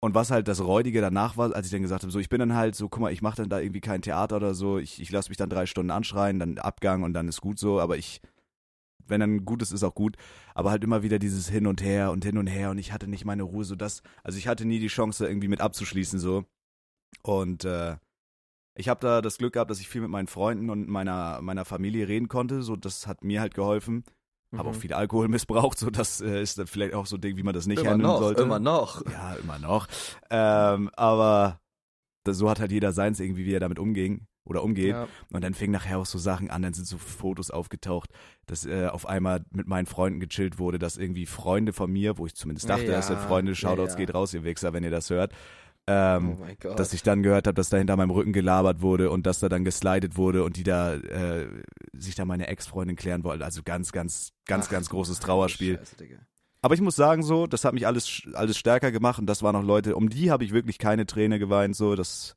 und 0.00 0.14
was 0.14 0.30
halt 0.30 0.46
das 0.46 0.60
Räudige 0.60 1.00
danach 1.00 1.36
war, 1.36 1.54
als 1.54 1.66
ich 1.66 1.72
dann 1.72 1.82
gesagt 1.82 2.02
habe, 2.02 2.12
so 2.12 2.18
ich 2.18 2.28
bin 2.28 2.38
dann 2.38 2.54
halt 2.54 2.76
so, 2.76 2.88
guck 2.88 3.00
mal, 3.00 3.12
ich 3.12 3.22
mache 3.22 3.36
dann 3.36 3.48
da 3.48 3.58
irgendwie 3.58 3.80
kein 3.80 4.02
Theater 4.02 4.36
oder 4.36 4.54
so, 4.54 4.78
ich, 4.78 5.00
ich 5.00 5.10
lasse 5.10 5.28
mich 5.28 5.38
dann 5.38 5.50
drei 5.50 5.66
Stunden 5.66 5.90
anschreien, 5.90 6.38
dann 6.38 6.58
Abgang 6.58 7.02
und 7.02 7.14
dann 7.14 7.26
ist 7.26 7.40
gut 7.40 7.58
so, 7.58 7.80
aber 7.80 7.96
ich, 7.96 8.20
wenn 9.06 9.20
dann 9.20 9.44
gut 9.44 9.60
ist, 9.60 9.72
ist 9.72 9.82
auch 9.82 9.94
gut, 9.96 10.16
aber 10.54 10.70
halt 10.70 10.84
immer 10.84 11.02
wieder 11.02 11.18
dieses 11.18 11.48
Hin 11.48 11.66
und 11.66 11.82
Her 11.82 12.12
und 12.12 12.24
hin 12.24 12.38
und 12.38 12.46
her 12.46 12.70
und 12.70 12.78
ich 12.78 12.92
hatte 12.92 13.08
nicht 13.08 13.24
meine 13.24 13.42
Ruhe, 13.42 13.64
so 13.64 13.74
das, 13.74 14.02
also 14.22 14.38
ich 14.38 14.46
hatte 14.46 14.66
nie 14.66 14.78
die 14.78 14.86
Chance 14.86 15.26
irgendwie 15.26 15.48
mit 15.48 15.60
abzuschließen 15.60 16.20
so 16.20 16.44
und 17.22 17.64
äh, 17.64 17.96
ich 18.78 18.88
habe 18.88 19.00
da 19.00 19.20
das 19.20 19.38
Glück 19.38 19.54
gehabt, 19.54 19.70
dass 19.70 19.80
ich 19.80 19.88
viel 19.88 20.00
mit 20.00 20.10
meinen 20.10 20.28
Freunden 20.28 20.70
und 20.70 20.88
meiner 20.88 21.40
meiner 21.42 21.64
Familie 21.64 22.08
reden 22.08 22.28
konnte, 22.28 22.62
so 22.62 22.76
das 22.76 23.06
hat 23.06 23.24
mir 23.24 23.40
halt 23.40 23.54
geholfen. 23.54 24.04
Habe 24.56 24.70
auch 24.70 24.74
Mhm. 24.74 24.80
viel 24.80 24.92
Alkohol 24.94 25.28
missbraucht, 25.28 25.78
so 25.78 25.90
das 25.90 26.20
äh, 26.22 26.40
ist 26.40 26.58
dann 26.58 26.66
vielleicht 26.66 26.94
auch 26.94 27.04
so 27.06 27.16
ein 27.16 27.20
Ding, 27.20 27.36
wie 27.36 27.42
man 27.42 27.54
das 27.54 27.66
nicht 27.66 27.80
immer 27.80 27.90
handeln 27.90 28.08
noch, 28.10 28.20
sollte. 28.20 28.42
immer 28.42 28.58
noch. 28.58 29.04
Ja, 29.10 29.34
immer 29.34 29.58
noch. 29.58 29.86
Ähm, 30.30 30.90
aber 30.96 31.60
das, 32.24 32.38
so 32.38 32.48
hat 32.48 32.58
halt 32.60 32.72
jeder 32.72 32.92
seins 32.92 33.20
irgendwie, 33.20 33.44
wie 33.44 33.52
er 33.54 33.60
damit 33.60 33.78
umging 33.78 34.26
oder 34.46 34.62
umgeht. 34.64 34.92
Ja. 34.94 35.06
Und 35.30 35.44
dann 35.44 35.52
fing 35.52 35.70
nachher 35.70 35.98
auch 35.98 36.06
so 36.06 36.16
Sachen 36.18 36.50
an, 36.50 36.62
dann 36.62 36.72
sind 36.72 36.86
so 36.86 36.96
Fotos 36.96 37.50
aufgetaucht, 37.50 38.08
dass 38.46 38.64
äh, 38.64 38.86
auf 38.86 39.06
einmal 39.06 39.44
mit 39.50 39.66
meinen 39.66 39.84
Freunden 39.84 40.20
gechillt 40.20 40.58
wurde, 40.58 40.78
dass 40.78 40.96
irgendwie 40.96 41.26
Freunde 41.26 41.74
von 41.74 41.92
mir, 41.92 42.16
wo 42.16 42.24
ich 42.24 42.34
zumindest 42.34 42.70
dachte, 42.70 42.86
Ja, 42.86 42.92
das 42.92 43.08
sind 43.08 43.18
Freunde, 43.20 43.54
Shoutouts 43.54 43.92
ja. 43.94 43.98
geht 43.98 44.14
raus, 44.14 44.32
ihr 44.32 44.44
Wichser, 44.44 44.72
wenn 44.72 44.82
ihr 44.84 44.90
das 44.90 45.10
hört. 45.10 45.34
Ähm, 45.90 46.36
oh 46.66 46.74
dass 46.74 46.92
ich 46.92 47.02
dann 47.02 47.22
gehört 47.22 47.46
habe, 47.46 47.54
dass 47.54 47.70
da 47.70 47.78
hinter 47.78 47.96
meinem 47.96 48.10
Rücken 48.10 48.34
gelabert 48.34 48.82
wurde 48.82 49.10
und 49.10 49.24
dass 49.24 49.40
da 49.40 49.48
dann 49.48 49.64
geslidet 49.64 50.18
wurde 50.18 50.44
und 50.44 50.58
die 50.58 50.62
da 50.62 50.94
äh, 50.94 51.48
sich 51.94 52.14
da 52.14 52.26
meine 52.26 52.46
Ex-Freundin 52.46 52.94
klären 52.94 53.24
wollten. 53.24 53.42
Also 53.42 53.62
ganz, 53.64 53.90
ganz, 53.90 54.32
ganz, 54.44 54.66
Ach, 54.66 54.70
ganz 54.70 54.90
großes 54.90 55.18
Trauerspiel. 55.20 55.78
Scheiße. 55.78 56.18
Aber 56.60 56.74
ich 56.74 56.82
muss 56.82 56.94
sagen, 56.94 57.22
so, 57.22 57.46
das 57.46 57.64
hat 57.64 57.72
mich 57.72 57.86
alles, 57.86 58.22
alles 58.34 58.58
stärker 58.58 58.92
gemacht 58.92 59.18
und 59.18 59.26
das 59.26 59.42
waren 59.42 59.56
auch 59.56 59.62
Leute, 59.62 59.96
um 59.96 60.10
die 60.10 60.30
habe 60.30 60.44
ich 60.44 60.52
wirklich 60.52 60.78
keine 60.78 61.06
Träne 61.06 61.38
geweint, 61.38 61.74
so, 61.74 61.94
das 61.94 62.36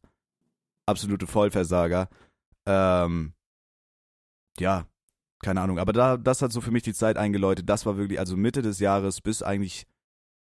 absolute 0.86 1.28
Vollversager. 1.28 2.08
Ähm, 2.66 3.34
ja, 4.60 4.86
keine 5.42 5.60
Ahnung, 5.60 5.78
aber 5.78 5.92
da, 5.92 6.16
das 6.16 6.42
hat 6.42 6.54
so 6.54 6.62
für 6.62 6.72
mich 6.72 6.84
die 6.84 6.94
Zeit 6.94 7.18
eingeläutet. 7.18 7.68
Das 7.68 7.86
war 7.86 7.98
wirklich, 7.98 8.20
also 8.20 8.38
Mitte 8.38 8.62
des 8.62 8.80
Jahres 8.80 9.20
bis 9.20 9.44
eigentlich 9.44 9.88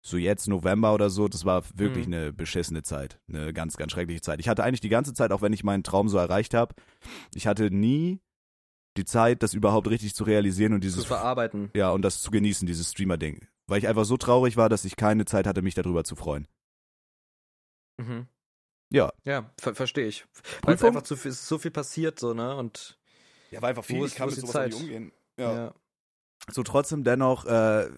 so 0.06 0.16
jetzt 0.18 0.48
November 0.48 0.92
oder 0.92 1.08
so, 1.08 1.28
das 1.28 1.44
war 1.46 1.62
wirklich 1.74 2.06
Mhm. 2.06 2.12
eine 2.14 2.32
beschissene 2.32 2.82
Zeit. 2.82 3.18
Eine 3.28 3.52
ganz, 3.54 3.76
ganz 3.78 3.92
schreckliche 3.92 4.20
Zeit. 4.20 4.38
Ich 4.40 4.48
hatte 4.48 4.62
eigentlich 4.62 4.80
die 4.82 4.90
ganze 4.90 5.14
Zeit, 5.14 5.32
auch 5.32 5.40
wenn 5.40 5.52
ich 5.54 5.64
meinen 5.64 5.82
Traum 5.82 6.08
so 6.10 6.18
erreicht 6.18 6.52
habe, 6.52 6.74
ich 7.34 7.46
hatte 7.46 7.70
nie 7.70 8.20
die 8.96 9.04
Zeit, 9.06 9.42
das 9.42 9.54
überhaupt 9.54 9.88
richtig 9.88 10.14
zu 10.14 10.24
realisieren 10.24 10.72
und 10.74 10.82
Zu 10.82 10.88
dieses 10.88 11.04
verarbeiten. 11.06 11.70
ja, 11.74 11.90
und 11.90 12.02
das 12.02 12.20
zu 12.20 12.30
genießen, 12.30 12.66
dieses 12.66 12.90
Streamer-Ding. 12.92 13.46
Weil 13.66 13.78
ich 13.78 13.88
einfach 13.88 14.04
so 14.04 14.16
traurig 14.18 14.56
war, 14.58 14.68
dass 14.68 14.84
ich 14.84 14.96
keine 14.96 15.24
Zeit 15.24 15.46
hatte, 15.46 15.62
mich 15.62 15.74
darüber 15.74 16.04
zu 16.04 16.16
freuen. 16.16 16.46
Mhm. 17.96 18.26
Ja. 18.90 19.12
Ja, 19.24 19.50
ver 19.58 19.74
verstehe 19.74 20.06
ich. 20.06 20.26
Weil 20.62 20.74
es 20.74 20.84
einfach 20.84 21.02
zu 21.02 21.16
viel, 21.16 21.32
so 21.32 21.58
viel 21.58 21.70
passiert, 21.70 22.18
so, 22.20 22.34
ne? 22.34 22.54
Und 22.56 22.98
Ja, 23.50 23.62
war 23.62 23.70
einfach 23.70 23.84
viel, 23.84 24.04
ist- 24.04 24.12
ich 24.12 24.14
kann 24.16 24.28
mit 24.28 24.36
sowas 24.36 24.54
nicht 24.66 24.74
Zeit? 24.74 24.74
umgehen. 24.74 25.12
ja. 25.38 25.74
So 26.50 26.62
trotzdem 26.62 27.04
dennoch, 27.04 27.46
äh, 27.46 27.88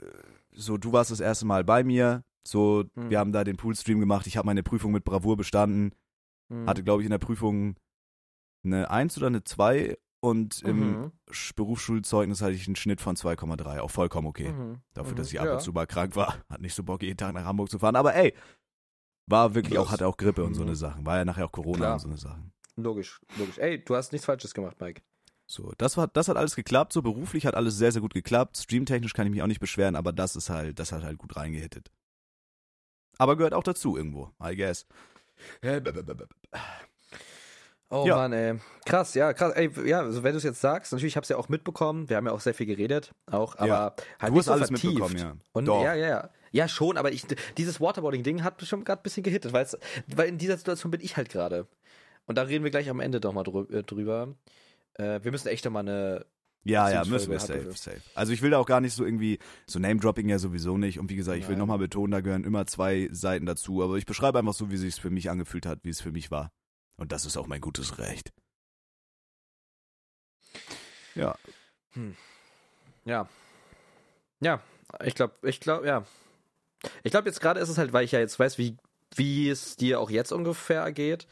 so 0.56 0.76
du 0.78 0.92
warst 0.92 1.10
das 1.10 1.20
erste 1.20 1.44
Mal 1.46 1.62
bei 1.64 1.84
mir, 1.84 2.24
so 2.46 2.84
Hm. 2.94 3.10
wir 3.10 3.18
haben 3.18 3.32
da 3.32 3.44
den 3.44 3.56
Poolstream 3.56 4.00
gemacht, 4.00 4.26
ich 4.26 4.36
habe 4.36 4.46
meine 4.46 4.62
Prüfung 4.62 4.92
mit 4.92 5.04
Bravour 5.04 5.36
bestanden, 5.36 5.92
Mhm. 6.48 6.66
hatte 6.68 6.82
glaube 6.82 7.02
ich 7.02 7.06
in 7.06 7.10
der 7.10 7.18
Prüfung 7.18 7.76
eine 8.64 8.90
1 8.90 9.16
oder 9.18 9.26
eine 9.28 9.44
2 9.44 9.96
und 10.20 10.62
im 10.62 10.78
Mhm. 11.02 11.12
Sch- 11.30 11.54
Berufsschulzeugnis 11.54 12.40
hatte 12.42 12.52
ich 12.54 12.66
einen 12.66 12.76
Schnitt 12.76 13.00
von 13.00 13.16
2,3, 13.16 13.80
auch 13.80 13.90
vollkommen 13.90 14.26
okay. 14.26 14.50
Mhm. 14.52 14.78
Dafür, 14.94 15.12
Mhm. 15.12 15.16
dass 15.16 15.32
ich 15.32 15.38
ab 15.40 15.46
ja. 15.46 15.54
und 15.54 15.60
zu 15.60 15.72
mal 15.72 15.86
krank 15.86 16.16
war. 16.16 16.38
Hat 16.48 16.60
nicht 16.60 16.74
so 16.74 16.82
Bock, 16.82 17.02
jeden 17.02 17.16
Tag 17.18 17.34
nach 17.34 17.44
Hamburg 17.44 17.70
zu 17.70 17.78
fahren. 17.78 17.94
Aber 17.96 18.14
ey, 18.14 18.34
war 19.28 19.54
wirklich 19.54 19.78
auch, 19.78 19.84
Das- 19.84 19.92
hatte 19.92 20.06
auch 20.06 20.16
Grippe 20.16 20.42
und 20.44 20.54
so 20.54 20.62
Mhm. 20.62 20.68
eine 20.68 20.76
Sachen. 20.76 21.04
War 21.06 21.18
ja 21.18 21.24
nachher 21.24 21.44
auch 21.46 21.52
Corona 21.52 21.76
Klar. 21.78 21.92
und 21.94 21.98
so 22.00 22.08
eine 22.08 22.16
Sachen. 22.16 22.52
Logisch, 22.76 23.20
logisch. 23.38 23.58
Ey, 23.58 23.84
du 23.84 23.94
hast 23.96 24.12
nichts 24.12 24.24
Falsches 24.26 24.52
gemacht, 24.54 24.80
Mike. 24.80 25.02
So, 25.48 25.72
das 25.78 25.96
war, 25.96 26.08
das 26.08 26.28
hat 26.28 26.36
alles 26.36 26.56
geklappt. 26.56 26.92
So 26.92 27.02
beruflich 27.02 27.46
hat 27.46 27.54
alles 27.54 27.76
sehr, 27.76 27.92
sehr 27.92 28.00
gut 28.02 28.14
geklappt. 28.14 28.56
Streamtechnisch 28.56 29.12
kann 29.14 29.26
ich 29.26 29.32
mich 29.32 29.42
auch 29.42 29.46
nicht 29.46 29.60
beschweren, 29.60 29.94
aber 29.96 30.12
das 30.12 30.34
ist 30.36 30.50
halt, 30.50 30.78
das 30.78 30.90
hat 30.92 31.02
halt 31.04 31.18
gut 31.18 31.36
reingehittet. 31.36 31.90
Aber 33.18 33.36
gehört 33.36 33.54
auch 33.54 33.62
dazu 33.62 33.96
irgendwo, 33.96 34.30
I 34.42 34.56
guess. 34.56 34.86
Oh 37.88 38.04
Ja. 38.06 38.16
Mann, 38.16 38.32
ey. 38.32 38.58
Krass, 38.84 39.14
ja, 39.14 39.32
krass. 39.32 39.52
Ey, 39.54 39.70
ja, 39.88 40.00
also 40.00 40.24
wenn 40.24 40.32
du 40.32 40.38
es 40.38 40.42
jetzt 40.44 40.60
sagst, 40.60 40.92
natürlich, 40.92 41.12
ich 41.12 41.16
habe 41.16 41.22
es 41.22 41.28
ja 41.28 41.36
auch 41.36 41.48
mitbekommen. 41.48 42.08
Wir 42.08 42.16
haben 42.16 42.26
ja 42.26 42.32
auch 42.32 42.40
sehr 42.40 42.54
viel 42.54 42.66
geredet, 42.66 43.12
auch, 43.30 43.54
aber 43.56 43.66
Ja. 43.68 43.94
halt 44.20 44.30
Du 44.30 44.34
nicht 44.34 44.38
hast 44.38 44.44
so 44.46 44.52
alles 44.52 44.68
vertieft. 44.68 44.84
mitbekommen, 44.94 45.16
ja. 45.18 45.36
Und 45.52 45.66
Doch. 45.66 45.82
ja, 45.84 45.94
ja, 45.94 46.06
ja. 46.08 46.30
Ja, 46.50 46.68
schon, 46.68 46.96
aber 46.96 47.12
ich, 47.12 47.24
dieses 47.58 47.80
Waterboarding-Ding 47.80 48.42
hat 48.42 48.60
mich 48.60 48.68
schon 48.68 48.82
gerade 48.84 49.00
ein 49.00 49.02
bisschen 49.02 49.22
gehittet, 49.22 49.52
weil 49.52 50.28
in 50.28 50.38
dieser 50.38 50.56
Situation 50.56 50.90
bin 50.90 51.00
ich 51.00 51.16
halt 51.16 51.28
gerade. 51.28 51.66
Und 52.24 52.36
da 52.38 52.42
reden 52.42 52.64
wir 52.64 52.70
gleich 52.70 52.88
am 52.90 52.98
Ende 52.98 53.20
doch 53.20 53.32
mal 53.32 53.42
drü 53.44 53.66
äh, 53.72 53.82
drüber. 53.84 54.34
Äh, 54.98 55.22
wir 55.22 55.30
müssen 55.30 55.48
echt 55.48 55.68
mal 55.70 55.80
eine. 55.80 56.26
Ja, 56.64 56.90
ja, 56.90 57.04
müssen 57.04 57.30
wir 57.30 57.38
safe, 57.38 57.70
safe. 57.74 58.02
Also 58.16 58.32
ich 58.32 58.42
will 58.42 58.50
da 58.50 58.58
auch 58.58 58.66
gar 58.66 58.80
nicht 58.80 58.92
so 58.92 59.04
irgendwie, 59.04 59.38
so 59.68 59.78
Name-Dropping 59.78 60.28
ja 60.28 60.40
sowieso 60.40 60.76
nicht. 60.76 60.98
Und 60.98 61.10
wie 61.10 61.14
gesagt, 61.14 61.38
ich 61.38 61.44
will 61.44 61.52
Nein. 61.52 61.60
nochmal 61.60 61.78
betonen, 61.78 62.10
da 62.10 62.20
gehören 62.20 62.42
immer 62.42 62.66
zwei 62.66 63.08
Seiten 63.12 63.46
dazu. 63.46 63.84
Aber 63.84 63.96
ich 63.96 64.04
beschreibe 64.04 64.40
einfach 64.40 64.52
so, 64.52 64.68
wie 64.68 64.74
es 64.74 64.80
sich 64.80 64.96
für 64.96 65.10
mich 65.10 65.30
angefühlt 65.30 65.64
hat, 65.64 65.84
wie 65.84 65.90
es 65.90 66.00
für 66.00 66.10
mich 66.10 66.32
war. 66.32 66.50
Und 66.96 67.12
das 67.12 67.24
ist 67.24 67.36
auch 67.36 67.46
mein 67.46 67.60
gutes 67.60 67.98
Recht. 67.98 68.32
Ja. 71.14 71.36
Ja. 73.04 73.28
Ja, 74.40 74.60
ich 75.04 75.14
glaube, 75.14 75.34
ich 75.42 75.60
glaube, 75.60 75.86
ja. 75.86 76.04
Ich 77.02 77.10
glaube, 77.10 77.28
jetzt 77.28 77.40
gerade 77.40 77.60
ist 77.60 77.68
es 77.68 77.78
halt, 77.78 77.92
weil 77.92 78.04
ich 78.04 78.12
ja 78.12 78.18
jetzt 78.18 78.38
weiß, 78.38 78.58
wie, 78.58 78.76
wie 79.14 79.48
es 79.48 79.76
dir 79.76 80.00
auch 80.00 80.10
jetzt 80.10 80.32
ungefähr 80.32 80.90
geht. 80.92 81.26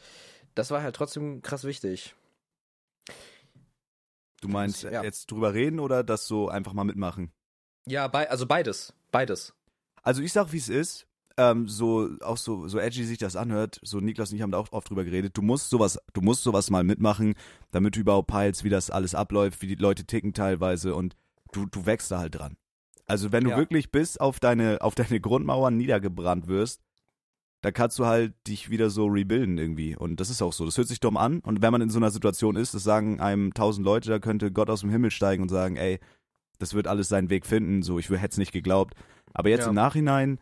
Das 0.55 0.71
war 0.71 0.81
halt 0.81 0.95
trotzdem 0.95 1.41
krass 1.41 1.65
wichtig. 1.65 2.15
Du 4.41 4.47
meinst 4.47 4.83
Ja. 4.83 5.03
jetzt 5.03 5.31
drüber 5.31 5.53
reden 5.53 5.79
oder 5.79 6.03
das 6.03 6.27
so 6.27 6.49
einfach 6.49 6.73
mal 6.73 6.83
mitmachen? 6.83 7.31
Ja, 7.87 8.07
bei, 8.07 8.29
also 8.29 8.45
beides. 8.45 8.93
Beides. 9.11 9.53
Also 10.03 10.21
ich 10.21 10.33
sag, 10.33 10.51
wie 10.51 10.57
es 10.57 10.69
ist. 10.69 11.07
ähm, 11.37 11.67
so 11.67 12.09
auch 12.21 12.37
so 12.37 12.65
so 12.69 12.79
edgy 12.79 13.03
sich 13.03 13.17
das 13.17 13.35
anhört, 13.35 13.81
so 13.83 13.99
Niklas 13.99 14.29
und 14.31 14.37
ich 14.37 14.41
haben 14.41 14.51
da 14.51 14.57
auch 14.57 14.71
oft 14.71 14.89
drüber 14.89 15.03
geredet. 15.03 15.35
Du 15.35 15.41
musst 15.41 15.69
sowas, 15.69 15.99
du 16.13 16.21
musst 16.21 16.43
sowas 16.43 16.69
mal 16.69 16.85
mitmachen, 16.85 17.35
damit 17.71 17.97
du 17.97 17.99
überhaupt 17.99 18.29
peilst, 18.29 18.63
wie 18.63 18.69
das 18.69 18.89
alles 18.89 19.13
abläuft, 19.15 19.61
wie 19.61 19.67
die 19.67 19.75
Leute 19.75 20.05
ticken 20.05 20.31
teilweise 20.33 20.95
und 20.95 21.17
du 21.51 21.65
du 21.65 21.85
wächst 21.85 22.09
da 22.09 22.19
halt 22.19 22.35
dran. 22.35 22.55
Also 23.05 23.33
wenn 23.33 23.43
du 23.43 23.49
Ja. 23.49 23.57
wirklich 23.57 23.91
bis 23.91 24.15
auf 24.17 24.39
deine 24.39 24.79
auf 24.81 24.95
deine 24.95 25.19
Grundmauern 25.19 25.75
niedergebrannt 25.75 26.47
wirst, 26.47 26.81
da 27.65 27.71
kannst 27.71 27.97
du 27.97 28.05
halt 28.05 28.35
dich 28.45 28.69
wieder 28.69 28.91
so 28.91 29.07
rebuilden 29.07 29.57
irgendwie. 29.57 29.95
Und 29.95 30.19
das 30.19 30.29
ist 30.29 30.43
auch 30.43 30.53
so. 30.53 30.65
Das 30.65 30.77
hört 30.77 30.87
sich 30.87 30.99
dumm 30.99 31.17
an. 31.17 31.39
Und 31.39 31.63
wenn 31.63 31.71
man 31.71 31.81
in 31.81 31.89
so 31.89 31.97
einer 31.97 32.11
Situation 32.11 32.55
ist, 32.55 32.75
das 32.75 32.83
sagen 32.83 33.19
einem 33.19 33.55
tausend 33.55 33.83
Leute, 33.83 34.07
da 34.11 34.19
könnte 34.19 34.51
Gott 34.51 34.69
aus 34.69 34.81
dem 34.81 34.91
Himmel 34.91 35.09
steigen 35.09 35.41
und 35.41 35.49
sagen, 35.49 35.75
ey, 35.75 35.99
das 36.59 36.75
wird 36.75 36.85
alles 36.85 37.09
seinen 37.09 37.31
Weg 37.31 37.47
finden. 37.47 37.81
So, 37.81 37.97
ich 37.97 38.07
hätte 38.11 38.27
es 38.27 38.37
nicht 38.37 38.51
geglaubt. 38.51 38.93
Aber 39.33 39.49
jetzt 39.49 39.61
Ja. 39.63 39.69
im 39.69 39.73
Nachhinein, 39.73 40.37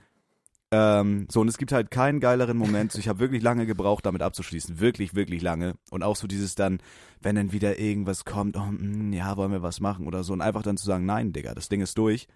ähm, 0.72 1.26
so, 1.32 1.40
und 1.40 1.48
es 1.48 1.58
gibt 1.58 1.72
halt 1.72 1.92
keinen 1.92 2.20
geileren 2.20 2.58
Moment. 2.58 2.92
So, 2.92 3.00
ich 3.00 3.08
habe 3.08 3.20
wirklich 3.20 3.42
lange 3.42 3.66
gebraucht, 3.66 4.06
damit 4.06 4.22
abzuschließen. 4.22 4.82
Wirklich, 4.82 5.16
wirklich 5.16 5.42
lange. 5.42 5.76
Und 5.92 6.04
auch 6.04 6.18
so 6.18 6.28
dieses 6.28 6.56
dann, 6.56 6.80
wenn 7.22 7.38
dann 7.38 7.54
wieder 7.54 7.80
irgendwas 7.80 8.26
kommt, 8.26 8.58
oh, 8.58 8.66
mm, 8.70 9.14
ja, 9.14 9.38
wollen 9.38 9.54
wir 9.54 9.62
was 9.64 9.80
machen 9.80 10.08
oder 10.08 10.26
so. 10.26 10.34
Und 10.34 10.42
einfach 10.42 10.64
dann 10.64 10.76
zu 10.76 10.86
sagen, 10.86 11.06
nein, 11.06 11.32
Digga, 11.32 11.56
das 11.56 11.70
Ding 11.70 11.80
ist 11.80 11.98
durch. 11.98 12.28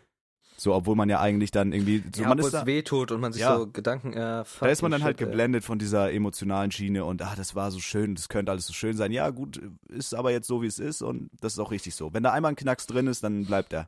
So, 0.59 0.73
obwohl 0.73 0.95
man 0.95 1.07
ja 1.07 1.19
eigentlich 1.19 1.51
dann 1.51 1.71
irgendwie, 1.71 2.03
so, 2.15 2.23
ja, 2.23 2.29
man 2.29 2.39
ist 2.39 2.51
da, 2.51 2.65
wehtut 2.65 3.11
und 3.11 3.21
man 3.21 3.31
sich 3.31 3.43
Ja. 3.43 3.57
so 3.57 3.67
Gedanken, 3.67 4.13
äh, 4.13 4.43
da 4.59 4.67
ist 4.67 4.81
man 4.81 4.89
dann 4.89 5.01
shit, 5.01 5.05
halt 5.05 5.21
ey. 5.21 5.27
geblendet 5.27 5.63
von 5.63 5.77
dieser 5.77 6.11
emotionalen 6.11 6.71
Schiene 6.71 7.05
und 7.05 7.21
ah, 7.21 7.35
das 7.37 7.53
war 7.53 7.69
so 7.69 7.79
schön, 7.79 8.15
das 8.15 8.27
könnte 8.27 8.51
alles 8.51 8.65
so 8.65 8.73
schön 8.73 8.97
sein. 8.97 9.11
Ja, 9.11 9.29
gut, 9.29 9.61
ist 9.89 10.15
aber 10.15 10.31
jetzt 10.31 10.47
so, 10.47 10.63
wie 10.63 10.67
es 10.67 10.79
ist 10.79 11.03
und 11.03 11.29
das 11.41 11.53
ist 11.53 11.59
auch 11.59 11.69
richtig 11.69 11.93
so. 11.93 12.11
Wenn 12.11 12.23
da 12.23 12.31
einmal 12.31 12.53
ein 12.53 12.55
Knacks 12.55 12.87
drin 12.87 13.05
ist, 13.05 13.23
dann 13.23 13.45
bleibt 13.45 13.71
er. 13.71 13.87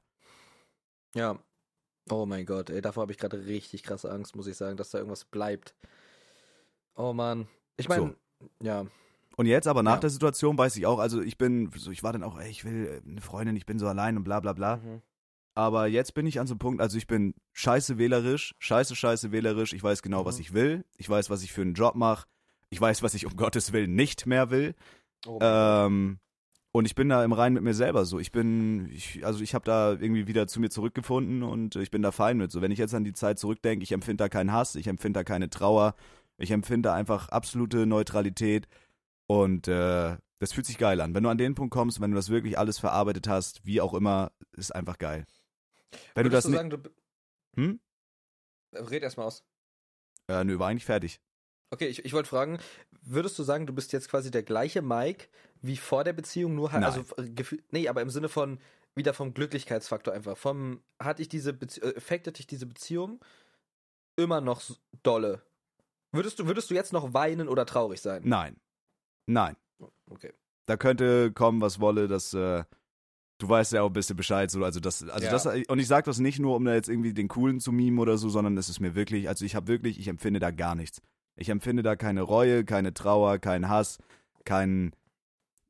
Ja. 1.15 1.39
Oh 2.11 2.27
mein 2.27 2.45
Gott, 2.45 2.69
ey, 2.69 2.81
davor 2.81 3.01
habe 3.01 3.11
ich 3.11 3.17
gerade 3.17 3.45
richtig 3.47 3.81
krasse 3.81 4.11
Angst, 4.11 4.35
muss 4.35 4.45
ich 4.47 4.55
sagen, 4.55 4.77
dass 4.77 4.91
da 4.91 4.99
irgendwas 4.99 5.25
bleibt. 5.25 5.73
Oh 6.95 7.13
Mann. 7.13 7.47
Ich 7.77 7.89
meine, 7.89 8.15
ja. 8.61 8.85
Und 9.37 9.45
jetzt 9.47 9.67
aber 9.67 9.81
nach 9.83 9.93
Ja. 9.95 9.99
der 10.01 10.09
Situation 10.11 10.57
weiß 10.57 10.75
ich 10.75 10.85
auch, 10.85 10.99
also 10.99 11.21
ich 11.21 11.37
bin, 11.37 11.71
so 11.75 11.89
ich 11.91 12.03
war 12.03 12.11
dann 12.13 12.23
auch, 12.23 12.39
ey, 12.39 12.49
ich 12.49 12.63
will 12.65 13.01
äh, 13.03 13.09
eine 13.09 13.21
Freundin, 13.21 13.55
ich 13.55 13.65
bin 13.65 13.79
so 13.79 13.87
allein 13.87 14.17
und 14.17 14.23
bla 14.23 14.39
bla 14.39 14.53
bla. 14.53 14.77
Mhm. 14.77 15.01
Aber 15.59 15.87
jetzt 15.87 16.13
bin 16.13 16.25
ich 16.25 16.39
an 16.39 16.47
so 16.47 16.53
einem 16.53 16.59
Punkt, 16.59 16.81
also 16.81 16.97
ich 16.97 17.05
bin 17.05 17.33
scheiße 17.51 17.97
wählerisch, 17.97 18.55
scheiße, 18.59 18.95
scheiße 18.95 19.33
wählerisch. 19.33 19.73
Ich 19.73 19.83
weiß 19.83 20.01
genau, 20.01 20.23
was 20.23 20.35
Mhm. 20.35 20.41
ich 20.41 20.53
will. 20.53 20.85
Ich 20.95 21.09
weiß, 21.09 21.29
was 21.29 21.43
ich 21.43 21.51
für 21.51 21.63
einen 21.63 21.73
Job 21.73 21.95
mache. 21.95 22.27
Ich 22.69 22.79
weiß, 22.79 23.03
was 23.03 23.13
ich 23.13 23.25
um 23.25 23.35
Gottes 23.35 23.73
Willen 23.73 23.93
nicht 23.93 24.25
mehr 24.25 24.51
will. 24.51 24.73
Oh. 25.27 25.37
Ähm, 25.41 26.19
und 26.71 26.85
ich 26.85 26.95
bin 26.95 27.09
da 27.09 27.25
im 27.25 27.33
Reinen 27.33 27.55
mit 27.55 27.63
mir 27.63 27.73
selber 27.73 28.05
so. 28.05 28.19
Ich 28.19 28.31
bin, 28.31 28.89
ich, 28.93 29.25
also 29.25 29.41
ich 29.43 29.53
habe 29.53 29.65
da 29.65 29.91
irgendwie 29.91 30.27
wieder 30.27 30.47
zu 30.47 30.61
mir 30.61 30.69
zurückgefunden 30.69 31.43
und 31.43 31.75
ich 31.75 31.91
bin 31.91 32.03
da 32.03 32.13
fein 32.13 32.37
mit. 32.37 32.51
So, 32.53 32.61
wenn 32.61 32.71
ich 32.71 32.79
jetzt 32.79 32.95
an 32.95 33.03
die 33.03 33.11
Zeit 33.11 33.37
zurückdenke, 33.37 33.83
ich 33.83 33.91
empfinde 33.91 34.23
da 34.23 34.29
keinen 34.29 34.53
Hass, 34.53 34.75
ich 34.75 34.87
empfinde 34.87 35.19
da 35.19 35.23
keine 35.25 35.49
Trauer, 35.49 35.93
ich 36.37 36.51
empfinde 36.51 36.87
da 36.87 36.93
einfach 36.93 37.27
absolute 37.27 37.85
Neutralität 37.85 38.69
und 39.27 39.67
äh, 39.67 40.15
das 40.39 40.53
fühlt 40.53 40.67
sich 40.67 40.77
geil 40.77 41.01
an. 41.01 41.13
Wenn 41.13 41.23
du 41.23 41.29
an 41.29 41.37
den 41.37 41.53
Punkt 41.53 41.73
kommst, 41.73 41.99
wenn 41.99 42.11
du 42.11 42.15
das 42.15 42.29
wirklich 42.29 42.57
alles 42.57 42.79
verarbeitet 42.79 43.27
hast, 43.27 43.65
wie 43.65 43.81
auch 43.81 43.93
immer, 43.93 44.31
ist 44.53 44.73
einfach 44.73 44.97
geil. 44.99 45.25
Wenn 46.13 46.25
du 46.25 46.31
Würdest 46.31 46.45
das 46.45 46.51
du 46.51 46.57
sagen, 46.57 46.69
du. 46.69 46.77
hm? 47.55 47.79
Red 48.73 49.03
erstmal 49.03 49.27
aus. 49.27 49.43
Äh, 50.27 50.43
nö, 50.43 50.59
war 50.59 50.69
eigentlich 50.69 50.85
fertig. 50.85 51.21
Okay, 51.71 51.87
ich, 51.87 52.03
ich 52.03 52.13
wollte 52.13 52.29
fragen, 52.29 52.59
würdest 53.01 53.37
du 53.37 53.43
sagen, 53.43 53.67
du 53.67 53.73
bist 53.73 53.93
jetzt 53.93 54.09
quasi 54.09 54.31
der 54.31 54.43
gleiche 54.43 54.81
Mike 54.81 55.27
wie 55.61 55.77
vor 55.77 56.03
der 56.03 56.13
Beziehung, 56.13 56.55
nur 56.55 56.71
halt, 56.71 56.83
also 56.83 57.03
nee, 57.71 57.87
aber 57.87 58.01
im 58.01 58.09
Sinne 58.09 58.29
von 58.29 58.59
wieder 58.95 59.13
vom 59.13 59.33
Glücklichkeitsfaktor 59.33 60.13
einfach. 60.13 60.37
Vom, 60.37 60.81
hatte 60.99 61.21
ich 61.21 61.29
diese 61.29 61.53
Bezie 61.53 61.81
äh, 61.81 62.31
dich 62.31 62.47
diese 62.47 62.65
Beziehung 62.65 63.23
immer 64.15 64.41
noch 64.41 64.61
dolle? 65.03 65.43
Würdest 66.11 66.39
du, 66.39 66.47
würdest 66.47 66.71
du 66.71 66.75
jetzt 66.75 66.91
noch 66.91 67.13
weinen 67.13 67.47
oder 67.47 67.65
traurig 67.65 68.01
sein? 68.01 68.23
Nein. 68.25 68.59
Nein. 69.27 69.55
Okay. 70.09 70.33
da 70.65 70.75
könnte 70.75 71.31
kommen, 71.31 71.61
was 71.61 71.79
wolle, 71.79 72.07
das, 72.07 72.33
äh, 72.33 72.63
du 73.39 73.49
weißt 73.49 73.73
ja 73.73 73.81
auch 73.81 73.87
ein 73.87 73.93
bisschen 73.93 74.15
Bescheid, 74.15 74.51
so, 74.51 74.63
also 74.63 74.79
das, 74.79 75.01
also 75.09 75.25
Ja. 75.25 75.31
das, 75.31 75.45
und 75.45 75.79
ich 75.79 75.87
sag 75.87 76.05
das 76.05 76.19
nicht 76.19 76.39
nur, 76.39 76.55
um 76.55 76.65
da 76.65 76.73
jetzt 76.73 76.89
irgendwie 76.89 77.13
den 77.13 77.27
Coolen 77.29 77.59
zu 77.59 77.71
mimen 77.71 77.97
oder 77.97 78.17
so, 78.17 78.29
sondern 78.29 78.57
es 78.57 78.69
ist 78.69 78.79
mir 78.79 78.95
wirklich, 78.95 79.27
also 79.27 79.45
ich 79.45 79.55
habe 79.55 79.67
wirklich, 79.67 79.97
ich 79.99 80.07
empfinde 80.07 80.39
da 80.39 80.51
gar 80.51 80.75
nichts. 80.75 81.01
Ich 81.35 81.49
empfinde 81.49 81.81
da 81.81 81.95
keine 81.95 82.21
Reue, 82.21 82.65
keine 82.65 82.93
Trauer, 82.93 83.39
keinen 83.39 83.69
Hass, 83.69 83.97
kein, 84.43 84.93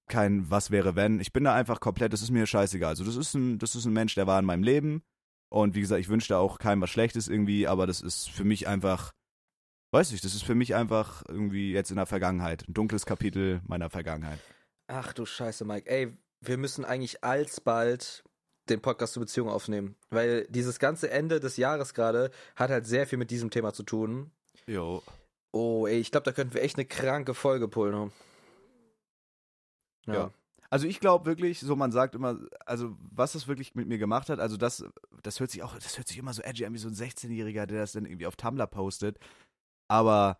kein 0.07 0.49
was 0.49 0.71
wäre 0.71 0.95
wenn. 0.95 1.19
Ich 1.19 1.31
bin 1.31 1.43
da 1.43 1.53
einfach 1.53 1.79
komplett, 1.79 2.11
das 2.11 2.23
ist 2.23 2.31
mir 2.31 2.47
scheißegal. 2.47 2.89
Also 2.89 3.03
das 3.05 3.15
ist 3.15 3.35
ein, 3.35 3.59
das 3.59 3.75
ist 3.75 3.85
ein 3.85 3.93
Mensch, 3.93 4.15
der 4.15 4.25
war 4.25 4.39
in 4.39 4.45
meinem 4.45 4.63
Leben 4.63 5.03
und 5.49 5.75
wie 5.75 5.81
gesagt, 5.81 6.01
ich 6.01 6.09
wünsche 6.09 6.29
da 6.29 6.39
auch 6.39 6.57
keinem 6.57 6.81
was 6.81 6.89
Schlechtes 6.89 7.27
irgendwie, 7.27 7.67
aber 7.67 7.85
das 7.85 8.01
ist 8.01 8.29
für 8.29 8.43
mich 8.43 8.67
einfach, 8.67 9.11
weiß 9.91 10.11
ich, 10.11 10.21
das 10.21 10.33
ist 10.33 10.43
für 10.43 10.55
mich 10.55 10.73
einfach 10.73 11.23
irgendwie 11.27 11.71
jetzt 11.71 11.91
in 11.91 11.97
der 11.97 12.07
Vergangenheit, 12.07 12.67
ein 12.67 12.73
dunkles 12.73 13.05
Kapitel 13.05 13.61
meiner 13.67 13.91
Vergangenheit. 13.91 14.39
Ach 14.87 15.13
du 15.13 15.25
Scheiße, 15.27 15.65
Mike. 15.65 15.87
Ey, 15.87 16.17
wir 16.41 16.57
müssen 16.57 16.85
eigentlich 16.85 17.23
alsbald 17.23 18.23
den 18.69 18.81
Podcast 18.81 19.13
zur 19.13 19.21
Beziehung 19.21 19.49
aufnehmen. 19.49 19.95
Weil 20.09 20.45
dieses 20.49 20.79
ganze 20.79 21.09
Ende 21.09 21.39
des 21.39 21.57
Jahres 21.57 21.93
gerade 21.93 22.31
hat 22.55 22.69
halt 22.69 22.85
sehr 22.85 23.07
viel 23.07 23.17
mit 23.17 23.31
diesem 23.31 23.49
Thema 23.49 23.73
zu 23.73 23.83
tun. 23.83 24.31
Jo. 24.67 25.01
Oh, 25.51 25.87
ey, 25.87 25.99
ich 25.99 26.11
glaube, 26.11 26.25
da 26.25 26.31
könnten 26.31 26.53
wir 26.53 26.61
echt 26.61 26.77
eine 26.77 26.85
kranke 26.85 27.33
Folge 27.33 27.67
pullen. 27.67 28.11
Ja. 30.05 30.31
Also 30.69 30.85
ich 30.87 30.99
glaube 30.99 31.25
wirklich, 31.25 31.59
so 31.59 31.75
man 31.75 31.91
sagt 31.91 32.13
immer, 32.13 32.37
also 32.65 32.95
was 32.99 33.33
das 33.33 33.47
wirklich 33.47 33.73
mit 33.73 33.87
mir 33.87 33.97
gemacht 33.97 34.29
hat, 34.29 34.39
also 34.39 34.55
das, 34.55 34.85
das 35.23 35.39
hört 35.39 35.49
sich 35.49 35.63
auch, 35.63 35.73
das 35.73 35.97
hört 35.97 36.07
sich 36.07 36.19
immer 36.19 36.33
so 36.33 36.43
edgy 36.43 36.65
an 36.65 36.73
wie 36.73 36.77
so 36.77 36.87
ein 36.87 36.93
16-Jähriger, 36.93 37.65
der 37.65 37.79
das 37.79 37.93
dann 37.93 38.05
irgendwie 38.05 38.27
auf 38.27 38.35
Tumblr 38.35 38.67
postet. 38.67 39.17
Aber 39.87 40.37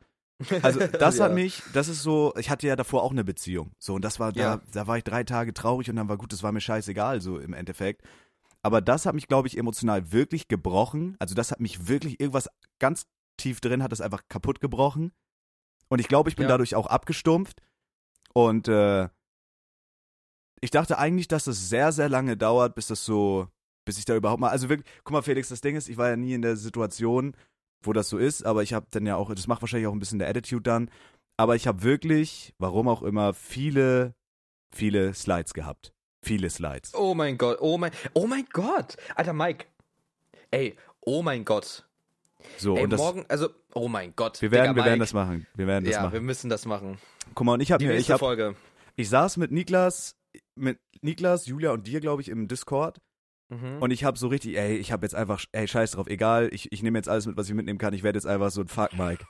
also 0.62 0.80
das 0.88 1.18
Ja. 1.18 1.26
hat 1.26 1.34
mich, 1.34 1.62
das 1.74 1.88
ist 1.88 2.02
so, 2.04 2.34
ich 2.38 2.50
hatte 2.50 2.68
ja 2.68 2.76
davor 2.76 3.04
auch 3.04 3.12
eine 3.12 3.24
Beziehung. 3.24 3.72
So, 3.80 3.94
und 3.96 4.04
das 4.04 4.20
war, 4.20 4.32
da, 4.32 4.42
Ja. 4.42 4.62
da 4.72 4.88
war 4.88 4.98
ich 4.98 5.04
drei 5.04 5.24
Tage 5.24 5.54
traurig 5.54 5.90
und 5.90 5.96
dann 5.96 6.10
war 6.10 6.18
gut, 6.18 6.32
das 6.34 6.44
war 6.44 6.52
mir 6.52 6.62
scheißegal, 6.62 7.22
so 7.22 7.40
im 7.40 7.54
Endeffekt. 7.54 8.04
Aber 8.62 8.82
das 8.82 9.06
hat 9.06 9.16
mich, 9.16 9.28
glaube 9.28 9.48
ich, 9.48 9.58
emotional 9.58 10.12
wirklich 10.12 10.48
gebrochen. 10.48 11.16
Also 11.20 11.34
das 11.36 11.52
hat 11.52 11.60
mich 11.60 11.88
wirklich 11.88 12.20
irgendwas 12.20 12.50
ganz 12.80 13.06
tief 13.38 13.62
drin, 13.62 13.84
hat 13.84 13.92
das 13.92 14.02
einfach 14.02 14.24
kaputt 14.28 14.60
gebrochen. 14.60 15.12
Und 15.88 16.00
ich 16.00 16.08
glaube, 16.08 16.30
ich 16.30 16.36
bin 16.36 16.44
Ja. 16.44 16.50
dadurch 16.50 16.76
auch 16.76 16.88
abgestumpft. 16.88 17.62
Und 18.34 18.68
äh, 18.68 19.08
ich 20.62 20.72
dachte 20.72 20.98
eigentlich, 20.98 21.28
dass 21.28 21.46
das 21.46 21.70
sehr, 21.70 21.92
sehr 21.92 22.10
lange 22.10 22.36
dauert, 22.36 22.76
bis 22.76 22.88
das 22.88 23.06
so, 23.06 23.48
bis 23.86 23.98
ich 23.98 24.06
da 24.06 24.16
überhaupt 24.16 24.42
mal, 24.42 24.50
also 24.50 24.68
wirklich, 24.70 24.88
guck 25.04 25.14
mal, 25.14 25.22
Felix, 25.22 25.50
das 25.50 25.62
Ding 25.62 25.76
ist, 25.76 25.88
ich 25.90 25.98
war 25.98 26.10
ja 26.10 26.16
nie 26.18 26.34
in 26.34 26.42
der 26.42 26.58
Situation, 26.58 27.36
wo 27.82 27.94
das 27.94 28.10
so 28.10 28.18
ist, 28.18 28.46
aber 28.46 28.64
ich 28.64 28.74
habe 28.74 28.88
dann 28.92 29.06
ja 29.06 29.16
auch, 29.16 29.34
das 29.34 29.48
macht 29.48 29.62
wahrscheinlich 29.62 29.88
auch 29.88 29.94
ein 29.94 30.00
bisschen 30.00 30.20
der 30.20 30.30
Attitude 30.30 30.64
dann, 30.64 30.90
aber 31.38 31.56
ich 31.56 31.68
habe 31.68 31.84
wirklich, 31.84 32.54
warum 32.58 32.88
auch 32.88 33.02
immer, 33.02 33.34
viele, 33.34 34.14
viele 34.72 35.14
Slides 35.14 35.54
gehabt. 35.54 35.94
Viele 36.22 36.50
Slides. 36.50 36.94
Oh 36.96 37.14
mein 37.14 37.38
Gott, 37.38 37.58
oh 37.62 37.78
mein, 37.78 37.92
oh 38.14 38.28
mein 38.28 38.46
Gott. 38.52 38.98
Alter, 39.16 39.32
Mike. 39.32 39.66
Ey, 40.52 40.76
oh 41.00 41.22
mein 41.22 41.46
Gott. 41.46 41.86
So, 42.58 42.76
Ey, 42.76 42.84
und 42.84 42.90
das, 42.90 43.00
morgen, 43.00 43.26
also, 43.30 43.50
oh 43.74 43.88
mein 43.88 44.16
Gott. 44.16 44.42
wir 44.42 44.52
werden, 44.52 44.74
Digga, 44.74 44.76
wir 44.84 44.86
werden 44.90 45.00
das 45.00 45.14
machen. 45.14 45.48
Wir 45.56 45.68
werden 45.68 45.86
das 45.86 45.94
Ja, 45.94 46.02
wir 46.04 46.10
machen. 46.10 46.26
müssen 46.26 46.50
das 46.50 46.66
machen. 46.66 46.98
Guck 47.36 47.46
mal, 47.46 47.54
und 47.54 47.62
ich 47.62 47.72
habe 47.72 47.86
mir, 47.86 47.94
ich 47.96 48.12
habe, 48.12 48.20
Folge. 48.20 48.56
ich 48.96 49.10
saß 49.10 49.38
mit 49.38 49.52
Niklas, 49.52 50.16
mit 50.56 50.80
Niklas, 51.02 51.46
Julia 51.46 51.72
und 51.72 51.88
dir, 51.88 52.02
glaube 52.02 52.22
ich, 52.22 52.30
im 52.30 52.48
Discord 52.48 53.00
Mhm. 53.50 53.82
Und 53.82 53.92
ich 53.92 54.04
habe 54.04 54.18
so 54.18 54.28
richtig, 54.28 54.58
ey, 54.58 54.76
ich 54.78 54.92
habe 54.92 55.06
jetzt 55.06 55.16
einfach, 55.16 55.44
ey, 55.52 55.68
scheiß 55.68 55.92
drauf, 55.92 56.08
egal, 56.08 56.50
ich, 56.54 56.72
ich 56.72 56.84
nehme 56.84 56.98
jetzt 57.00 57.10
alles 57.10 57.26
mit, 57.26 57.36
was 57.38 57.48
ich 57.50 57.56
mitnehmen 57.56 57.80
kann. 57.80 57.94
Ich 57.94 58.04
werde 58.04 58.18
jetzt 58.18 58.26
einfach 58.28 58.52
so 58.52 58.62
ein 58.62 58.68
Fuck 58.68 58.94
Mike. 58.98 59.26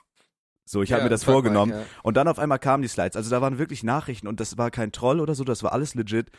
So, 0.66 0.82
ich 0.82 0.92
habe 0.92 1.00
Ja, 1.00 1.04
mir 1.04 1.10
das 1.10 1.24
vorgenommen. 1.24 1.72
Mike, 1.72 1.86
Und 2.02 2.16
dann 2.16 2.28
auf 2.28 2.38
einmal 2.38 2.58
kamen 2.58 2.82
die 2.82 2.88
Slides. 2.88 3.16
Also 3.16 3.30
da 3.30 3.40
waren 3.40 3.58
wirklich 3.58 3.82
Nachrichten 3.82 4.28
und 4.28 4.38
das 4.40 4.56
war 4.58 4.70
kein 4.70 4.92
Troll 4.92 5.20
oder 5.20 5.34
so, 5.34 5.42
das 5.44 5.62
war 5.62 5.72
alles 5.72 5.94
legit. 5.94 6.30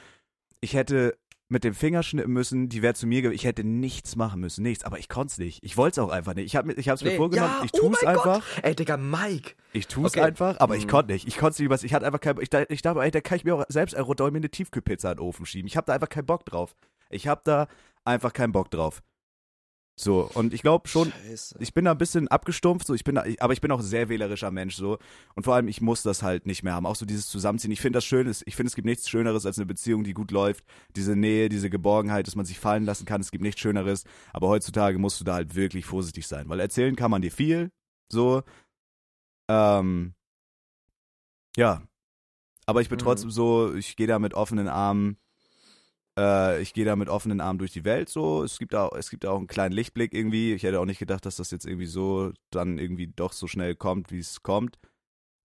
Ich 0.62 0.74
hätte 0.74 1.18
mit 1.50 1.66
dem 1.66 1.74
Finger 1.74 2.02
schnippen 2.02 2.32
müssen, 2.32 2.70
die 2.70 2.82
wäre 2.82 2.94
zu 2.94 3.06
mir, 3.08 3.22
ge- 3.24 3.34
ich 3.34 3.44
hätte 3.44 3.66
nichts 3.66 4.16
machen 4.16 4.40
müssen, 4.40 4.62
nichts, 4.64 4.86
aber 4.86 5.00
ich 5.00 5.10
konnte 5.10 5.32
es 5.34 5.38
nicht. 5.38 5.60
Ich 5.64 5.76
wollte 5.76 6.00
es 6.00 6.06
auch 6.08 6.12
einfach 6.12 6.34
nicht. 6.34 6.46
Ich 6.46 6.56
habe 6.56 6.72
ich 6.72 6.88
hab's 6.88 7.04
mir 7.04 7.10
Nee, 7.10 7.18
vorgenommen, 7.18 7.52
ja, 7.60 7.66
ich 7.66 7.72
oh 7.74 7.78
tue 7.80 7.92
es 7.94 8.02
mein 8.04 8.16
einfach. 8.16 8.36
Gott. 8.56 8.64
Ey, 8.64 8.74
Digga, 8.74 8.96
Mike. 8.96 9.56
Ich 9.74 9.88
tue 9.88 10.06
es 10.06 10.14
Okay. 10.14 10.22
einfach, 10.22 10.62
aber 10.62 10.78
ich 10.78 10.86
Mhm. 10.86 10.90
konnte 10.92 11.12
nicht. 11.12 11.28
Ich 11.28 11.38
konnte 11.38 11.62
nicht 11.62 11.70
was. 11.70 11.84
Ich 11.84 11.94
hatte 11.94 12.06
einfach 12.06 12.22
kein, 12.22 12.38
ich, 12.40 12.50
ich 12.70 12.82
dachte, 12.82 13.02
ey, 13.02 13.12
da 13.12 13.20
kann 13.20 13.36
ich 13.36 13.44
mir 13.44 13.56
auch 13.56 13.66
selbst 13.68 13.98
mir 13.98 14.38
eine 14.38 14.50
Tiefkühlpizza 14.50 15.12
in 15.12 15.18
den 15.18 15.26
Ofen 15.26 15.46
schieben. 15.46 15.68
Ich 15.68 15.76
habe 15.76 15.86
da 15.88 15.94
einfach 15.94 16.08
keinen 16.08 16.26
Bock 16.26 16.46
drauf. 16.46 16.74
Ich 17.12 17.28
habe 17.28 17.42
da 17.44 17.68
einfach 18.06 18.34
keinen 18.34 18.52
Bock 18.52 18.70
drauf. 18.72 19.02
So, 20.00 20.28
und 20.34 20.54
ich 20.54 20.62
glaube 20.64 20.88
schon, 20.88 21.12
Scheiße. 21.12 21.58
ich 21.60 21.74
bin 21.76 21.86
da 21.86 21.92
ein 21.92 21.98
bisschen 21.98 22.28
abgestumpft, 22.30 22.88
so 22.88 22.94
ich 22.96 23.04
bin 23.04 23.14
da, 23.16 23.26
ich- 23.26 23.40
aber 23.42 23.54
ich 23.54 23.62
bin 23.62 23.70
auch 23.72 23.80
ein 23.80 23.86
sehr 23.86 24.10
wählerischer 24.10 24.50
Mensch 24.50 24.76
so 24.76 24.98
und 25.36 25.44
vor 25.44 25.54
allem 25.54 25.68
ich 25.68 25.82
muss 25.82 26.02
das 26.02 26.24
halt 26.24 26.48
nicht 26.48 26.64
mehr 26.64 26.74
haben, 26.74 26.86
auch 26.88 26.96
so 26.96 27.06
dieses 27.06 27.28
Zusammenziehen. 27.28 27.72
Ich 27.72 27.82
finde 27.82 27.98
das 27.98 28.06
schön, 28.06 28.28
ich 28.28 28.56
finde 28.56 28.70
es 28.70 28.76
gibt 28.76 28.86
nichts 28.86 29.08
schöneres 29.10 29.46
als 29.46 29.60
eine 29.60 29.68
Beziehung, 29.68 30.04
die 30.04 30.14
gut 30.14 30.32
läuft, 30.32 30.64
diese 30.96 31.16
Nähe, 31.16 31.50
diese 31.50 31.70
Geborgenheit, 31.70 32.26
dass 32.26 32.36
man 32.36 32.46
sich 32.46 32.58
fallen 32.58 32.86
lassen 32.86 33.06
kann. 33.06 33.22
Es 33.22 33.30
gibt 33.32 33.44
nichts 33.44 33.62
schöneres, 33.62 34.06
aber 34.34 34.48
heutzutage 34.48 34.98
musst 34.98 35.20
du 35.20 35.24
da 35.26 35.36
halt 35.36 35.54
wirklich 35.56 35.86
vorsichtig 35.86 36.26
sein, 36.26 36.50
weil 36.50 36.62
erzählen 36.62 36.96
kann 36.96 37.12
man 37.12 37.22
dir 37.22 37.32
viel, 37.32 37.70
so 38.12 38.42
ähm 39.50 40.14
ja, 41.58 41.82
aber 42.66 42.82
ich 42.82 42.90
bin 42.90 42.98
Mhm. 42.98 43.04
trotzdem 43.04 43.30
so, 43.30 43.76
ich 43.76 43.98
gehe 43.98 44.08
da 44.08 44.18
mit 44.20 44.34
offenen 44.34 44.68
Armen 44.70 45.18
Äh, 46.18 46.62
ich 46.62 46.74
gehe 46.74 46.86
da 46.86 46.96
mit 46.96 47.10
offenen 47.10 47.42
Armen 47.42 47.60
durch 47.60 47.72
die 47.72 47.86
Welt 47.86 48.10
so. 48.10 48.44
Es 48.44 48.60
gibt 48.60 48.76
auch, 48.76 48.94
es 48.94 49.10
gibt 49.10 49.26
auch 49.26 49.38
einen 49.38 49.48
kleinen 49.48 49.74
Lichtblick 49.74 50.14
irgendwie. 50.14 50.54
Ich 50.54 50.64
hätte 50.64 50.80
auch 50.80 50.86
nicht 50.86 51.00
gedacht, 51.00 51.26
dass 51.26 51.38
das 51.38 51.52
jetzt 51.52 51.66
irgendwie 51.66 51.86
so 51.86 52.32
dann 52.50 52.78
irgendwie 52.78 53.08
doch 53.08 53.34
so 53.34 53.48
schnell 53.48 53.76
kommt, 53.76 54.12
wie 54.12 54.20
es 54.20 54.44
kommt. 54.44 54.78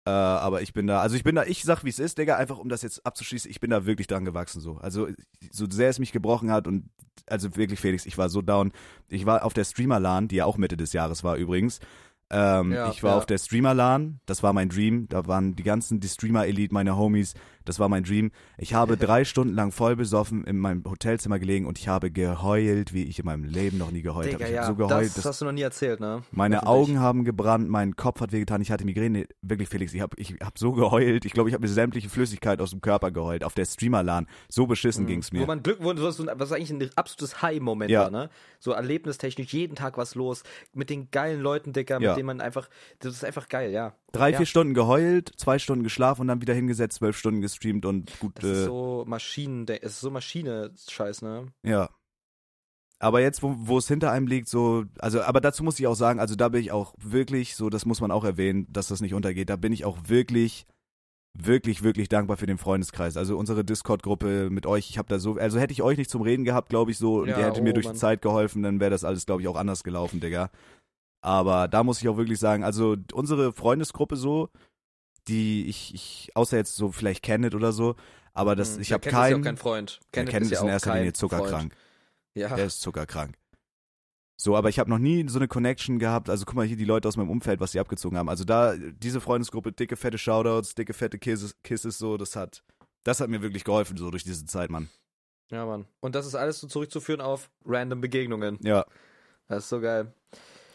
Äh, 0.06 0.10
aber 0.10 0.62
ich 0.62 0.74
bin 0.74 0.88
da, 0.88 1.02
also 1.02 1.18
ich 1.18 1.24
bin 1.24 1.36
da, 1.36 1.44
ich 1.44 1.64
sag 1.64 1.84
wie 1.84 1.90
es 1.90 2.00
ist, 2.00 2.18
Digga, 2.18 2.38
einfach 2.38 2.60
um 2.60 2.70
das 2.70 2.82
jetzt 2.82 3.06
abzuschließen, 3.06 3.52
ich 3.52 3.60
bin 3.60 3.72
da 3.72 3.86
wirklich 3.86 4.08
dran 4.08 4.24
gewachsen 4.24 4.62
so. 4.62 4.78
Also 4.78 5.10
so 5.52 5.66
sehr 5.70 5.90
es 5.90 6.00
mich 6.00 6.14
gebrochen 6.14 6.50
hat 6.50 6.66
und 6.66 6.90
also 7.28 7.58
wirklich 7.58 7.82
Felix, 7.82 8.06
ich 8.06 8.18
war 8.18 8.30
so 8.30 8.42
down. 8.42 8.72
Ich 9.10 9.26
war 9.26 9.44
auf 9.44 9.54
der 9.54 9.66
Streamer-LAN, 9.66 10.30
die 10.30 10.38
ja 10.38 10.46
auch 10.46 10.56
Mitte 10.58 10.78
des 10.78 10.94
Jahres 10.94 11.26
war 11.26 11.36
übrigens. 11.36 11.82
Ähm, 12.30 12.72
Ja, 12.72 12.90
ich 12.90 13.04
war 13.04 13.12
ja. 13.12 13.18
auf 13.18 13.26
der 13.26 13.38
Streamer-LAN, 13.38 14.22
das 14.26 14.44
war 14.44 14.54
mein 14.54 14.70
Dream. 14.70 15.10
Da 15.10 15.28
waren 15.28 15.56
die 15.56 15.64
ganzen, 15.64 16.00
die 16.00 16.08
Streamer-Elite, 16.08 16.74
meine 16.74 16.96
Homies, 16.98 17.34
das 17.68 17.80
war 17.80 17.90
mein 17.90 18.04
Dream. 18.04 18.32
Ich 18.58 18.74
habe 18.74 18.98
drei 18.98 19.26
Stunden 19.26 19.54
lang 19.54 19.72
voll 19.72 19.96
besoffen 19.96 20.44
in 20.46 20.58
meinem 20.58 20.84
Hotelzimmer 20.86 21.40
gelegen 21.40 21.66
und 21.66 21.78
ich 21.80 21.88
habe 21.88 22.12
geheult, 22.12 22.94
wie 22.94 23.04
ich 23.04 23.20
in 23.20 23.26
meinem 23.26 23.44
Leben 23.44 23.78
noch 23.78 23.92
nie 23.92 24.02
geheult 24.02 24.34
habe. 24.34 24.44
Ich 24.44 24.50
ja, 24.52 24.64
habe 24.64 24.68
so 24.68 24.76
geheult, 24.76 25.08
das 25.08 25.14
dass 25.16 25.26
hast 25.26 25.42
du 25.42 25.46
noch 25.46 25.52
nie 25.52 25.62
erzählt, 25.62 26.00
ne? 26.00 26.24
meine. 26.32 26.66
Augen 26.68 27.00
haben 27.00 27.24
gebrannt, 27.24 27.70
mein 27.70 27.96
Kopf 27.96 28.20
hat 28.22 28.32
wehgetan, 28.32 28.62
ich 28.62 28.72
hatte 28.72 28.84
Migräne. 28.86 29.28
Wirklich, 29.42 29.70
Felix, 29.70 29.94
ich 29.94 30.02
habe 30.02 30.16
ich 30.20 30.34
hab 30.42 30.58
so 30.58 30.72
geheult. 30.74 31.24
Ich 31.26 31.34
glaube, 31.34 31.50
ich 31.50 31.54
habe 31.54 31.62
mir 31.66 31.72
sämtliche 31.72 32.10
Flüssigkeit 32.10 32.60
aus 32.62 32.72
dem 32.72 32.82
Körper 32.82 33.12
geheult. 33.12 33.44
Auf 33.44 33.54
der 33.54 33.66
Streamer-LAN. 33.66 34.28
So 34.50 34.66
beschissen 34.68 35.04
Mhm. 35.04 35.08
ging's 35.08 35.32
Wo 35.32 35.38
mir. 35.38 35.46
man 35.48 35.64
Glück, 35.64 35.78
wo, 35.82 35.94
was, 35.96 36.20
was 36.26 36.52
eigentlich 36.52 36.72
ein 36.72 36.90
absolutes 36.96 37.42
High-Moment 37.42 37.92
Ja. 37.92 38.04
war, 38.04 38.10
ne? 38.12 38.30
So 38.60 38.72
erlebnistechnisch, 38.72 39.54
jeden 39.54 39.76
Tag 39.76 39.98
was 39.98 40.16
los, 40.16 40.44
mit 40.74 40.90
den 40.90 41.10
geilen 41.12 41.42
Leuten, 41.42 41.74
Dicker, 41.74 42.00
Ja. 42.02 42.10
mit 42.10 42.18
denen 42.18 42.28
man 42.28 42.42
einfach, 42.42 42.70
das 43.00 43.14
ist 43.14 43.24
einfach 43.26 43.48
geil, 43.50 43.72
ja. 43.72 43.94
Drei, 44.14 44.32
ja. 44.32 44.38
vier 44.38 44.46
Stunden 44.46 44.74
geheult, 44.74 45.32
zwei 45.38 45.60
Stunden 45.60 45.84
geschlafen 45.84 46.22
und 46.22 46.28
dann 46.28 46.42
wieder 46.42 46.54
hingesetzt, 46.54 46.98
zwölf 46.98 47.18
Stunden 47.18 47.42
gestreamt 47.42 47.86
und 47.86 48.20
gut, 48.20 48.34
Das 48.36 48.46
ist 48.46 48.58
äh, 48.60 48.66
so 48.66 49.04
Maschinen, 49.06 49.68
es 49.68 49.94
ist 49.94 50.00
so 50.00 50.10
Maschine-Scheiß, 50.10 51.22
ne? 51.22 51.48
ja. 51.64 51.90
Aber 53.00 53.22
jetzt, 53.22 53.44
wo, 53.44 53.54
wo 53.56 53.78
es 53.78 53.88
hinter 53.88 54.12
einem 54.12 54.26
liegt, 54.26 54.50
so, 54.50 54.86
also, 54.98 55.22
aber 55.22 55.40
dazu 55.40 55.64
muss 55.64 55.80
ich 55.80 55.86
auch 55.86 55.96
sagen, 55.96 56.20
also 56.20 56.36
da 56.36 56.50
bin 56.50 56.62
ich 56.62 56.72
auch 56.72 56.96
wirklich, 56.98 57.56
so, 57.56 57.70
das 57.70 57.86
muss 57.86 58.02
man 58.02 58.10
auch 58.10 58.24
erwähnen, 58.24 58.66
dass 58.72 58.88
das 58.88 59.02
nicht 59.02 59.14
untergeht, 59.14 59.50
da 59.50 59.56
bin 59.56 59.72
ich 59.72 59.86
auch 59.86 59.98
wirklich, 60.08 60.66
wirklich, 61.36 61.84
wirklich 61.84 62.10
dankbar 62.10 62.38
für 62.38 62.48
den 62.48 62.58
Freundeskreis. 62.58 63.16
Also 63.16 63.38
unsere 63.38 63.64
Discord-Gruppe 63.64 64.50
mit 64.50 64.66
euch, 64.66 64.90
ich 64.90 64.98
habe 64.98 65.10
da 65.10 65.20
so, 65.20 65.36
also 65.36 65.60
hätte 65.60 65.74
ich 65.74 65.84
euch 65.84 65.98
nicht 65.98 66.10
zum 66.10 66.24
Reden 66.24 66.44
gehabt, 66.44 66.70
glaube 66.70 66.90
ich, 66.90 66.98
so, 66.98 67.20
und 67.20 67.28
Ja, 67.28 67.38
ihr 67.38 67.46
hätte 67.46 67.62
mir 67.62 67.70
oh, 67.70 67.74
durch 67.74 67.86
Mann. 67.86 67.94
die 67.94 68.00
Zeit 68.00 68.24
geholfen, 68.24 68.64
dann 68.64 68.80
wäre 68.80 68.90
das 68.90 69.04
alles, 69.04 69.28
glaube 69.28 69.44
ich, 69.44 69.48
auch 69.48 69.58
anders 69.58 69.84
gelaufen, 69.84 70.20
Digga. 70.20 70.50
Aber 71.22 71.68
da 71.68 71.84
muss 71.84 72.02
ich 72.02 72.08
auch 72.08 72.18
wirklich 72.18 72.40
sagen, 72.40 72.64
also 72.64 72.96
unsere 73.14 73.52
Freundesgruppe 73.54 74.16
so, 74.16 74.50
die 75.28 75.66
ich, 75.68 75.94
ich 75.94 76.30
außer 76.36 76.58
jetzt 76.58 76.76
so 76.76 76.92
vielleicht 76.92 77.24
Kenneth 77.24 77.56
oder 77.56 77.72
so, 77.72 77.96
aber 78.34 78.56
das, 78.56 78.76
Hm, 78.76 78.82
ich 78.82 78.94
habe 78.94 79.02
Kenneth 79.02 79.20
ist 79.20 79.30
ja 79.30 79.34
keinen, 79.34 79.44
kein 79.44 79.58
Freund. 79.58 80.00
Kenneth 80.12 80.32
Kenneth 80.32 80.52
ist 80.52 80.58
ja 80.60 80.62
in 80.62 80.70
erster 80.70 80.96
Linie 80.96 81.14
zuckerkrank. 81.14 81.74
Freund. 81.74 81.76
Ja. 82.36 82.56
Der 82.56 82.66
ist 82.66 82.82
zuckerkrank. 82.82 83.36
So, 84.40 84.56
aber 84.56 84.70
ich 84.70 84.78
habe 84.78 84.92
noch 84.92 85.00
nie 85.00 85.28
so 85.28 85.40
eine 85.40 85.48
Connection 85.48 85.98
gehabt. 85.98 86.30
Also 86.30 86.46
guck 86.46 86.56
mal 86.56 86.66
hier 86.66 86.78
die 86.78 86.86
Leute 86.86 87.08
aus 87.08 87.18
meinem 87.18 87.32
Umfeld, 87.32 87.60
was 87.60 87.72
sie 87.72 87.80
abgezogen 87.80 88.16
haben. 88.20 88.30
Also 88.30 88.44
da, 88.44 88.76
diese 88.78 89.20
Freundesgruppe, 89.20 89.72
dicke, 89.72 89.96
fette 89.96 90.20
Shoutouts, 90.20 90.76
dicke, 90.76 90.94
fette 90.94 91.18
Kisses, 91.18 91.56
Kisses 91.64 91.98
so, 91.98 92.18
das 92.18 92.36
hat, 92.36 92.64
das 93.04 93.20
hat 93.20 93.30
mir 93.30 93.42
wirklich 93.42 93.64
geholfen, 93.64 93.98
so 93.98 94.12
durch 94.12 94.24
diese 94.24 94.46
Zeit, 94.46 94.70
Mann. 94.70 94.90
ja, 95.50 95.66
Mann. 95.66 95.88
Und 96.00 96.14
das 96.14 96.28
ist 96.28 96.36
alles 96.36 96.60
so 96.60 96.68
zurückzuführen 96.68 97.20
auf 97.20 97.50
random 97.66 98.00
Begegnungen. 98.00 98.60
Ja. 98.62 98.86
Das 99.48 99.64
ist 99.64 99.70
so 99.70 99.82
geil. 99.82 100.14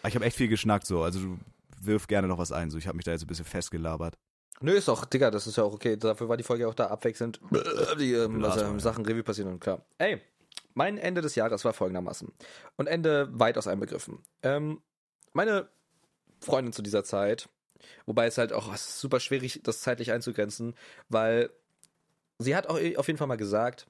Ich 0.07 0.15
habe 0.15 0.25
echt 0.25 0.37
viel 0.37 0.49
geschnackt 0.49 0.87
so. 0.87 1.03
Also 1.03 1.21
du 1.21 1.39
wirf 1.81 2.07
gerne 2.07 2.29
noch 2.29 2.39
was 2.39 2.53
ein. 2.53 2.71
So, 2.71 2.79
ich 2.79 2.87
habe 2.87 2.97
mich 2.97 3.05
da 3.05 3.13
jetzt 3.13 3.23
ein 3.23 3.27
bisschen 3.27 3.45
festgelabert. 3.45 4.19
Nö, 4.61 4.73
ist 4.73 4.89
auch, 4.89 5.05
Digga, 5.05 5.31
das 5.31 5.47
ist 5.47 5.57
ja 5.57 5.65
auch 5.65 5.73
okay. 5.73 5.97
Dafür 5.97 6.29
war 6.29 6.37
die 6.37 6.45
Folge 6.45 6.69
auch 6.69 6.75
da 6.75 6.87
abwechselnd. 6.87 7.41
Die 7.99 8.13
ähm, 8.13 8.45
also, 8.45 8.61
ja. 8.61 8.79
Sachen 8.79 9.05
Revue 9.05 9.25
passieren 9.25 9.53
und 9.53 9.61
klar. 9.61 9.85
Ey, 9.99 10.21
mein 10.75 10.99
Ende 10.99 11.21
des 11.21 11.35
Jahres 11.35 11.65
war 11.65 11.73
folgendermaßen. 11.73 12.33
Und 12.77 12.87
Ende 12.87 13.29
weit 13.33 13.59
aus 13.59 13.67
einbegriffen. 13.67 14.21
Ähm, 14.43 14.81
meine 15.33 15.69
Freundin 16.41 16.73
zu 16.73 16.83
dieser 16.83 17.05
Zeit, 17.05 17.49
wobei 18.07 18.27
es 18.27 18.39
halt 18.39 18.53
auch 18.53 18.73
es 18.73 18.87
ist 18.87 19.01
super 19.01 19.21
schwierig, 19.21 19.61
das 19.65 19.81
zeitlich 19.81 20.13
einzugrenzen, 20.13 20.75
weil 21.09 21.51
sie 22.39 22.55
hat 22.55 22.69
auch 22.69 22.79
auf 22.97 23.07
jeden 23.07 23.19
Fall 23.19 23.27
mal 23.27 23.37
gesagt, 23.37 23.87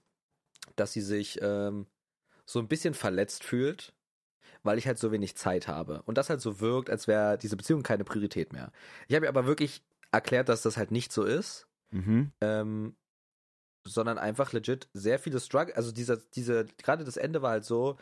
dass 0.76 0.92
sie 0.92 1.00
sich 1.00 1.40
ähm, 1.42 1.86
so 2.46 2.58
ein 2.58 2.68
bisschen 2.68 2.94
verletzt 2.94 3.44
fühlt, 3.44 3.92
weil 4.62 4.78
ich 4.78 4.86
halt 4.86 4.98
so 4.98 5.10
wenig 5.12 5.36
Zeit 5.36 5.68
habe. 5.68 6.02
Und 6.06 6.18
das 6.18 6.30
halt 6.30 6.40
so 6.40 6.60
wirkt, 6.60 6.90
als 6.90 7.06
wäre 7.08 7.36
diese 7.38 7.56
Beziehung 7.56 7.82
keine 7.82 8.04
Priorität 8.04 8.52
mehr. 8.52 8.72
Ich 9.08 9.14
habe 9.14 9.26
ihr 9.26 9.28
aber 9.28 9.46
wirklich 9.46 9.82
erklärt, 10.10 10.48
dass 10.48 10.62
das 10.62 10.76
halt 10.76 10.90
nicht 10.90 11.12
so 11.12 11.24
ist, 11.24 11.66
Mhm. 11.90 12.32
ähm, 12.40 12.96
sondern 13.86 14.16
einfach 14.18 14.52
legit 14.52 14.88
sehr 14.94 15.18
viele 15.18 15.40
Struggle, 15.40 15.74
also 15.76 15.90
dieser, 15.92 16.16
diese, 16.16 16.66
gerade 16.78 17.04
das 17.04 17.16
Ende 17.16 17.42
war 17.42 17.50
halt 17.50 17.64
so, 17.64 17.98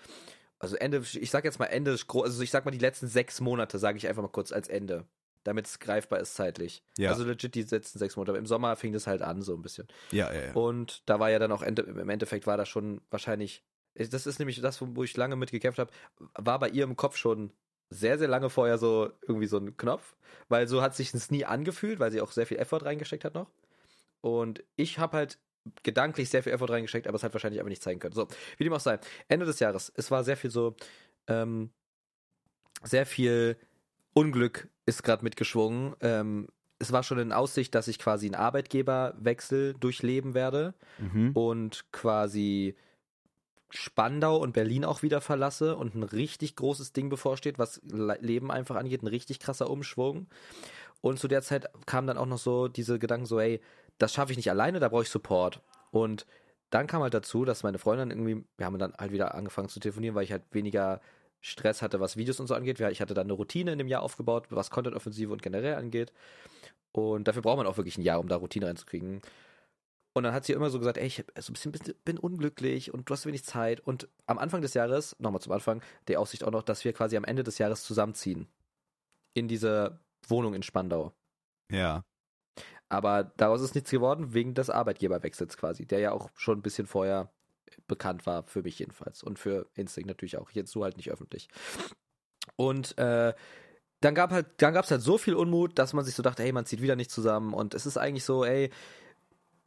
also 0.58 0.76
Ende, 0.76 0.98
ich 1.14 1.30
sag 1.30 1.44
jetzt 1.44 1.58
mal 1.58 1.66
Ende, 1.66 1.92
also 1.92 2.42
ich 2.42 2.50
sag 2.50 2.64
mal 2.66 2.70
die 2.70 2.78
letzten 2.78 3.08
sechs 3.08 3.40
Monate, 3.40 3.78
sage 3.78 3.96
ich 3.96 4.06
einfach 4.06 4.22
mal 4.22 4.28
kurz 4.28 4.52
als 4.52 4.68
Ende, 4.68 5.06
damit 5.42 5.66
es 5.66 5.78
greifbar 5.78 6.20
ist 6.20 6.34
zeitlich. 6.34 6.84
Ja. 6.98 7.11
Also 7.11 7.24
legit 7.24 7.54
die 7.54 7.62
letzten 7.62 7.98
sechs 7.98 8.16
Monate. 8.16 8.36
Im 8.36 8.44
Sommer 8.44 8.76
fing 8.76 8.92
das 8.92 9.06
halt 9.06 9.22
an, 9.22 9.40
so 9.40 9.54
ein 9.54 9.62
bisschen. 9.62 9.88
Ja, 10.11 10.30
ja, 10.32 10.46
ja. 10.48 10.52
Und 10.52 11.02
da 11.08 11.18
war 11.18 11.30
ja 11.30 11.38
dann 11.38 11.50
auch 11.50 11.62
Ende, 11.62 11.82
im 11.82 12.11
Endeffekt 12.11 12.46
war 12.46 12.58
das 12.58 12.68
schon 12.68 13.00
wahrscheinlich, 13.11 13.64
das 14.09 14.26
ist 14.26 14.38
nämlich 14.38 14.61
das, 14.61 14.80
wo 14.80 15.03
ich 15.05 15.16
lange 15.16 15.36
mit 15.36 15.51
gekämpft 15.51 15.78
habe, 15.78 15.90
war 16.34 16.59
bei 16.59 16.68
ihr 16.70 16.84
im 16.84 16.96
Kopf 16.96 17.16
schon 17.16 17.53
sehr, 17.90 18.18
sehr 18.18 18.28
lange 18.28 18.51
vorher 18.51 18.78
so 18.78 19.11
irgendwie 19.26 19.46
so 19.48 19.59
ein 19.59 19.76
Knopf, 19.76 20.16
weil 20.48 20.68
so 20.68 20.80
hat 20.80 20.94
sich 20.94 21.12
es 21.12 21.30
nie 21.30 21.44
angefühlt, 21.44 21.98
weil 21.98 22.12
sie 22.12 22.20
auch 22.20 22.30
sehr 22.30 22.46
viel 22.46 22.59
Effort 22.59 22.84
reingesteckt 22.84 23.24
hat 23.24 23.34
noch. 23.34 23.51
Und 24.20 24.62
ich 24.76 24.98
habe 24.98 25.16
halt 25.16 25.38
gedanklich 25.82 26.30
sehr 26.30 26.42
viel 26.42 26.53
Effort 26.53 26.70
reingesteckt, 26.70 27.07
aber 27.07 27.16
es 27.16 27.22
hat 27.22 27.32
wahrscheinlich 27.34 27.61
aber 27.61 27.68
nicht 27.68 27.82
zeigen 27.82 28.01
können. 28.01 28.14
So, 28.14 28.28
wie 28.57 28.64
dem 28.64 28.72
auch 28.72 28.80
sei. 28.80 28.98
Ende 29.28 29.44
des 29.44 29.59
Jahres, 29.59 29.92
es 29.96 30.11
war 30.11 30.24
sehr 30.24 30.36
viel 30.36 30.51
so, 30.51 30.74
ähm, 31.26 31.70
sehr 32.82 33.07
viel 33.07 33.57
Unglück 34.14 34.68
ist 34.86 35.03
gerade 35.03 35.22
mitgeschwungen. 35.24 35.94
Ähm, 36.01 36.48
es 36.78 36.92
war 36.92 37.03
schon 37.03 37.18
in 37.18 37.32
Aussicht, 37.32 37.74
dass 37.74 37.88
ich 37.88 37.98
quasi 37.98 38.26
einen 38.26 38.34
Arbeitgeberwechsel 38.36 39.74
durchleben 39.74 40.34
werde 40.34 40.74
Mhm. 40.98 41.32
und 41.34 41.84
quasi 41.92 42.74
Spandau 43.71 44.37
und 44.37 44.53
Berlin 44.53 44.85
auch 44.85 45.03
wieder 45.03 45.21
verlasse 45.21 45.77
und 45.77 45.95
ein 45.95 46.03
richtig 46.03 46.57
großes 46.57 46.93
Ding 46.93 47.09
bevorsteht, 47.09 47.59
was 47.59 47.81
Le- 47.85 48.18
Leben 48.21 48.51
einfach 48.51 48.77
angeht, 48.77 49.03
ein 49.03 49.07
richtig 49.09 49.41
krasser 49.41 49.71
Umschwung. 49.71 50.27
Und 51.01 51.18
zu 51.18 51.29
der 51.29 51.43
Zeit 51.43 51.71
kamen 51.87 52.07
dann 52.07 52.18
auch 52.18 52.27
noch 52.27 52.39
so 52.39 52.68
diese 52.68 52.99
Gedanken 52.99 53.27
so, 53.27 53.41
ey, 53.41 53.61
das 53.99 54.12
schaffe 54.12 54.33
ich 54.33 54.37
nicht 54.37 54.51
alleine, 54.51 54.81
da 54.81 54.89
brauche 54.89 55.03
ich 55.03 55.09
Support. 55.09 55.61
Und 55.91 56.27
dann 56.71 56.87
kam 56.87 57.03
halt 57.03 57.14
dazu, 57.14 57.45
dass 57.45 57.62
meine 57.62 57.79
Freundin 57.79 58.11
irgendwie, 58.11 58.45
wir 58.57 58.66
haben 58.66 58.79
dann 58.79 58.93
halt 58.99 59.12
wieder 59.12 59.35
angefangen 59.35 59.68
zu 59.68 59.81
telefonieren, 59.81 60.14
weil 60.14 60.25
ich 60.25 60.33
halt 60.33 60.43
weniger 60.53 61.01
Stress 61.41 61.81
hatte, 61.81 62.01
was 62.01 62.16
Videos 62.16 62.39
und 62.39 62.47
so 62.47 62.55
angeht. 62.55 62.81
Ich 62.81 63.01
hatte 63.01 63.14
dann 63.14 63.27
eine 63.27 63.33
Routine 63.33 63.73
in 63.73 63.79
dem 63.79 63.89
Jahr 63.89 64.03
aufgebaut, 64.03 64.47
was 64.51 64.71
Content-Offensive 64.71 65.33
und 65.33 65.43
generell 65.43 65.75
angeht. 65.75 66.12
Und 66.93 67.29
dafür 67.29 67.43
braucht 67.43 67.57
man 67.57 67.66
auch 67.66 67.77
wirklich 67.77 67.99
ein 67.99 68.03
Jahr, 68.03 68.21
um 68.21 68.29
da 68.29 68.37
Routine 68.37 68.66
reinzukriegen. 68.66 69.23
Und 70.12 70.24
dann 70.24 70.34
hat 70.34 70.44
sie 70.44 70.52
immer 70.52 70.70
so 70.70 70.78
gesagt, 70.78 70.96
ey, 70.98 71.06
ich 71.06 71.24
so 71.38 71.52
ein 71.52 71.72
bisschen, 71.72 71.94
bin- 72.04 72.18
unglücklich 72.18 72.92
und 72.92 73.08
du 73.08 73.14
hast 73.14 73.26
wenig 73.26 73.44
Zeit. 73.44 73.80
Und 73.80 74.08
am 74.26 74.38
Anfang 74.38 74.61
des 74.61 74.74
Jahres, 74.74 75.14
nochmal 75.20 75.40
zum 75.40 75.52
Anfang, 75.52 75.82
die 76.08 76.16
Aussicht 76.16 76.42
auch 76.42 76.50
noch, 76.50 76.64
dass 76.64 76.84
wir 76.84 76.92
quasi 76.92 77.16
am 77.16 77.24
Ende 77.24 77.44
des 77.44 77.58
Jahres 77.58 77.84
zusammenziehen. 77.84 78.48
In 79.34 79.46
diese 79.46 80.00
Wohnung 80.26 80.54
in 80.54 80.64
Spandau. 80.64 81.12
Ja. 81.70 82.04
Aber 82.88 83.22
daraus 83.36 83.61
ist 83.62 83.76
nichts 83.76 83.90
geworden, 83.90 84.34
wegen 84.34 84.54
des 84.54 84.68
Arbeitgeberwechsels 84.68 85.56
quasi, 85.56 85.86
der 85.86 86.00
ja 86.00 86.11
auch 86.11 86.28
schon 86.34 86.58
ein 86.58 86.62
bisschen 86.62 86.88
vorher 86.88 87.30
bekannt 87.86 88.26
war, 88.26 88.42
für 88.42 88.62
mich 88.62 88.80
jedenfalls. 88.80 89.22
Und 89.22 89.38
für 89.38 89.70
Instinct 89.74 90.08
natürlich 90.08 90.38
auch. 90.38 90.50
Jetzt 90.50 90.72
so 90.72 90.82
halt 90.82 90.96
nicht 90.96 91.12
öffentlich. 91.12 91.48
Und 92.56 92.98
äh, 92.98 93.32
dann 94.00 94.14
gab 94.16 94.32
halt, 94.32 94.48
dann 94.56 94.74
gab 94.74 94.86
es 94.86 94.90
halt 94.90 95.02
so 95.02 95.18
viel 95.18 95.34
Unmut, 95.34 95.78
dass 95.78 95.92
man 95.92 96.04
sich 96.04 96.16
so 96.16 96.22
dachte, 96.24 96.42
hey, 96.42 96.50
man 96.52 96.66
zieht 96.66 96.82
wieder 96.82 96.96
nicht 96.96 97.12
zusammen. 97.12 97.54
Und 97.54 97.74
es 97.74 97.86
ist 97.86 97.96
eigentlich 97.96 98.24
so, 98.24 98.44
ey, 98.44 98.70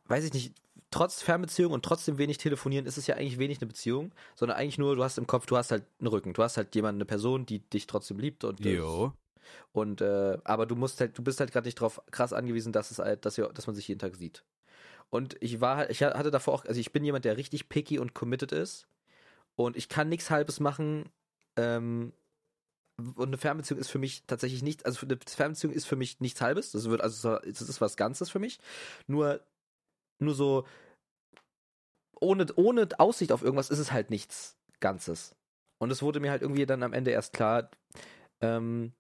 weiß 0.07 0.23
ich 0.25 0.33
nicht, 0.33 0.53
trotz 0.91 1.21
Fernbeziehung 1.21 1.71
und 1.71 1.83
trotzdem 1.83 2.17
wenig 2.17 2.37
telefonieren, 2.37 2.85
ist 2.85 2.97
es 2.97 3.07
ja 3.07 3.15
eigentlich 3.15 3.39
wenig 3.39 3.59
eine 3.59 3.67
Beziehung, 3.67 4.11
sondern 4.35 4.57
eigentlich 4.57 4.77
nur, 4.77 4.95
du 4.95 5.03
hast 5.03 5.17
im 5.17 5.27
Kopf, 5.27 5.45
du 5.45 5.57
hast 5.57 5.71
halt 5.71 5.83
einen 5.99 6.07
Rücken, 6.07 6.33
du 6.33 6.43
hast 6.43 6.57
halt 6.57 6.75
jemanden, 6.75 6.97
eine 6.97 7.05
Person, 7.05 7.45
die 7.45 7.59
dich 7.59 7.87
trotzdem 7.87 8.19
liebt 8.19 8.43
und 8.43 8.59
Jo. 8.63 9.13
und 9.71 10.01
äh, 10.01 10.37
aber 10.43 10.65
du 10.65 10.75
musst 10.75 10.99
halt, 10.99 11.17
du 11.17 11.23
bist 11.23 11.39
halt 11.39 11.51
gerade 11.51 11.67
nicht 11.67 11.79
drauf 11.79 12.01
krass 12.11 12.31
angewiesen, 12.31 12.73
dass 12.73 12.91
es 12.91 12.99
halt, 12.99 13.25
dass 13.25 13.37
wir, 13.37 13.47
dass 13.49 13.65
man 13.65 13.75
sich 13.75 13.87
jeden 13.87 13.99
Tag 13.99 14.15
sieht. 14.15 14.43
Und 15.09 15.35
ich 15.41 15.61
war 15.61 15.77
halt, 15.77 15.91
ich 15.91 16.01
hatte 16.01 16.31
davor 16.31 16.55
auch, 16.55 16.65
also 16.65 16.79
ich 16.79 16.91
bin 16.91 17.03
jemand, 17.03 17.23
der 17.23 17.37
richtig 17.37 17.69
picky 17.69 17.99
und 17.99 18.15
committed 18.15 18.51
ist. 18.51 18.87
Und 19.55 19.77
ich 19.77 19.87
kann 19.87 20.09
nichts 20.09 20.31
Halbes 20.31 20.59
machen. 20.59 21.07
Ähm, 21.55 22.13
und 22.97 23.27
eine 23.27 23.37
Fernbeziehung 23.37 23.79
ist 23.79 23.91
für 23.91 23.99
mich 23.99 24.23
tatsächlich 24.25 24.63
nicht, 24.63 24.87
also 24.87 25.05
eine 25.05 25.19
Fernbeziehung 25.23 25.71
ist 25.71 25.85
für 25.85 25.95
mich 25.95 26.19
nichts 26.19 26.41
Halbes. 26.41 26.71
Das 26.71 26.89
wird, 26.89 27.01
also 27.01 27.37
das 27.37 27.61
ist 27.61 27.79
was 27.79 27.95
Ganzes 27.95 28.31
für 28.31 28.39
mich. 28.39 28.57
Nur, 29.05 29.41
nur 30.23 30.35
so 30.35 30.65
ohne, 32.19 32.45
ohne 32.55 32.87
Aussicht 32.97 33.31
auf 33.31 33.43
irgendwas 33.43 33.69
ist 33.69 33.79
es 33.79 33.91
halt 33.91 34.09
nichts 34.09 34.57
Ganzes. 34.79 35.35
Und 35.77 35.91
es 35.91 36.01
wurde 36.01 36.19
mir 36.19 36.31
halt 36.31 36.41
irgendwie 36.41 36.65
dann 36.65 36.83
am 36.83 36.93
Ende 36.93 37.11
erst 37.11 37.33
klar, 37.33 37.69
ähm, 38.41 38.93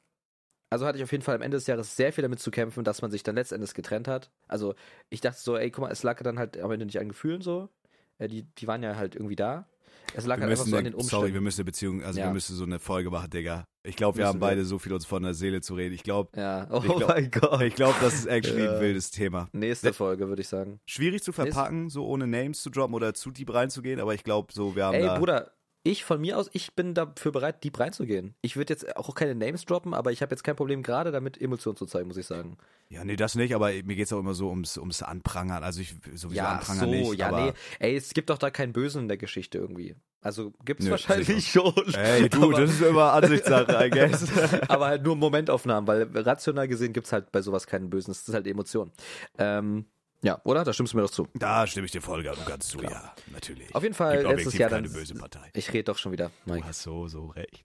also 0.69 0.85
hatte 0.85 0.97
ich 0.97 1.03
auf 1.03 1.11
jeden 1.11 1.23
Fall 1.23 1.35
am 1.35 1.41
Ende 1.41 1.57
des 1.57 1.67
Jahres 1.67 1.95
sehr 1.95 2.11
viel 2.11 2.23
damit 2.23 2.39
zu 2.39 2.51
kämpfen, 2.51 2.83
dass 2.83 3.01
man 3.01 3.11
sich 3.11 3.23
dann 3.23 3.35
letztendlich 3.35 3.73
getrennt 3.73 4.07
hat. 4.07 4.31
Also 4.47 4.75
ich 5.09 5.21
dachte 5.21 5.39
so, 5.39 5.55
ey, 5.55 5.69
guck 5.71 5.83
mal, 5.83 5.91
es 5.91 6.03
lag 6.03 6.21
dann 6.23 6.39
halt 6.39 6.57
am 6.57 6.71
Ende 6.71 6.85
nicht 6.85 6.99
an 6.99 7.09
Gefühlen 7.09 7.41
so. 7.41 7.69
Äh, 8.17 8.27
die, 8.27 8.43
die 8.43 8.67
waren 8.67 8.81
ja 8.83 8.95
halt 8.95 9.15
irgendwie 9.15 9.35
da. 9.35 9.67
Es 10.15 10.25
lag 10.25 10.37
Wir 10.37 10.43
halt 10.43 10.51
einfach 10.51 10.65
so 10.65 10.75
an 10.75 10.83
den 10.83 10.93
Umständen. 10.95 11.09
sorry, 11.21 11.33
wir 11.33 11.41
müssen 11.41 11.61
eine 11.61 11.65
Beziehung, 11.65 12.03
also 12.03 12.19
Ja. 12.19 12.25
wir 12.25 12.33
müssen 12.33 12.55
so 12.55 12.63
eine 12.63 12.79
Folge 12.79 13.09
machen, 13.11 13.29
Digga. 13.29 13.65
Ich 13.85 13.97
glaube, 13.97 14.17
wir 14.17 14.27
haben 14.27 14.37
wir. 14.39 14.47
beide 14.47 14.63
so 14.63 14.79
viel 14.79 14.93
uns 14.93 15.05
von 15.05 15.23
der 15.23 15.33
Seele 15.33 15.59
zu 15.59 15.75
reden. 15.75 15.93
Ich 15.93 16.03
glaube, 16.03 16.29
ja, 16.39 16.67
oh 16.71 16.77
Ich 16.77 16.83
glaub- 16.95 17.07
mein 17.09 17.29
Gott. 17.31 17.61
ich 17.61 17.75
glaube, 17.75 17.95
das 18.01 18.13
ist 18.13 18.27
actually 18.27 18.63
Ja. 18.63 18.75
ein 18.75 18.81
wildes 18.81 19.11
Thema. 19.11 19.49
Nächste 19.51 19.91
Folge, 19.91 20.29
würde 20.29 20.41
ich 20.41 20.47
sagen. 20.47 20.79
Schwierig 20.85 21.21
zu 21.21 21.33
verpacken, 21.33 21.89
so 21.89 22.05
ohne 22.07 22.25
Names 22.25 22.61
zu 22.61 22.69
droppen 22.69 22.95
oder 22.95 23.13
zu 23.13 23.29
deep 23.31 23.53
reinzugehen, 23.53 23.99
aber 23.99 24.13
ich 24.13 24.23
glaube, 24.23 24.53
so, 24.53 24.75
wir 24.75 24.85
haben 24.85 24.95
Ey. 24.95 25.17
Bruder, 25.19 25.51
ich 25.83 26.05
von 26.05 26.21
mir 26.21 26.37
aus, 26.37 26.49
ich 26.53 26.73
bin 26.73 26.93
dafür 26.93 27.31
bereit, 27.31 27.63
deep 27.63 27.79
reinzugehen. 27.79 28.35
Ich 28.41 28.55
würde 28.55 28.73
jetzt 28.73 28.95
auch 28.95 29.13
keine 29.15 29.35
Names 29.35 29.65
droppen, 29.65 29.93
aber 29.93 30.11
ich 30.11 30.21
habe 30.21 30.31
jetzt 30.31 30.43
kein 30.43 30.55
Problem, 30.55 30.81
gerade 30.81 31.11
damit 31.11 31.39
Emotionen 31.39 31.75
zu 31.75 31.85
zeigen, 31.85 32.07
muss 32.07 32.17
ich 32.17 32.25
sagen. 32.25 32.57
Ja, 32.89 33.03
nee, 33.03 33.17
das 33.17 33.35
nicht, 33.35 33.53
aber 33.53 33.71
mir 33.71 33.95
geht's 33.95 34.13
auch 34.13 34.19
immer 34.19 34.33
so 34.33 34.49
ums, 34.49 34.77
ums 34.77 35.01
Anprangern. 35.01 35.63
Also 35.63 35.81
ich 35.81 35.95
sowieso 36.13 36.37
ja, 36.37 36.53
Anprangern 36.53 36.85
so, 36.85 36.91
nicht. 36.91 37.19
ja, 37.19 37.27
aber, 37.27 37.45
nee. 37.47 37.53
Ey, 37.79 37.95
es 37.97 38.13
gibt 38.13 38.29
doch 38.29 38.37
da 38.37 38.49
keinen 38.49 38.71
Bösen 38.71 39.03
in 39.03 39.07
der 39.09 39.17
Geschichte 39.17 39.57
irgendwie. 39.57 39.95
Also 40.21 40.53
gibt's 40.63 40.85
Nö, 40.85 40.91
wahrscheinlich 40.91 41.51
schon. 41.51 41.73
Ey, 41.93 42.29
du, 42.29 42.43
aber, 42.43 42.61
das 42.61 42.71
ist 42.71 42.81
immer 42.81 43.11
Ansichtssache, 43.11 43.85
I 43.85 43.89
guess. 43.89 44.25
aber 44.69 44.87
halt 44.87 45.03
nur 45.03 45.17
Momentaufnahmen, 45.17 45.85
weil 45.85 46.07
rational 46.17 46.69
gesehen 46.69 46.93
gibt's 46.93 47.11
halt 47.11 47.31
bei 47.33 47.41
sowas 47.41 47.67
keinen 47.67 47.89
Bösen. 47.89 48.11
Es 48.11 48.25
ist 48.25 48.33
halt 48.33 48.47
Emotion. 48.47 48.91
Ähm, 49.37 49.85
ja, 50.23 50.41
oder? 50.43 50.63
Da 50.63 50.73
stimmst 50.73 50.93
du 50.93 50.97
mir 50.97 51.03
doch 51.03 51.11
zu. 51.11 51.27
Da 51.35 51.67
stimme 51.67 51.85
ich 51.85 51.91
dir 51.91 52.01
voll 52.01 52.23
ganz 52.23 52.67
zu, 52.67 52.81
ja, 52.81 53.13
natürlich. 53.31 53.73
Auf 53.75 53.83
jeden 53.83 53.93
Fall 53.95 54.17
Gibt 54.23 54.29
letztes 54.37 54.57
Jahr 54.57 54.69
keine 54.71 54.87
dann. 54.87 54.93
böse 54.97 55.13
Partei. 55.13 55.51
Ich 55.53 55.71
rede 55.71 55.83
doch 55.83 55.97
schon 55.99 56.11
wieder, 56.11 56.31
Du 56.45 56.53
Mike. 56.53 56.65
hast 56.67 56.81
so, 56.83 57.07
so 57.07 57.27
recht. 57.27 57.63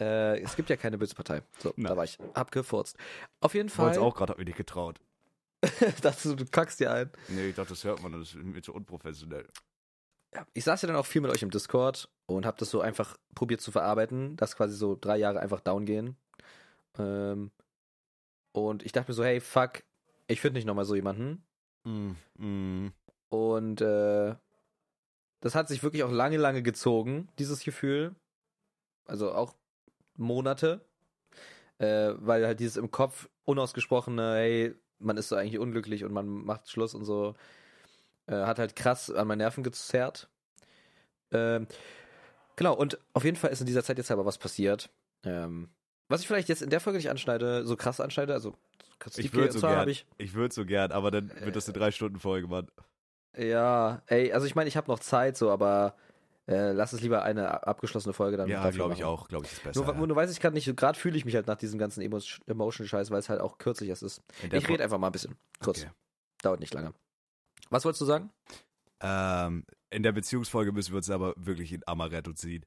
Äh, 0.00 0.40
es 0.40 0.54
gibt 0.54 0.68
ja 0.70 0.76
keine 0.76 0.98
böse 0.98 1.14
Partei. 1.14 1.42
So, 1.58 1.72
Na. 1.76 1.88
da 1.88 1.96
war 1.96 2.04
ich. 2.04 2.18
Abgefurzt. 2.34 2.96
Auf 3.40 3.54
jeden 3.54 3.68
Ich 3.68 3.74
Fall. 3.74 3.90
es 3.92 3.98
auch 3.98 4.14
gerade, 4.14 4.32
hab 4.32 4.38
mir 4.38 4.44
nicht 4.44 4.56
getraut. 4.58 5.00
dachte, 6.02 6.36
du 6.36 6.44
kackst 6.46 6.78
dir 6.78 6.92
ein. 6.92 7.10
Nee, 7.28 7.48
ich 7.48 7.56
dachte, 7.56 7.70
das 7.70 7.82
hört 7.82 8.00
man, 8.02 8.12
das 8.12 8.28
ist 8.28 8.34
mir 8.36 8.62
zu 8.62 8.72
unprofessionell. 8.72 9.46
Ja, 10.34 10.46
ich 10.52 10.62
saß 10.64 10.82
ja 10.82 10.86
dann 10.88 10.96
auch 10.96 11.06
viel 11.06 11.20
mit 11.22 11.30
euch 11.32 11.42
im 11.42 11.50
Discord 11.50 12.08
und 12.26 12.44
habe 12.46 12.58
das 12.58 12.70
so 12.70 12.80
einfach 12.80 13.16
probiert 13.34 13.60
zu 13.60 13.72
verarbeiten, 13.72 14.36
dass 14.36 14.54
quasi 14.56 14.76
so 14.76 14.94
drei 15.00 15.16
Jahre 15.16 15.40
einfach 15.40 15.60
down 15.60 15.84
gehen. 15.86 16.16
Ähm, 16.98 17.50
und 18.52 18.84
ich 18.84 18.92
dachte 18.92 19.10
mir 19.10 19.14
so, 19.14 19.24
hey, 19.24 19.40
fuck, 19.40 19.82
ich 20.28 20.40
finde 20.40 20.58
nicht 20.58 20.66
nochmal 20.66 20.84
so 20.84 20.94
jemanden. 20.94 21.42
Mm, 21.84 22.12
mm. 22.38 22.92
Und 23.30 23.80
äh, 23.80 24.34
das 25.40 25.54
hat 25.54 25.68
sich 25.68 25.82
wirklich 25.82 26.02
auch 26.02 26.10
lange, 26.10 26.36
lange 26.36 26.62
gezogen, 26.62 27.28
dieses 27.38 27.60
Gefühl. 27.64 28.14
Also 29.06 29.32
auch 29.32 29.54
Monate. 30.16 30.80
Äh, 31.78 32.14
weil 32.16 32.44
halt 32.44 32.60
dieses 32.60 32.76
im 32.76 32.90
Kopf 32.90 33.28
unausgesprochene, 33.44 34.34
hey, 34.34 34.74
man 34.98 35.16
ist 35.16 35.28
so 35.28 35.36
eigentlich 35.36 35.58
unglücklich 35.60 36.04
und 36.04 36.12
man 36.12 36.26
macht 36.26 36.68
Schluss 36.68 36.94
und 36.94 37.04
so, 37.04 37.36
äh, 38.26 38.34
hat 38.34 38.58
halt 38.58 38.74
krass 38.74 39.10
an 39.10 39.28
meine 39.28 39.44
Nerven 39.44 39.62
gezerrt. 39.62 40.28
Ähm, 41.30 41.68
genau, 42.56 42.74
und 42.74 42.98
auf 43.12 43.24
jeden 43.24 43.36
Fall 43.36 43.50
ist 43.50 43.60
in 43.60 43.66
dieser 43.66 43.84
Zeit 43.84 43.98
jetzt 43.98 44.10
aber 44.10 44.26
was 44.26 44.38
passiert. 44.38 44.90
Ähm, 45.22 45.68
was 46.08 46.22
ich 46.22 46.26
vielleicht 46.26 46.48
jetzt 46.48 46.62
in 46.62 46.70
der 46.70 46.80
Folge 46.80 46.98
nicht 46.98 47.10
anschneide, 47.10 47.64
so 47.66 47.76
krass 47.76 48.00
anschneide, 48.00 48.32
also 48.32 48.54
Ich 49.16 49.32
würde 49.32 49.52
so 49.52 49.60
gern. 49.60 49.76
habe 49.76 49.90
ich 49.90 50.06
Ich 50.16 50.34
würde 50.34 50.54
so 50.54 50.64
gern, 50.64 50.92
aber 50.92 51.10
dann 51.10 51.30
wird 51.40 51.56
das 51.56 51.66
eine 51.66 51.78
drei 51.78 51.90
Stunden 51.90 52.18
Folge, 52.18 52.48
Mann. 52.48 52.68
Ja, 53.36 54.02
ey, 54.06 54.32
also 54.32 54.46
ich 54.46 54.54
meine, 54.54 54.68
ich 54.68 54.76
habe 54.76 54.90
noch 54.90 54.98
Zeit, 54.98 55.36
so, 55.36 55.50
aber 55.50 55.94
äh, 56.48 56.72
lass 56.72 56.94
es 56.94 57.02
lieber 57.02 57.22
eine 57.22 57.66
abgeschlossene 57.66 58.14
Folge 58.14 58.38
dann 58.38 58.48
Ja, 58.48 58.70
glaube 58.70 58.94
ich 58.94 59.04
auch, 59.04 59.28
glaube 59.28 59.44
ich 59.44 59.52
ist 59.52 59.62
besser. 59.62 59.84
Nur, 59.84 59.94
ja. 59.94 60.06
nur, 60.06 60.16
weiß 60.16 60.32
ich 60.32 60.40
gerade 60.40 60.54
nicht, 60.54 60.74
gerade 60.76 60.98
fühle 60.98 61.16
ich 61.16 61.26
mich 61.26 61.34
halt 61.34 61.46
nach 61.46 61.58
diesem 61.58 61.78
ganzen 61.78 62.00
Emo 62.00 62.20
Emotion-Scheiß, 62.46 63.10
weil 63.10 63.18
es 63.18 63.28
halt 63.28 63.40
auch 63.40 63.58
kürzlich 63.58 63.90
erst 63.90 64.02
ist. 64.02 64.22
Ich 64.50 64.68
rede 64.68 64.82
einfach 64.82 64.98
mal 64.98 65.08
ein 65.08 65.12
bisschen. 65.12 65.36
Kurz. 65.60 65.82
Okay. 65.82 65.90
Dauert 66.42 66.60
nicht 66.60 66.72
lange. 66.72 66.94
Was 67.68 67.84
wolltest 67.84 68.00
du 68.00 68.06
sagen? 68.06 68.30
Ähm, 69.00 69.64
in 69.90 70.02
der 70.02 70.12
Beziehungsfolge 70.12 70.72
müssen 70.72 70.92
wir 70.92 70.96
uns 70.96 71.10
aber 71.10 71.34
wirklich 71.36 71.72
in 71.72 71.86
Amaretto 71.86 72.32
ziehen. 72.32 72.64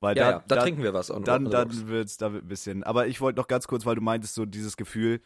Weil 0.00 0.16
Ja, 0.16 0.24
dann, 0.24 0.32
ja, 0.32 0.44
da 0.46 0.54
dann, 0.56 0.64
trinken 0.64 0.82
wir 0.82 0.94
was. 0.94 1.10
on- 1.10 1.24
dann, 1.24 1.46
on 1.46 1.50
dann 1.52 1.88
wird's 1.88 2.16
da 2.18 2.32
wird 2.32 2.44
ein 2.44 2.48
bisschen. 2.48 2.84
Aber 2.84 3.06
ich 3.08 3.20
wollte 3.20 3.38
noch 3.40 3.48
ganz 3.48 3.66
kurz, 3.66 3.84
weil 3.84 3.96
du 3.96 4.00
meintest 4.02 4.34
so 4.34 4.46
dieses 4.46 4.76
Gefühl, 4.76 5.20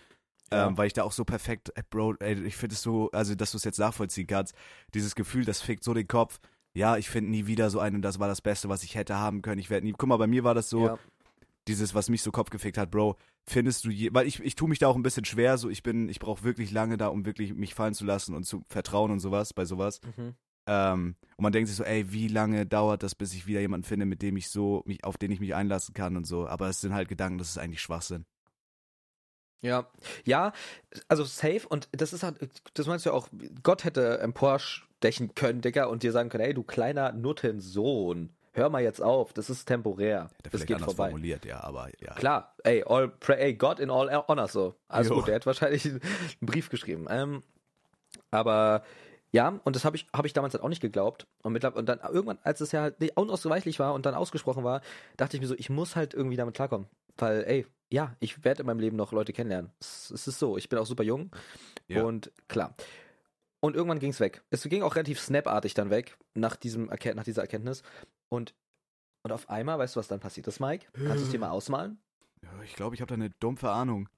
Ja. 0.50 0.66
ähm, 0.68 0.78
weil 0.78 0.86
ich 0.86 0.92
da 0.94 1.02
auch 1.02 1.12
so 1.12 1.24
perfekt, 1.24 1.70
ey, 1.74 1.82
Bro, 1.90 2.14
ey, 2.20 2.42
ich 2.44 2.56
finde 2.56 2.74
es 2.74 2.82
so, 2.82 3.10
also 3.12 3.34
dass 3.34 3.50
du 3.52 3.58
es 3.58 3.64
jetzt 3.64 3.78
nachvollziehen 3.78 4.26
kannst, 4.26 4.54
dieses 4.94 5.14
Gefühl, 5.14 5.44
das 5.44 5.60
fickt 5.60 5.84
so 5.84 5.92
den 5.94 6.08
Kopf. 6.08 6.40
Ja, 6.74 6.96
ich 6.96 7.10
finde 7.10 7.30
nie 7.30 7.46
wieder 7.46 7.68
so 7.68 7.80
einen 7.80 7.96
und 7.96 8.02
das 8.02 8.18
war 8.18 8.28
das 8.28 8.40
Beste, 8.40 8.70
was 8.70 8.82
ich 8.82 8.94
hätte 8.94 9.16
haben 9.18 9.42
können. 9.42 9.58
Ich 9.58 9.68
werde 9.68 9.84
nie. 9.86 9.92
Guck 9.92 10.08
mal, 10.08 10.16
bei 10.16 10.26
mir 10.26 10.42
war 10.42 10.54
das 10.54 10.70
so, 10.70 10.86
ja. 10.86 10.98
dieses, 11.68 11.94
was 11.94 12.08
mich 12.08 12.22
so 12.22 12.30
Kopf 12.32 12.48
gefickt 12.48 12.78
hat, 12.78 12.90
Bro, 12.90 13.16
findest 13.46 13.84
du 13.84 13.90
je, 13.90 14.08
weil 14.14 14.26
ich, 14.26 14.40
ich 14.40 14.54
tue 14.54 14.70
mich 14.70 14.78
da 14.78 14.88
auch 14.88 14.96
ein 14.96 15.02
bisschen 15.02 15.26
schwer, 15.26 15.58
so 15.58 15.68
ich 15.68 15.82
bin, 15.82 16.08
ich 16.08 16.18
brauche 16.18 16.44
wirklich 16.44 16.70
lange 16.70 16.96
da, 16.96 17.08
um 17.08 17.26
wirklich 17.26 17.52
mich 17.54 17.74
fallen 17.74 17.92
zu 17.92 18.06
lassen 18.06 18.34
und 18.34 18.44
zu 18.44 18.64
vertrauen 18.68 19.10
und 19.10 19.20
sowas, 19.20 19.52
bei 19.52 19.66
sowas. 19.66 20.00
Mhm. 20.16 20.34
Ähm, 20.66 21.16
und 21.36 21.42
man 21.42 21.52
denkt 21.52 21.68
sich 21.68 21.76
so, 21.76 21.84
ey, 21.84 22.12
wie 22.12 22.28
lange 22.28 22.66
dauert 22.66 23.02
das, 23.02 23.14
bis 23.14 23.34
ich 23.34 23.46
wieder 23.46 23.60
jemanden 23.60 23.84
finde, 23.84 24.06
mit 24.06 24.22
dem 24.22 24.36
ich 24.36 24.48
so, 24.48 24.82
mich, 24.86 25.04
auf 25.04 25.16
den 25.16 25.30
ich 25.32 25.40
mich 25.40 25.54
einlassen 25.54 25.94
kann 25.94 26.16
und 26.16 26.26
so. 26.26 26.46
Aber 26.46 26.68
es 26.68 26.80
sind 26.80 26.94
halt 26.94 27.08
Gedanken, 27.08 27.38
das 27.38 27.50
ist 27.50 27.58
eigentlich 27.58 27.80
Schwachsinn. 27.82 28.24
Ja, 29.60 29.86
ja, 30.24 30.52
also 31.06 31.22
safe 31.24 31.68
und 31.68 31.88
das 31.92 32.12
ist 32.12 32.24
halt, 32.24 32.36
das 32.74 32.86
meinst 32.88 33.06
du 33.06 33.10
ja 33.10 33.14
auch, 33.14 33.28
Gott 33.62 33.84
hätte 33.84 34.18
emporstechen 34.18 35.36
können, 35.36 35.60
Digga, 35.60 35.84
und 35.84 36.02
dir 36.02 36.10
sagen 36.10 36.30
können, 36.30 36.42
ey, 36.42 36.52
du 36.52 36.64
kleiner 36.64 37.12
Nuttensohn, 37.12 38.30
hör 38.54 38.70
mal 38.70 38.82
jetzt 38.82 39.00
auf, 39.00 39.32
das 39.32 39.50
ist 39.50 39.66
temporär, 39.66 40.30
Hätte 40.38 40.50
das 40.50 40.66
geht 40.66 40.76
anders 40.76 40.94
vorbei. 40.94 41.10
formuliert, 41.10 41.44
ja, 41.44 41.62
aber 41.62 41.90
ja. 42.00 42.12
Klar, 42.14 42.56
ey, 42.64 42.82
all, 42.84 43.06
pray, 43.08 43.40
ey, 43.40 43.54
God 43.54 43.78
in 43.78 43.88
all 43.90 44.08
honor 44.26 44.48
so. 44.48 44.74
Also 44.88 45.10
Jo. 45.10 45.16
gut, 45.20 45.28
der 45.28 45.36
hat 45.36 45.46
wahrscheinlich 45.46 45.86
einen 45.86 46.00
Brief 46.40 46.68
geschrieben. 46.68 47.06
Ähm, 47.08 47.44
aber 48.32 48.82
ja, 49.32 49.60
und 49.64 49.74
das 49.76 49.84
habe 49.84 49.96
ich, 49.96 50.06
hab 50.12 50.24
ich 50.26 50.32
damals 50.34 50.54
halt 50.54 50.62
auch 50.62 50.68
nicht 50.68 50.80
geglaubt. 50.82 51.26
Und, 51.42 51.52
mittler- 51.54 51.74
und 51.74 51.86
dann 51.88 52.00
irgendwann, 52.00 52.38
als 52.42 52.60
es 52.60 52.70
ja 52.72 52.82
halt 52.82 53.00
nicht 53.00 53.16
unausweichlich 53.16 53.78
war 53.78 53.94
und 53.94 54.06
dann 54.06 54.14
ausgesprochen 54.14 54.62
war, 54.62 54.82
dachte 55.16 55.36
ich 55.36 55.40
mir 55.40 55.46
so, 55.48 55.54
ich 55.56 55.70
muss 55.70 55.96
halt 55.96 56.14
irgendwie 56.14 56.36
damit 56.36 56.54
klarkommen. 56.54 56.86
Weil, 57.16 57.44
ey, 57.44 57.66
ja, 57.90 58.14
ich 58.20 58.44
werde 58.44 58.60
in 58.60 58.66
meinem 58.66 58.80
Leben 58.80 58.96
noch 58.96 59.12
Leute 59.12 59.32
kennenlernen. 59.32 59.70
Es, 59.80 60.10
es 60.10 60.28
ist 60.28 60.38
so, 60.38 60.56
ich 60.56 60.68
bin 60.68 60.78
auch 60.78 60.86
super 60.86 61.02
jung. 61.02 61.30
Ja. 61.88 62.02
Und 62.04 62.30
klar. 62.48 62.74
Und 63.60 63.76
irgendwann 63.76 63.98
ging 64.00 64.10
es 64.10 64.20
weg. 64.20 64.42
Es 64.50 64.64
ging 64.64 64.82
auch 64.82 64.96
relativ 64.96 65.20
snapartig 65.20 65.74
dann 65.74 65.90
weg, 65.90 66.16
nach, 66.34 66.56
diesem, 66.56 66.90
Erken- 66.90 67.14
nach 67.14 67.24
dieser 67.24 67.42
Erkenntnis. 67.42 67.82
Und, 68.28 68.54
und 69.22 69.32
auf 69.32 69.48
einmal, 69.48 69.78
weißt 69.78 69.94
du, 69.96 70.00
was 70.00 70.08
dann 70.08 70.20
passiert 70.20 70.46
ist, 70.46 70.58
Mike? 70.60 70.86
Kannst 70.92 71.18
du 71.18 71.26
es 71.26 71.30
dir 71.30 71.38
mal 71.38 71.50
ausmalen? 71.50 71.98
Ja, 72.42 72.50
ich 72.64 72.74
glaube, 72.74 72.94
ich 72.96 73.00
habe 73.00 73.08
da 73.08 73.14
eine 73.14 73.30
dumpfe 73.40 73.70
Ahnung. 73.70 74.08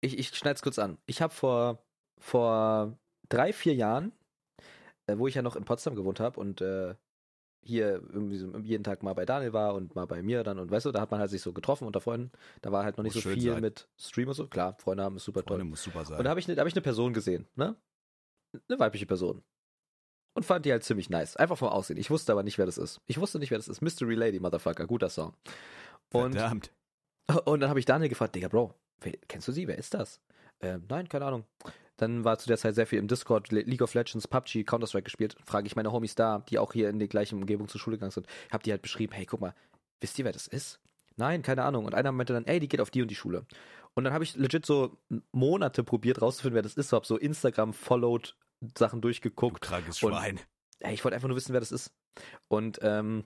ich, 0.00 0.18
ich 0.18 0.28
schneide 0.36 0.56
es 0.56 0.62
kurz 0.62 0.78
an. 0.78 0.98
Ich 1.06 1.22
habe 1.22 1.32
vor, 1.32 1.84
vor 2.18 2.98
drei, 3.30 3.54
vier 3.54 3.74
Jahren, 3.74 4.12
äh, 5.06 5.16
wo 5.16 5.26
ich 5.26 5.34
ja 5.34 5.42
noch 5.42 5.56
in 5.56 5.64
Potsdam 5.64 5.94
gewohnt 5.94 6.20
habe 6.20 6.38
und 6.38 6.60
äh, 6.60 6.94
hier 7.62 8.02
jeden 8.62 8.84
Tag 8.84 9.02
mal 9.02 9.14
bei 9.14 9.26
Daniel 9.26 9.52
war 9.52 9.74
und 9.74 9.94
mal 9.94 10.06
bei 10.06 10.22
mir 10.22 10.42
dann 10.44 10.58
und 10.58 10.70
weißt 10.70 10.86
du, 10.86 10.92
da 10.92 11.00
hat 11.00 11.10
man 11.10 11.20
halt 11.20 11.30
sich 11.30 11.42
so 11.42 11.52
getroffen 11.52 11.86
unter 11.86 12.00
Freunden. 12.00 12.32
Da 12.62 12.72
war 12.72 12.84
halt 12.84 12.96
noch 12.96 13.04
nicht 13.04 13.14
Muss 13.14 13.24
so 13.24 13.30
viel 13.30 13.52
sein. 13.52 13.60
mit 13.60 13.86
Stream 13.98 14.28
und 14.28 14.34
so. 14.34 14.46
Klar, 14.46 14.76
Freunde 14.78 15.04
haben 15.04 15.16
ist 15.16 15.24
super 15.24 15.42
Freunde 15.42 15.64
toll. 15.64 15.70
muss 15.70 15.82
super 15.82 16.04
sein. 16.04 16.18
Und 16.18 16.24
da 16.24 16.30
habe 16.30 16.40
ich, 16.40 16.48
ne, 16.48 16.56
hab 16.56 16.66
ich 16.66 16.74
eine 16.74 16.80
Person 16.80 17.12
gesehen, 17.12 17.46
ne? 17.56 17.76
Eine 18.68 18.78
weibliche 18.78 19.06
Person. 19.06 19.42
Und 20.34 20.44
fand 20.44 20.64
die 20.64 20.72
halt 20.72 20.84
ziemlich 20.84 21.10
nice. 21.10 21.36
Einfach 21.36 21.58
vom 21.58 21.68
Aussehen. 21.68 21.98
Ich 21.98 22.10
wusste 22.10 22.32
aber 22.32 22.42
nicht, 22.42 22.56
wer 22.56 22.66
das 22.66 22.78
ist. 22.78 23.00
Ich 23.06 23.18
wusste 23.18 23.38
nicht, 23.38 23.50
wer 23.50 23.58
das 23.58 23.68
ist. 23.68 23.82
Mystery 23.82 24.14
Lady, 24.14 24.40
Motherfucker. 24.40 24.86
Guter 24.86 25.10
Song. 25.10 25.34
Und 26.12 26.32
Verdammt. 26.32 26.72
und 27.44 27.60
dann 27.60 27.68
habe 27.68 27.78
ich 27.78 27.84
Daniel 27.84 28.08
gefragt, 28.08 28.34
Digga, 28.34 28.48
Bro, 28.48 28.74
wer, 29.00 29.12
kennst 29.28 29.48
du 29.48 29.52
sie? 29.52 29.68
Wer 29.68 29.76
ist 29.76 29.92
das? 29.92 30.20
Ähm, 30.60 30.84
nein, 30.88 31.08
keine 31.08 31.26
Ahnung. 31.26 31.44
Dann 32.00 32.24
war 32.24 32.38
zu 32.38 32.48
der 32.48 32.56
Zeit 32.56 32.74
sehr 32.74 32.86
viel 32.86 32.98
im 32.98 33.08
Discord, 33.08 33.52
Le 33.52 33.60
League 33.60 33.82
of 33.82 33.92
Legends, 33.92 34.26
PUBG, 34.26 34.64
Counter-Strike 34.64 35.04
gespielt. 35.04 35.36
Frage 35.44 35.66
ich 35.66 35.76
meine 35.76 35.92
Homies 35.92 36.14
da, 36.14 36.38
die 36.48 36.58
auch 36.58 36.72
hier 36.72 36.88
in 36.88 36.98
der 36.98 37.08
gleichen 37.08 37.38
Umgebung 37.38 37.68
zur 37.68 37.78
Schule 37.78 37.96
gegangen 37.96 38.10
sind. 38.12 38.26
Hab 38.50 38.62
die 38.62 38.70
halt 38.70 38.80
beschrieben, 38.80 39.12
hey, 39.12 39.26
guck 39.26 39.40
mal, 39.42 39.54
wisst 40.00 40.18
ihr, 40.18 40.24
wer 40.24 40.32
das 40.32 40.46
ist? 40.46 40.80
Nein, 41.16 41.42
keine 41.42 41.64
Ahnung. 41.64 41.84
Und 41.84 41.94
einer 41.94 42.10
meinte 42.12 42.32
dann, 42.32 42.46
ey, 42.46 42.58
die 42.58 42.68
geht 42.68 42.80
auf 42.80 42.90
die 42.90 43.02
und 43.02 43.08
die 43.08 43.14
Schule. 43.16 43.44
Und 43.94 44.04
dann 44.04 44.14
habe 44.14 44.24
ich 44.24 44.34
legit 44.36 44.64
so 44.64 44.96
Monate 45.32 45.84
probiert 45.84 46.22
rauszufinden, 46.22 46.54
wer 46.54 46.62
das 46.62 46.74
ist. 46.74 46.88
So 46.88 46.96
hab 46.96 47.04
so 47.04 47.18
Instagram 47.18 47.74
followed 47.74 48.34
Sachen 48.78 49.00
Du 49.02 49.08
durchgeguckt. 49.08 49.60
krankes 49.60 50.02
Und- 50.02 50.12
Schwein. 50.14 50.40
Ey, 50.78 50.94
ich 50.94 51.04
wollte 51.04 51.16
einfach 51.16 51.28
nur 51.28 51.36
wissen, 51.36 51.52
wer 51.52 51.60
das 51.60 51.72
ist. 51.72 51.92
Und 52.48 52.78
ähm, 52.80 53.24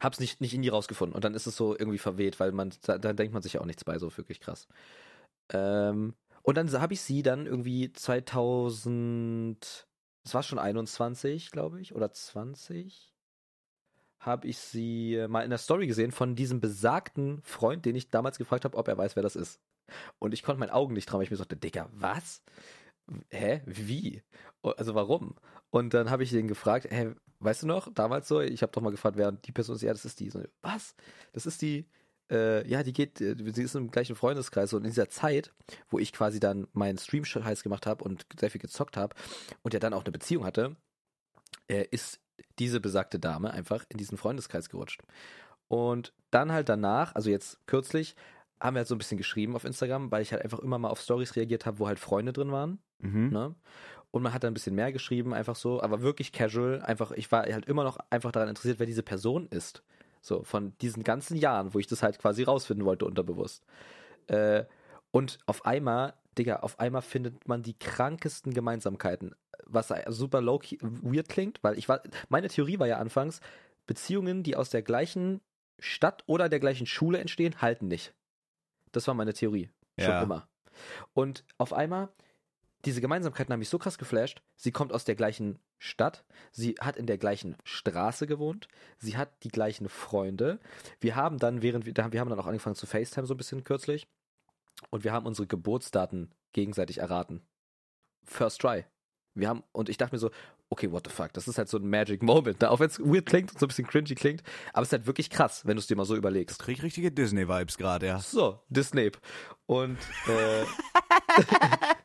hab's 0.00 0.20
nicht, 0.20 0.42
nicht 0.42 0.52
in 0.52 0.60
die 0.60 0.68
rausgefunden. 0.68 1.14
Und 1.14 1.24
dann 1.24 1.32
ist 1.32 1.46
es 1.46 1.56
so 1.56 1.72
irgendwie 1.78 1.96
verweht, 1.96 2.38
weil 2.38 2.52
man, 2.52 2.74
da, 2.82 2.98
da 2.98 3.14
denkt 3.14 3.32
man 3.32 3.42
sich 3.42 3.54
ja 3.54 3.62
auch 3.62 3.66
nichts 3.66 3.84
bei, 3.84 3.98
so 3.98 4.14
wirklich 4.18 4.40
krass. 4.40 4.68
Ähm, 5.50 6.14
und 6.42 6.56
dann 6.56 6.70
habe 6.80 6.94
ich 6.94 7.00
sie 7.00 7.22
dann 7.22 7.46
irgendwie 7.46 7.92
2000, 7.92 9.86
es 10.24 10.34
war 10.34 10.42
schon 10.42 10.58
21, 10.58 11.50
glaube 11.50 11.80
ich, 11.80 11.94
oder 11.94 12.12
20, 12.12 13.12
habe 14.18 14.46
ich 14.46 14.58
sie 14.58 15.14
äh, 15.14 15.28
mal 15.28 15.42
in 15.42 15.50
der 15.50 15.58
Story 15.58 15.86
gesehen 15.86 16.12
von 16.12 16.34
diesem 16.36 16.60
besagten 16.60 17.42
Freund, 17.42 17.84
den 17.84 17.96
ich 17.96 18.10
damals 18.10 18.38
gefragt 18.38 18.64
habe, 18.64 18.76
ob 18.76 18.88
er 18.88 18.98
weiß, 18.98 19.16
wer 19.16 19.22
das 19.22 19.36
ist. 19.36 19.60
Und 20.18 20.32
ich 20.32 20.42
konnte 20.42 20.60
meinen 20.60 20.70
Augen 20.70 20.94
nicht 20.94 21.08
trauen, 21.08 21.18
weil 21.18 21.24
ich 21.24 21.30
mir 21.30 21.36
so 21.36 21.44
dachte, 21.44 21.56
Digga, 21.56 21.88
was? 21.92 22.42
Hä? 23.30 23.62
Wie? 23.66 24.22
Also 24.62 24.94
warum? 24.94 25.34
Und 25.70 25.94
dann 25.94 26.10
habe 26.10 26.22
ich 26.22 26.30
den 26.30 26.48
gefragt, 26.48 26.86
hä, 26.90 27.14
weißt 27.40 27.64
du 27.64 27.66
noch, 27.66 27.92
damals 27.92 28.28
so, 28.28 28.40
ich 28.40 28.62
habe 28.62 28.72
doch 28.72 28.80
mal 28.80 28.90
gefragt, 28.90 29.16
wer 29.16 29.32
die 29.32 29.52
Person 29.52 29.76
ist, 29.76 29.82
ja, 29.82 29.92
das 29.92 30.04
ist 30.04 30.20
die. 30.20 30.30
So, 30.30 30.42
was? 30.62 30.94
Das 31.32 31.46
ist 31.46 31.60
die, 31.62 31.88
äh, 32.30 32.66
ja, 32.68 32.82
die 32.82 32.92
geht, 32.92 33.20
äh, 33.20 33.34
sie 33.52 33.62
ist 33.62 33.74
im 33.74 33.90
gleichen 33.90 34.16
Freundeskreis. 34.16 34.72
Und 34.72 34.84
in 34.84 34.90
dieser 34.90 35.08
Zeit, 35.08 35.52
wo 35.90 35.98
ich 35.98 36.12
quasi 36.12 36.40
dann 36.40 36.66
meinen 36.72 36.98
Stream-Scheiß 36.98 37.62
gemacht 37.62 37.86
habe 37.86 38.04
und 38.04 38.26
sehr 38.38 38.50
viel 38.50 38.60
gezockt 38.60 38.96
habe 38.96 39.14
und 39.62 39.74
ja 39.74 39.80
dann 39.80 39.94
auch 39.94 40.04
eine 40.04 40.12
Beziehung 40.12 40.44
hatte, 40.44 40.76
äh, 41.68 41.86
ist 41.90 42.20
diese 42.58 42.80
besagte 42.80 43.18
Dame 43.18 43.52
einfach 43.52 43.84
in 43.88 43.98
diesen 43.98 44.18
Freundeskreis 44.18 44.68
gerutscht. 44.68 45.02
Und 45.68 46.12
dann 46.30 46.52
halt 46.52 46.68
danach, 46.68 47.14
also 47.14 47.30
jetzt 47.30 47.66
kürzlich, 47.66 48.14
haben 48.60 48.74
wir 48.74 48.80
halt 48.80 48.88
so 48.88 48.94
ein 48.94 48.98
bisschen 48.98 49.18
geschrieben 49.18 49.56
auf 49.56 49.64
Instagram, 49.64 50.10
weil 50.10 50.22
ich 50.22 50.32
halt 50.32 50.42
einfach 50.42 50.60
immer 50.60 50.78
mal 50.78 50.90
auf 50.90 51.00
Stories 51.00 51.34
reagiert 51.34 51.66
habe, 51.66 51.78
wo 51.78 51.88
halt 51.88 51.98
Freunde 51.98 52.32
drin 52.32 52.52
waren. 52.52 52.78
Mhm. 52.98 53.30
Ne? 53.30 53.54
Und 54.10 54.22
man 54.22 54.32
hat 54.34 54.44
dann 54.44 54.52
ein 54.52 54.54
bisschen 54.54 54.74
mehr 54.74 54.92
geschrieben, 54.92 55.32
einfach 55.32 55.56
so, 55.56 55.82
aber 55.82 56.02
wirklich 56.02 56.32
casual. 56.32 56.82
Einfach, 56.82 57.12
ich 57.12 57.32
war 57.32 57.44
halt 57.44 57.66
immer 57.66 57.82
noch 57.82 57.98
einfach 58.10 58.30
daran 58.30 58.50
interessiert, 58.50 58.78
wer 58.78 58.86
diese 58.86 59.02
Person 59.02 59.46
ist. 59.46 59.82
So, 60.22 60.44
von 60.44 60.78
diesen 60.78 61.02
ganzen 61.02 61.36
Jahren, 61.36 61.74
wo 61.74 61.78
ich 61.80 61.88
das 61.88 62.02
halt 62.02 62.18
quasi 62.18 62.44
rausfinden 62.44 62.86
wollte, 62.86 63.04
unterbewusst. 63.04 63.64
Äh, 64.28 64.64
und 65.10 65.38
auf 65.46 65.66
einmal, 65.66 66.14
Digga, 66.38 66.60
auf 66.60 66.78
einmal 66.78 67.02
findet 67.02 67.46
man 67.48 67.62
die 67.62 67.78
krankesten 67.78 68.54
Gemeinsamkeiten. 68.54 69.34
Was 69.66 69.92
super 70.08 70.40
low 70.40 70.60
weird 70.80 71.28
klingt, 71.28 71.58
weil 71.62 71.76
ich 71.76 71.88
war, 71.88 72.02
meine 72.28 72.48
Theorie 72.48 72.78
war 72.78 72.86
ja 72.86 72.98
anfangs, 72.98 73.40
Beziehungen, 73.86 74.42
die 74.42 74.56
aus 74.56 74.70
der 74.70 74.82
gleichen 74.82 75.40
Stadt 75.80 76.22
oder 76.26 76.48
der 76.48 76.60
gleichen 76.60 76.86
Schule 76.86 77.18
entstehen, 77.18 77.60
halten 77.60 77.88
nicht. 77.88 78.14
Das 78.92 79.08
war 79.08 79.14
meine 79.14 79.34
Theorie. 79.34 79.70
Schon 79.98 80.14
Ja. 80.14 80.22
immer. 80.22 80.48
Und 81.14 81.44
auf 81.58 81.72
einmal, 81.72 82.10
diese 82.84 83.00
Gemeinsamkeiten 83.00 83.52
haben 83.52 83.60
mich 83.60 83.68
so 83.68 83.78
krass 83.78 83.98
geflasht. 83.98 84.42
Sie 84.56 84.72
kommt 84.72 84.92
aus 84.92 85.04
der 85.04 85.14
gleichen 85.14 85.58
Stadt. 85.78 86.24
Sie 86.50 86.74
hat 86.80 86.96
in 86.96 87.06
der 87.06 87.18
gleichen 87.18 87.56
Straße 87.64 88.26
gewohnt. 88.26 88.68
Sie 88.98 89.16
hat 89.16 89.44
die 89.44 89.50
gleichen 89.50 89.88
Freunde. 89.88 90.58
Wir 91.00 91.16
haben 91.16 91.38
dann, 91.38 91.62
während 91.62 91.86
wir, 91.86 91.94
wir 91.94 92.20
haben 92.20 92.30
dann 92.30 92.40
auch 92.40 92.46
angefangen 92.46 92.76
zu 92.76 92.86
FaceTime 92.86 93.26
so 93.26 93.34
ein 93.34 93.38
bisschen 93.38 93.64
kürzlich. 93.64 94.08
Und 94.90 95.04
wir 95.04 95.12
haben 95.12 95.26
unsere 95.26 95.46
Geburtsdaten 95.46 96.34
gegenseitig 96.52 96.98
erraten. 96.98 97.42
First 98.24 98.60
try. 98.60 98.84
Wir 99.34 99.48
haben, 99.48 99.62
und 99.72 99.88
ich 99.88 99.96
dachte 99.96 100.14
mir 100.14 100.18
so, 100.18 100.30
okay, 100.68 100.90
what 100.90 101.06
the 101.06 101.12
fuck, 101.12 101.32
das 101.32 101.48
ist 101.48 101.58
halt 101.58 101.68
so 101.68 101.78
ein 101.78 101.88
Magic 101.88 102.22
Moment, 102.22 102.60
ne? 102.60 102.70
auch 102.70 102.80
wenn 102.80 102.88
es 102.88 102.98
weird 102.98 103.26
klingt 103.26 103.52
und 103.52 103.58
so 103.58 103.66
ein 103.66 103.68
bisschen 103.68 103.86
cringy 103.86 104.14
klingt, 104.14 104.42
aber 104.72 104.82
es 104.82 104.88
ist 104.88 104.92
halt 104.92 105.06
wirklich 105.06 105.30
krass, 105.30 105.66
wenn 105.66 105.76
du 105.76 105.80
es 105.80 105.86
dir 105.86 105.96
mal 105.96 106.04
so 106.04 106.16
überlegst. 106.16 106.58
Krieg 106.58 106.78
ich 106.78 106.82
richtige 106.82 107.12
Disney-Vibes 107.12 107.78
gerade, 107.78 108.06
ja. 108.06 108.18
So, 108.18 108.60
Disney. 108.68 109.10
Und 109.66 109.98
äh, 110.26 110.64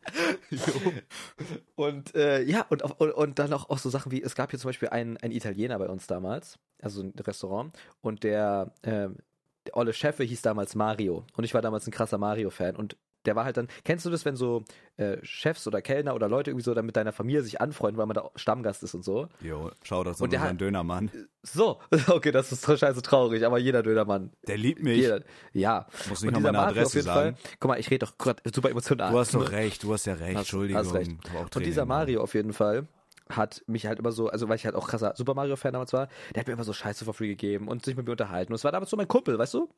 und 1.75 2.15
äh, 2.15 2.41
ja, 2.43 2.65
und, 2.69 2.81
und, 2.81 3.11
und 3.11 3.39
dann 3.39 3.53
auch, 3.53 3.69
auch 3.69 3.77
so 3.77 3.89
Sachen 3.89 4.11
wie, 4.11 4.21
es 4.21 4.35
gab 4.35 4.51
hier 4.51 4.59
zum 4.59 4.69
Beispiel 4.69 4.89
einen, 4.89 5.17
einen 5.17 5.33
Italiener 5.33 5.77
bei 5.79 5.87
uns 5.87 6.07
damals, 6.07 6.59
also 6.81 7.01
ein 7.01 7.13
Restaurant, 7.19 7.77
und 8.01 8.23
der, 8.23 8.71
ähm, 8.83 9.17
der 9.65 9.77
olle 9.77 9.93
Chef 9.93 10.17
hieß 10.17 10.41
damals 10.41 10.75
Mario. 10.75 11.25
Und 11.35 11.43
ich 11.43 11.53
war 11.53 11.61
damals 11.61 11.87
ein 11.87 11.91
krasser 11.91 12.17
Mario-Fan. 12.17 12.75
Und 12.75 12.97
der 13.27 13.35
war 13.35 13.45
halt 13.45 13.57
dann, 13.57 13.67
kennst 13.83 14.05
du 14.05 14.09
das, 14.09 14.25
wenn 14.25 14.35
so 14.35 14.63
äh, 14.97 15.17
Chefs 15.21 15.67
oder 15.67 15.81
Kellner 15.81 16.15
oder 16.15 16.27
Leute 16.27 16.49
irgendwie 16.49 16.63
so 16.63 16.73
dann 16.73 16.85
mit 16.85 16.95
deiner 16.95 17.11
Familie 17.11 17.43
sich 17.43 17.61
anfreunden, 17.61 17.97
weil 17.99 18.07
man 18.07 18.15
da 18.15 18.31
Stammgast 18.35 18.81
ist 18.83 18.95
und 18.95 19.03
so? 19.03 19.27
Jo, 19.41 19.69
schau 19.83 20.03
der 20.03 20.19
unseren 20.19 20.39
hat- 20.41 20.59
Dönermann. 20.61 21.11
So, 21.43 21.79
okay, 22.07 22.31
das 22.31 22.51
ist 22.51 22.63
so 22.63 22.75
scheiße 22.75 23.01
traurig, 23.03 23.45
aber 23.45 23.57
jeder 23.59 23.83
Dönermann. 23.83 24.31
Der 24.47 24.57
liebt 24.57 24.81
mich. 24.81 24.97
Jeder, 24.97 25.21
ja. 25.53 25.85
Muss 26.09 26.21
nicht 26.21 26.29
Und 26.29 26.37
dieser 26.37 26.51
meine 26.51 26.57
Mario 26.65 26.81
Adresse 26.81 27.01
sagen. 27.03 27.35
Fall, 27.35 27.51
guck 27.59 27.69
mal, 27.69 27.79
ich 27.79 27.91
rede 27.91 28.05
doch 28.05 28.17
gerade 28.17 28.41
super 28.53 28.69
emotional. 28.71 29.11
Du 29.11 29.19
hast 29.19 29.33
doch 29.35 29.51
recht, 29.51 29.83
du 29.83 29.93
hast 29.93 30.05
ja 30.05 30.13
recht. 30.15 30.35
Hast- 30.35 30.41
Entschuldigung. 30.41 30.81
hast 30.83 30.93
recht. 30.93 31.11
Und 31.55 31.65
dieser. 31.65 31.85
Mario 31.85 32.21
auf 32.21 32.33
jeden 32.33 32.53
Fall 32.53 32.87
hat 33.29 33.61
mich 33.67 33.85
halt 33.85 33.99
immer 33.99 34.11
so, 34.13 34.29
also 34.29 34.47
weil 34.47 34.55
ich 34.55 34.65
halt 34.65 34.75
auch 34.75 34.87
krasser 34.87 35.13
Super 35.17 35.33
Mario 35.33 35.57
Fan 35.57 35.73
damals 35.73 35.91
war, 35.91 36.07
der 36.33 36.39
hat 36.41 36.47
mir 36.47 36.53
immer 36.53 36.63
so 36.63 36.71
Scheiße 36.73 37.03
for 37.03 37.13
free 37.13 37.27
gegeben 37.27 37.67
und 37.67 37.83
sich 37.83 37.95
mit 37.97 38.05
mir 38.05 38.11
unterhalten. 38.11 38.53
Und 38.53 38.55
es 38.55 38.63
war 38.63 38.71
damals 38.71 38.89
so 38.89 38.95
mein 38.97 39.07
Kumpel, 39.09 39.37
weißt 39.37 39.53
du? 39.53 39.69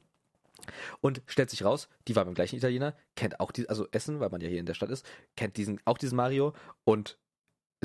Und 1.01 1.21
stellt 1.25 1.49
sich 1.49 1.63
raus, 1.63 1.89
die 2.07 2.15
war 2.15 2.25
beim 2.25 2.33
gleichen 2.33 2.55
Italiener, 2.57 2.95
kennt 3.15 3.39
auch 3.39 3.51
die, 3.51 3.67
also 3.69 3.87
Essen, 3.91 4.19
weil 4.19 4.29
man 4.29 4.41
ja 4.41 4.47
hier 4.49 4.59
in 4.59 4.65
der 4.65 4.73
Stadt 4.73 4.89
ist, 4.89 5.05
kennt 5.35 5.57
diesen, 5.57 5.79
auch 5.85 5.97
diesen 5.97 6.15
Mario 6.15 6.53
und 6.83 7.17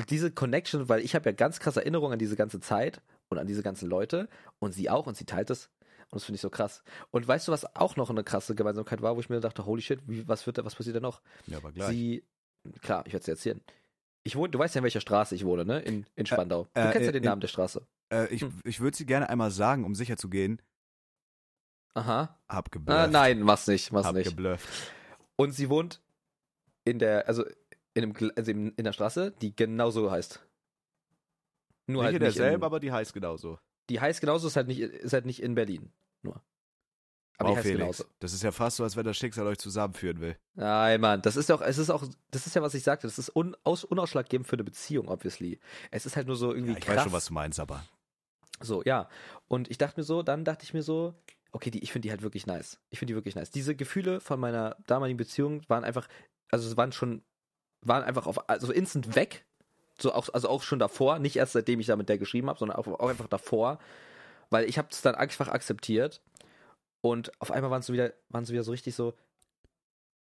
diese 0.09 0.31
Connection, 0.31 0.89
weil 0.89 0.99
ich 1.01 1.15
habe 1.15 1.29
ja 1.29 1.33
ganz 1.35 1.59
krasse 1.59 1.79
Erinnerungen 1.81 2.13
an 2.13 2.19
diese 2.19 2.35
ganze 2.35 2.59
Zeit 2.59 3.01
und 3.29 3.37
an 3.37 3.47
diese 3.47 3.63
ganzen 3.63 3.89
Leute 3.89 4.27
und 4.59 4.73
sie 4.73 4.89
auch 4.89 5.07
und 5.07 5.15
sie 5.15 5.25
teilt 5.25 5.49
es 5.49 5.69
und 6.11 6.15
das 6.15 6.25
finde 6.25 6.35
ich 6.35 6.41
so 6.41 6.49
krass. 6.49 6.83
Und 7.11 7.27
weißt 7.27 7.47
du, 7.47 7.51
was 7.51 7.75
auch 7.75 7.95
noch 7.95 8.09
eine 8.09 8.23
krasse 8.23 8.55
Gemeinsamkeit 8.55 9.01
war, 9.01 9.15
wo 9.15 9.19
ich 9.21 9.29
mir 9.29 9.39
dachte, 9.39 9.65
holy 9.65 9.81
shit, 9.81 10.01
wie, 10.07 10.27
was 10.27 10.45
wird 10.45 10.57
da, 10.57 10.65
was 10.65 10.75
passiert 10.75 10.95
da 10.97 10.99
noch? 10.99 11.21
Ja, 11.47 11.57
aber 11.57 11.71
gleich. 11.71 11.89
Sie, 11.89 12.23
klar, 12.81 13.03
ich 13.07 13.13
werde 13.13 13.19
es 13.21 13.25
dir 13.25 13.31
erzählen. 13.31 13.61
Ich 14.23 14.35
wohne, 14.35 14.49
du 14.49 14.59
weißt 14.59 14.75
ja, 14.75 14.79
in 14.79 14.83
welcher 14.83 15.01
Straße 15.01 15.33
ich 15.35 15.45
wohne, 15.45 15.65
ne? 15.65 15.79
In, 15.81 16.05
in 16.15 16.25
Spandau. 16.25 16.67
Du 16.73 16.81
äh, 16.81 16.91
kennst 16.91 17.01
ja 17.01 17.09
äh, 17.09 17.11
den 17.13 17.23
in- 17.23 17.29
Namen 17.29 17.41
der 17.41 17.47
Straße. 17.47 17.85
Äh, 18.11 18.27
ich 18.33 18.41
Hm. 18.41 18.59
ich 18.63 18.79
würde 18.81 18.97
sie 18.97 19.05
gerne 19.05 19.29
einmal 19.29 19.51
sagen, 19.51 19.83
um 19.85 19.95
sicher 19.95 20.17
zu 20.17 20.29
gehen. 20.29 20.61
Aha. 21.95 22.37
Hab 22.47 22.71
geblufft. 22.71 22.99
Ah, 22.99 23.07
nein, 23.07 23.41
mach's 23.41 23.67
nicht, 23.67 23.91
mach's 23.91 24.05
Hab 24.05 24.15
nicht. 24.15 24.29
geblufft. 24.29 24.67
Und 25.37 25.51
sie 25.53 25.69
wohnt 25.69 26.01
in 26.83 26.99
der, 26.99 27.27
also 27.27 27.43
in, 27.93 28.03
einem, 28.03 28.31
also 28.35 28.51
in, 28.51 28.75
der 28.77 28.93
Straße, 28.93 29.31
die 29.41 29.55
genauso 29.55 30.11
heißt. 30.11 30.45
Nur 31.87 32.03
Nicht 32.03 32.05
halt 32.05 32.15
in 32.15 32.21
nicht 32.23 32.37
derselben, 32.37 32.61
in, 32.61 32.65
aber 32.65 32.79
die 32.79 32.91
heißt 32.91 33.13
genauso. 33.13 33.59
Die 33.89 33.99
heißt 33.99 34.19
genauso, 34.21 34.47
ist 34.47 34.55
halt 34.55 34.67
nicht, 34.67 34.79
ist 34.79 35.13
halt 35.13 35.25
nicht 35.25 35.41
in 35.41 35.55
Berlin. 35.55 35.91
Nur. 36.21 36.41
Aber 37.37 37.49
die 37.49 37.51
Wow, 37.51 37.57
heißt 37.57 37.67
Felix. 37.67 37.79
genauso. 37.97 38.05
Das 38.19 38.33
ist 38.33 38.43
ja 38.43 38.51
fast 38.51 38.77
so, 38.77 38.83
als 38.83 38.95
wenn 38.95 39.05
das 39.05 39.17
Schicksal 39.17 39.45
euch 39.47 39.57
zusammenführen 39.57 40.19
will. 40.21 40.37
Nein, 40.55 40.99
Mann, 41.01 41.21
das 41.21 41.35
ist 41.35 41.49
ja 41.49 41.55
auch, 41.55 41.61
es 41.61 41.77
ist 41.77 41.89
auch, 41.89 42.03
das 42.31 42.47
ist 42.47 42.55
ja, 42.55 42.61
was 42.61 42.73
ich 42.73 42.83
sagte, 42.83 43.07
das 43.07 43.19
ist 43.19 43.35
un, 43.35 43.55
aus, 43.63 43.83
unausschlaggebend 43.83 44.47
für 44.47 44.55
eine 44.55 44.63
Beziehung, 44.63 45.07
obviously. 45.09 45.59
Es 45.91 46.05
ist 46.05 46.15
halt 46.15 46.27
nur 46.27 46.35
so 46.37 46.53
irgendwie 46.53 46.71
Ja, 46.73 46.77
ich 46.79 46.83
krass. 46.85 46.97
weiß 46.97 47.03
schon, 47.03 47.11
was 47.13 47.25
du 47.25 47.33
meinst, 47.33 47.59
aber. 47.59 47.85
So, 48.61 48.83
ja. 48.83 49.09
Und 49.47 49.69
ich 49.69 49.77
dachte 49.77 49.99
mir 49.99 50.03
so, 50.05 50.23
dann 50.23 50.45
dachte 50.45 50.63
ich 50.63 50.73
mir 50.73 50.81
so, 50.83 51.13
okay, 51.55 51.71
die, 51.71 51.81
ich 51.81 51.91
finde 51.93 52.07
die 52.07 52.11
halt 52.11 52.21
wirklich 52.21 52.45
nice. 52.45 52.79
Ich 52.89 52.99
finde 52.99 53.11
die 53.13 53.15
wirklich 53.15 53.35
nice. 53.35 53.49
Diese 53.49 53.75
Gefühle 53.75 54.19
von 54.19 54.39
meiner 54.39 54.75
damaligen 54.87 55.17
Beziehung 55.17 55.61
waren 55.69 55.85
einfach, 55.85 56.07
also 56.51 56.67
es 56.69 56.75
waren 56.75 56.91
schon, 56.91 57.23
waren 57.81 58.03
einfach 58.03 58.27
auf, 58.27 58.49
also 58.49 58.71
instant 58.73 59.15
weg. 59.15 59.45
So 59.97 60.13
auch, 60.13 60.27
also 60.33 60.49
auch 60.49 60.61
schon 60.61 60.79
davor, 60.79 61.19
nicht 61.19 61.37
erst 61.37 61.53
seitdem 61.53 61.79
ich 61.79 61.87
da 61.87 61.95
mit 61.95 62.09
der 62.09 62.17
geschrieben 62.17 62.49
habe, 62.49 62.59
sondern 62.59 62.77
auch, 62.77 62.85
auch 62.87 63.07
einfach 63.07 63.29
davor, 63.29 63.79
weil 64.49 64.65
ich 64.65 64.77
habe 64.77 64.89
es 64.91 65.01
dann 65.01 65.15
einfach 65.15 65.47
akzeptiert 65.47 66.21
und 66.99 67.31
auf 67.39 67.51
einmal 67.51 67.71
waren 67.71 67.79
es 67.79 67.89
wieder, 67.89 68.11
waren 68.27 68.43
es 68.43 68.51
wieder 68.51 68.63
so 68.63 68.71
richtig 68.71 68.93
so, 68.93 69.13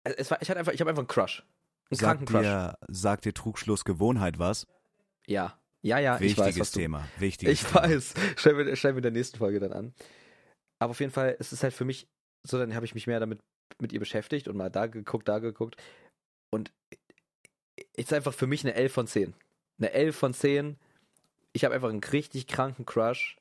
also 0.03 0.15
es 0.19 0.29
war, 0.29 0.39
ich 0.43 0.49
hatte 0.51 0.59
einfach, 0.59 0.73
ich 0.73 0.81
habe 0.81 0.91
einfach 0.91 1.01
einen 1.01 1.07
Crush. 1.07 1.43
Einen 1.89 1.97
kranken 1.97 2.27
Sagt 2.27 2.31
Crush. 2.31 2.41
dir, 2.43 2.77
sagt 2.87 3.25
dir 3.25 3.33
Trugschluss 3.33 3.83
Gewohnheit 3.83 4.37
was? 4.37 4.67
Ja. 5.25 5.57
Ja, 5.81 5.97
ja, 5.97 6.15
ich 6.15 6.21
Wichtiges 6.21 6.45
weiß, 6.45 6.59
was 6.59 6.71
du, 6.71 6.79
Thema. 6.79 7.07
Wichtiges 7.17 7.53
Ich 7.53 7.67
Thema. 7.67 7.83
weiß. 7.83 8.13
Schreiben 8.37 8.57
wir, 8.59 8.75
schreiben 8.75 8.95
wir 8.95 8.99
in 8.99 9.03
der 9.03 9.11
nächsten 9.11 9.37
Folge 9.39 9.59
dann 9.59 9.73
an. 9.73 9.93
Aber 10.83 10.91
auf 10.91 10.99
jeden 10.99 11.13
Fall, 11.13 11.37
es 11.39 11.53
ist 11.53 11.63
halt 11.63 11.73
für 11.73 11.85
mich, 11.85 12.07
so 12.45 12.59
dann 12.59 12.75
habe 12.75 12.85
ich 12.85 12.93
mich 12.93 13.07
mehr 13.07 13.21
damit 13.21 13.39
mit 13.79 13.93
ihr 13.93 13.99
beschäftigt 13.99 14.49
und 14.49 14.57
mal 14.57 14.69
da 14.69 14.87
geguckt, 14.87 15.29
da 15.29 15.39
geguckt. 15.39 15.77
Und 16.51 16.73
ist 17.95 18.11
einfach 18.11 18.33
für 18.33 18.47
mich 18.47 18.65
eine 18.65 18.73
11 18.73 18.91
von 18.91 19.07
10. 19.07 19.33
Eine 19.79 19.93
11 19.93 20.15
von 20.15 20.33
10. 20.33 20.77
Ich 21.53 21.63
habe 21.63 21.73
einfach 21.73 21.89
einen 21.89 22.03
richtig 22.03 22.47
kranken 22.47 22.85
Crush. 22.85 23.37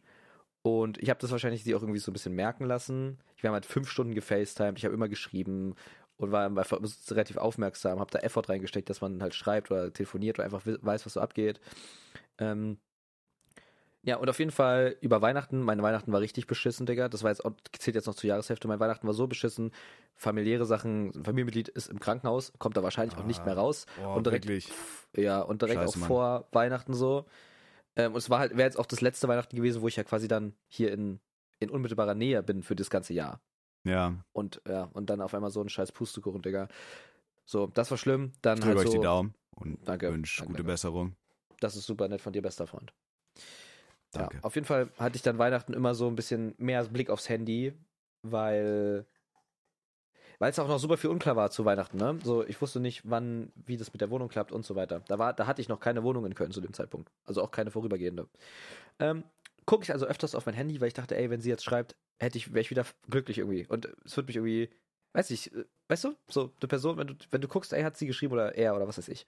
Und 0.63 1.03
ich 1.03 1.11
habe 1.11 1.19
das 1.19 1.33
wahrscheinlich 1.33 1.65
sie 1.65 1.75
auch 1.75 1.83
irgendwie 1.83 1.99
so 1.99 2.13
ein 2.13 2.15
bisschen 2.15 2.35
merken 2.35 2.65
lassen. 2.65 3.19
Wir 3.41 3.49
haben 3.49 3.55
halt 3.55 3.67
fünf 3.67 3.91
Stunden 3.91 4.15
gefacetimed, 4.15 4.79
ich 4.79 4.85
habe 4.85 4.95
immer 4.95 5.09
geschrieben 5.09 5.75
und 6.17 6.31
war 6.31 6.47
einfach 6.47 6.79
relativ 7.11 7.39
aufmerksam, 7.39 7.99
habe 7.99 8.13
da 8.13 8.21
Effort 8.21 8.49
reingesteckt, 8.49 8.89
dass 8.89 9.01
man 9.01 9.21
halt 9.21 9.35
schreibt 9.35 9.73
oder 9.73 9.93
telefoniert 9.93 10.39
oder 10.39 10.45
einfach 10.45 10.63
weiß, 10.65 11.05
was 11.05 11.15
so 11.15 11.21
abgeht. 11.21 11.61
Ähm, 12.39 12.79
ja, 14.05 14.17
und 14.17 14.29
auf 14.29 14.39
jeden 14.39 14.51
Fall 14.51 14.97
über 15.01 15.23
Weihnachten, 15.23 15.61
meine 15.63 15.83
Weihnachten 15.83 16.13
war 16.13 16.21
richtig 16.21 16.47
beschissen, 16.49 16.87
Digga. 16.87 17.09
Das 17.09 17.23
war 17.23 17.31
jetzt 17.31 17.43
zählt 17.79 17.95
jetzt 17.95 18.07
noch 18.07 18.17
zur 18.17 18.29
Jahreshälfte. 18.29 18.67
Mein 18.67 18.81
Weihnachten 18.81 19.07
war 19.07 19.15
so 19.15 19.29
beschissen. 19.29 19.73
Familiäre 20.17 20.67
Sachen, 20.67 21.11
ein 21.11 21.25
Familienmitglied 21.25 21.69
ist 21.69 21.89
im 21.89 22.01
Krankenhaus, 22.01 22.53
kommt 22.59 22.77
da 22.77 22.83
wahrscheinlich 22.83 23.17
auch 23.17 23.25
nicht 23.25 23.45
mehr 23.47 23.57
raus. 23.57 23.87
Boah, 23.97 24.17
und 24.17 24.27
direkt, 24.27 24.47
wirklich. 24.47 24.73
ja, 25.17 25.41
und 25.41 25.63
direkt 25.63 25.79
Scheiße, 25.81 25.89
auch 25.91 25.97
Mann. 26.01 26.09
vor 26.09 26.49
Weihnachten 26.53 26.95
so. 26.95 27.27
Ähm, 27.95 28.13
und 28.13 28.19
es 28.19 28.29
war 28.29 28.41
halt, 28.41 28.53
wäre 28.53 28.63
jetzt 28.65 28.79
auch 28.79 28.87
das 28.87 29.01
letzte 29.01 29.29
Weihnachten 29.29 29.55
gewesen, 29.57 29.83
wo 29.83 29.89
ich 29.89 29.97
ja 29.97 30.05
quasi 30.05 30.27
dann 30.27 30.55
hier 30.67 30.93
in, 30.93 31.21
in 31.61 31.71
unmittelbarer 31.71 32.15
Nähe 32.15 32.43
bin 32.43 32.63
für 32.63 32.75
das 32.75 32.91
ganze 32.91 33.15
Jahr. 33.15 33.41
Ja, 33.85 34.15
Und 34.33 34.63
ja, 34.67 34.85
und 34.93 35.11
dann 35.11 35.21
auf 35.21 35.35
einmal 35.35 35.51
so 35.51 35.61
ein 35.61 35.69
scheiß 35.69 35.93
Pustekuchen, 35.93 36.43
Digga. 36.43 36.69
So, 37.45 37.67
das 37.69 37.91
war 37.91 37.99
schlimm. 37.99 38.33
Dann 38.43 38.61
drücke 38.61 38.69
halt 38.69 38.79
euch 38.87 38.93
so, 38.93 38.99
die 38.99 39.05
Daumen 39.05 39.35
und 39.57 39.79
Danke, 39.87 40.13
wünsche 40.13 40.39
danke, 40.39 40.53
gute 40.53 40.63
danke. 40.63 40.73
Besserung. 40.73 41.17
Das 41.61 41.77
ist 41.77 41.87
super 41.87 42.09
nett 42.09 42.21
von 42.21 42.33
dir, 42.33 42.43
bester 42.43 42.67
Freund. 42.67 42.93
Danke. 44.13 44.37
Ja, 44.37 44.43
auf 44.43 44.55
jeden 44.55 44.67
Fall 44.67 44.91
hatte 44.99 45.17
ich 45.17 45.23
dann 45.23 45.39
Weihnachten 45.39 45.73
immer 45.73 45.95
so 45.95 46.07
ein 46.07 46.17
bisschen 46.17 46.55
mehr 46.59 46.85
Blick 46.85 47.11
aufs 47.11 47.29
Handy, 47.29 47.73
weil 48.23 49.07
weil 50.39 50.51
es 50.51 50.59
auch 50.59 50.67
noch 50.67 50.81
super 50.81 50.97
viel 50.97 51.11
unklar 51.11 51.37
war 51.37 51.53
zu 51.53 51.65
Weihnachten, 51.65 51.99
ne? 51.99 52.19
So, 52.25 52.45
ich 52.45 52.61
wusste 52.61 52.81
nicht, 52.81 53.09
wann, 53.09 53.53
wie 53.55 53.77
das 53.77 53.93
mit 53.93 54.01
der 54.01 54.11
Wohnung 54.11 54.29
klappt 54.29 54.51
und 54.51 54.65
so 54.65 54.75
weiter. 54.75 55.01
Da 55.07 55.17
war, 55.21 55.33
da 55.33 55.47
hatte 55.47 55.63
ich 55.63 55.69
noch 55.69 55.79
keine 55.79 56.03
Wohnung 56.03 56.27
in 56.27 56.35
Köln 56.35 56.51
zu 56.51 56.61
dem 56.61 56.73
Zeitpunkt. 56.73 57.13
Also 57.25 57.43
auch 57.43 57.53
keine 57.53 57.71
vorübergehende. 57.71 58.29
Ähm, 58.99 59.23
gucke 59.67 59.85
ich 59.85 59.93
also 59.93 60.05
öfters 60.05 60.35
auf 60.35 60.45
mein 60.47 60.57
Handy, 60.57 60.81
weil 60.81 60.89
ich 60.89 60.95
dachte, 60.95 61.17
ey, 61.17 61.31
wenn 61.31 61.41
sie 61.41 61.49
jetzt 61.49 61.63
schreibt, 61.63 61.95
hätte 62.19 62.39
ich, 62.39 62.53
wäre 62.53 62.61
ich 62.61 62.71
wieder 62.71 62.85
glücklich 63.09 63.39
irgendwie. 63.39 63.67
Und 63.69 63.89
es 64.05 64.17
wird 64.17 64.27
mich 64.27 64.35
irgendwie, 64.35 64.69
weiß 65.13 65.31
ich, 65.31 65.55
äh, 65.55 65.65
weißt 65.87 66.05
du, 66.05 66.17
so 66.29 66.53
eine 66.61 66.69
Person, 66.69 66.97
wenn 66.97 67.07
du, 67.07 67.15
wenn 67.31 67.41
du 67.41 67.47
guckst, 67.47 67.73
ey, 67.73 67.85
hat 67.85 67.97
sie 67.97 68.09
geschrieben 68.09 68.33
oder 68.33 68.57
er 68.57 68.75
oder 68.75 68.89
was 68.89 68.99
weiß 68.99 69.09
ich. 69.09 69.27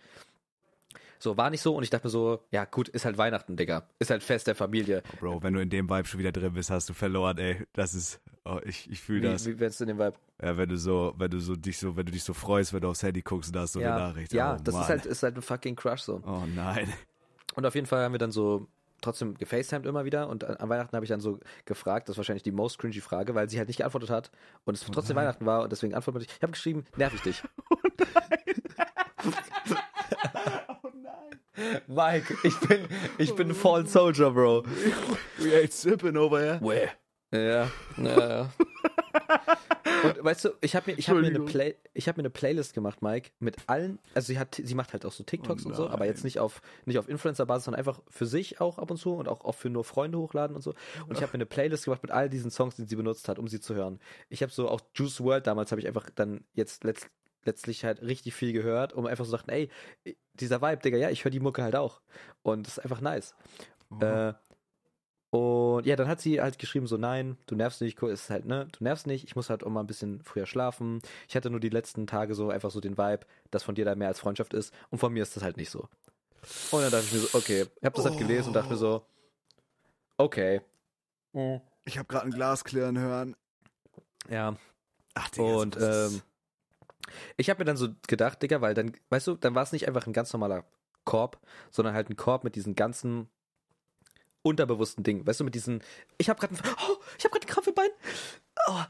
So, 1.24 1.38
war 1.38 1.48
nicht 1.48 1.62
so 1.62 1.74
und 1.74 1.82
ich 1.82 1.88
dachte 1.88 2.06
mir 2.06 2.10
so, 2.10 2.40
ja 2.50 2.66
gut, 2.66 2.90
ist 2.90 3.06
halt 3.06 3.16
Weihnachten, 3.16 3.56
Digga. 3.56 3.88
Ist 3.98 4.10
halt 4.10 4.22
Fest 4.22 4.46
der 4.46 4.54
Familie. 4.54 5.02
Bro, 5.20 5.42
wenn 5.42 5.54
du 5.54 5.60
in 5.60 5.70
dem 5.70 5.88
Vibe 5.88 6.06
schon 6.06 6.20
wieder 6.20 6.32
drin 6.32 6.52
bist, 6.52 6.68
hast 6.68 6.90
du 6.90 6.92
verloren, 6.92 7.38
ey. 7.38 7.66
Das 7.72 7.94
ist, 7.94 8.20
oh, 8.44 8.60
ich, 8.62 8.90
ich 8.90 9.00
fühle 9.00 9.30
das. 9.30 9.46
Wie, 9.46 9.54
wie 9.54 9.60
wenn's 9.60 9.80
in 9.80 9.88
dem 9.88 9.98
Vibe? 9.98 10.18
Ja, 10.42 10.58
wenn 10.58 10.68
du 10.68 10.76
so, 10.76 11.14
wenn 11.16 11.30
du 11.30 11.40
so 11.40 11.56
dich 11.56 11.78
so, 11.78 11.96
wenn 11.96 12.04
du 12.04 12.12
dich 12.12 12.24
so 12.24 12.34
freust, 12.34 12.74
wenn 12.74 12.82
du 12.82 12.88
aufs 12.88 13.02
Handy 13.02 13.22
guckst 13.22 13.48
und 13.48 13.56
da 13.56 13.62
hast 13.62 13.72
so 13.72 13.80
ja, 13.80 13.96
eine 13.96 14.08
Nachricht. 14.08 14.34
ja 14.34 14.52
oh, 14.52 14.60
das 14.62 14.74
Mann. 14.74 14.82
ist 14.82 14.88
halt, 14.90 15.06
ist 15.06 15.22
halt 15.22 15.36
ein 15.36 15.40
fucking 15.40 15.76
Crush 15.76 16.02
so. 16.02 16.20
Oh 16.26 16.42
nein. 16.54 16.92
Und 17.54 17.64
auf 17.64 17.74
jeden 17.74 17.86
Fall 17.86 18.04
haben 18.04 18.12
wir 18.12 18.18
dann 18.18 18.30
so 18.30 18.68
trotzdem 19.00 19.32
gefacetimed 19.32 19.86
immer 19.86 20.04
wieder 20.04 20.28
und 20.28 20.44
an, 20.44 20.68
Weihnachten 20.68 20.94
habe 20.94 21.06
ich 21.06 21.10
dann 21.10 21.20
so 21.20 21.40
gefragt, 21.64 22.10
das 22.10 22.14
ist 22.14 22.18
wahrscheinlich 22.18 22.42
die 22.42 22.52
most 22.52 22.78
cringy 22.78 23.00
Frage, 23.00 23.34
weil 23.34 23.48
sie 23.48 23.56
halt 23.56 23.68
nicht 23.68 23.78
geantwortet 23.78 24.10
hat 24.10 24.30
und 24.66 24.74
es 24.74 24.82
trotzdem 24.82 25.16
nein. 25.16 25.24
Weihnachten 25.24 25.46
war 25.46 25.62
und 25.62 25.72
deswegen 25.72 25.94
antwortet 25.94 26.24
ich. 26.24 26.36
Ich 26.36 26.42
habe 26.42 26.52
geschrieben, 26.52 26.84
nerv 26.98 27.14
ich 27.14 27.22
dich. 27.22 27.42
Oh 29.26 29.30
nein. 29.64 29.78
Mike, 31.86 32.36
ich 32.42 32.58
bin, 32.60 32.88
ich 33.18 33.34
bin 33.34 33.54
Fallen 33.54 33.86
Soldier, 33.86 34.30
Bro. 34.30 34.64
We 35.38 35.56
ain't 35.56 35.72
sipping 35.72 36.16
over 36.16 36.40
here. 36.40 36.60
Where? 36.60 36.90
Ja, 37.32 37.70
ja, 37.96 38.28
ja. 38.28 38.50
Und 40.04 40.22
weißt 40.22 40.44
du, 40.44 40.50
ich 40.60 40.76
habe 40.76 40.90
mir, 40.90 40.98
ich 40.98 41.08
hab 41.08 41.14
mir, 41.14 41.20
eine 41.20 41.28
Entschuldigung. 41.28 41.46
Play, 41.46 41.74
ich 41.94 42.08
hab 42.08 42.16
mir 42.16 42.22
eine 42.22 42.30
Playlist 42.30 42.74
gemacht, 42.74 43.02
Mike, 43.02 43.30
mit 43.38 43.56
allen, 43.66 43.98
also 44.14 44.26
sie 44.26 44.38
hat, 44.38 44.60
sie 44.62 44.74
macht 44.74 44.92
halt 44.92 45.06
auch 45.06 45.12
so 45.12 45.24
TikToks 45.24 45.64
Oh 45.64 45.68
und 45.68 45.74
so, 45.74 45.88
aber 45.88 46.04
jetzt 46.04 46.24
nicht 46.24 46.38
auf, 46.38 46.60
nicht 46.84 46.98
auf 46.98 47.08
Influencer-Basis, 47.08 47.64
sondern 47.64 47.78
einfach 47.78 48.00
für 48.08 48.26
sich 48.26 48.60
auch 48.60 48.78
ab 48.78 48.90
und 48.90 48.98
zu 48.98 49.14
und 49.14 49.28
auch 49.28 49.44
oft 49.44 49.58
für 49.58 49.70
nur 49.70 49.84
Freunde 49.84 50.18
hochladen 50.18 50.54
und 50.54 50.62
so. 50.62 50.74
Und 51.08 51.16
ich 51.16 51.22
habe 51.22 51.30
mir 51.30 51.34
eine 51.34 51.46
Playlist 51.46 51.84
gemacht 51.84 52.02
mit 52.02 52.10
all 52.10 52.28
diesen 52.28 52.50
Songs, 52.50 52.76
die 52.76 52.84
sie 52.84 52.96
benutzt 52.96 53.28
hat, 53.28 53.38
um 53.38 53.48
sie 53.48 53.60
zu 53.60 53.74
hören. 53.74 54.00
Ich 54.28 54.42
habe 54.42 54.52
so 54.52 54.68
auch 54.68 54.80
Juice 54.94 55.20
World 55.20 55.46
damals 55.46 55.70
habe 55.70 55.80
ich 55.80 55.86
einfach 55.86 56.10
dann 56.14 56.44
jetzt 56.52 56.84
letzt, 56.84 57.08
letztlich 57.46 57.84
halt 57.84 58.02
richtig 58.02 58.34
viel 58.34 58.52
gehört, 58.52 58.92
um 58.92 59.06
einfach 59.06 59.24
so 59.24 59.36
zu 59.36 59.36
sagen, 59.36 59.50
ey, 59.50 59.70
dieser 60.34 60.62
Vibe, 60.62 60.82
Digga, 60.82 60.98
ja, 60.98 61.10
ich 61.10 61.24
höre 61.24 61.30
die 61.30 61.40
Mucke 61.40 61.62
halt 61.62 61.76
auch. 61.76 62.00
Und 62.42 62.66
das 62.66 62.78
ist 62.78 62.84
einfach 62.84 63.00
nice. 63.00 63.34
Oh. 63.90 64.04
Äh, 64.04 64.34
und 65.30 65.84
ja, 65.84 65.96
dann 65.96 66.06
hat 66.06 66.20
sie 66.20 66.40
halt 66.40 66.58
geschrieben, 66.58 66.86
so 66.86 66.96
nein, 66.96 67.36
du 67.46 67.56
nervst 67.56 67.80
nicht, 67.80 68.00
cool, 68.00 68.10
ist 68.10 68.30
halt, 68.30 68.44
ne, 68.44 68.68
du 68.70 68.84
nervst 68.84 69.08
nicht, 69.08 69.24
ich 69.24 69.34
muss 69.34 69.50
halt 69.50 69.64
auch 69.64 69.70
mal 69.70 69.80
ein 69.80 69.86
bisschen 69.88 70.22
früher 70.22 70.46
schlafen. 70.46 71.00
Ich 71.28 71.34
hatte 71.34 71.50
nur 71.50 71.58
die 71.58 71.70
letzten 71.70 72.06
Tage 72.06 72.36
so 72.36 72.50
einfach 72.50 72.70
so 72.70 72.80
den 72.80 72.96
Vibe, 72.96 73.26
dass 73.50 73.64
von 73.64 73.74
dir 73.74 73.84
da 73.84 73.96
mehr 73.96 74.08
als 74.08 74.20
Freundschaft 74.20 74.54
ist 74.54 74.72
und 74.90 74.98
von 74.98 75.12
mir 75.12 75.24
ist 75.24 75.34
das 75.34 75.42
halt 75.42 75.56
nicht 75.56 75.70
so. 75.70 75.88
Und 76.70 76.82
dann 76.82 76.90
dachte 76.90 77.06
ich 77.06 77.12
mir 77.12 77.18
so, 77.18 77.36
okay, 77.36 77.66
ich 77.80 77.84
habe 77.84 77.96
das 77.96 78.04
halt 78.04 78.18
gelesen 78.18 78.48
und 78.48 78.54
dachte 78.54 78.70
mir 78.70 78.76
so, 78.76 79.04
okay. 80.18 80.60
Ich 81.84 81.98
habe 81.98 82.06
gerade 82.06 82.26
ein 82.26 82.30
Glas 82.30 82.62
klirren 82.62 82.98
hören. 82.98 83.34
Ja, 84.28 84.56
Ach, 85.14 85.28
Digga, 85.30 85.54
und 85.54 85.76
ähm, 85.80 86.22
ich 87.36 87.50
habe 87.50 87.60
mir 87.60 87.64
dann 87.64 87.76
so 87.76 87.88
gedacht, 88.08 88.42
Digga, 88.42 88.60
weil 88.60 88.74
dann, 88.74 88.92
weißt 89.10 89.26
du, 89.26 89.34
dann 89.36 89.54
war 89.54 89.62
es 89.62 89.72
nicht 89.72 89.86
einfach 89.88 90.06
ein 90.06 90.12
ganz 90.12 90.32
normaler 90.32 90.64
Korb, 91.04 91.38
sondern 91.70 91.94
halt 91.94 92.08
ein 92.10 92.16
Korb 92.16 92.44
mit 92.44 92.56
diesen 92.56 92.74
ganzen 92.74 93.28
unterbewussten 94.42 95.04
Dingen. 95.04 95.26
Weißt 95.26 95.40
du, 95.40 95.44
mit 95.44 95.54
diesen, 95.54 95.82
ich 96.18 96.28
habe 96.28 96.38
gerade, 96.40 96.54
oh, 96.54 96.96
ich 97.18 97.24
habe 97.24 97.32
gerade 97.32 97.46
einen 97.46 97.52
Krampf 97.54 97.66
im 97.66 97.74
Bein. 97.74 97.88
Oh, 98.68 98.82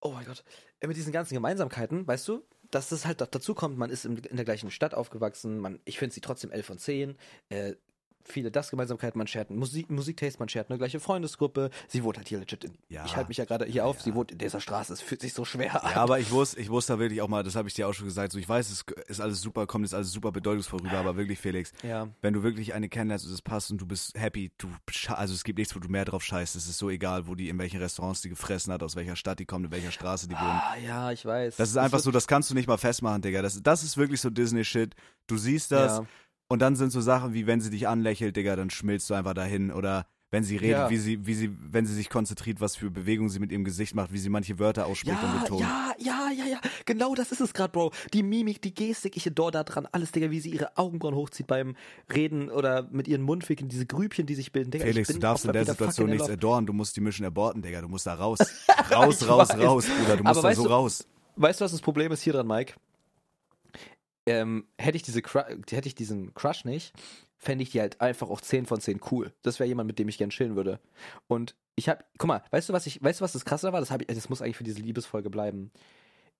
oh 0.00 0.12
mein 0.12 0.26
Gott. 0.26 0.44
Äh, 0.80 0.86
Mit 0.86 0.96
diesen 0.96 1.12
ganzen 1.12 1.34
Gemeinsamkeiten, 1.34 2.06
weißt 2.06 2.28
du, 2.28 2.44
dass 2.70 2.90
das 2.90 3.06
halt 3.06 3.20
da- 3.20 3.26
dazu 3.26 3.54
kommt, 3.54 3.78
man 3.78 3.90
ist 3.90 4.04
in, 4.04 4.16
in 4.18 4.36
der 4.36 4.44
gleichen 4.44 4.70
Stadt 4.70 4.94
aufgewachsen, 4.94 5.58
man, 5.58 5.80
ich 5.84 5.98
finde 5.98 6.14
sie 6.14 6.20
trotzdem 6.20 6.50
11 6.50 6.66
von 6.66 6.78
10, 6.78 7.16
äh, 7.48 7.74
viele 8.32 8.50
das 8.50 8.70
Gemeinsamkeiten, 8.70 9.18
man 9.18 9.26
einen 9.26 9.58
Musik, 9.58 9.90
Musiktaste, 9.90 10.38
man 10.38 10.48
shared 10.48 10.70
eine 10.70 10.78
gleiche 10.78 11.00
Freundesgruppe, 11.00 11.70
sie 11.88 12.02
wohnt 12.04 12.16
halt 12.16 12.28
hier 12.28 12.38
legit 12.38 12.64
in, 12.64 12.78
Ja. 12.88 13.04
ich 13.04 13.16
halte 13.16 13.28
mich 13.28 13.36
ja 13.36 13.44
gerade 13.44 13.64
hier 13.64 13.84
auf, 13.86 13.96
Ja. 13.98 14.02
sie 14.04 14.14
wohnt 14.14 14.32
in 14.32 14.38
dieser 14.38 14.60
Straße, 14.60 14.92
es 14.92 15.00
fühlt 15.00 15.20
sich 15.20 15.34
so 15.34 15.44
schwer 15.44 15.84
an. 15.84 15.90
Ja, 15.92 15.96
aber 16.02 16.18
ich 16.18 16.30
muss, 16.30 16.54
ich 16.56 16.68
muss 16.68 16.86
da 16.86 16.98
wirklich 16.98 17.20
auch 17.22 17.28
mal, 17.28 17.42
das 17.42 17.54
habe 17.56 17.68
ich 17.68 17.74
dir 17.74 17.88
auch 17.88 17.92
schon 17.92 18.06
gesagt, 18.06 18.32
so 18.32 18.38
ich 18.38 18.48
weiß, 18.48 18.70
es 18.70 18.84
ist 19.08 19.20
alles 19.20 19.40
super, 19.40 19.66
kommt 19.66 19.84
jetzt 19.84 19.94
alles 19.94 20.12
super 20.12 20.32
bedeutungsvoll 20.32 20.80
rüber, 20.80 20.98
aber 20.98 21.16
wirklich, 21.16 21.38
Felix, 21.38 21.72
Ja. 21.82 22.08
wenn 22.22 22.34
du 22.34 22.42
wirklich 22.42 22.74
eine 22.74 22.88
kennenlernst 22.88 23.26
und 23.26 23.32
es 23.32 23.42
passt 23.42 23.70
und 23.70 23.80
du 23.80 23.86
bist 23.86 24.18
happy, 24.18 24.52
du, 24.58 24.68
also 25.08 25.34
es 25.34 25.44
gibt 25.44 25.58
nichts, 25.58 25.74
wo 25.74 25.80
du 25.80 25.88
mehr 25.88 26.04
drauf 26.04 26.22
scheißt, 26.24 26.56
es 26.56 26.68
ist 26.68 26.78
so 26.78 26.90
egal, 26.90 27.26
wo 27.26 27.34
die, 27.34 27.48
in 27.48 27.58
welchen 27.58 27.80
Restaurants 27.80 28.20
die 28.22 28.28
gefressen 28.28 28.72
hat, 28.72 28.82
aus 28.82 28.96
welcher 28.96 29.16
Stadt 29.16 29.38
die 29.38 29.46
kommt, 29.46 29.66
in 29.66 29.70
welcher 29.72 29.90
Straße 29.92 30.28
die 30.28 30.34
wohnt. 30.34 30.42
Ah, 30.42 30.76
ja, 30.84 31.10
ich 31.12 31.24
weiß. 31.24 31.56
Das 31.56 31.68
ist 31.70 31.76
einfach 31.76 32.00
so, 32.00 32.10
das 32.10 32.26
kannst 32.26 32.50
du 32.50 32.54
nicht 32.54 32.66
mal 32.68 32.78
festmachen, 32.78 33.22
Digga. 33.22 33.42
Das, 33.42 33.60
das 33.62 33.82
ist 33.82 33.96
wirklich 33.96 34.20
so 34.20 34.30
Disney-Shit. 34.30 34.94
Du 35.26 35.36
siehst 35.36 35.72
das 35.72 35.98
Ja. 35.98 36.06
Und 36.48 36.60
dann 36.60 36.76
sind 36.76 36.90
so 36.92 37.00
Sachen 37.00 37.34
wie, 37.34 37.46
wenn 37.46 37.60
sie 37.60 37.70
dich 37.70 37.86
anlächelt, 37.88 38.36
Digga, 38.36 38.56
dann 38.56 38.70
schmilzt 38.70 39.08
du 39.10 39.14
einfach 39.14 39.34
dahin. 39.34 39.70
Oder 39.70 40.06
wenn 40.30 40.44
sie 40.44 40.56
redet, 40.56 40.78
Ja. 40.78 40.90
wie 40.90 40.96
sie, 40.98 41.26
wie 41.26 41.34
sie, 41.34 41.50
wenn 41.70 41.86
sie 41.86 41.94
sich 41.94 42.10
konzentriert, 42.10 42.60
was 42.60 42.76
für 42.76 42.90
Bewegungen 42.90 43.30
sie 43.30 43.38
mit 43.38 43.50
ihrem 43.52 43.64
Gesicht 43.64 43.94
macht, 43.94 44.12
wie 44.12 44.18
sie 44.18 44.28
manche 44.28 44.58
Wörter 44.58 44.86
ausspricht 44.86 45.16
und 45.22 45.34
Ja, 45.34 45.40
betont. 45.42 45.60
ja, 45.62 45.92
ja, 45.98 46.30
ja, 46.36 46.44
ja. 46.52 46.60
Genau 46.84 47.14
das 47.14 47.32
ist 47.32 47.40
es 47.40 47.54
gerade, 47.54 47.72
Bro. 47.72 47.92
Die 48.12 48.22
Mimik, 48.22 48.60
die 48.60 48.74
Gestik, 48.74 49.16
ich 49.16 49.26
adore 49.26 49.52
da 49.52 49.64
dran. 49.64 49.86
Alles, 49.92 50.12
Digga, 50.12 50.30
wie 50.30 50.40
sie 50.40 50.50
ihre 50.50 50.76
Augenbrauen 50.76 51.14
hochzieht 51.14 51.46
beim 51.46 51.76
Reden 52.14 52.50
oder 52.50 52.88
mit 52.90 53.08
ihren 53.08 53.22
Mundwinkeln, 53.22 53.68
diese 53.68 53.86
Grübchen, 53.86 54.26
die 54.26 54.34
sich 54.34 54.52
bilden. 54.52 54.70
Digga, 54.70 54.84
Felix, 54.84 55.08
du 55.08 55.18
darfst 55.18 55.44
in 55.46 55.52
der 55.52 55.64
Situation 55.64 56.08
nichts 56.10 56.24
love. 56.28 56.32
adoren, 56.34 56.66
du 56.66 56.72
musst 56.74 56.94
die 56.96 57.00
Mission 57.00 57.26
aborten, 57.26 57.62
Digga. 57.62 57.80
Du 57.80 57.88
musst 57.88 58.06
da 58.06 58.14
raus. 58.14 58.38
Raus, 58.90 59.26
raus, 59.28 59.48
weiß. 59.50 59.58
raus, 59.60 59.86
Bruder. 59.86 60.16
Du 60.16 60.24
musst 60.24 60.38
Aber 60.38 60.48
da 60.50 60.54
so 60.54 60.64
du- 60.64 60.68
raus. 60.70 61.06
Weißt 61.36 61.60
du, 61.60 61.64
was 61.64 61.72
das 61.72 61.80
Problem 61.80 62.10
ist 62.12 62.22
hier 62.22 62.32
dran, 62.32 62.46
Mike? 62.46 62.74
Ähm, 64.28 64.66
hätte 64.78 64.96
ich 64.96 65.02
diese 65.02 65.20
hätte 65.22 65.88
ich 65.88 65.94
diesen 65.94 66.34
Crush 66.34 66.64
nicht, 66.64 66.92
fände 67.38 67.62
ich 67.62 67.70
die 67.70 67.80
halt 67.80 68.00
einfach 68.00 68.28
auch 68.28 68.40
10 68.40 68.66
von 68.66 68.80
10 68.80 69.00
cool. 69.10 69.32
Das 69.42 69.58
wäre 69.58 69.68
jemand, 69.68 69.86
mit 69.86 69.98
dem 69.98 70.08
ich 70.08 70.18
gern 70.18 70.30
chillen 70.30 70.54
würde. 70.54 70.80
Und 71.28 71.56
ich 71.76 71.88
habe, 71.88 72.04
guck 72.18 72.28
mal, 72.28 72.42
weißt 72.50 72.68
du, 72.68 72.72
was 72.72 72.86
ich, 72.86 73.02
weißt 73.02 73.20
du, 73.20 73.24
was 73.24 73.32
das 73.32 73.44
krasse 73.44 73.72
war? 73.72 73.80
Das, 73.80 73.90
hab 73.90 74.02
ich, 74.02 74.06
das 74.08 74.28
muss 74.28 74.42
eigentlich 74.42 74.56
für 74.56 74.64
diese 74.64 74.80
Liebesfolge 74.80 75.30
bleiben. 75.30 75.70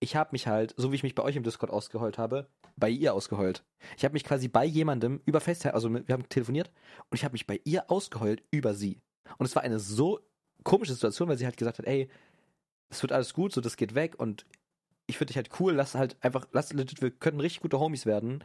Ich 0.00 0.16
habe 0.16 0.30
mich 0.32 0.46
halt, 0.46 0.74
so 0.76 0.92
wie 0.92 0.96
ich 0.96 1.02
mich 1.02 1.14
bei 1.14 1.22
euch 1.22 1.36
im 1.36 1.44
Discord 1.44 1.72
ausgeheult 1.72 2.18
habe, 2.18 2.48
bei 2.76 2.90
ihr 2.90 3.14
ausgeheult. 3.14 3.64
Ich 3.96 4.04
habe 4.04 4.12
mich 4.12 4.24
quasi 4.24 4.48
bei 4.48 4.64
jemandem 4.64 5.20
über 5.24 5.40
FaceTime, 5.40 5.74
also 5.74 5.92
wir 5.92 6.12
haben 6.12 6.28
telefoniert 6.28 6.70
und 7.10 7.16
ich 7.16 7.24
habe 7.24 7.32
mich 7.32 7.46
bei 7.46 7.60
ihr 7.64 7.90
ausgeheult 7.90 8.42
über 8.50 8.74
sie. 8.74 9.00
Und 9.38 9.46
es 9.46 9.56
war 9.56 9.62
eine 9.62 9.80
so 9.80 10.20
komische 10.62 10.92
Situation, 10.92 11.28
weil 11.28 11.38
sie 11.38 11.46
halt 11.46 11.56
gesagt 11.56 11.78
hat, 11.78 11.86
ey, 11.86 12.08
es 12.90 13.02
wird 13.02 13.12
alles 13.12 13.34
gut, 13.34 13.52
so 13.52 13.60
das 13.60 13.76
geht 13.76 13.94
weg 13.94 14.14
und 14.18 14.46
ich 15.08 15.18
finde 15.18 15.28
dich 15.32 15.36
halt 15.36 15.50
cool, 15.58 15.72
lass 15.72 15.94
halt 15.96 16.16
einfach, 16.20 16.46
lass 16.52 16.72
legit, 16.72 17.02
wir 17.02 17.10
könnten 17.10 17.40
richtig 17.40 17.62
gute 17.62 17.80
Homies 17.80 18.06
werden. 18.06 18.44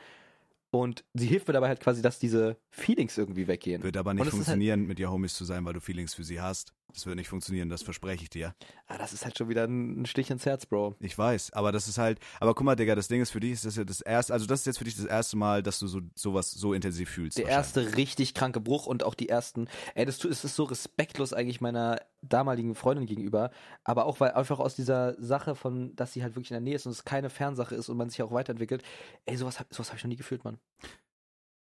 Und 0.71 1.03
sie 1.13 1.27
hilft 1.27 1.47
mir 1.47 1.53
dabei 1.53 1.67
halt 1.67 1.81
quasi, 1.81 2.01
dass 2.01 2.17
diese 2.17 2.57
Feelings 2.71 3.15
irgendwie 3.19 3.45
weggehen. 3.47 3.83
Wird 3.83 3.95
aber 3.95 4.13
nicht 4.15 4.23
halt- 4.23 4.31
funktionieren, 4.31 4.87
mit 4.87 4.97
ihr 4.99 5.11
Homies 5.11 5.35
zu 5.35 5.45
sein, 5.45 5.63
weil 5.65 5.73
du 5.73 5.79
Feelings 5.81 6.15
für 6.15 6.23
sie 6.23 6.41
hast. 6.41 6.73
Das 6.91 7.07
wird 7.07 7.15
nicht 7.15 7.29
funktionieren, 7.29 7.69
das 7.69 7.81
verspreche 7.81 8.23
ich 8.23 8.29
dir. 8.29 8.53
Ah, 8.87 8.97
das 8.99 9.13
ist 9.13 9.25
halt 9.25 9.37
schon 9.37 9.49
wieder 9.49 9.63
ein 9.63 10.05
Stich 10.05 10.29
ins 10.29 10.45
Herz, 10.45 10.65
Bro. 10.65 10.95
Ich 10.99 11.17
weiß, 11.17 11.53
aber 11.53 11.71
das 11.71 11.87
ist 11.87 11.97
halt, 11.97 12.19
aber 12.39 12.53
guck 12.53 12.65
mal, 12.65 12.75
Digga, 12.75 12.93
das 12.93 13.07
Ding 13.07 13.21
ist 13.21 13.31
für 13.31 13.39
dich, 13.39 13.53
ist 13.53 13.65
das 13.65 13.75
ja 13.75 13.83
das 13.83 14.01
erste, 14.01 14.31
also 14.33 14.45
das 14.45 14.59
ist 14.59 14.65
jetzt 14.67 14.77
für 14.77 14.83
dich 14.83 14.95
das 14.95 15.05
erste 15.05 15.35
Mal, 15.35 15.63
dass 15.63 15.79
du 15.79 15.87
so 15.87 16.01
sowas 16.13 16.51
so 16.51 16.73
intensiv 16.73 17.09
fühlst. 17.09 17.39
Der 17.39 17.47
erste 17.47 17.95
richtig 17.95 18.35
kranke 18.35 18.59
Bruch 18.59 18.85
und 18.85 19.03
auch 19.03 19.15
die 19.15 19.27
ersten, 19.27 19.67
ey, 19.95 20.05
das 20.05 20.23
es 20.23 20.43
ist 20.43 20.55
so 20.55 20.65
respektlos 20.65 21.33
eigentlich 21.33 21.61
meiner 21.61 21.99
damaligen 22.21 22.75
Freundin 22.75 23.07
gegenüber, 23.07 23.49
aber 23.83 24.05
auch 24.05 24.19
weil 24.19 24.31
einfach 24.31 24.59
aus 24.59 24.75
dieser 24.75 25.15
Sache 25.21 25.55
von, 25.55 25.95
dass 25.95 26.13
sie 26.13 26.21
halt 26.21 26.35
wirklich 26.35 26.51
in 26.51 26.55
der 26.55 26.61
Nähe 26.61 26.75
ist 26.75 26.85
und 26.85 26.91
es 26.91 27.05
keine 27.05 27.29
Fernsache 27.29 27.75
ist 27.75 27.89
und 27.89 27.97
man 27.97 28.09
sich 28.09 28.21
auch 28.21 28.31
weiterentwickelt, 28.31 28.83
ey, 29.25 29.35
sowas, 29.35 29.57
sowas 29.71 29.89
habe 29.89 29.97
ich 29.97 30.03
noch 30.03 30.09
nie 30.09 30.15
gefühlt, 30.15 30.43
Mann. 30.43 30.59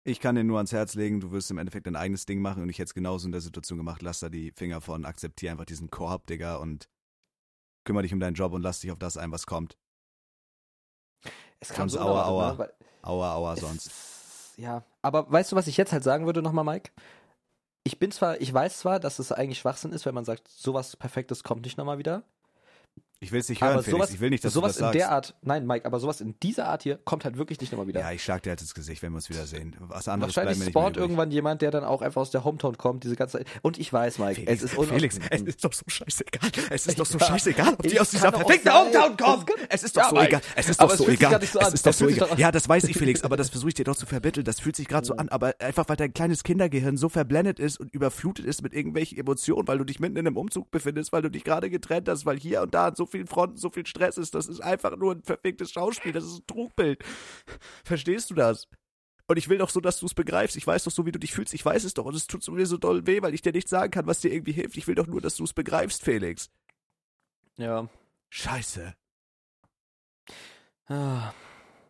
Ich 0.05 0.19
kann 0.19 0.35
dir 0.35 0.43
nur 0.43 0.57
ans 0.57 0.73
Herz 0.73 0.95
legen, 0.95 1.21
du 1.21 1.31
wirst 1.31 1.49
im 1.49 1.57
Endeffekt 1.57 1.87
dein 1.87 1.95
eigenes 1.95 2.25
Ding 2.25 2.41
machen 2.41 2.61
und 2.61 2.69
ich 2.69 2.77
hätte 2.77 2.87
es 2.89 2.93
genauso 2.93 3.25
in 3.25 3.31
der 3.31 3.39
Situation 3.41 3.77
gemacht. 3.77 4.01
Lass 4.01 4.19
da 4.19 4.27
die 4.29 4.51
Finger 4.51 4.81
von, 4.81 5.05
akzeptier 5.05 5.51
einfach 5.51 5.65
diesen 5.65 5.89
Korb, 5.89 6.27
Digga, 6.27 6.57
und 6.57 6.89
kümmere 7.85 8.03
dich 8.03 8.13
um 8.13 8.19
deinen 8.19 8.33
Job 8.33 8.51
und 8.51 8.61
lass 8.61 8.81
dich 8.81 8.91
auf 8.91 8.99
das 8.99 9.15
ein, 9.15 9.31
was 9.31 9.45
kommt. 9.45 9.77
Es 11.61 11.69
kam 11.69 11.87
Sonst 11.87 11.93
so 11.93 11.99
aua, 12.09 12.25
aua. 12.27 12.53
ne, 12.53 12.73
Aua, 13.01 13.33
aua, 13.35 13.53
Es- 13.53 13.61
sonst. 13.61 13.91
Ja, 14.57 14.83
aber 15.01 15.31
weißt 15.31 15.51
du, 15.51 15.55
was 15.55 15.67
ich 15.67 15.77
jetzt 15.77 15.93
halt 15.93 16.03
sagen 16.03 16.25
würde 16.25 16.41
nochmal, 16.41 16.65
Mike? 16.65 16.91
Ich 17.85 17.97
bin 17.97 18.11
zwar, 18.11 18.39
ich 18.39 18.53
weiß 18.53 18.79
zwar, 18.79 18.99
dass 18.99 19.19
es 19.19 19.31
eigentlich 19.31 19.59
Schwachsinn 19.59 19.91
ist, 19.93 20.05
wenn 20.05 20.13
man 20.15 20.25
sagt, 20.25 20.47
sowas 20.47 20.95
Perfektes 20.95 21.43
kommt 21.43 21.63
nicht 21.63 21.77
nochmal 21.77 21.97
wieder. 21.97 22.23
Ich 23.23 23.31
will 23.31 23.39
es 23.39 23.47
nicht 23.49 23.61
hören, 23.61 23.73
aber 23.73 23.83
Felix. 23.83 23.97
sowas, 23.97 24.11
ich 24.13 24.19
will 24.19 24.29
nicht, 24.29 24.43
dass 24.43 24.53
sowas 24.53 24.75
du 24.75 24.81
das 24.81 24.89
in 24.89 24.97
der 24.97 25.07
sagst. 25.07 25.31
Art, 25.31 25.35
nein, 25.43 25.65
Mike, 25.65 25.85
aber 25.85 25.99
sowas 25.99 26.19
in 26.21 26.35
dieser 26.43 26.67
Art 26.67 26.83
hier 26.83 26.99
kommt 27.05 27.23
halt 27.25 27.37
wirklich 27.37 27.59
nicht 27.61 27.71
nochmal 27.71 27.87
wieder. 27.87 28.01
Ja, 28.01 28.11
ich 28.11 28.23
schlag 28.23 28.43
dir 28.43 28.49
jetzt 28.51 28.61
ins 28.61 28.73
Gesicht, 28.73 29.01
wenn 29.01 29.11
wir 29.13 29.15
uns 29.17 29.29
wiedersehen. 29.29 29.75
Was 29.79 30.07
anderes 30.07 30.35
Wahrscheinlich 30.35 30.59
bleibt 30.59 30.71
spawnt 30.71 30.97
irgendwann 30.97 31.31
jemand, 31.31 31.61
der 31.61 31.71
dann 31.71 31.83
auch 31.83 32.01
einfach 32.01 32.21
aus 32.21 32.31
der 32.31 32.43
Hometown 32.43 32.77
kommt, 32.77 33.03
diese 33.05 33.15
ganze 33.15 33.43
Und 33.61 33.79
ich 33.79 33.91
weiß, 33.91 34.19
Mike, 34.19 34.35
Felix, 34.35 34.51
es 34.51 34.63
ist 34.71 34.77
un- 34.77 34.87
Felix, 34.87 35.19
es 35.29 35.41
ist 35.41 35.63
doch 35.63 35.73
so 35.73 35.83
scheißegal. 35.87 36.49
Es 36.69 36.87
ist 36.87 36.99
doch 36.99 37.05
so 37.05 37.17
scheißegal, 37.19 37.73
ob 37.73 37.83
die 37.83 37.99
aus 37.99 38.09
dieser 38.11 38.31
verfickten. 38.31 38.73
Hometown 38.73 39.17
kommen. 39.17 39.45
Es 39.69 39.83
ist 39.83 39.95
doch 39.95 40.09
so 40.09 40.19
egal. 40.21 40.41
Es 40.55 40.69
ist 40.69 40.81
doch 40.81 40.89
so 40.91 41.07
egal. 41.07 41.41
Es 41.41 41.73
ist 41.73 41.85
doch 41.85 41.93
so 41.93 42.07
egal. 42.09 42.29
Ja, 42.37 42.51
das 42.51 42.67
weiß 42.67 42.83
ich, 42.85 42.97
Felix, 42.97 43.23
aber 43.23 43.37
das 43.37 43.49
versuche 43.49 43.69
ich 43.69 43.75
dir 43.75 43.85
doch 43.85 43.95
zu 43.95 44.05
vermitteln. 44.05 44.43
Das 44.43 44.59
fühlt 44.59 44.75
sich 44.75 44.87
gerade 44.87 45.05
so 45.07 45.15
an, 45.15 45.29
aber 45.29 45.53
einfach, 45.59 45.87
weil 45.87 45.95
dein 45.95 46.13
kleines 46.13 46.43
Kindergehirn 46.43 46.97
so 46.97 47.09
verblendet 47.09 47.59
ist 47.59 47.79
und 47.79 47.93
überflutet 47.93 48.45
ist 48.45 48.61
mit 48.63 48.73
irgendwelchen 48.73 49.17
Emotionen, 49.17 49.67
weil 49.67 49.77
du 49.77 49.83
dich 49.85 49.99
mitten 49.99 50.17
in 50.17 50.27
einem 50.27 50.37
Umzug 50.37 50.71
befindest, 50.71 51.13
weil 51.13 51.21
du 51.21 51.29
dich 51.29 51.43
gerade 51.43 51.69
getrennt 51.69 52.09
hast, 52.09 52.25
weil 52.25 52.37
hier 52.37 52.61
und 52.61 52.73
da 52.73 52.93
so 52.95 53.05
vielen 53.13 53.27
Fronten 53.27 53.57
so 53.57 53.69
viel 53.69 53.85
Stress 53.85 54.17
ist. 54.17 54.35
Das 54.35 54.47
ist 54.47 54.59
einfach 54.59 54.95
nur 54.97 55.13
ein 55.13 55.23
verficktes 55.23 55.71
Schauspiel. 55.71 56.11
Das 56.11 56.25
ist 56.25 56.39
ein 56.39 56.47
Trugbild. 56.47 57.03
Verstehst 57.85 58.29
du 58.29 58.33
das? 58.33 58.67
Und 59.27 59.37
ich 59.37 59.47
will 59.47 59.57
doch 59.57 59.69
so, 59.69 59.79
dass 59.79 59.99
du 59.99 60.05
es 60.05 60.13
begreifst. 60.13 60.57
Ich 60.57 60.67
weiß 60.67 60.83
doch 60.83 60.91
so, 60.91 61.05
wie 61.05 61.11
du 61.11 61.19
dich 61.19 61.31
fühlst. 61.31 61.53
Ich 61.53 61.63
weiß 61.63 61.85
es 61.85 61.93
doch. 61.93 62.05
Und 62.05 62.15
es 62.15 62.27
tut 62.27 62.45
mir 62.49 62.65
so 62.65 62.77
doll 62.77 63.07
weh, 63.07 63.21
weil 63.21 63.33
ich 63.33 63.41
dir 63.41 63.53
nicht 63.53 63.69
sagen 63.69 63.91
kann, 63.91 64.05
was 64.05 64.19
dir 64.19 64.33
irgendwie 64.33 64.51
hilft. 64.51 64.75
Ich 64.75 64.87
will 64.87 64.95
doch 64.95 65.07
nur, 65.07 65.21
dass 65.21 65.37
du 65.37 65.43
es 65.43 65.53
begreifst, 65.53 66.03
Felix. 66.03 66.51
Ja. 67.57 67.87
Scheiße. 68.29 68.93
Ah. 70.87 71.31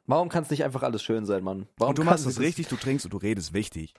Warum 0.06 0.30
kann 0.30 0.44
es 0.44 0.50
nicht 0.50 0.64
einfach 0.64 0.84
alles 0.84 1.02
schön 1.02 1.26
sein, 1.26 1.44
Mann? 1.44 1.68
Warum 1.78 1.92
und 1.92 1.98
du 1.98 2.04
machst 2.04 2.26
es 2.28 2.40
richtig, 2.40 2.68
du 2.68 2.76
trinkst 2.76 3.06
und 3.06 3.14
du 3.14 3.18
redest 3.18 3.54
wichtig. 3.54 3.94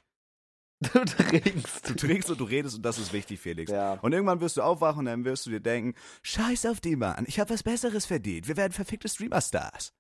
Du 0.81 1.05
trinkst. 1.05 1.89
Du 1.89 1.95
trinkst 1.95 2.31
und 2.31 2.41
du 2.41 2.45
redest 2.45 2.77
und 2.77 2.83
das 2.83 2.99
ist 2.99 3.13
wichtig, 3.13 3.41
Felix. 3.41 3.71
Ja. 3.71 3.95
Und 4.03 4.13
irgendwann 4.13 4.41
wirst 4.41 4.57
du 4.57 4.63
aufwachen 4.63 5.01
und 5.01 5.07
dann 5.07 5.25
wirst 5.25 5.47
du 5.47 5.51
dir 5.51 5.61
denken, 5.61 5.95
scheiß 6.23 6.67
auf 6.67 6.81
die, 6.81 6.97
Mann. 6.97 7.25
Ich 7.27 7.41
habe 7.41 7.51
was 7.51 7.63
Besseres 7.63 8.07
verdient. 8.07 8.49
Wir 8.49 8.57
werden 8.57 8.73
verfickte 8.73 9.09
Streamer-Stars. 9.09 9.93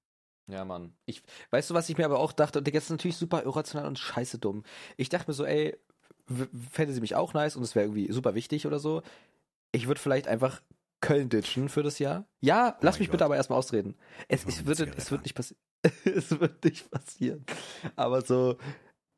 Ja, 0.46 0.64
Mann. 0.64 0.94
Ich, 1.06 1.22
weißt 1.50 1.70
du, 1.70 1.74
was 1.74 1.88
ich 1.88 1.96
mir 1.96 2.04
aber 2.04 2.18
auch 2.18 2.32
dachte? 2.32 2.58
Und 2.58 2.68
das 2.68 2.84
ist 2.84 2.90
natürlich 2.90 3.16
super 3.16 3.44
irrational 3.44 3.86
und 3.86 3.98
scheiße 3.98 4.38
dumm. 4.38 4.62
Ich 4.96 5.08
dachte 5.08 5.30
mir 5.30 5.34
so, 5.34 5.44
ey, 5.44 5.78
fände 6.70 6.92
sie 6.92 7.00
mich 7.00 7.14
auch 7.14 7.34
nice 7.34 7.56
und 7.56 7.62
es 7.62 7.74
wäre 7.74 7.86
irgendwie 7.86 8.12
super 8.12 8.34
wichtig 8.34 8.66
oder 8.66 8.78
so. 8.78 9.02
Ich 9.72 9.86
würde 9.86 10.00
vielleicht 10.00 10.28
einfach 10.28 10.60
Köln 11.00 11.28
ditchen 11.28 11.68
für 11.68 11.82
das 11.82 11.98
Jahr. 11.98 12.26
Ja, 12.40 12.78
lass 12.80 12.94
mein 12.94 13.00
mich 13.00 13.08
Gott. 13.08 13.12
bitte 13.12 13.24
aber 13.24 13.36
erstmal 13.36 13.58
ausreden. 13.58 13.96
Es, 14.28 14.44
es, 14.46 14.56
Zigarette 14.56 14.92
es 14.96 15.10
wird 15.10 15.22
nicht 15.22 15.34
passieren. 15.34 15.60
es 16.04 16.40
wird 16.40 16.64
nicht 16.64 16.90
passieren. 16.90 17.44
Aber 17.96 18.22
so, 18.22 18.56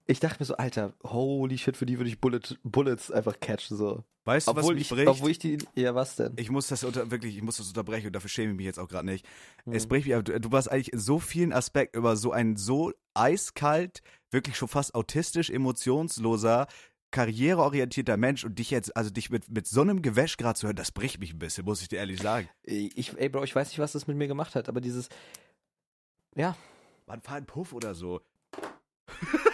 ich 0.06 0.20
dachte 0.20 0.40
mir 0.40 0.46
so, 0.46 0.56
Alter, 0.56 0.94
holy 1.04 1.58
shit, 1.58 1.76
für 1.76 1.86
die 1.86 1.98
würde 1.98 2.08
ich 2.08 2.20
Bullet, 2.20 2.40
Bullets 2.62 3.10
einfach 3.10 3.38
catchen, 3.40 3.76
so. 3.76 4.04
Weißt 4.24 4.48
du, 4.48 4.52
was 4.52 4.58
Obwohl 4.62 4.74
mich 4.74 4.82
ich, 4.82 4.90
bricht? 4.90 5.08
obwohl 5.08 5.30
ich 5.30 5.38
die, 5.38 5.58
ja, 5.74 5.94
was 5.94 6.16
denn? 6.16 6.32
Ich 6.36 6.50
muss 6.50 6.66
das 6.66 6.82
unter, 6.84 7.10
wirklich, 7.10 7.36
ich 7.36 7.42
muss 7.42 7.58
das 7.58 7.68
unterbrechen 7.68 8.08
und 8.08 8.12
dafür 8.12 8.28
schäme 8.28 8.50
ich 8.52 8.56
mich 8.56 8.66
jetzt 8.66 8.78
auch 8.78 8.88
gerade 8.88 9.06
nicht. 9.06 9.24
Es 9.70 9.84
Hm. 9.84 9.88
bricht 9.88 10.06
mich, 10.06 10.14
aber 10.14 10.24
du, 10.24 10.40
du 10.40 10.52
warst 10.52 10.70
eigentlich 10.70 10.92
in 10.92 10.98
so 10.98 11.18
vielen 11.18 11.52
Aspekten 11.52 11.98
über 11.98 12.16
so 12.16 12.32
ein 12.32 12.56
so 12.56 12.92
eiskalt, 13.14 14.02
wirklich 14.30 14.56
schon 14.56 14.68
fast 14.68 14.94
autistisch, 14.94 15.50
emotionsloser, 15.50 16.66
karriereorientierter 17.12 18.16
Mensch 18.16 18.44
und 18.44 18.58
dich 18.58 18.70
jetzt, 18.70 18.96
also 18.96 19.10
dich 19.10 19.30
mit, 19.30 19.48
mit 19.48 19.66
so 19.66 19.80
einem 19.80 20.02
Gewäsch 20.02 20.36
gerade 20.36 20.58
zu 20.58 20.66
hören, 20.66 20.76
das 20.76 20.90
bricht 20.92 21.20
mich 21.20 21.32
ein 21.32 21.38
bisschen, 21.38 21.64
muss 21.64 21.80
ich 21.82 21.88
dir 21.88 21.98
ehrlich 21.98 22.20
sagen. 22.20 22.48
Ich, 22.64 23.16
ey, 23.16 23.28
Bro, 23.28 23.44
ich 23.44 23.54
weiß 23.54 23.68
nicht, 23.68 23.78
was 23.78 23.92
das 23.92 24.06
mit 24.08 24.16
mir 24.16 24.26
gemacht 24.26 24.54
hat, 24.56 24.68
aber 24.68 24.80
dieses, 24.80 25.08
ja, 26.34 26.56
Wann 27.06 27.22
fahr 27.22 27.36
ein 27.36 27.46
Puff 27.46 27.72
oder 27.72 27.94
so? 27.94 28.20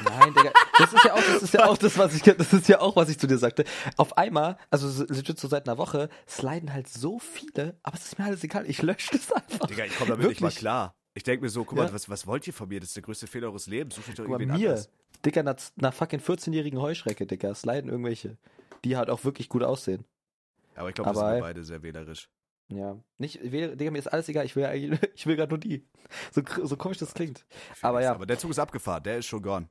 Nein, 0.04 0.34
Digga, 0.34 0.52
das 0.78 0.92
ist 0.92 1.04
ja 1.04 1.12
auch, 1.14 1.22
das 1.22 1.42
ist 1.42 1.54
ja 1.54 1.66
auch 1.68 1.78
das, 1.78 1.98
was 1.98 2.14
ich, 2.14 2.22
das 2.22 2.52
ist 2.52 2.68
ja 2.68 2.80
auch, 2.80 2.96
was 2.96 3.08
ich 3.08 3.18
zu 3.18 3.26
dir 3.26 3.38
sagte. 3.38 3.64
Auf 3.96 4.16
einmal, 4.18 4.58
also 4.70 4.88
so- 4.88 5.04
legit 5.08 5.38
so 5.38 5.48
seit 5.48 5.68
einer 5.68 5.78
Woche, 5.78 6.08
sliden 6.28 6.72
halt 6.72 6.88
so 6.88 7.18
viele, 7.18 7.78
aber 7.82 7.96
es 7.96 8.04
ist 8.06 8.18
mir 8.18 8.24
alles 8.26 8.42
egal, 8.44 8.68
ich 8.68 8.82
lösche 8.82 9.10
das 9.12 9.32
einfach. 9.32 9.66
Digga, 9.66 9.84
ich 9.84 9.96
komme 9.96 10.10
damit 10.10 10.28
nicht 10.28 10.40
mal 10.40 10.46
Wirklich. 10.48 10.58
klar. 10.58 10.94
Ich 11.14 11.22
denke 11.24 11.44
mir 11.44 11.50
so, 11.50 11.64
guck 11.64 11.76
mal, 11.78 11.86
Ja. 11.86 11.92
was, 11.92 12.08
was 12.08 12.26
wollt 12.26 12.46
ihr 12.46 12.52
von 12.54 12.68
mir? 12.68 12.80
Das 12.80 12.88
ist 12.88 12.96
der 12.96 13.02
größte 13.02 13.26
Fehler 13.26 13.48
eures 13.48 13.66
Lebens. 13.66 13.96
Such 13.96 14.04
dich 14.04 14.14
doch 14.14 14.24
irgendwen 14.24 14.48
mir, 14.58 14.70
anders. 14.70 14.88
Digga, 15.24 15.42
nach, 15.42 15.56
nach 15.76 15.92
fucking 15.92 16.20
14-jährigen 16.20 16.80
Heuschrecke, 16.80 17.26
Digga, 17.26 17.54
sliden 17.54 17.90
irgendwelche, 17.90 18.38
die 18.84 18.96
halt 18.96 19.10
auch 19.10 19.22
wirklich 19.24 19.48
gut 19.50 19.62
aussehen. 19.62 20.04
Aber 20.74 20.88
ich 20.88 20.94
glaube, 20.94 21.10
wir 21.10 21.14
sind 21.14 21.34
wir 21.34 21.40
beide 21.40 21.64
sehr 21.64 21.82
wählerisch. 21.82 22.28
Ja, 22.68 22.98
nicht, 23.18 23.42
ich 23.42 23.52
will- 23.52 23.76
Digga, 23.76 23.90
mir 23.90 23.98
ist 23.98 24.06
alles 24.12 24.28
egal, 24.28 24.44
ich 24.46 24.56
will, 24.56 24.64
ich 25.14 25.26
will 25.26 25.36
gerade 25.36 25.50
nur 25.50 25.58
die. 25.58 25.86
So, 26.32 26.42
so 26.64 26.76
komisch 26.76 26.98
das 26.98 27.12
klingt. 27.14 27.44
Aber 27.82 28.02
ja. 28.02 28.12
Aber 28.14 28.26
der 28.26 28.38
Zug 28.38 28.50
ist 28.50 28.58
abgefahren, 28.58 29.02
der 29.02 29.18
ist 29.18 29.26
schon 29.26 29.42
gone. 29.42 29.68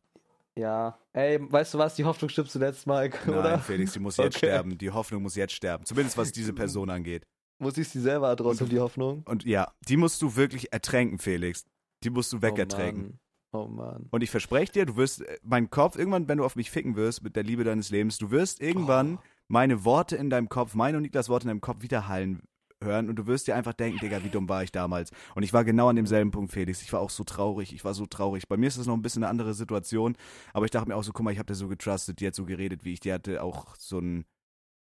Ja, 0.57 0.99
ey, 1.13 1.39
weißt 1.41 1.73
du 1.73 1.77
was, 1.77 1.95
die 1.95 2.03
Hoffnung 2.03 2.27
stirbt 2.29 2.51
zuletzt, 2.51 2.85
Mike, 2.85 3.17
Nein, 3.25 3.37
oder? 3.39 3.59
Felix, 3.59 3.93
die 3.93 3.99
muss 3.99 4.17
jetzt 4.17 4.35
Okay. 4.35 4.47
sterben. 4.47 4.77
Die 4.77 4.91
Hoffnung 4.91 5.23
muss 5.23 5.35
jetzt 5.35 5.53
sterben. 5.53 5.85
Zumindest 5.85 6.17
was 6.17 6.31
diese 6.33 6.51
Person 6.53 6.89
angeht. 6.89 7.23
Muss 7.57 7.77
ich 7.77 7.87
sie 7.87 8.01
selber 8.01 8.27
erdrosseln, 8.27 8.69
die 8.69 8.79
Hoffnung? 8.79 9.23
Und 9.25 9.45
ja, 9.45 9.71
die 9.87 9.95
musst 9.95 10.21
du 10.21 10.35
wirklich 10.35 10.73
ertränken, 10.73 11.19
Felix. 11.19 11.63
Die 12.03 12.09
musst 12.09 12.33
du 12.33 12.41
wegertränken. 12.41 13.19
Oh 13.53 13.59
Mann. 13.59 13.67
Oh 13.67 13.67
Mann. 13.67 14.07
Und 14.11 14.23
ich 14.23 14.29
verspreche 14.31 14.71
dir, 14.73 14.85
du 14.85 14.95
wirst, 14.97 15.21
äh, 15.21 15.37
mein 15.43 15.69
Kopf, 15.69 15.95
irgendwann, 15.97 16.27
wenn 16.27 16.37
du 16.39 16.43
auf 16.45 16.55
mich 16.55 16.69
ficken 16.71 16.95
wirst 16.95 17.23
mit 17.23 17.35
der 17.35 17.43
Liebe 17.43 17.63
deines 17.63 17.89
Lebens, 17.89 18.17
du 18.17 18.29
wirst 18.31 18.61
irgendwann 18.61 19.17
Oh. 19.17 19.21
meine 19.47 19.85
Worte 19.85 20.15
in 20.17 20.29
deinem 20.29 20.49
Kopf, 20.49 20.73
meine 20.75 20.97
und 20.97 21.03
Niklas 21.03 21.29
Worte 21.29 21.43
in 21.45 21.49
deinem 21.49 21.61
Kopf 21.61 21.81
widerhallen 21.81 22.41
hören 22.83 23.09
und 23.09 23.15
du 23.15 23.27
wirst 23.27 23.47
dir 23.47 23.55
einfach 23.55 23.73
denken, 23.73 23.99
Digga, 23.99 24.23
wie 24.23 24.29
dumm 24.29 24.49
war 24.49 24.63
ich 24.63 24.71
damals. 24.71 25.11
Und 25.35 25.43
ich 25.43 25.53
war 25.53 25.63
genau 25.63 25.89
an 25.89 25.95
demselben 25.95 26.31
Punkt, 26.31 26.51
Felix. 26.51 26.81
Ich 26.81 26.91
war 26.93 26.99
auch 26.99 27.09
so 27.09 27.23
traurig, 27.23 27.73
ich 27.73 27.85
war 27.85 27.93
so 27.93 28.05
traurig. 28.05 28.47
Bei 28.47 28.57
mir 28.57 28.67
ist 28.67 28.77
das 28.77 28.87
noch 28.87 28.95
ein 28.95 29.01
bisschen 29.01 29.23
eine 29.23 29.29
andere 29.29 29.53
Situation, 29.53 30.15
aber 30.53 30.65
ich 30.65 30.71
dachte 30.71 30.87
mir 30.89 30.95
auch 30.95 31.03
so, 31.03 31.11
guck 31.13 31.23
mal, 31.23 31.31
ich 31.31 31.39
habe 31.39 31.47
dir 31.47 31.55
so 31.55 31.67
getrustet, 31.67 32.19
die 32.19 32.27
hat 32.27 32.35
so 32.35 32.45
geredet, 32.45 32.83
wie 32.83 32.93
ich, 32.93 32.99
die 32.99 33.13
hatte 33.13 33.41
auch 33.43 33.75
so 33.77 33.99
ein, 33.99 34.25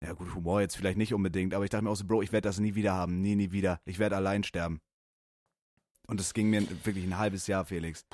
ja 0.02 0.12
gut, 0.12 0.34
Humor 0.34 0.60
jetzt 0.60 0.76
vielleicht 0.76 0.98
nicht 0.98 1.14
unbedingt, 1.14 1.54
aber 1.54 1.64
ich 1.64 1.70
dachte 1.70 1.84
mir 1.84 1.90
auch 1.90 1.96
so, 1.96 2.04
Bro, 2.04 2.22
ich 2.22 2.32
werde 2.32 2.48
das 2.48 2.58
nie 2.58 2.74
wieder 2.74 2.94
haben, 2.94 3.20
nie, 3.20 3.36
nie 3.36 3.52
wieder. 3.52 3.80
Ich 3.84 3.98
werde 3.98 4.16
allein 4.16 4.42
sterben. 4.44 4.80
Und 6.06 6.20
es 6.20 6.34
ging 6.34 6.50
mir 6.50 6.62
wirklich 6.84 7.04
ein 7.04 7.16
halbes 7.18 7.46
Jahr, 7.46 7.64
Felix. 7.64 8.04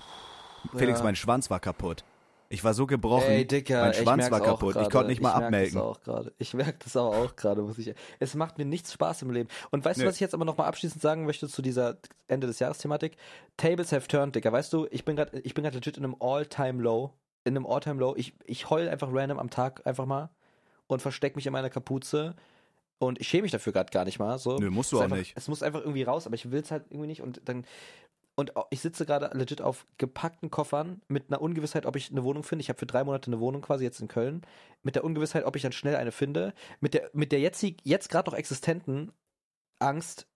Felix, 0.76 0.98
Ja. 1.00 1.04
mein 1.04 1.16
Schwanz 1.16 1.50
war 1.50 1.58
kaputt. 1.58 2.04
Ich 2.52 2.64
war 2.64 2.74
so 2.74 2.84
gebrochen. 2.84 3.28
Ey, 3.28 3.46
Dicker, 3.46 3.80
mein 3.80 3.92
ich 3.92 3.98
Schwanz 3.98 4.28
war 4.28 4.40
kaputt. 4.40 4.74
Grade. 4.74 4.84
Ich 4.84 4.92
konnte 4.92 5.08
nicht 5.08 5.22
mal 5.22 5.28
ich 5.28 5.34
merk 5.36 5.44
abmelken. 5.44 5.74
Das 5.76 5.82
auch 5.84 6.00
grade. 6.00 6.32
Ich 6.36 6.52
merke 6.52 6.78
das 6.82 6.96
aber 6.96 7.16
auch 7.16 7.36
gerade, 7.36 7.62
muss 7.62 7.78
ich. 7.78 7.94
Es 8.18 8.34
macht 8.34 8.58
mir 8.58 8.64
nichts 8.64 8.92
Spaß 8.92 9.22
im 9.22 9.30
Leben. 9.30 9.48
Und 9.70 9.84
weißt 9.84 9.98
Nö. 9.98 10.04
du, 10.04 10.08
was 10.08 10.16
ich 10.16 10.20
jetzt 10.20 10.34
aber 10.34 10.44
nochmal 10.44 10.66
abschließend 10.66 11.00
sagen 11.00 11.26
möchte 11.26 11.48
zu 11.48 11.62
dieser 11.62 11.98
Ende 12.26 12.48
des 12.48 12.58
Jahres-Thematik? 12.58 13.16
Tables 13.56 13.92
have 13.92 14.08
turned, 14.08 14.34
Dicker. 14.34 14.50
Weißt 14.50 14.72
du, 14.72 14.88
ich 14.90 15.04
bin 15.04 15.14
gerade, 15.14 15.38
ich 15.38 15.54
bin 15.54 15.62
gerade 15.62 15.76
legit 15.76 15.96
in 15.96 16.02
einem 16.02 16.16
All-Time-Low. 16.18 17.12
In 17.44 17.56
einem 17.56 17.66
All-Time-Low. 17.66 18.16
Ich, 18.16 18.34
ich 18.46 18.68
heul 18.68 18.88
einfach 18.88 19.08
random 19.12 19.38
am 19.38 19.50
Tag 19.50 19.86
einfach 19.86 20.06
mal 20.06 20.30
und 20.88 21.00
versteck 21.00 21.36
mich 21.36 21.46
in 21.46 21.52
meiner 21.52 21.70
Kapuze. 21.70 22.34
Und 22.98 23.20
ich 23.20 23.28
schäme 23.28 23.42
mich 23.42 23.52
dafür 23.52 23.72
gerade 23.72 23.92
gar 23.92 24.04
nicht 24.04 24.18
mal. 24.18 24.38
So. 24.38 24.58
Nö, 24.58 24.70
musst 24.70 24.90
du 24.90 24.98
auch 24.98 25.02
einfach, 25.02 25.16
nicht. 25.16 25.34
Es 25.36 25.46
muss 25.46 25.62
einfach 25.62 25.80
irgendwie 25.80 26.02
raus, 26.02 26.26
aber 26.26 26.34
ich 26.34 26.50
will 26.50 26.60
es 26.60 26.72
halt 26.72 26.86
irgendwie 26.90 27.06
nicht. 27.06 27.22
Und 27.22 27.42
dann. 27.44 27.64
Und 28.36 28.52
ich 28.70 28.80
sitze 28.80 29.04
gerade 29.04 29.36
legit 29.36 29.60
auf 29.60 29.86
gepackten 29.98 30.50
Koffern 30.50 31.02
mit 31.08 31.26
einer 31.28 31.42
Ungewissheit, 31.42 31.84
ob 31.84 31.96
ich 31.96 32.10
eine 32.10 32.24
Wohnung 32.24 32.42
finde. 32.42 32.62
Ich 32.62 32.68
habe 32.68 32.78
für 32.78 32.86
drei 32.86 33.04
Monate 33.04 33.30
eine 33.30 33.40
Wohnung 33.40 33.60
quasi 33.60 33.84
jetzt 33.84 34.00
in 34.00 34.08
Köln. 34.08 34.42
Mit 34.82 34.94
der 34.94 35.04
Ungewissheit, 35.04 35.44
ob 35.44 35.56
ich 35.56 35.62
dann 35.62 35.72
schnell 35.72 35.96
eine 35.96 36.12
finde. 36.12 36.54
Mit 36.80 36.94
der, 36.94 37.10
mit 37.12 37.32
der 37.32 37.40
jetzt, 37.40 37.62
jetzt 37.82 38.08
gerade 38.08 38.30
noch 38.30 38.36
existenten 38.36 39.12
Angst 39.78 40.26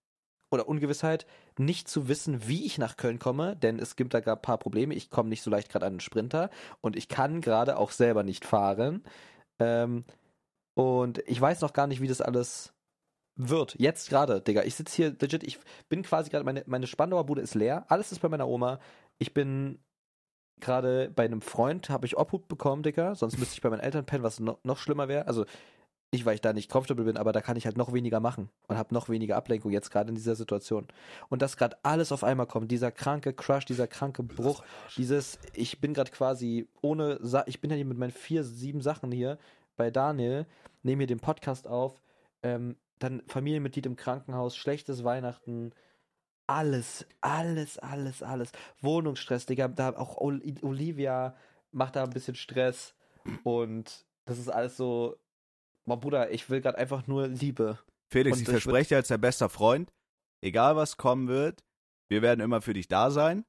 oder 0.50 0.68
Ungewissheit, 0.68 1.26
nicht 1.58 1.88
zu 1.88 2.08
wissen, 2.08 2.46
wie 2.46 2.66
ich 2.66 2.78
nach 2.78 2.96
Köln 2.96 3.18
komme, 3.18 3.56
denn 3.56 3.78
es 3.78 3.96
gibt 3.96 4.14
da 4.14 4.20
gar 4.20 4.36
ein 4.36 4.42
paar 4.42 4.58
Probleme. 4.58 4.94
Ich 4.94 5.10
komme 5.10 5.28
nicht 5.28 5.42
so 5.42 5.50
leicht 5.50 5.70
gerade 5.70 5.86
an 5.86 5.94
einen 5.94 6.00
Sprinter 6.00 6.50
und 6.80 6.96
ich 6.96 7.08
kann 7.08 7.40
gerade 7.40 7.76
auch 7.78 7.90
selber 7.90 8.22
nicht 8.22 8.44
fahren. 8.44 9.02
Ähm, 9.58 10.04
und 10.74 11.20
ich 11.26 11.40
weiß 11.40 11.60
noch 11.60 11.72
gar 11.72 11.86
nicht, 11.86 12.00
wie 12.00 12.08
das 12.08 12.20
alles 12.20 12.73
wird. 13.36 13.74
Jetzt 13.78 14.08
gerade, 14.10 14.40
Digga. 14.40 14.62
Ich 14.62 14.74
sitze 14.74 14.96
hier 14.96 15.16
legit, 15.20 15.42
ich 15.42 15.58
bin 15.88 16.02
quasi 16.02 16.30
gerade, 16.30 16.44
meine, 16.44 16.62
meine 16.66 16.86
Spandauer 16.86 17.26
Bude 17.26 17.42
ist 17.42 17.54
leer. 17.54 17.84
Alles 17.88 18.12
ist 18.12 18.20
bei 18.20 18.28
meiner 18.28 18.48
Oma. 18.48 18.78
Ich 19.18 19.34
bin 19.34 19.78
gerade 20.60 21.10
bei 21.14 21.24
einem 21.24 21.40
Freund, 21.40 21.90
habe 21.90 22.06
ich 22.06 22.16
Obhut 22.16 22.48
bekommen, 22.48 22.82
Digga. 22.82 23.14
Sonst 23.14 23.38
müsste 23.38 23.54
ich 23.54 23.60
bei 23.60 23.70
meinen 23.70 23.80
Eltern 23.80 24.06
pennen, 24.06 24.22
was 24.22 24.40
noch, 24.40 24.58
noch 24.62 24.78
schlimmer 24.78 25.08
wäre. 25.08 25.26
Also, 25.26 25.44
nicht, 26.14 26.24
weil 26.24 26.36
ich 26.36 26.40
da 26.40 26.52
nicht 26.52 26.70
comfortable 26.70 27.04
bin, 27.04 27.16
aber 27.16 27.32
da 27.32 27.40
kann 27.40 27.56
ich 27.56 27.66
halt 27.66 27.76
noch 27.76 27.92
weniger 27.92 28.20
machen 28.20 28.48
und 28.68 28.78
habe 28.78 28.94
noch 28.94 29.08
weniger 29.08 29.34
Ablenkung 29.34 29.72
jetzt 29.72 29.90
gerade 29.90 30.10
in 30.10 30.14
dieser 30.14 30.36
Situation. 30.36 30.86
Und 31.28 31.42
dass 31.42 31.56
gerade 31.56 31.76
alles 31.82 32.12
auf 32.12 32.22
einmal 32.22 32.46
kommt, 32.46 32.70
dieser 32.70 32.92
kranke 32.92 33.32
Crush, 33.32 33.64
dieser 33.64 33.88
kranke 33.88 34.22
Bruch, 34.22 34.62
dieses, 34.96 35.40
ich 35.54 35.80
bin 35.80 35.92
gerade 35.92 36.12
quasi 36.12 36.68
ohne, 36.82 37.18
Sa 37.20 37.42
ich 37.46 37.60
bin 37.60 37.70
ja 37.70 37.76
hier 37.76 37.84
mit 37.84 37.98
meinen 37.98 38.12
vier, 38.12 38.44
sieben 38.44 38.80
Sachen 38.80 39.10
hier 39.10 39.38
bei 39.76 39.90
Daniel, 39.90 40.46
nehme 40.84 41.00
hier 41.00 41.08
den 41.08 41.18
Podcast 41.18 41.66
auf, 41.66 42.00
ähm, 42.44 42.76
dann 43.04 43.22
Familienmitglied 43.28 43.86
im 43.86 43.96
Krankenhaus, 43.96 44.56
schlechtes 44.56 45.04
Weihnachten, 45.04 45.72
alles, 46.46 47.06
alles, 47.20 47.78
alles, 47.78 48.22
alles. 48.22 48.52
Wohnungsstress, 48.80 49.46
Digga, 49.46 49.68
da 49.68 49.96
auch 49.96 50.18
Ol 50.18 50.42
Olivia 50.62 51.36
macht 51.72 51.96
da 51.96 52.04
ein 52.04 52.10
bisschen 52.10 52.34
Stress 52.34 52.94
und 53.42 54.06
das 54.26 54.38
ist 54.38 54.48
alles 54.48 54.76
so, 54.76 55.16
mein 55.84 56.00
Bruder, 56.00 56.30
ich 56.30 56.48
will 56.50 56.60
gerade 56.60 56.78
einfach 56.78 57.06
nur 57.06 57.28
Liebe. 57.28 57.78
Felix, 58.10 58.36
Und 58.36 58.42
ich 58.42 58.48
verspreche 58.48 58.90
dir 58.90 58.96
als 58.96 59.08
dein 59.08 59.20
bester 59.20 59.48
Freund, 59.48 59.92
egal 60.40 60.76
was 60.76 60.96
kommen 60.96 61.28
wird, 61.28 61.64
wir 62.08 62.22
werden 62.22 62.40
immer 62.40 62.60
für 62.60 62.74
dich 62.74 62.88
da 62.88 63.10
sein. 63.10 63.44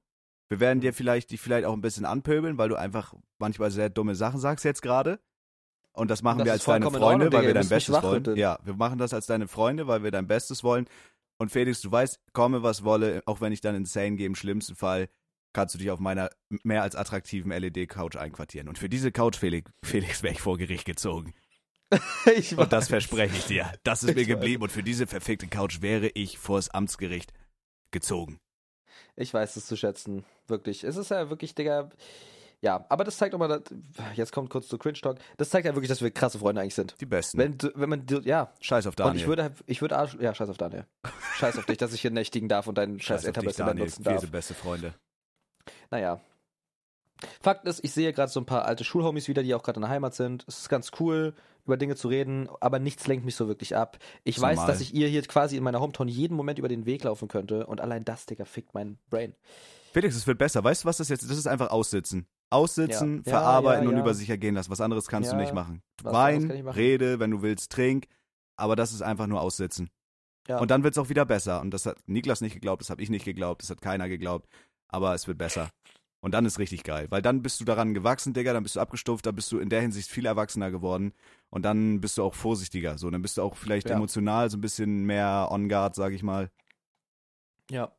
Wir 0.47 0.59
werden 0.59 0.79
dir 0.79 0.93
vielleicht 0.93 1.31
dich 1.31 1.41
vielleicht 1.41 1.65
auch 1.65 1.73
ein 1.73 1.81
bisschen 1.81 2.05
anpöbeln, 2.05 2.57
weil 2.57 2.69
du 2.69 2.75
einfach 2.75 3.15
manchmal 3.39 3.71
sehr 3.71 3.89
dumme 3.89 4.15
Sachen 4.15 4.39
sagst 4.39 4.63
jetzt 4.63 4.81
gerade. 4.81 5.19
Und 5.95 6.11
das 6.11 6.21
machen 6.21 6.39
das 6.39 6.45
wir 6.45 6.53
als 6.53 6.65
deine 6.65 6.85
Freunde, 6.85 7.25
Ordnung, 7.25 7.33
weil 7.33 7.47
wir 7.47 7.53
dein 7.53 7.69
Bestes 7.69 8.01
wollen. 8.03 8.35
Ja, 8.35 8.59
wir 8.63 8.73
machen 8.73 8.97
das 8.97 9.13
als 9.13 9.25
deine 9.27 9.47
Freunde, 9.47 9.87
weil 9.87 10.03
wir 10.03 10.11
dein 10.11 10.27
Bestes 10.27 10.63
wollen. 10.63 10.87
Und 11.37 11.51
Felix, 11.51 11.81
du 11.81 11.91
weißt, 11.91 12.19
komme 12.33 12.63
was 12.63 12.83
wolle, 12.83 13.21
auch 13.25 13.41
wenn 13.41 13.51
ich 13.51 13.61
dann 13.61 13.75
insane 13.75 14.15
gehe, 14.15 14.25
im 14.25 14.35
schlimmsten 14.35 14.75
Fall 14.75 15.09
kannst 15.53 15.73
du 15.73 15.79
dich 15.79 15.89
auf 15.91 15.99
meiner 15.99 16.29
mehr 16.63 16.83
als 16.83 16.95
attraktiven 16.95 17.51
LED-Couch 17.51 18.17
einquartieren. 18.17 18.67
Und 18.67 18.77
für 18.77 18.89
diese 18.89 19.11
Couch, 19.11 19.37
Felix, 19.37 19.71
Felix 19.83 20.21
wäre 20.21 20.33
ich 20.33 20.41
vor 20.41 20.57
Gericht 20.57 20.85
gezogen. 20.85 21.33
ich 22.35 22.57
Und 22.57 22.73
das 22.73 22.85
weiß. 22.85 22.89
verspreche 22.89 23.37
ich 23.37 23.45
dir. 23.45 23.71
Das 23.83 24.03
ist 24.03 24.09
Ich 24.09 24.15
mir 24.15 24.21
weiß. 24.21 24.27
geblieben. 24.27 24.63
Und 24.63 24.71
für 24.71 24.83
diese 24.83 25.07
verfickte 25.07 25.47
Couch 25.47 25.81
wäre 25.81 26.07
ich 26.09 26.37
vors 26.37 26.69
Amtsgericht 26.69 27.31
gezogen. 27.91 28.39
Ich 29.15 29.33
weiß 29.33 29.55
es 29.55 29.65
zu 29.65 29.77
schätzen, 29.77 30.25
wirklich. 30.47 30.83
Es 30.83 30.97
ist 30.97 31.09
ja 31.11 31.29
wirklich, 31.29 31.55
Digga. 31.55 31.89
Ja, 32.61 32.85
aber 32.89 33.03
das 33.03 33.17
zeigt 33.17 33.35
auch 33.35 33.39
mal, 33.39 33.47
dass- 33.47 33.61
jetzt 34.15 34.31
kommt 34.31 34.49
kurz 34.49 34.67
zu 34.67 34.77
Cringe 34.77 34.97
Talk. 34.99 35.17
Das 35.37 35.49
zeigt 35.49 35.65
ja 35.65 35.75
wirklich, 35.75 35.89
dass 35.89 36.01
wir 36.01 36.09
krasse 36.11 36.39
Freunde 36.39 36.61
eigentlich 36.61 36.75
sind. 36.75 36.95
Die 36.99 37.05
Besten. 37.05 37.37
Wenn, 37.37 37.57
wenn 37.75 37.89
man, 37.89 38.05
ja. 38.23 38.51
Scheiß 38.61 38.87
auf 38.87 38.93
Und 38.93 38.99
Daniel. 38.99 39.21
ich 39.21 39.27
würde, 39.27 39.51
ich 39.67 39.81
würde, 39.81 39.95
ja, 40.19 40.33
scheiß 40.33 40.49
auf 40.49 40.57
Daniel. 40.57 40.85
Scheiß 41.37 41.57
auf 41.57 41.65
dich, 41.65 41.77
dass 41.77 41.93
ich 41.93 42.01
hier 42.01 42.11
nächtigen 42.11 42.47
darf 42.49 42.67
und 42.67 42.77
deinen 42.77 42.99
scheiß 42.99 43.07
Scheiß 43.07 43.15
auf 43.19 43.23
dich, 43.23 43.29
Etablissement 43.37 43.69
Daniel. 43.71 43.85
nutzen 43.85 44.05
Wir 44.05 44.11
darf. 44.13 44.21
sind 44.21 44.31
beste 44.31 44.53
Freunde. 44.53 44.93
Naja. 45.91 46.19
Fakt 47.41 47.65
ist, 47.65 47.83
ich 47.83 47.93
sehe 47.93 48.11
gerade 48.13 48.31
so 48.31 48.39
ein 48.41 48.45
paar 48.45 48.65
alte 48.65 48.83
Schulhomies 48.83 49.27
wieder, 49.27 49.41
die 49.41 49.55
auch 49.55 49.63
gerade 49.63 49.77
in 49.77 49.81
der 49.81 49.89
Heimat 49.89 50.13
sind. 50.15 50.43
Es 50.47 50.59
ist 50.59 50.69
ganz 50.69 50.91
cool, 50.99 51.33
über 51.65 51.77
Dinge 51.77 51.95
zu 51.95 52.07
reden, 52.09 52.49
aber 52.59 52.77
nichts 52.79 53.07
lenkt 53.07 53.25
mich 53.25 53.35
so 53.35 53.47
wirklich 53.47 53.75
ab. 53.75 53.97
Ich 54.23 54.35
Ist 54.37 54.41
weiß, 54.41 54.57
normal. 54.57 54.71
dass 54.71 54.81
ich 54.81 54.93
ihr 54.93 55.07
hier 55.07 55.21
quasi 55.23 55.55
in 55.57 55.63
meiner 55.63 55.79
Hometown 55.79 56.07
jeden 56.07 56.35
Moment 56.35 56.59
über 56.59 56.67
den 56.67 56.85
Weg 56.85 57.03
laufen 57.03 57.27
könnte 57.27 57.65
und 57.67 57.79
allein 57.81 58.03
das, 58.05 58.25
Digga, 58.25 58.45
fickt 58.45 58.73
mein 58.73 58.97
Brain. 59.09 59.33
Felix, 59.93 60.15
es 60.15 60.27
wird 60.27 60.37
besser. 60.37 60.61
Weißt 60.63 60.83
du, 60.83 60.87
was 60.89 60.97
das 60.97 61.07
jetzt 61.07 61.21
ist? 61.23 61.31
Das 61.31 61.37
ist 61.37 61.47
einfach 61.47 61.69
aussitzen. 61.71 62.27
Aussitzen, 62.49 63.23
Ja. 63.25 63.31
Verarbeiten 63.31 63.83
ja, 63.83 63.89
und 63.89 63.95
ja. 63.95 64.01
über 64.01 64.13
sich 64.13 64.29
ergehen 64.29 64.55
lassen. 64.55 64.71
Was 64.71 64.81
anderes 64.81 65.07
kannst 65.07 65.31
du 65.31 65.35
nicht 65.35 65.53
machen. 65.53 65.81
was 66.03 66.13
Wein, 66.13 66.47
machen. 66.47 66.67
rede, 66.69 67.19
wenn 67.19 67.31
du 67.31 67.41
willst, 67.41 67.71
trink. 67.71 68.07
Aber 68.55 68.75
das 68.75 68.93
ist 68.93 69.01
einfach 69.01 69.27
nur 69.27 69.41
aussitzen. 69.41 69.89
Und 70.47 70.71
dann 70.71 70.83
wird 70.83 70.93
es 70.93 70.97
auch 70.97 71.09
wieder 71.09 71.25
besser. 71.25 71.59
Und 71.61 71.71
das 71.71 71.85
hat 71.85 71.97
Niklas 72.05 72.41
nicht 72.41 72.53
geglaubt, 72.53 72.81
das 72.81 72.89
habe 72.89 73.01
ich 73.01 73.09
nicht 73.09 73.25
geglaubt, 73.25 73.63
das 73.63 73.69
hat 73.69 73.81
keiner 73.81 74.07
geglaubt. 74.07 74.47
Aber 74.87 75.13
es 75.15 75.27
wird 75.27 75.37
besser. 75.37 75.69
Und 76.21 76.31
dann 76.31 76.45
ist 76.45 76.57
richtig 76.57 76.83
geil, 76.83 77.05
weil 77.11 77.21
dann 77.21 77.43
bist 77.43 77.59
du 77.59 77.65
daran 77.65 77.93
gewachsen, 77.93 78.33
Digga, 78.33 78.51
dann 78.51 78.63
bist 78.63 78.77
du 78.77 78.79
abgestuft, 78.79 79.27
dann 79.27 79.35
bist 79.35 79.51
du 79.51 79.59
in 79.59 79.69
der 79.69 79.81
Hinsicht 79.81 80.09
viel 80.09 80.25
erwachsener 80.25 80.71
geworden 80.71 81.13
und 81.51 81.61
dann 81.61 82.01
bist 82.01 82.17
du 82.17 82.23
auch 82.23 82.33
vorsichtiger, 82.33 82.97
so, 82.97 83.11
dann 83.11 83.21
bist 83.21 83.37
du 83.37 83.43
auch 83.43 83.55
vielleicht 83.55 83.91
emotional 83.91 84.49
so 84.49 84.57
ein 84.57 84.61
bisschen 84.61 85.05
mehr 85.05 85.49
on 85.51 85.69
guard, 85.69 85.93
sag 85.93 86.13
ich 86.13 86.23
mal. 86.23 86.49
Ja. 87.69 87.91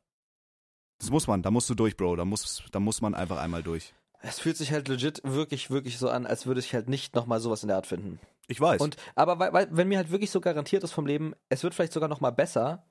Das 0.99 1.09
muss 1.09 1.27
man, 1.27 1.41
da 1.41 1.51
musst 1.51 1.69
du 1.69 1.75
durch, 1.75 1.95
Bro, 1.95 2.17
da 2.17 2.25
muss, 2.25 2.65
da 2.71 2.81
muss 2.81 2.99
man 2.99 3.15
einfach 3.15 3.37
einmal 3.37 3.63
durch. 3.63 3.93
Es 4.21 4.39
fühlt 4.39 4.57
sich 4.57 4.71
halt 4.71 4.87
legit 4.87 5.21
wirklich, 5.23 5.69
wirklich 5.69 5.97
so 5.97 6.09
an, 6.09 6.25
als 6.25 6.45
würde 6.45 6.59
ich 6.59 6.73
halt 6.73 6.89
nicht 6.89 7.15
nochmal 7.15 7.39
sowas 7.39 7.63
in 7.63 7.67
der 7.67 7.77
Art 7.77 7.87
finden. 7.87 8.19
Ich 8.47 8.59
weiß. 8.59 8.81
Und, 8.81 8.97
aber 9.15 9.39
weil, 9.39 9.53
weil, 9.53 9.67
wenn 9.71 9.87
mir 9.87 9.97
halt 9.97 10.11
wirklich 10.11 10.31
so 10.31 10.41
garantiert 10.41 10.83
ist 10.83 10.93
vom 10.93 11.05
Leben, 11.05 11.33
es 11.49 11.63
wird 11.63 11.75
vielleicht 11.75 11.93
sogar 11.93 12.09
nochmal 12.09 12.31
besser, 12.31 12.85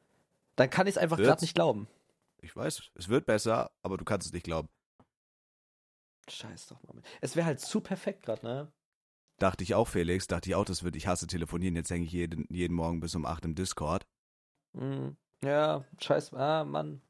dann 0.55 0.71
kann 0.71 0.87
ich 0.87 0.95
es 0.95 0.99
einfach 0.99 1.17
gerade 1.19 1.43
nicht 1.43 1.55
glauben. 1.55 1.89
ich 2.43 2.55
weiß, 2.55 2.91
es 2.95 3.09
wird 3.09 3.27
besser, 3.27 3.71
aber 3.83 3.97
du 3.97 4.05
kannst 4.05 4.27
es 4.27 4.33
nicht 4.33 4.45
glauben. 4.45 4.69
Scheiß 6.29 6.67
doch 6.67 6.83
mal. 6.83 7.03
Es 7.21 7.37
wäre 7.37 7.47
halt 7.47 7.61
zu 7.61 7.81
perfekt 7.81 8.25
gerade, 8.25 8.45
ne? 8.45 8.73
Dachte 9.39 9.65
ich 9.65 9.75
auch, 9.75 9.87
Felix, 9.87 10.27
dachte 10.27 10.49
ich 10.49 10.55
auch, 10.55 10.65
das 10.65 10.83
wird, 10.83 10.97
ich 10.97 11.07
hasse 11.07 11.27
telefonieren, 11.27 11.77
jetzt 11.77 11.91
hänge 11.91 12.07
ich 12.07 12.13
jeden, 12.13 12.47
jeden 12.51 12.75
Morgen 12.75 13.01
bis 13.01 13.15
um 13.15 13.27
8 13.27 13.45
im 13.45 13.55
Discord. 13.55 14.07
Mhm. 14.73 15.17
Ja, 15.43 15.85
scheiß, 16.01 16.33
ah, 16.35 16.65
Mann. 16.65 17.03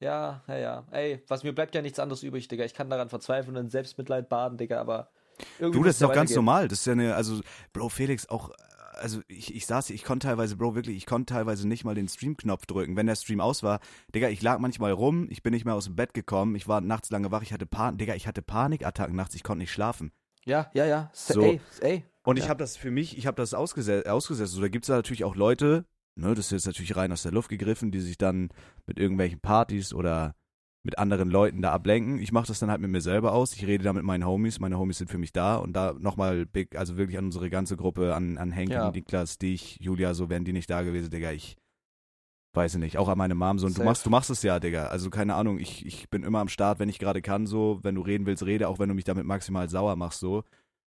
Ja, 0.00 0.42
ja, 0.46 0.56
ja. 0.56 0.84
Ey, 0.90 1.22
was 1.28 1.42
mir 1.42 1.52
bleibt 1.52 1.74
ja 1.74 1.82
nichts 1.82 1.98
anderes 1.98 2.22
übrig, 2.22 2.46
Digga. 2.48 2.64
Ich 2.64 2.74
kann 2.74 2.88
daran 2.90 3.08
verzweifeln 3.08 3.56
und 3.56 3.64
in 3.64 3.70
Selbstmitleid 3.70 4.28
baden, 4.28 4.56
Digga, 4.58 4.80
aber. 4.80 5.10
Du, 5.58 5.70
das 5.72 5.80
es 5.82 5.94
ist 5.96 6.02
doch 6.02 6.12
ganz 6.12 6.34
normal. 6.34 6.68
Das 6.68 6.80
ist 6.80 6.86
ja 6.86 6.92
eine, 6.92 7.14
also, 7.14 7.40
Bro, 7.72 7.88
Felix, 7.90 8.28
auch, 8.28 8.50
also 8.94 9.20
ich, 9.28 9.54
ich 9.54 9.66
saß 9.66 9.86
hier, 9.88 9.94
ich 9.94 10.04
konnte 10.04 10.26
teilweise, 10.26 10.56
Bro, 10.56 10.74
wirklich, 10.74 10.96
ich 10.96 11.06
konnte 11.06 11.32
teilweise 11.32 11.66
nicht 11.66 11.84
mal 11.84 11.94
den 11.94 12.08
Stream-Knopf 12.08 12.66
drücken, 12.66 12.96
wenn 12.96 13.06
der 13.06 13.14
Stream 13.16 13.40
aus 13.40 13.62
war. 13.62 13.80
Digga, 14.14 14.28
ich 14.28 14.42
lag 14.42 14.58
manchmal 14.58 14.92
rum, 14.92 15.28
ich 15.30 15.42
bin 15.42 15.52
nicht 15.52 15.64
mehr 15.64 15.74
aus 15.74 15.84
dem 15.84 15.96
Bett 15.96 16.14
gekommen, 16.14 16.54
ich 16.56 16.66
war 16.68 16.80
nachts 16.80 17.10
lange 17.10 17.30
wach, 17.30 17.42
ich 17.42 17.52
hatte 17.52 17.66
Panik, 17.66 17.98
Digga, 17.98 18.14
ich 18.14 18.26
hatte 18.26 18.42
Panikattacken 18.42 19.14
nachts, 19.16 19.34
ich 19.34 19.42
konnte 19.44 19.60
nicht 19.60 19.72
schlafen. 19.72 20.12
Ja, 20.44 20.70
ja, 20.74 20.86
ja. 20.86 21.10
So. 21.12 21.42
Ey, 21.42 21.60
ey. 21.80 22.04
Und 22.24 22.36
ich 22.36 22.44
Ja. 22.44 22.50
habe 22.50 22.58
das 22.58 22.76
für 22.76 22.90
mich, 22.90 23.16
ich 23.16 23.26
habe 23.26 23.36
das 23.36 23.54
ausgesetzt, 23.54 24.08
ausgesetzt. 24.08 24.52
So, 24.52 24.60
da 24.60 24.68
gibt's 24.68 24.88
da 24.88 24.96
natürlich 24.96 25.24
auch 25.24 25.36
Leute, 25.36 25.84
ne, 26.18 26.34
das 26.34 26.46
ist 26.46 26.52
jetzt 26.52 26.66
natürlich 26.66 26.96
rein 26.96 27.12
aus 27.12 27.22
der 27.22 27.32
Luft 27.32 27.48
gegriffen, 27.48 27.90
die 27.90 28.00
sich 28.00 28.18
dann 28.18 28.50
mit 28.86 28.98
irgendwelchen 28.98 29.40
Partys 29.40 29.94
oder 29.94 30.34
mit 30.82 30.98
anderen 30.98 31.30
Leuten 31.30 31.60
da 31.60 31.72
ablenken. 31.72 32.18
Ich 32.18 32.32
mache 32.32 32.46
das 32.46 32.60
dann 32.60 32.70
halt 32.70 32.80
mit 32.80 32.90
mir 32.90 33.00
selber 33.00 33.32
aus. 33.32 33.52
Ich 33.54 33.66
rede 33.66 33.84
da 33.84 33.92
mit 33.92 34.04
meinen 34.04 34.24
Homies. 34.24 34.60
Meine 34.60 34.78
Homies 34.78 34.98
sind 34.98 35.10
für 35.10 35.18
mich 35.18 35.32
da. 35.32 35.56
Und 35.56 35.74
da 35.74 35.94
nochmal 35.98 36.46
big, 36.46 36.76
also 36.76 36.96
wirklich 36.96 37.18
an 37.18 37.26
unsere 37.26 37.50
ganze 37.50 37.76
Gruppe, 37.76 38.14
an, 38.14 38.38
an 38.38 38.52
Henk, 38.52 38.70
Ja. 38.70 38.90
Niklas, 38.90 39.38
dich, 39.38 39.78
Julia, 39.80 40.14
so 40.14 40.30
wären 40.30 40.44
die 40.44 40.52
nicht 40.52 40.70
da 40.70 40.82
gewesen, 40.82 41.10
Digga. 41.10 41.32
Ich 41.32 41.56
weiß 42.54 42.74
ich 42.74 42.80
nicht. 42.80 42.96
Auch 42.96 43.08
an 43.08 43.18
meine 43.18 43.34
Mom 43.34 43.58
so. 43.58 43.66
Und 43.66 43.76
du 43.76 43.82
machst, 43.82 44.06
du 44.06 44.10
machst 44.10 44.30
es 44.30 44.42
ja, 44.42 44.60
Digga. 44.60 44.86
Also 44.86 45.10
keine 45.10 45.34
Ahnung, 45.34 45.58
ich, 45.58 45.84
ich 45.84 46.08
bin 46.10 46.22
immer 46.22 46.40
am 46.40 46.48
Start, 46.48 46.78
wenn 46.78 46.88
ich 46.88 46.98
gerade 46.98 47.22
kann, 47.22 47.46
so. 47.46 47.80
Wenn 47.82 47.96
du 47.96 48.00
reden 48.00 48.24
willst, 48.26 48.46
rede, 48.46 48.68
auch 48.68 48.78
wenn 48.78 48.88
du 48.88 48.94
mich 48.94 49.04
damit 49.04 49.26
maximal 49.26 49.68
sauer 49.68 49.96
machst, 49.96 50.20
so. 50.20 50.44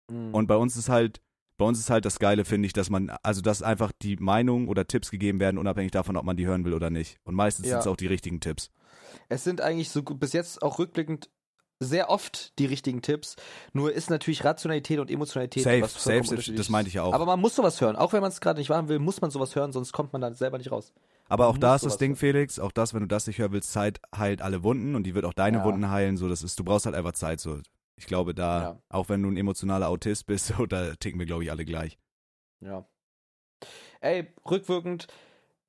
Mhm. 0.09 0.33
Und 0.33 0.47
bei 0.47 0.55
uns 0.55 0.77
ist 0.77 0.89
halt, 0.89 1.21
bei 1.61 1.67
uns 1.67 1.77
ist 1.77 1.91
halt 1.91 2.05
das 2.05 2.17
Geile, 2.17 2.43
finde 2.43 2.65
ich, 2.65 2.73
dass 2.73 2.89
man, 2.89 3.11
also 3.21 3.39
dass 3.41 3.61
einfach 3.61 3.91
die 4.01 4.15
Meinung 4.17 4.67
oder 4.67 4.87
Tipps 4.87 5.11
gegeben 5.11 5.39
werden, 5.39 5.59
unabhängig 5.59 5.91
davon, 5.91 6.17
ob 6.17 6.25
man 6.25 6.35
die 6.35 6.47
hören 6.47 6.65
will 6.65 6.73
oder 6.73 6.89
nicht. 6.89 7.19
Und 7.23 7.35
meistens 7.35 7.67
Ja. 7.67 7.73
sind 7.73 7.79
es 7.81 7.87
auch 7.87 7.95
die 7.97 8.07
richtigen 8.07 8.39
Tipps. 8.39 8.71
Es 9.29 9.43
sind 9.43 9.61
eigentlich 9.61 9.89
so 9.91 10.01
gut- 10.01 10.19
bis 10.19 10.33
jetzt 10.33 10.63
auch 10.63 10.79
rückblickend 10.79 11.29
sehr 11.79 12.09
oft 12.09 12.57
die 12.57 12.65
richtigen 12.65 13.03
Tipps. 13.03 13.35
Nur 13.73 13.93
ist 13.93 14.09
natürlich 14.09 14.43
Rationalität 14.43 14.97
und 14.99 15.11
Emotionalität 15.11 15.63
Safe, 15.63 15.81
was 15.83 15.93
safe, 16.03 16.23
vollkommen 16.23 16.55
das 16.57 16.69
meinte 16.69 16.87
ich 16.89 16.95
ja 16.95 17.03
auch. 17.03 17.13
Aber 17.13 17.25
man 17.27 17.39
muss 17.39 17.55
sowas 17.55 17.79
hören. 17.79 17.95
Auch 17.95 18.11
wenn 18.13 18.21
man 18.21 18.31
es 18.31 18.41
gerade 18.41 18.59
nicht 18.59 18.69
machen 18.69 18.87
will, 18.87 18.97
muss 18.97 19.21
man 19.21 19.29
sowas 19.29 19.55
hören, 19.55 19.71
sonst 19.71 19.91
kommt 19.91 20.13
man 20.13 20.21
da 20.21 20.33
selber 20.33 20.57
nicht 20.57 20.71
raus. 20.71 20.93
Aber 21.29 21.45
auch 21.47 21.59
da 21.59 21.75
ist 21.75 21.85
das 21.85 21.97
Ding, 21.97 22.11
hören. 22.11 22.17
Felix, 22.17 22.57
auch 22.57 22.71
das, 22.71 22.93
wenn 22.95 23.01
du 23.01 23.07
das 23.07 23.27
nicht 23.27 23.37
hören 23.37 23.51
willst, 23.51 23.71
Zeit 23.71 23.99
heilt 24.15 24.41
alle 24.41 24.63
Wunden 24.63 24.95
und 24.95 25.03
die 25.03 25.13
wird 25.13 25.25
auch 25.25 25.33
deine 25.33 25.59
Ja. 25.59 25.63
Wunden 25.63 25.89
heilen. 25.91 26.17
So, 26.17 26.27
das 26.27 26.41
ist, 26.43 26.57
du 26.59 26.63
brauchst 26.63 26.85
halt 26.87 26.95
einfach 26.95 27.13
Zeit. 27.13 27.39
So, 27.39 27.59
ich 28.01 28.07
glaube, 28.07 28.33
da, 28.33 28.61
Ja. 28.63 28.81
auch 28.89 29.09
wenn 29.09 29.21
du 29.21 29.29
ein 29.29 29.37
emotionaler 29.37 29.87
Autist 29.87 30.25
bist, 30.25 30.47
so, 30.57 30.65
da 30.65 30.95
ticken 30.95 31.19
wir, 31.19 31.27
glaube 31.27 31.43
ich, 31.43 31.51
alle 31.51 31.65
gleich. 31.65 31.99
Ja. 32.59 32.85
Ey, 34.01 34.27
rückwirkend, 34.49 35.07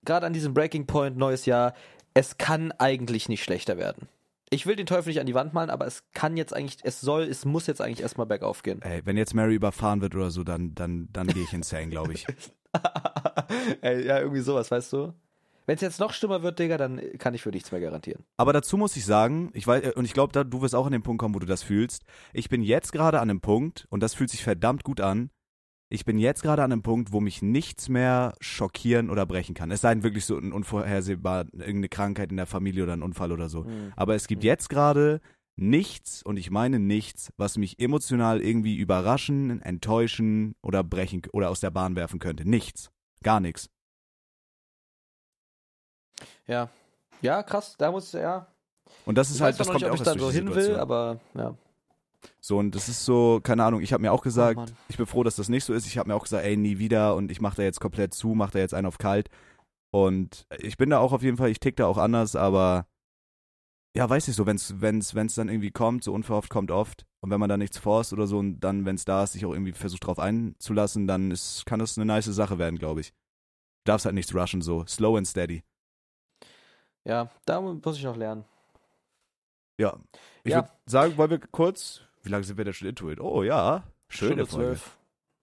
gerade 0.05 0.25
an 0.27 0.33
diesem 0.33 0.55
Breaking 0.55 0.87
Point, 0.87 1.19
neues 1.19 1.45
Jahr, 1.45 1.75
es 2.15 2.39
kann 2.39 2.73
eigentlich 2.73 3.29
nicht 3.29 3.45
schlechter 3.45 3.77
werden. 3.77 4.09
Ich 4.49 4.67
will 4.67 4.77
den 4.77 4.87
Teufel 4.87 5.11
nicht 5.11 5.21
an 5.21 5.27
die 5.27 5.35
Wand 5.35 5.53
malen, 5.53 5.69
aber 5.71 5.87
es 5.87 6.05
kann 6.15 6.37
jetzt 6.39 6.55
eigentlich, 6.55 6.79
es 6.85 7.01
soll, 7.03 7.23
es 7.25 7.45
muss 7.45 7.67
jetzt 7.67 7.81
eigentlich 7.83 8.01
erstmal 8.01 8.27
bergauf 8.27 8.63
gehen. 8.63 8.81
Ey, 8.83 9.03
wenn 9.05 9.17
jetzt 9.19 9.35
Mary 9.35 9.55
überfahren 9.55 10.01
wird 10.01 10.15
oder 10.15 10.31
so, 10.31 10.43
dann, 10.43 10.75
dann, 10.75 11.09
dann 11.13 11.27
gehe 11.27 11.43
ich 11.43 11.53
insane, 11.53 11.89
glaube 11.89 12.15
ich. 12.15 12.27
Ey, 13.83 14.07
ja, 14.07 14.19
irgendwie 14.21 14.41
sowas, 14.41 14.71
weißt 14.71 14.93
du? 14.95 15.13
Wenn 15.73 15.77
es 15.77 15.81
jetzt 15.81 16.01
noch 16.01 16.13
schlimmer 16.13 16.43
wird, 16.43 16.59
Digga, 16.59 16.77
dann 16.77 17.01
kann 17.17 17.33
ich 17.33 17.41
für 17.41 17.49
nichts 17.49 17.73
mehr 17.73 17.81
garantieren. 17.81 18.25
Aber 18.37 18.53
dazu 18.53 18.77
muss 18.77 18.95
ich 18.95 19.07
sagen, 19.07 19.49
ich 19.55 19.67
weiß, 19.67 19.83
äh, 19.85 19.93
und 19.97 20.05
ich 20.05 20.13
glaube, 20.13 20.45
du 20.45 20.61
wirst 20.61 20.75
auch 20.75 20.85
an 20.85 20.93
den 20.93 21.03
Punkt 21.03 21.19
kommen, 21.19 21.35
wo 21.35 21.39
du 21.39 21.47
das 21.47 21.63
fühlst. 21.63 22.03
Ich 22.35 22.51
bin 22.51 22.61
jetzt 22.61 22.93
gerade 22.93 23.21
an 23.21 23.31
einem 23.31 23.41
Punkt, 23.41 23.87
und 23.89 24.03
das 24.03 24.13
fühlt 24.13 24.29
sich 24.29 24.45
verdammt 24.45 24.85
gut 24.85 25.01
an. 25.01 25.31
Ich 25.89 26.05
bin 26.05 26.19
jetzt 26.19 26.43
gerade 26.43 26.63
an 26.63 26.73
einem 26.73 26.83
Punkt, 26.83 27.11
wo 27.11 27.21
mich 27.21 27.41
nichts 27.41 27.89
mehr 27.89 28.35
schockieren 28.39 29.09
oder 29.09 29.25
brechen 29.25 29.55
kann. 29.55 29.71
Es 29.71 29.81
sei 29.81 29.95
denn 29.95 30.03
wirklich 30.03 30.27
so 30.27 30.37
ein 30.37 30.53
unvorhersehbar, 30.53 31.47
irgendeine 31.55 31.89
Krankheit 31.89 32.31
in 32.31 32.37
der 32.37 32.45
Familie 32.45 32.83
oder 32.83 32.93
ein 32.93 33.03
Unfall 33.03 33.33
oder 33.33 33.49
so. 33.49 33.65
Aber 33.97 34.15
es 34.15 34.27
gibt 34.27 34.43
Mhm. 34.43 34.49
jetzt 34.49 34.69
gerade 34.69 35.23
nichts, 35.57 36.23
und 36.23 36.37
ich 36.37 36.51
meine 36.51 36.81
nichts, 36.81 37.33
was 37.39 37.57
mich 37.57 37.79
emotional 37.81 38.43
irgendwie 38.43 38.77
überraschen, 38.77 39.63
enttäuschen 39.63 40.55
oder 40.61 40.85
brechen 40.85 41.23
oder 41.33 41.49
aus 41.49 41.61
der 41.61 41.71
Bahn 41.71 41.97
werfen 41.97 42.19
könnte. 42.19 42.47
Nichts. 42.47 42.91
Gar 43.23 43.41
nichts. 43.41 43.71
Ja. 46.47 46.69
Ja, 47.21 47.43
krass, 47.43 47.77
da 47.79 47.91
muss, 47.91 48.13
ja. 48.13 48.47
Und 49.07 49.17
das 49.17 49.31
ist 49.31 49.37
Ich 49.37 49.43
halt, 49.43 49.59
das 49.59 49.69
kommt 49.69 49.81
nicht, 49.81 49.83
ja 49.83 49.89
ob 49.89 49.95
auch 49.95 50.01
ich 50.01 50.03
da 50.03 50.19
so 50.19 50.31
hin 50.31 50.55
will, 50.55 50.77
aber 50.77 51.21
ja. 51.35 51.55
So, 52.41 52.59
und 52.59 52.75
das 52.75 52.89
ist 52.89 53.05
so, 53.05 53.41
keine 53.43 53.65
Ahnung, 53.65 53.81
ich 53.81 53.93
habe 53.93 54.03
mir 54.03 54.13
auch 54.13 54.23
gesagt, 54.23 54.59
Oh, 54.61 54.67
ich 54.89 54.97
bin 54.97 55.07
froh, 55.07 55.23
dass 55.23 55.37
das 55.37 55.49
nicht 55.49 55.65
so 55.65 55.73
ist. 55.73 55.87
Ich 55.87 55.99
habe 55.99 56.09
mir 56.09 56.15
auch 56.15 56.23
gesagt, 56.23 56.45
ey, 56.45 56.57
nie 56.57 56.79
wieder 56.79 57.15
und 57.17 57.31
ich 57.31 57.41
mache 57.41 57.57
da 57.57 57.63
jetzt 57.63 57.81
komplett 57.81 58.15
zu, 58.15 58.29
mache 58.29 58.53
da 58.53 58.59
jetzt 58.59 58.75
einen 58.75 58.87
auf 58.87 58.99
kalt. 58.99 59.29
Und 59.91 60.47
ich 60.59 60.77
bin 60.77 60.91
da 60.91 60.99
auch 60.99 61.13
auf 61.13 61.23
jeden 61.23 61.37
Fall, 61.37 61.51
ich 61.51 61.61
tick 61.61 61.77
da 61.77 61.87
auch 61.87 61.99
anders, 61.99 62.37
aber 62.37 62.87
ja, 63.95 64.09
weiß 64.09 64.29
ich 64.29 64.37
so, 64.37 64.47
wenn's, 64.47 64.81
wenn's, 64.81 65.15
wenn's 65.15 65.35
dann 65.35 65.49
irgendwie 65.49 65.71
kommt, 65.71 66.03
so 66.03 66.13
unverhofft 66.13 66.49
kommt 66.51 66.71
oft. 66.71 67.05
Und 67.21 67.31
wenn 67.31 67.41
man 67.41 67.49
da 67.49 67.57
nichts 67.57 67.79
forst 67.79 68.13
oder 68.13 68.27
so 68.27 68.39
und 68.39 68.61
dann, 68.61 68.85
wenn's 68.87 69.05
da 69.05 69.23
ist, 69.23 69.33
sich 69.33 69.45
auch 69.45 69.53
irgendwie 69.53 69.73
versucht 69.73 70.07
drauf 70.07 70.19
einzulassen, 70.19 71.07
dann 71.07 71.31
ist, 71.31 71.67
kann 71.67 71.79
das 71.79 71.99
eine 71.99 72.07
nice 72.07 72.25
Sache 72.25 72.59
werden, 72.59 72.79
glaube 72.79 73.01
ich. 73.01 73.11
Du 73.85 73.91
darfst 73.91 74.07
halt 74.07 74.15
nichts 74.15 74.35
rushen, 74.35 74.63
so. 74.63 74.85
Slow 74.87 75.17
and 75.17 75.27
steady. 75.27 75.63
Ja, 77.05 77.31
da 77.45 77.61
muss 77.61 77.97
ich 77.97 78.05
noch 78.05 78.17
lernen. 78.17 78.45
Ja. 79.79 79.97
Ich 80.45 80.53
Ja. 80.53 80.59
würde 80.59 80.71
sagen, 80.87 81.17
wollen 81.17 81.31
wir 81.31 81.39
kurz, 81.39 82.01
wie 82.23 82.29
lange 82.31 82.45
sind 82.45 82.57
wir 82.57 82.65
denn 82.65 82.75
schon 82.75 82.89
into 82.89 83.11
it? 83.11 83.21
Oh 83.21 83.43
ja, 83.43 83.85
schöne 84.09 84.47
zwölf. 84.47 84.97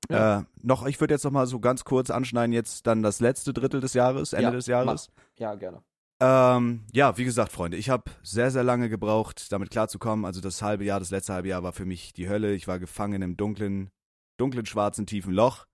Ja. 0.09 0.39
Äh, 0.39 0.43
noch, 0.63 0.85
ich 0.87 0.99
würde 0.99 1.13
jetzt 1.13 1.23
noch 1.23 1.31
mal 1.31 1.45
so 1.45 1.59
ganz 1.59 1.83
kurz 1.83 2.09
anschneiden, 2.09 2.53
jetzt 2.53 2.87
dann 2.87 3.03
das 3.03 3.19
letzte 3.19 3.53
Drittel 3.53 3.79
des 3.81 3.93
Jahres, 3.93 4.33
Ende 4.33 4.45
Ja, 4.45 4.51
des 4.51 4.67
Jahres. 4.67 5.11
Ja, 5.37 5.55
gerne. 5.55 5.83
Ähm, 6.21 6.83
ja, 6.91 7.17
wie 7.17 7.23
gesagt, 7.25 7.51
Freunde, 7.51 7.77
ich 7.77 7.89
habe 7.89 8.11
sehr, 8.23 8.51
sehr 8.51 8.63
lange 8.63 8.89
gebraucht, 8.89 9.51
damit 9.51 9.69
klarzukommen. 9.69 10.25
Also 10.25 10.41
das 10.41 10.61
halbe 10.61 10.83
Jahr, 10.83 10.99
das 10.99 11.11
letzte 11.11 11.33
halbe 11.33 11.47
Jahr 11.47 11.63
war 11.63 11.71
für 11.71 11.85
mich 11.85 12.11
die 12.13 12.27
Hölle. 12.27 12.53
Ich 12.53 12.67
war 12.67 12.79
gefangen 12.79 13.21
im 13.21 13.37
dunklen, 13.37 13.89
dunklen, 14.37 14.65
schwarzen, 14.65 15.05
tiefen 15.05 15.33
Loch. 15.33 15.65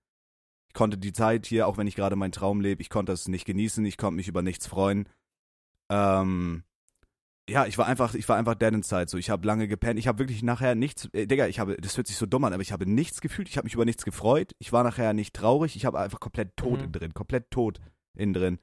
Ich 0.67 0.73
konnte 0.73 0.97
die 0.97 1.13
Zeit 1.13 1.45
hier, 1.45 1.67
auch 1.67 1.77
wenn 1.77 1.87
ich 1.87 1.95
gerade 1.95 2.15
meinen 2.15 2.31
Traum 2.33 2.61
lebe, 2.61 2.81
ich 2.81 2.89
konnte 2.89 3.11
es 3.11 3.27
nicht 3.27 3.45
genießen, 3.45 3.83
ich 3.85 3.97
konnte 3.97 4.17
mich 4.17 4.27
über 4.27 4.41
nichts 4.41 4.67
freuen. 4.67 5.07
Ähm, 5.89 6.63
ja, 7.47 7.65
ich 7.67 7.77
war 7.77 7.85
einfach, 7.85 8.15
ich 8.15 8.27
war 8.27 8.37
einfach 8.37 8.55
dead 8.55 8.73
inside. 8.73 9.07
So, 9.07 9.17
ich 9.17 9.29
habe 9.29 9.45
lange 9.45 9.67
gepennt. 9.67 9.99
Ich 9.99 10.07
habe 10.07 10.19
wirklich 10.19 10.41
nachher 10.41 10.73
nichts, 10.73 11.07
äh, 11.13 11.27
Digga, 11.27 11.47
ich 11.47 11.59
habe, 11.59 11.77
das 11.77 11.95
hört 11.97 12.07
sich 12.07 12.17
so 12.17 12.25
dumm 12.25 12.43
an, 12.43 12.53
aber 12.53 12.61
ich 12.63 12.71
habe 12.71 12.89
nichts 12.89 13.21
gefühlt. 13.21 13.47
Ich 13.49 13.57
habe 13.57 13.65
mich 13.65 13.75
über 13.75 13.85
nichts 13.85 14.03
gefreut. 14.03 14.53
Ich 14.57 14.73
war 14.73 14.83
nachher 14.83 15.13
nicht 15.13 15.35
traurig. 15.35 15.75
Ich 15.75 15.85
habe 15.85 15.99
einfach 15.99 16.19
komplett 16.19 16.57
tot 16.57 16.77
Mhm. 16.77 16.83
innen 16.85 16.91
drin, 16.91 17.13
komplett 17.13 17.51
tot 17.51 17.79
innen 18.15 18.33
drin. 18.33 18.59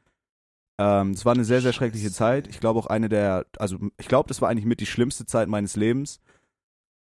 Ähm, 0.81 1.11
es 1.11 1.25
war 1.25 1.35
eine 1.35 1.45
sehr, 1.45 1.61
sehr 1.61 1.73
schreckliche 1.73 2.07
Scheiße. 2.07 2.17
Zeit. 2.17 2.49
Ich 2.49 2.59
glaube 2.59 2.81
auch 2.81 2.87
eine 2.87 3.09
der, 3.09 3.47
also 3.59 3.79
ich 3.99 4.09
glaube, 4.09 4.27
das 4.29 4.41
war 4.43 4.49
eigentlich 4.49 4.65
mit 4.65 4.81
die 4.81 4.87
schlimmste 4.87 5.27
Zeit 5.27 5.49
meines 5.49 5.77
Lebens. 5.77 6.19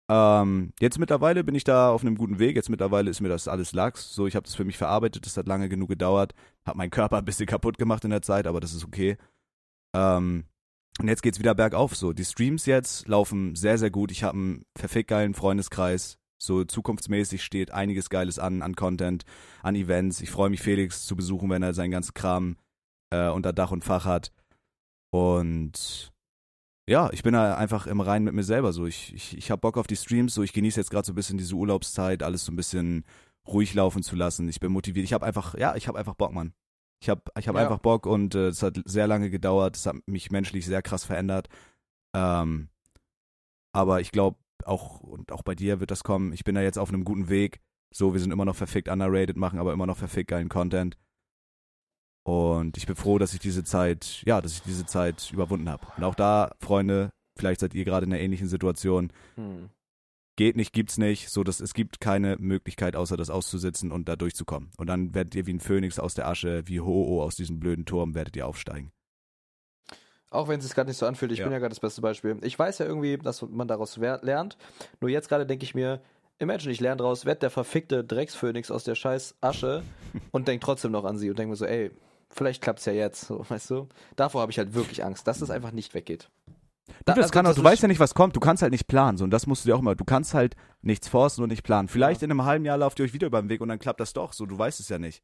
Ähm, 0.08 0.72
jetzt 0.78 1.00
mittlerweile 1.00 1.42
bin 1.42 1.56
ich 1.56 1.64
da 1.64 1.90
auf 1.90 2.02
einem 2.02 2.16
guten 2.16 2.38
Weg. 2.38 2.54
Jetzt 2.54 2.70
mittlerweile 2.70 3.10
ist 3.10 3.20
mir 3.20 3.28
das 3.28 3.48
alles 3.48 3.72
Lachs. 3.72 4.14
So, 4.14 4.28
ich 4.28 4.36
habe 4.36 4.44
das 4.44 4.54
für 4.54 4.64
mich 4.64 4.78
verarbeitet. 4.78 5.26
Das 5.26 5.36
hat 5.36 5.48
lange 5.48 5.68
genug 5.68 5.88
gedauert. 5.88 6.32
Hab 6.64 6.76
meinen 6.76 6.90
Körper 6.90 7.18
ein 7.18 7.24
bisschen 7.24 7.46
kaputt 7.46 7.76
gemacht 7.76 8.04
in 8.04 8.10
der 8.10 8.22
Zeit, 8.22 8.46
aber 8.46 8.60
das 8.60 8.72
ist 8.72 8.84
okay. 8.84 9.16
Ähm, 9.96 10.44
und 10.98 11.08
jetzt 11.08 11.22
geht's 11.22 11.38
wieder 11.38 11.54
bergauf. 11.54 11.96
So, 11.96 12.12
die 12.12 12.24
Streams 12.24 12.66
jetzt 12.66 13.08
laufen 13.08 13.54
sehr, 13.54 13.78
sehr 13.78 13.90
gut. 13.90 14.10
Ich 14.10 14.22
habe 14.22 14.36
einen 14.36 14.64
verfickt 14.76 15.08
geilen 15.08 15.34
Freundeskreis. 15.34 16.18
So 16.38 16.64
zukunftsmäßig 16.64 17.42
steht 17.42 17.70
einiges 17.70 18.10
Geiles 18.10 18.38
an, 18.38 18.62
an 18.62 18.76
Content, 18.76 19.24
an 19.62 19.74
Events. 19.74 20.20
Ich 20.20 20.30
freue 20.30 20.50
mich, 20.50 20.60
Felix 20.60 21.06
zu 21.06 21.16
besuchen, 21.16 21.48
wenn 21.48 21.62
er 21.62 21.74
seinen 21.74 21.90
ganzen 21.90 22.14
Kram 22.14 22.56
äh, 23.10 23.28
unter 23.28 23.52
Dach 23.52 23.72
und 23.72 23.84
Fach 23.84 24.04
hat. 24.04 24.32
Und 25.10 26.12
ja, 26.88 27.10
ich 27.12 27.22
bin 27.22 27.32
da 27.32 27.56
einfach 27.56 27.86
im 27.86 28.00
Reinen 28.00 28.26
mit 28.26 28.34
mir 28.34 28.44
selber. 28.44 28.72
So, 28.72 28.86
ich, 28.86 29.14
ich, 29.14 29.36
ich 29.36 29.50
habe 29.50 29.60
Bock 29.60 29.78
auf 29.78 29.86
die 29.86 29.96
Streams. 29.96 30.34
So, 30.34 30.42
ich 30.42 30.52
genieße 30.52 30.78
jetzt 30.78 30.90
gerade 30.90 31.06
so 31.06 31.12
ein 31.12 31.16
bisschen 31.16 31.38
diese 31.38 31.54
Urlaubszeit, 31.54 32.22
alles 32.22 32.44
so 32.44 32.52
ein 32.52 32.56
bisschen 32.56 33.04
ruhig 33.46 33.74
laufen 33.74 34.02
zu 34.02 34.14
lassen. 34.14 34.48
Ich 34.48 34.60
bin 34.60 34.72
motiviert. 34.72 35.04
Ich 35.04 35.12
habe 35.12 35.24
einfach, 35.24 35.54
ja, 35.56 35.74
ich 35.74 35.88
habe 35.88 35.98
einfach 35.98 36.14
Bock, 36.14 36.32
Mann. 36.32 36.52
Ich 37.00 37.08
habe 37.08 37.22
ich 37.38 37.46
hab 37.48 37.54
Ja. 37.56 37.62
einfach 37.62 37.78
Bock 37.78 38.06
und 38.06 38.34
äh, 38.34 38.48
es 38.48 38.62
hat 38.62 38.80
sehr 38.84 39.06
lange 39.06 39.30
gedauert. 39.30 39.76
Es 39.76 39.86
hat 39.86 39.96
mich 40.06 40.30
menschlich 40.30 40.64
sehr 40.66 40.82
krass 40.82 41.04
verändert. 41.04 41.48
Ähm, 42.14 42.68
Aber 43.72 44.00
ich 44.00 44.10
glaube, 44.10 44.38
auch, 44.64 45.00
und 45.00 45.30
auch 45.32 45.42
bei 45.42 45.54
dir 45.54 45.80
wird 45.80 45.90
das 45.90 46.02
kommen. 46.02 46.32
Ich 46.32 46.44
bin 46.44 46.54
da 46.54 46.62
jetzt 46.62 46.78
auf 46.78 46.88
einem 46.88 47.04
guten 47.04 47.28
Weg. 47.28 47.60
So, 47.92 48.14
wir 48.14 48.20
sind 48.20 48.30
immer 48.32 48.46
noch 48.46 48.56
verfickt 48.56 48.88
underrated, 48.88 49.36
machen 49.36 49.58
aber 49.58 49.72
immer 49.74 49.86
noch 49.86 49.98
verfickt 49.98 50.30
geilen 50.30 50.48
Content. 50.48 50.96
Und 52.24 52.76
ich 52.76 52.86
bin 52.86 52.96
froh, 52.96 53.18
dass 53.18 53.34
ich 53.34 53.38
diese 53.38 53.62
Zeit, 53.64 54.22
ja, 54.26 54.40
dass 54.40 54.52
ich 54.52 54.62
diese 54.62 54.86
Zeit 54.86 55.30
überwunden 55.32 55.68
habe. 55.68 55.86
Und 55.96 56.04
auch 56.04 56.14
da, 56.14 56.54
Freunde, 56.58 57.12
vielleicht 57.36 57.60
seid 57.60 57.74
ihr 57.74 57.84
gerade 57.84 58.06
in 58.06 58.12
einer 58.12 58.20
ähnlichen 58.20 58.48
Situation. 58.48 59.12
Hm. 59.36 59.68
Geht 60.36 60.56
nicht, 60.56 60.72
gibt's 60.74 60.98
nicht. 60.98 61.30
So, 61.30 61.42
dass 61.44 61.60
es 61.60 61.72
gibt 61.72 62.00
keine 62.00 62.36
Möglichkeit, 62.38 62.94
außer 62.94 63.16
das 63.16 63.30
auszusitzen 63.30 63.90
und 63.90 64.06
da 64.08 64.16
durchzukommen. 64.16 64.70
Und 64.76 64.86
dann 64.86 65.14
werdet 65.14 65.34
ihr 65.34 65.46
wie 65.46 65.54
ein 65.54 65.60
Phönix 65.60 65.98
aus 65.98 66.14
der 66.14 66.28
Asche, 66.28 66.62
wie 66.66 66.80
Ho-Oh 66.80 67.22
aus 67.22 67.36
diesem 67.36 67.58
blöden 67.58 67.86
Turm, 67.86 68.14
werdet 68.14 68.36
ihr 68.36 68.46
aufsteigen. 68.46 68.92
Auch 70.30 70.48
wenn 70.48 70.58
es 70.58 70.66
sich 70.66 70.74
gerade 70.74 70.90
nicht 70.90 70.98
so 70.98 71.06
anfühlt, 71.06 71.32
ich 71.32 71.38
Ja. 71.38 71.44
bin 71.46 71.52
ja 71.52 71.58
gerade 71.58 71.70
das 71.70 71.80
beste 71.80 72.02
Beispiel. 72.02 72.36
Ich 72.42 72.58
weiß 72.58 72.78
ja 72.78 72.86
irgendwie, 72.86 73.16
dass 73.16 73.42
man 73.42 73.68
daraus 73.68 73.96
lernt. 73.96 74.58
Nur 75.00 75.08
jetzt 75.08 75.28
gerade 75.28 75.46
denke 75.46 75.64
ich 75.64 75.74
mir, 75.74 76.02
imagine, 76.38 76.72
ich 76.72 76.80
lerne 76.80 76.98
daraus, 76.98 77.24
werd 77.24 77.42
der 77.42 77.50
verfickte 77.50 78.04
Drecksphönix 78.04 78.70
aus 78.70 78.84
der 78.84 78.94
scheiß 78.94 79.36
Asche 79.40 79.82
und 80.32 80.48
denk 80.48 80.60
trotzdem 80.60 80.92
noch 80.92 81.04
an 81.04 81.16
sie 81.16 81.30
und 81.30 81.38
denke 81.38 81.50
mir 81.50 81.56
so, 81.56 81.64
ey, 81.64 81.90
vielleicht 82.28 82.60
klappt's 82.60 82.84
ja 82.84 82.92
jetzt, 82.92 83.22
so, 83.22 83.46
weißt 83.48 83.70
du? 83.70 83.88
Davor 84.16 84.42
habe 84.42 84.52
ich 84.52 84.58
halt 84.58 84.74
wirklich 84.74 85.02
Angst, 85.04 85.26
dass 85.26 85.40
es 85.40 85.50
einfach 85.50 85.72
nicht 85.72 85.94
weggeht. 85.94 86.28
Du, 86.88 86.94
das 87.04 87.18
also 87.18 87.30
kann 87.30 87.46
auch, 87.46 87.50
das 87.50 87.56
du 87.56 87.64
weißt 87.64 87.82
ja 87.82 87.88
nicht, 87.88 88.00
was 88.00 88.14
kommt. 88.14 88.36
Du 88.36 88.40
kannst 88.40 88.62
halt 88.62 88.72
nicht 88.72 88.86
planen. 88.86 89.18
So, 89.18 89.24
und 89.24 89.30
das 89.30 89.46
musst 89.46 89.64
du 89.64 89.68
dir 89.68 89.76
auch 89.76 89.80
immer. 89.80 89.94
Du 89.94 90.04
kannst 90.04 90.34
halt 90.34 90.54
nichts 90.82 91.08
forcen 91.08 91.42
und 91.42 91.50
nicht 91.50 91.62
planen. 91.62 91.88
Vielleicht 91.88 92.22
in 92.22 92.30
einem 92.30 92.44
halben 92.44 92.64
Jahr 92.64 92.78
lauft 92.78 92.98
ihr 92.98 93.04
euch 93.04 93.12
wieder 93.12 93.26
über 93.26 93.40
den 93.40 93.48
Weg 93.48 93.60
und 93.60 93.68
dann 93.68 93.78
klappt 93.78 94.00
das 94.00 94.12
doch. 94.12 94.32
So, 94.32 94.46
du 94.46 94.56
weißt 94.56 94.80
es 94.80 94.88
ja 94.88 94.98
nicht. 94.98 95.22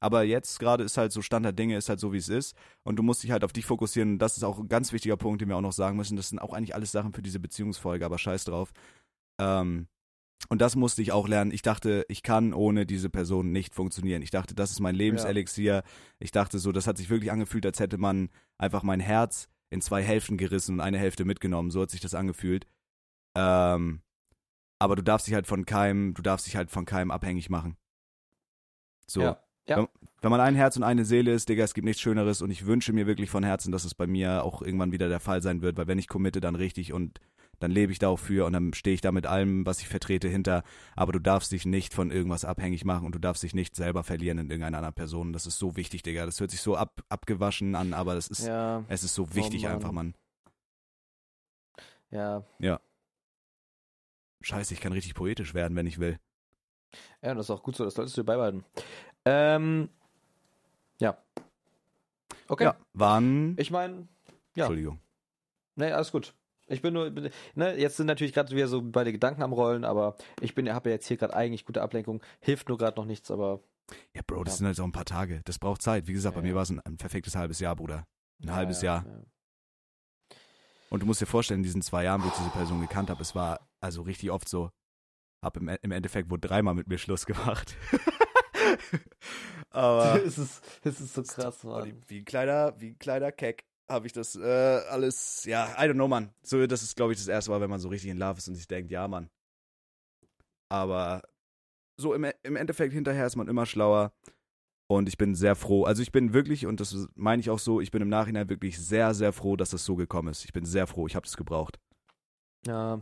Aber 0.00 0.22
jetzt 0.22 0.60
gerade 0.60 0.84
ist 0.84 0.96
halt 0.96 1.12
so 1.12 1.22
Standard 1.22 1.58
Dinge, 1.58 1.76
ist 1.76 1.88
halt 1.88 1.98
so, 1.98 2.12
wie 2.12 2.18
es 2.18 2.28
ist. 2.28 2.54
Und 2.84 2.96
du 2.96 3.02
musst 3.02 3.22
dich 3.22 3.30
halt 3.30 3.42
auf 3.42 3.52
dich 3.52 3.66
fokussieren. 3.66 4.12
Und 4.12 4.18
das 4.18 4.36
ist 4.36 4.44
auch 4.44 4.58
ein 4.58 4.68
ganz 4.68 4.92
wichtiger 4.92 5.16
Punkt, 5.16 5.40
den 5.40 5.48
wir 5.48 5.56
auch 5.56 5.62
noch 5.62 5.72
sagen 5.72 5.96
müssen. 5.96 6.16
Das 6.16 6.28
sind 6.28 6.38
auch 6.38 6.52
eigentlich 6.52 6.74
alles 6.74 6.92
Sachen 6.92 7.12
für 7.12 7.22
diese 7.22 7.40
Beziehungsfolge, 7.40 8.04
aber 8.04 8.18
scheiß 8.18 8.44
drauf. 8.44 8.72
Ähm, 9.40 9.88
und 10.48 10.60
das 10.62 10.76
musste 10.76 11.02
ich 11.02 11.10
auch 11.10 11.26
lernen. 11.26 11.50
Ich 11.50 11.62
dachte, 11.62 12.06
ich 12.08 12.22
kann 12.22 12.54
ohne 12.54 12.86
diese 12.86 13.10
Person 13.10 13.50
nicht 13.50 13.74
funktionieren. 13.74 14.22
Ich 14.22 14.30
dachte, 14.30 14.54
das 14.54 14.70
ist 14.70 14.80
mein 14.80 14.94
Lebenselixier. 14.94 15.82
Ich 16.20 16.30
dachte 16.30 16.60
so, 16.60 16.70
das 16.70 16.86
hat 16.86 16.96
sich 16.96 17.10
wirklich 17.10 17.32
angefühlt, 17.32 17.66
als 17.66 17.80
hätte 17.80 17.98
man 17.98 18.28
einfach 18.56 18.84
mein 18.84 19.00
Herz 19.00 19.48
in 19.70 19.80
zwei 19.80 20.02
Hälften 20.02 20.36
gerissen 20.36 20.76
und 20.76 20.80
eine 20.80 20.98
Hälfte 20.98 21.24
mitgenommen. 21.24 21.70
So 21.70 21.82
hat 21.82 21.90
sich 21.90 22.00
das 22.00 22.14
angefühlt. 22.14 22.66
Ähm, 23.36 24.02
aber 24.78 24.96
du 24.96 25.02
darfst 25.02 25.26
dich 25.26 25.34
halt 25.34 25.46
von 25.46 25.66
keinem, 25.66 26.14
du 26.14 26.22
darfst 26.22 26.46
dich 26.46 26.56
halt 26.56 26.70
von 26.70 26.84
keinem 26.84 27.10
abhängig 27.10 27.50
machen. 27.50 27.76
So. 29.06 29.22
Ja. 29.22 29.42
Ja. 29.68 29.86
Wenn 30.22 30.30
man 30.30 30.40
ein 30.40 30.54
Herz 30.54 30.76
und 30.76 30.82
eine 30.82 31.04
Seele 31.04 31.32
ist, 31.32 31.48
Digga, 31.48 31.62
es 31.62 31.74
gibt 31.74 31.84
nichts 31.84 32.00
Schöneres 32.00 32.40
und 32.40 32.50
ich 32.50 32.64
wünsche 32.64 32.94
mir 32.94 33.06
wirklich 33.06 33.28
von 33.28 33.44
Herzen, 33.44 33.70
dass 33.70 33.84
es 33.84 33.94
bei 33.94 34.06
mir 34.06 34.42
auch 34.42 34.62
irgendwann 34.62 34.92
wieder 34.92 35.10
der 35.10 35.20
Fall 35.20 35.42
sein 35.42 35.60
wird, 35.60 35.76
weil 35.76 35.86
wenn 35.86 35.98
ich 35.98 36.08
committe, 36.08 36.40
dann 36.40 36.54
richtig 36.54 36.94
und 36.94 37.20
dann 37.58 37.70
lebe 37.70 37.92
ich 37.92 37.98
da 37.98 38.08
auch 38.08 38.18
für 38.18 38.46
und 38.46 38.52
dann 38.52 38.72
stehe 38.74 38.94
ich 38.94 39.00
da 39.00 39.12
mit 39.12 39.26
allem, 39.26 39.66
was 39.66 39.80
ich 39.80 39.88
vertrete, 39.88 40.28
hinter. 40.28 40.62
Aber 40.96 41.12
du 41.12 41.18
darfst 41.18 41.50
dich 41.52 41.66
nicht 41.66 41.94
von 41.94 42.10
irgendwas 42.10 42.44
abhängig 42.44 42.84
machen 42.84 43.06
und 43.06 43.14
du 43.14 43.18
darfst 43.18 43.42
dich 43.42 43.54
nicht 43.54 43.74
selber 43.76 44.04
verlieren 44.04 44.38
in 44.38 44.50
irgendeiner 44.50 44.78
anderen 44.78 44.94
Person. 44.94 45.32
Das 45.32 45.46
ist 45.46 45.58
so 45.58 45.76
wichtig, 45.76 46.02
Digga. 46.02 46.24
Das 46.26 46.40
hört 46.40 46.50
sich 46.50 46.60
so 46.60 46.76
ab, 46.76 47.02
abgewaschen 47.08 47.74
an, 47.74 47.94
aber 47.94 48.14
das 48.14 48.28
ist, 48.28 48.46
Ja, 48.46 48.84
es 48.88 49.04
ist 49.04 49.14
so 49.14 49.34
wichtig 49.34 49.64
Mann. 49.64 49.72
einfach, 49.72 49.92
Mann. 49.92 50.14
ja. 52.10 52.44
Scheiße, 54.40 54.72
ich 54.72 54.80
kann 54.80 54.92
richtig 54.92 55.14
poetisch 55.14 55.52
werden, 55.52 55.76
wenn 55.76 55.86
ich 55.86 55.98
will. 55.98 56.18
Ja, 57.22 57.34
das 57.34 57.46
ist 57.46 57.50
auch 57.50 57.62
gut 57.62 57.76
so, 57.76 57.84
das 57.84 57.94
solltest 57.94 58.16
du 58.16 58.22
dir 58.22 58.26
beibehalten. 58.26 58.64
Ähm, 59.24 59.90
ja. 61.00 61.18
Okay. 62.46 62.64
Ja, 62.64 62.76
waren. 62.94 63.56
Ich 63.58 63.70
meine, 63.70 64.06
ja. 64.54 64.64
Entschuldigung. 64.64 65.00
Nee, 65.74 65.92
alles 65.92 66.12
gut. 66.12 66.34
Ich 66.68 66.82
bin 66.82 66.92
nur, 66.94 67.10
ne, 67.54 67.76
jetzt 67.78 67.96
sind 67.96 68.06
natürlich 68.06 68.32
gerade 68.32 68.54
wieder 68.54 68.68
so 68.68 68.82
beide 68.82 69.12
Gedanken 69.12 69.42
am 69.42 69.52
Rollen, 69.52 69.84
aber 69.84 70.16
ich 70.40 70.54
bin, 70.54 70.72
habe 70.72 70.90
ja 70.90 70.94
jetzt 70.96 71.06
hier 71.08 71.16
gerade 71.16 71.34
eigentlich 71.34 71.64
gute 71.64 71.82
Ablenkung. 71.82 72.22
Hilft 72.40 72.68
nur 72.68 72.78
gerade 72.78 72.98
noch 73.00 73.06
nichts, 73.06 73.30
aber 73.30 73.60
Ja, 74.14 74.20
Bro, 74.26 74.44
das 74.44 74.54
Ja. 74.54 74.58
sind 74.58 74.66
halt 74.66 74.80
auch 74.80 74.84
ein 74.84 74.92
paar 74.92 75.04
Tage. 75.06 75.40
Das 75.44 75.58
braucht 75.58 75.80
Zeit. 75.82 76.06
Wie 76.06 76.12
gesagt, 76.12 76.34
bei 76.34 76.40
Ja, 76.40 76.44
mir 76.44 76.48
ja. 76.50 76.54
war 76.56 76.62
es 76.62 76.70
ein, 76.70 76.80
ein 76.80 76.96
perfektes 76.98 77.34
halbes 77.36 77.58
Jahr, 77.60 77.74
Bruder. 77.74 78.06
Ein 78.42 78.54
halbes 78.54 78.82
ja, 78.82 78.96
Jahr. 78.96 79.06
Ja. 79.06 80.36
Und 80.90 81.00
du 81.00 81.06
musst 81.06 81.20
dir 81.20 81.26
vorstellen, 81.26 81.60
in 81.60 81.64
diesen 81.64 81.82
zwei 81.82 82.04
Jahren, 82.04 82.22
wo 82.22 82.28
ich 82.28 82.34
diese 82.34 82.50
Person 82.50 82.80
gekannt 82.80 83.10
habe, 83.10 83.20
es 83.22 83.34
war 83.34 83.66
also 83.80 84.02
richtig 84.02 84.30
oft 84.30 84.48
so, 84.48 84.70
hab 85.42 85.56
im, 85.56 85.68
im 85.68 85.90
Endeffekt 85.90 86.30
wohl 86.30 86.38
dreimal 86.40 86.74
mit 86.74 86.88
mir 86.88 86.98
Schluss 86.98 87.26
gemacht. 87.26 87.76
Aber 89.70 90.22
es, 90.24 90.38
ist, 90.38 90.62
es 90.84 91.00
ist 91.00 91.14
so 91.14 91.22
krass, 91.22 91.62
Mann. 91.64 92.02
wie 92.08 92.18
ein 92.18 92.24
kleiner, 92.24 92.74
wie 92.80 92.88
ein 92.90 92.98
kleiner 92.98 93.32
Keck 93.32 93.64
habe 93.88 94.06
ich 94.06 94.12
das 94.12 94.36
äh, 94.36 94.42
alles, 94.90 95.44
ja, 95.44 95.74
I 95.78 95.88
don't 95.88 95.94
know, 95.94 96.08
Mann. 96.08 96.30
So, 96.42 96.66
das 96.66 96.82
ist, 96.82 96.96
glaube 96.96 97.12
ich, 97.12 97.18
das 97.18 97.28
erste 97.28 97.50
Mal, 97.50 97.60
wenn 97.60 97.70
man 97.70 97.80
so 97.80 97.88
richtig 97.88 98.10
in 98.10 98.18
Love 98.18 98.38
ist 98.38 98.48
und 98.48 98.54
sich 98.54 98.68
denkt, 98.68 98.90
ja, 98.90 99.06
Mann. 99.08 99.30
Aber 100.70 101.22
so 102.00 102.14
im, 102.14 102.26
im 102.42 102.56
Endeffekt 102.56 102.92
hinterher 102.92 103.26
ist 103.26 103.36
man 103.36 103.48
immer 103.48 103.66
schlauer. 103.66 104.12
Und 104.90 105.06
ich 105.08 105.18
bin 105.18 105.34
sehr 105.34 105.54
froh. 105.54 105.84
Also 105.84 106.00
ich 106.00 106.12
bin 106.12 106.32
wirklich, 106.32 106.64
und 106.64 106.80
das 106.80 106.96
meine 107.14 107.40
ich 107.40 107.50
auch 107.50 107.58
so, 107.58 107.80
ich 107.80 107.90
bin 107.90 108.00
im 108.00 108.08
Nachhinein 108.08 108.48
wirklich 108.48 108.78
sehr, 108.78 109.12
sehr 109.12 109.32
froh, 109.34 109.54
dass 109.54 109.70
das 109.70 109.84
so 109.84 109.96
gekommen 109.96 110.28
ist. 110.28 110.44
Ich 110.46 110.52
bin 110.54 110.64
sehr 110.64 110.86
froh, 110.86 111.06
ich 111.06 111.14
habe 111.14 111.26
das 111.26 111.36
gebraucht. 111.36 111.78
Ja. 112.66 113.00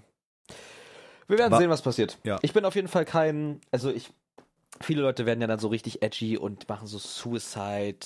Wir 1.28 1.38
werden 1.38 1.52
Wa- 1.52 1.58
sehen, 1.58 1.70
was 1.70 1.82
passiert. 1.82 2.18
Ja. 2.24 2.38
Ich 2.42 2.52
bin 2.52 2.64
auf 2.64 2.74
jeden 2.74 2.88
Fall 2.88 3.04
kein, 3.04 3.60
also 3.70 3.90
ich, 3.90 4.12
viele 4.80 5.02
Leute 5.02 5.26
werden 5.26 5.40
ja 5.40 5.46
dann 5.46 5.58
so 5.58 5.68
richtig 5.68 6.02
edgy 6.02 6.36
und 6.36 6.68
machen 6.68 6.86
so 6.86 6.98
Suicide 6.98 7.98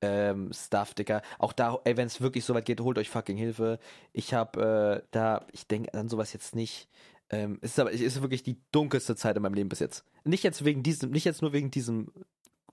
ähm, 0.00 0.50
Stuff, 0.52 0.94
Dicker. 0.94 1.22
Auch 1.38 1.52
da, 1.52 1.78
ey, 1.84 1.96
wenn 1.96 2.06
es 2.06 2.20
wirklich 2.20 2.44
so 2.44 2.54
weit 2.54 2.66
geht, 2.66 2.80
holt 2.80 2.98
euch 2.98 3.10
fucking 3.10 3.36
Hilfe. 3.36 3.78
Ich 4.12 4.34
habe 4.34 5.02
äh, 5.02 5.06
da, 5.10 5.46
ich 5.52 5.66
denke 5.66 5.94
an 5.94 6.08
sowas 6.08 6.32
jetzt 6.32 6.54
nicht. 6.54 6.88
Ähm, 7.30 7.58
es 7.62 7.72
ist 7.72 7.78
aber, 7.78 7.92
es 7.92 8.00
ist 8.00 8.20
wirklich 8.22 8.42
die 8.42 8.60
dunkelste 8.72 9.16
Zeit 9.16 9.36
in 9.36 9.42
meinem 9.42 9.54
Leben 9.54 9.68
bis 9.68 9.80
jetzt. 9.80 10.04
Nicht 10.24 10.42
jetzt 10.42 10.64
wegen 10.64 10.82
diesem, 10.82 11.10
nicht 11.10 11.24
jetzt 11.24 11.42
nur 11.42 11.52
wegen 11.52 11.70
diesem 11.70 12.12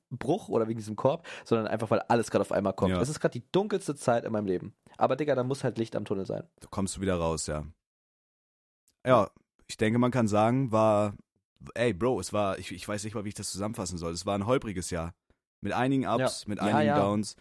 Bruch 0.10 0.50
oder 0.50 0.68
wegen 0.68 0.78
diesem 0.78 0.96
Korb, 0.96 1.26
sondern 1.46 1.68
einfach, 1.68 1.90
weil 1.90 2.00
alles 2.02 2.32
gerade 2.32 2.42
auf 2.42 2.52
einmal 2.52 2.74
kommt. 2.74 2.92
Ja. 2.92 3.02
Es 3.02 3.10
ist 3.10 3.20
gerade 3.20 3.40
die 3.40 3.46
dunkelste 3.52 3.96
Zeit 3.96 4.26
in 4.26 4.32
meinem 4.32 4.48
Leben. 4.48 4.74
Aber 4.98 5.16
Digga, 5.16 5.36
da 5.36 5.44
muss 5.44 5.64
halt 5.64 5.78
Licht 5.78 5.96
am 5.96 6.06
Tunnel 6.06 6.26
sein. 6.26 6.44
Da 6.60 6.68
kommst 6.70 6.98
du 6.98 7.02
wieder 7.02 7.16
raus, 7.16 7.48
ja. 7.48 7.66
Ja, 9.06 9.32
ich 9.68 9.78
denke, 9.78 10.00
man 10.00 10.12
kann 10.12 10.28
sagen, 10.28 10.72
war, 10.72 11.16
ey, 11.76 11.94
Bro, 11.94 12.20
es 12.20 12.34
war, 12.34 12.60
ich, 12.60 12.72
ich 12.72 12.88
weiß 12.88 13.04
nicht 13.04 13.14
mal, 13.14 13.24
wie 13.26 13.30
ich 13.30 13.36
das 13.36 13.52
zusammenfassen 13.52 13.98
soll. 13.98 14.14
Es 14.14 14.26
war 14.26 14.36
ein 14.38 14.46
holpriges 14.46 14.90
Jahr. 14.90 15.14
Mit 15.62 15.74
einigen 15.74 16.06
Ups, 16.08 16.44
Ja. 16.44 16.50
mit 16.50 16.58
Ja, 16.60 16.66
einigen 16.66 16.88
ja. 16.88 17.00
Downs. 17.00 17.36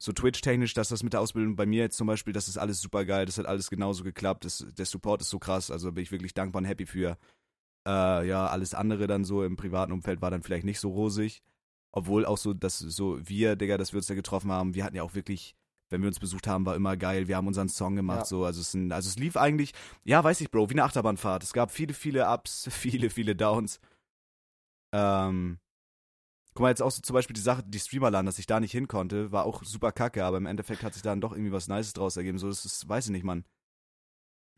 So 0.00 0.12
Twitch-technisch, 0.12 0.74
dass 0.74 0.90
das 0.90 1.02
mit 1.02 1.12
der 1.12 1.20
Ausbildung 1.20 1.56
bei 1.56 1.66
mir 1.66 1.80
jetzt 1.80 1.96
zum 1.96 2.06
Beispiel, 2.06 2.32
das 2.32 2.46
ist 2.46 2.56
alles 2.56 2.80
super 2.80 3.04
geil, 3.04 3.26
das 3.26 3.36
hat 3.38 3.46
alles 3.46 3.68
genauso 3.68 4.04
geklappt, 4.04 4.44
das, 4.44 4.64
der 4.76 4.86
Support 4.86 5.22
ist 5.22 5.30
so 5.30 5.40
krass, 5.40 5.72
also 5.72 5.90
bin 5.90 6.02
ich 6.04 6.12
wirklich 6.12 6.34
dankbar 6.34 6.60
und 6.62 6.66
happy 6.66 6.86
für. 6.86 7.18
Äh, 7.86 8.28
ja, 8.28 8.46
alles 8.46 8.74
andere 8.74 9.06
dann 9.08 9.24
so 9.24 9.42
im 9.42 9.56
privaten 9.56 9.92
Umfeld 9.92 10.20
war 10.20 10.30
dann 10.30 10.42
vielleicht 10.42 10.64
nicht 10.64 10.78
so 10.78 10.90
rosig. 10.90 11.42
Obwohl 11.90 12.26
auch 12.26 12.38
so, 12.38 12.52
dass 12.54 12.78
so 12.78 13.18
wir, 13.26 13.56
Digga, 13.56 13.76
dass 13.78 13.92
wir 13.92 13.96
uns 13.98 14.06
da 14.06 14.14
getroffen 14.14 14.52
haben, 14.52 14.74
wir 14.74 14.84
hatten 14.84 14.94
ja 14.94 15.02
auch 15.02 15.14
wirklich, 15.14 15.56
wenn 15.90 16.02
wir 16.02 16.08
uns 16.08 16.20
besucht 16.20 16.46
haben, 16.46 16.66
war 16.66 16.74
immer 16.76 16.96
geil. 16.96 17.28
Wir 17.28 17.36
haben 17.36 17.46
unseren 17.46 17.68
Song 17.68 17.96
gemacht, 17.96 18.18
Ja. 18.20 18.24
so. 18.24 18.44
Also 18.44 18.60
es, 18.60 18.74
also 18.74 19.08
es 19.08 19.18
lief 19.18 19.36
eigentlich, 19.36 19.72
ja, 20.04 20.22
weiß 20.22 20.40
ich, 20.40 20.50
Bro, 20.50 20.68
wie 20.70 20.74
eine 20.74 20.84
Achterbahnfahrt. 20.84 21.42
Es 21.42 21.52
gab 21.52 21.70
viele, 21.70 21.94
viele 21.94 22.28
Ups, 22.28 22.68
viele, 22.70 23.10
viele 23.10 23.34
Downs. 23.34 23.80
Ähm, 24.92 25.58
guck 26.54 26.62
mal, 26.62 26.70
jetzt 26.70 26.82
auch 26.82 26.90
so 26.90 27.02
zum 27.02 27.14
Beispiel 27.14 27.34
die 27.34 27.40
Sache, 27.40 27.62
die 27.64 27.78
Streamerland, 27.78 28.26
dass 28.26 28.38
ich 28.38 28.46
da 28.46 28.58
nicht 28.60 28.72
hin 28.72 28.88
konnte, 28.88 29.32
war 29.32 29.44
auch 29.44 29.62
super 29.64 29.92
kacke, 29.92 30.24
aber 30.24 30.38
im 30.38 30.46
Endeffekt 30.46 30.82
hat 30.82 30.94
sich 30.94 31.02
dann 31.02 31.20
doch 31.20 31.32
irgendwie 31.32 31.52
was 31.52 31.68
Nices 31.68 31.92
draus 31.92 32.16
ergeben. 32.16 32.38
So, 32.38 32.48
das 32.48 32.64
ist, 32.64 32.88
weiß 32.88 33.06
ich 33.06 33.12
nicht, 33.12 33.24
Mann. 33.24 33.44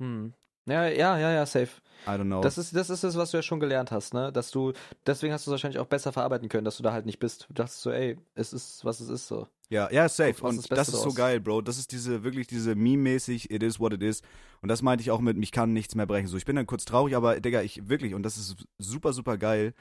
Hm. 0.00 0.34
Ja, 0.66 0.86
ja, 0.86 1.18
ja, 1.18 1.32
ja, 1.32 1.46
safe. 1.46 1.70
I 2.06 2.10
don't 2.10 2.24
know. 2.24 2.40
Das 2.40 2.58
ist, 2.58 2.74
das 2.74 2.90
ist 2.90 3.02
es, 3.02 3.16
was 3.16 3.30
du 3.30 3.38
ja 3.38 3.42
schon 3.42 3.60
gelernt 3.60 3.90
hast, 3.90 4.14
ne? 4.14 4.32
Dass 4.32 4.50
du, 4.50 4.72
deswegen 5.06 5.32
hast 5.32 5.46
du 5.46 5.50
es 5.50 5.52
wahrscheinlich 5.52 5.78
auch 5.78 5.86
besser 5.86 6.12
verarbeiten 6.12 6.48
können, 6.48 6.64
dass 6.64 6.76
du 6.76 6.82
da 6.82 6.92
halt 6.92 7.06
nicht 7.06 7.18
bist. 7.18 7.46
Du 7.48 7.54
dachtest 7.54 7.82
so, 7.82 7.90
ey, 7.90 8.18
es 8.34 8.52
ist, 8.52 8.84
was 8.84 9.00
es 9.00 9.08
ist 9.08 9.28
so. 9.28 9.46
Ja, 9.68 9.90
ja, 9.92 10.08
safe. 10.08 10.42
Und 10.44 10.70
das 10.70 10.88
ist 10.88 11.02
so 11.02 11.12
geil, 11.12 11.40
Bro. 11.40 11.62
Das 11.62 11.78
ist 11.78 11.92
diese, 11.92 12.24
wirklich 12.24 12.46
diese 12.46 12.74
Meme-mäßig, 12.74 13.50
it 13.50 13.62
is 13.62 13.78
what 13.78 13.92
it 13.92 14.02
is. 14.02 14.22
Und 14.62 14.68
das 14.68 14.82
meinte 14.82 15.02
ich 15.02 15.10
auch 15.10 15.20
mit, 15.20 15.36
mich 15.36 15.52
kann 15.52 15.72
nichts 15.72 15.94
mehr 15.94 16.06
brechen. 16.06 16.26
So, 16.26 16.36
ich 16.36 16.44
bin 16.44 16.56
dann 16.56 16.66
kurz 16.66 16.84
traurig, 16.84 17.14
aber, 17.14 17.40
Digga, 17.40 17.62
ich 17.62 17.88
wirklich, 17.88 18.14
und 18.14 18.22
das 18.22 18.36
ist 18.36 18.56
super, 18.78 19.12
super 19.12 19.38
geil. 19.38 19.74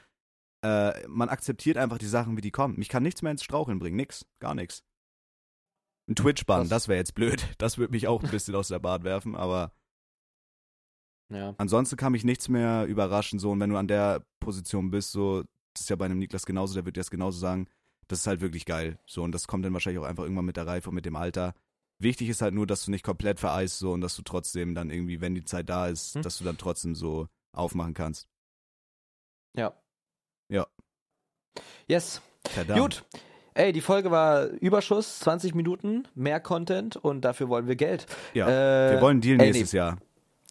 Äh, 0.62 1.06
man 1.08 1.28
akzeptiert 1.28 1.76
einfach 1.76 1.98
die 1.98 2.06
Sachen, 2.06 2.36
wie 2.36 2.42
die 2.42 2.50
kommen. 2.50 2.78
Mich 2.78 2.88
kann 2.88 3.02
nichts 3.02 3.22
mehr 3.22 3.32
ins 3.32 3.42
Straucheln 3.42 3.78
bringen. 3.78 3.96
Nix. 3.96 4.26
Gar 4.40 4.54
nichts. 4.54 4.84
Ein 6.08 6.16
Twitch-Bann, 6.16 6.68
das 6.68 6.88
wäre 6.88 6.98
jetzt 6.98 7.14
blöd. 7.14 7.46
Das 7.58 7.78
würde 7.78 7.92
mich 7.92 8.08
auch 8.08 8.22
ein 8.22 8.30
bisschen 8.30 8.54
aus 8.54 8.68
der 8.68 8.80
Bahn 8.80 9.04
werfen, 9.04 9.36
aber 9.36 9.72
Ja. 11.30 11.54
ansonsten 11.58 11.96
kann 11.96 12.12
mich 12.12 12.24
nichts 12.24 12.48
mehr 12.48 12.86
überraschen. 12.86 13.38
So, 13.38 13.52
und 13.52 13.60
wenn 13.60 13.70
du 13.70 13.76
an 13.76 13.86
der 13.88 14.24
Position 14.40 14.90
bist, 14.90 15.12
so, 15.12 15.42
das 15.74 15.82
ist 15.82 15.90
ja 15.90 15.96
bei 15.96 16.04
einem 16.06 16.18
Niklas 16.18 16.44
genauso, 16.44 16.74
der 16.74 16.84
wird 16.84 16.96
dir 16.96 17.00
das 17.00 17.10
genauso 17.10 17.38
sagen. 17.38 17.66
Das 18.08 18.18
ist 18.20 18.26
halt 18.26 18.40
wirklich 18.40 18.64
geil. 18.66 18.98
So, 19.06 19.22
und 19.22 19.32
das 19.32 19.46
kommt 19.46 19.64
dann 19.64 19.72
wahrscheinlich 19.72 20.02
auch 20.02 20.06
einfach 20.08 20.24
irgendwann 20.24 20.44
mit 20.44 20.56
der 20.56 20.66
Reife 20.66 20.88
und 20.88 20.96
mit 20.96 21.06
dem 21.06 21.14
Alter. 21.16 21.54
Wichtig 22.00 22.28
ist 22.28 22.42
halt 22.42 22.54
nur, 22.54 22.66
dass 22.66 22.84
du 22.84 22.90
nicht 22.90 23.04
komplett 23.04 23.38
vereist, 23.38 23.78
so, 23.78 23.92
und 23.92 24.00
dass 24.00 24.16
du 24.16 24.22
trotzdem 24.22 24.74
dann 24.74 24.90
irgendwie, 24.90 25.20
wenn 25.20 25.34
die 25.34 25.44
Zeit 25.44 25.68
da 25.68 25.86
ist, 25.86 26.14
Hm. 26.16 26.22
dass 26.22 26.38
du 26.38 26.44
dann 26.44 26.58
trotzdem 26.58 26.94
so 26.96 27.28
aufmachen 27.52 27.94
kannst. 27.94 28.26
Ja. 29.56 29.74
Ja. 30.48 30.66
Yes. 31.88 32.22
Verdammt. 32.48 32.80
Gut. 32.80 33.04
Ey, 33.54 33.72
die 33.72 33.80
Folge 33.80 34.10
war 34.10 34.46
Überschuss, 34.46 35.18
20 35.20 35.54
Minuten, 35.54 36.06
mehr 36.14 36.40
Content 36.40 36.96
und 36.96 37.20
dafür 37.22 37.48
wollen 37.48 37.66
wir 37.66 37.76
Geld. 37.76 38.06
Ja. 38.32 38.48
Äh, 38.48 38.92
Wir 38.94 39.00
wollen 39.02 39.20
Deal 39.20 39.40
ey, 39.40 39.46
nächstes 39.48 39.72
Jahr. 39.72 39.98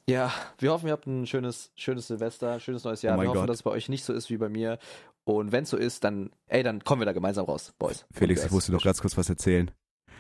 Ja, 0.10 0.34
wir 0.58 0.72
hoffen, 0.72 0.88
ihr 0.88 0.94
habt 0.94 1.06
ein 1.06 1.28
schönes, 1.28 1.72
schönes 1.76 2.08
Silvester, 2.08 2.60
schönes 2.60 2.84
neues 2.84 3.04
Jahr. 3.04 3.18
Oh 3.18 3.22
wir 3.22 3.28
hoffen, 3.28 3.42
Gott. 3.42 3.50
dass 3.50 3.58
es 3.58 3.64
bei 3.64 3.72
euch 3.72 3.90
nicht 3.90 4.04
so 4.04 4.14
ist 4.14 4.30
wie 4.30 4.38
bei 4.38 4.50
mir. 4.50 4.80
Und 5.24 5.52
wenn 5.52 5.64
es 5.64 5.70
so 5.70 5.78
ist, 5.78 6.04
dann, 6.04 6.32
ey, 6.48 6.64
dann 6.64 6.84
kommen 6.84 7.02
wir 7.02 7.06
da 7.06 7.14
gemeinsam 7.14 7.46
raus, 7.46 7.74
Boys. 7.78 8.06
Felix, 8.12 8.44
ich 8.44 8.52
musste 8.52 8.72
noch 8.72 8.84
ganz 8.84 9.02
kurz 9.02 9.16
was 9.18 9.30
erzählen. 9.30 9.70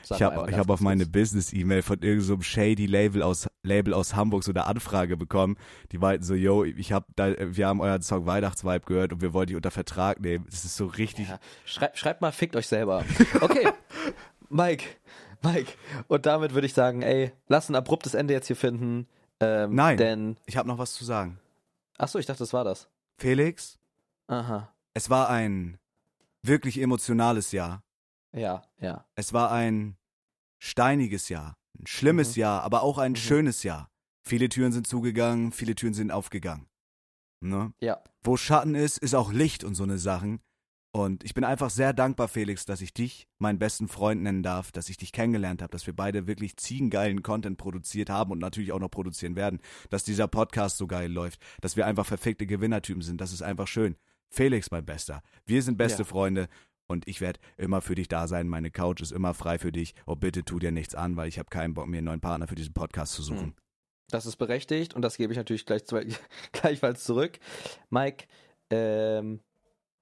Sag 0.03 0.17
Ich 0.17 0.23
habe 0.23 0.55
hab 0.55 0.69
auf 0.69 0.79
meine. 0.79 1.07
Business-E-Mail 1.07 1.81
von 1.81 1.95
irgendeinem 2.01 2.21
so 2.21 2.41
shady 2.41 2.85
Label 2.85 3.23
aus, 3.23 3.47
Label 3.63 3.93
aus 3.95 4.15
Hamburg 4.15 4.43
so 4.43 4.51
eine 4.51 4.67
Anfrage 4.67 5.17
bekommen. 5.17 5.57
Die 5.91 5.97
meinten 5.97 6.23
so, 6.23 6.35
yo, 6.35 6.63
ich 6.63 6.91
hab 6.91 7.07
da, 7.15 7.33
wir 7.39 7.67
haben 7.67 7.81
euren 7.81 8.03
Song 8.03 8.27
Weihnachtsvibe 8.27 8.85
gehört 8.85 9.11
und 9.11 9.21
wir 9.21 9.33
wollen 9.33 9.47
die 9.47 9.55
unter 9.55 9.71
Vertrag 9.71 10.19
nehmen. 10.21 10.45
Das 10.49 10.63
ist 10.63 10.75
so 10.75 10.85
richtig. 10.85 11.27
Ja, 11.27 11.39
schreibt, 11.65 11.97
schreibt 11.97 12.21
mal, 12.21 12.31
fickt 12.31 12.55
euch 12.55 12.67
selber. 12.67 13.03
Okay, 13.41 13.67
Mike, 14.49 14.85
Mike. 15.41 15.73
Und 16.07 16.27
damit 16.27 16.53
würde 16.53 16.67
ich 16.67 16.73
sagen, 16.73 17.01
ey, 17.01 17.31
lass 17.47 17.69
ein 17.69 17.75
abruptes 17.75 18.13
Ende 18.13 18.35
jetzt 18.35 18.47
hier 18.47 18.55
finden. 18.55 19.07
Ähm, 19.41 19.75
Nein. 19.75 19.97
Denn, 19.97 20.37
Ich 20.45 20.57
habe 20.57 20.67
noch 20.67 20.77
was 20.77 20.93
zu 20.93 21.05
sagen. 21.05 21.39
achso, 21.97 22.19
ich 22.19 22.25
dachte, 22.25 22.39
das 22.39 22.53
war 22.53 22.63
das. 22.63 22.89
Felix, 23.17 23.77
Aha, 24.27 24.73
es 24.93 25.09
war 25.09 25.29
ein 25.29 25.77
wirklich 26.41 26.79
emotionales 26.81 27.51
Jahr. 27.51 27.83
ja, 28.31 28.61
ja. 28.79 29.05
Es 29.15 29.33
war 29.33 29.51
ein 29.51 29.97
steiniges 30.59 31.29
Jahr, 31.29 31.55
ein 31.79 31.87
schlimmes 31.87 32.35
Mhm. 32.35 32.41
Jahr, 32.41 32.63
aber 32.63 32.83
auch 32.83 32.97
ein 32.97 33.13
Mhm. 33.13 33.17
schönes 33.17 33.63
Jahr. 33.63 33.89
Viele 34.23 34.49
Türen 34.49 34.71
sind 34.71 34.87
zugegangen, 34.87 35.51
viele 35.51 35.75
Türen 35.75 35.93
sind 35.93 36.11
aufgegangen. 36.11 36.67
Ne? 37.41 37.73
Ja, 37.79 38.01
Wo 38.23 38.35
Schatten 38.35 38.75
ist, 38.75 38.97
ist 38.97 39.15
auch 39.15 39.31
Licht 39.31 39.63
und 39.63 39.75
so 39.75 39.83
eine 39.83 39.97
Sachen. 39.97 40.41
Und 40.91 41.23
ich 41.23 41.35
bin 41.35 41.43
einfach 41.43 41.69
sehr 41.69 41.93
dankbar, 41.93 42.27
Felix, 42.27 42.65
dass 42.65 42.81
ich 42.81 42.93
dich 42.93 43.27
meinen 43.37 43.59
besten 43.59 43.87
Freund 43.87 44.23
nennen 44.23 44.41
darf, 44.41 44.71
dass 44.71 44.89
ich 44.89 44.97
dich 44.97 45.11
kennengelernt 45.11 45.61
habe, 45.61 45.71
dass 45.71 45.85
wir 45.85 45.95
beide 45.95 46.25
wirklich 46.25 46.57
ziegengeilen 46.57 47.21
Content 47.21 47.59
produziert 47.59 48.09
haben 48.09 48.31
und 48.31 48.39
natürlich 48.39 48.71
auch 48.71 48.79
noch 48.79 48.89
produzieren 48.89 49.35
werden, 49.35 49.59
dass 49.91 50.03
dieser 50.03 50.27
Podcast 50.27 50.77
so 50.77 50.87
geil 50.87 51.11
läuft, 51.11 51.39
dass 51.61 51.75
wir 51.75 51.85
einfach 51.85 52.07
verfickte 52.07 52.47
Gewinnertypen 52.47 53.03
sind. 53.03 53.21
Das 53.21 53.31
ist 53.33 53.43
einfach 53.43 53.67
schön. 53.67 53.97
Felix, 54.31 54.71
mein 54.71 54.85
Bester. 54.85 55.21
Wir 55.45 55.61
sind 55.61 55.77
beste 55.77 56.01
Ja. 56.03 56.05
Freunde 56.05 56.49
und 56.87 57.07
ich 57.07 57.21
werde 57.21 57.39
immer 57.57 57.81
für 57.81 57.93
dich 57.93 58.07
da 58.07 58.27
sein. 58.27 58.47
Meine 58.47 58.71
Couch 58.71 59.01
ist 59.01 59.11
immer 59.11 59.35
frei 59.35 59.59
für 59.59 59.71
dich. 59.71 59.93
Oh, 60.07 60.15
bitte 60.15 60.43
tu 60.43 60.57
dir 60.57 60.71
nichts 60.71 60.95
an, 60.95 61.17
weil 61.17 61.27
ich 61.27 61.37
habe 61.37 61.49
keinen 61.49 61.75
Bock, 61.75 61.87
mir 61.87 61.97
einen 61.97 62.05
neuen 62.05 62.21
Partner 62.21 62.47
für 62.47 62.55
diesen 62.55 62.73
Podcast 62.73 63.13
zu 63.13 63.21
suchen. 63.21 63.47
Mhm. 63.47 63.55
das 64.09 64.25
ist 64.25 64.37
berechtigt 64.37 64.95
und 64.95 65.03
das 65.03 65.17
gebe 65.17 65.33
ich 65.33 65.37
natürlich 65.37 65.67
gleich, 65.67 65.83
gleichfalls 66.51 67.03
zurück. 67.03 67.37
Mike, 67.91 68.25
ähm, 68.71 69.41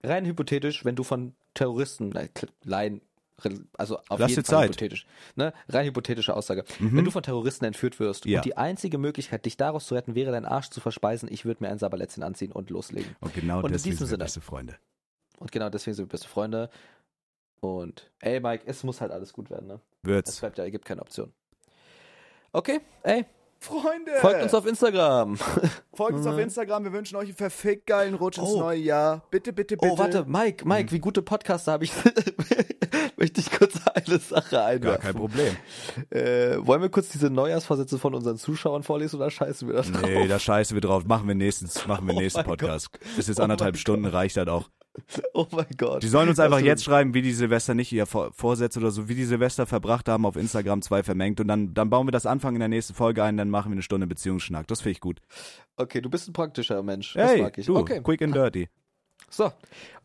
rein 0.08 0.26
hypothetisch, 0.26 0.86
wenn 0.86 0.96
du 0.96 1.04
von 1.04 1.34
Terroristen, 1.54 2.10
nein, 2.10 2.30
Laien, 2.64 3.02
also 3.78 3.98
auf 4.10 4.20
Lass 4.20 4.32
jeden 4.32 4.44
Fall 4.46 4.60
Zeit. 4.62 4.70
hypothetisch, 4.70 5.06
ne? 5.36 5.54
rein 5.70 5.86
hypothetische 5.86 6.36
Aussage. 6.36 6.64
Mhm. 6.80 6.98
Wenn 6.98 7.06
du 7.06 7.12
von 7.12 7.22
Terroristen 7.24 7.66
entführt 7.66 8.00
wirst 8.00 8.26
Ja. 8.26 8.40
und 8.40 8.46
die 8.46 8.58
einzige 8.58 8.98
Möglichkeit, 8.98 9.46
dich 9.46 9.58
daraus 9.58 9.86
zu 9.86 9.94
retten, 9.96 10.16
wäre, 10.16 10.32
deinen 10.32 10.46
Arsch 10.46 10.70
zu 10.70 10.80
verspeisen, 10.82 11.32
ich 11.32 11.46
würde 11.46 11.64
mir 11.64 11.70
ein 11.70 11.78
Sabberlätzchen 11.78 12.24
anziehen 12.24 12.52
und 12.52 12.70
loslegen. 12.72 13.16
und 13.20 13.34
genau 13.34 13.62
und 13.62 13.72
deswegen 13.72 13.96
sind 13.96 14.10
wir 14.10 14.18
beste 14.18 14.42
Freunde. 14.42 14.78
Und 15.40 15.52
genau 15.52 15.70
deswegen 15.70 15.94
sind 15.96 16.06
wir 16.06 16.10
beste 16.10 16.28
Freunde. 16.28 16.70
Und 17.60 18.10
ey, 18.22 18.40
Mike, 18.40 18.64
es 18.66 18.84
muss 18.84 19.02
halt 19.02 19.12
alles 19.12 19.34
gut 19.34 19.50
werden, 19.50 19.68
ne? 19.68 19.80
Es 20.04 20.08
Wird's. 20.10 20.40
bleibt 20.40 20.58
ja, 20.58 20.66
es 20.66 20.72
gibt 20.72 20.86
keine 20.86 21.02
Option. 21.02 21.32
Okay, 22.54 22.82
ey, 23.04 23.26
Freunde! 23.60 24.12
folgt 24.22 24.44
uns 24.44 24.54
auf 24.54 24.66
Instagram. 24.66 25.38
Folgt 25.94 26.14
uns 26.18 26.28
auf 26.28 26.34
Mhm. 26.36 26.42
Instagram. 26.42 26.84
Wir 26.84 26.94
wünschen 26.94 27.16
euch 27.16 27.26
einen 27.30 27.36
verfickt 27.36 27.88
geilen 27.88 28.14
Rutsch 28.14 28.38
ins 28.38 28.50
Oh. 28.50 28.60
neue 28.60 28.78
Jahr. 28.80 29.24
Bitte, 29.32 29.52
bitte, 29.52 29.76
bitte. 29.78 29.92
Oh, 29.92 29.98
warte, 29.98 30.26
Mike, 30.28 30.68
Mike, 30.68 30.92
wie 30.92 31.00
gute 31.00 31.24
Podcaster 31.24 31.72
habe 31.72 31.86
ich. 31.86 31.92
Möchte 33.18 33.42
ich 33.42 33.50
kurz 33.52 33.74
eine 33.96 34.20
Sache 34.20 34.62
einwerfen. 34.64 34.82
Gar 34.82 34.98
kein 35.12 35.16
Problem. 35.16 35.58
Äh, 36.12 36.58
wollen 36.60 36.84
wir 36.84 36.90
kurz 36.90 37.10
diese 37.10 37.32
Neujahrsvorsätze 37.32 37.98
von 37.98 38.14
unseren 38.14 38.38
Zuschauern 38.38 38.84
vorlesen 38.84 39.16
oder 39.16 39.32
scheißen 39.32 39.68
wir 39.68 39.76
das 39.76 39.90
Nee, 39.90 40.28
da 40.28 40.38
scheißen 40.38 40.76
wir 40.76 40.82
drauf. 40.82 41.06
Machen 41.06 41.28
wir 41.28 41.34
nächsten, 41.34 41.68
machen 41.88 42.06
wir 42.08 42.14
Oh 42.18 42.20
nächsten 42.20 42.44
Podcast. 42.44 42.90
Ist 43.18 43.28
jetzt 43.28 43.40
Oh 43.40 43.44
anderthalb 43.44 43.78
Stunden, 43.78 44.06
reicht 44.06 44.38
das 44.38 44.48
auch. 44.48 44.70
Oh 45.34 45.45
mein 45.52 45.65
Gott. 45.78 46.03
Die 46.03 46.07
sollen 46.07 46.28
uns 46.30 46.40
einfach 46.40 46.60
jetzt 46.60 46.84
schreiben, 46.84 47.14
wie 47.14 47.22
die 47.22 47.32
Silvester 47.34 47.74
nicht 47.74 47.91
ihr 47.91 48.06
Vor- 48.06 48.32
Vorsätze 48.34 48.80
oder 48.80 48.91
so, 48.91 49.07
wie 49.07 49.15
die 49.15 49.26
Silvester 49.26 49.65
verbracht 49.65 50.10
haben 50.10 50.26
auf 50.26 50.36
Instagram, 50.36 50.82
zwei 50.82 51.03
vermengt. 51.03 51.40
Und 51.40 51.48
dann, 51.48 51.74
dann 51.74 51.90
bauen 51.90 52.07
wir 52.07 52.11
das 52.11 52.26
Anfang 52.26 52.56
in 52.56 52.60
der 52.60 52.69
nächsten 52.69 52.94
Folge 52.94 53.24
ein, 53.24 53.38
dann 53.38 53.49
machen 53.49 53.69
wir 53.72 53.74
eine 53.74 53.82
Stunde 53.84 54.07
Beziehungsschnack. 54.07 54.68
Das 54.68 54.82
finde 54.82 54.91
ich 54.91 54.99
gut. 55.02 55.19
Okay, 55.76 56.02
du 56.02 56.10
bist 56.10 56.28
ein 56.28 56.34
praktischer 56.34 56.82
Mensch. 56.84 57.14
Das 57.14 57.32
Hey, 57.32 57.41
mag 57.41 57.57
ich. 57.57 57.65
du, 57.68 57.78
Okay. 57.78 58.02
quick 58.03 58.22
and 58.22 58.36
dirty. 58.36 58.68
So. 59.30 59.52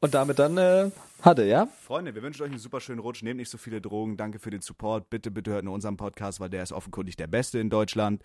Und 0.00 0.14
damit 0.14 0.38
dann, 0.38 0.56
äh, 0.58 0.90
hatte, 1.22 1.44
ja? 1.44 1.68
Freunde, 1.86 2.14
wir 2.14 2.22
wünschen 2.22 2.42
euch 2.42 2.50
einen 2.50 2.58
super 2.58 2.80
schönen 2.80 2.98
Rutsch. 2.98 3.22
Nehmt 3.22 3.36
nicht 3.38 3.50
so 3.50 3.56
viele 3.58 3.80
Drogen. 3.80 4.16
Danke 4.16 4.40
für 4.40 4.50
den 4.50 4.60
Support. 4.60 5.08
Bitte, 5.10 5.30
bitte 5.30 5.52
hört 5.52 5.64
nur 5.64 5.74
unseren 5.74 5.96
Podcast, 5.96 6.40
weil 6.40 6.50
der 6.50 6.62
ist 6.64 6.72
offenkundig 6.72 7.14
der 7.16 7.28
beste 7.28 7.60
in 7.60 7.70
Deutschland. 7.70 8.22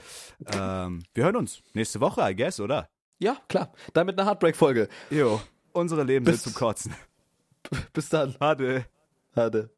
Ähm, 0.53 1.03
wir 1.13 1.23
hören 1.25 1.35
uns 1.35 1.61
nächste 1.73 1.99
Woche, 1.99 2.21
I 2.27 2.35
guess, 2.35 2.59
oder? 2.59 2.89
Ja, 3.19 3.37
klar. 3.47 3.71
Damit 3.93 4.17
eine 4.19 4.27
Heartbreak-Folge. 4.27 4.87
Jo, 5.11 5.39
unsere 5.77 6.03
Leben 6.03 6.25
Bis- 6.25 6.43
sind 6.43 6.53
zum 6.53 6.59
Kotzen. 6.59 6.95
Bis 7.93 8.09
dann. 8.09 8.35
Ade. 8.39 8.85
Hatte. 9.35 9.69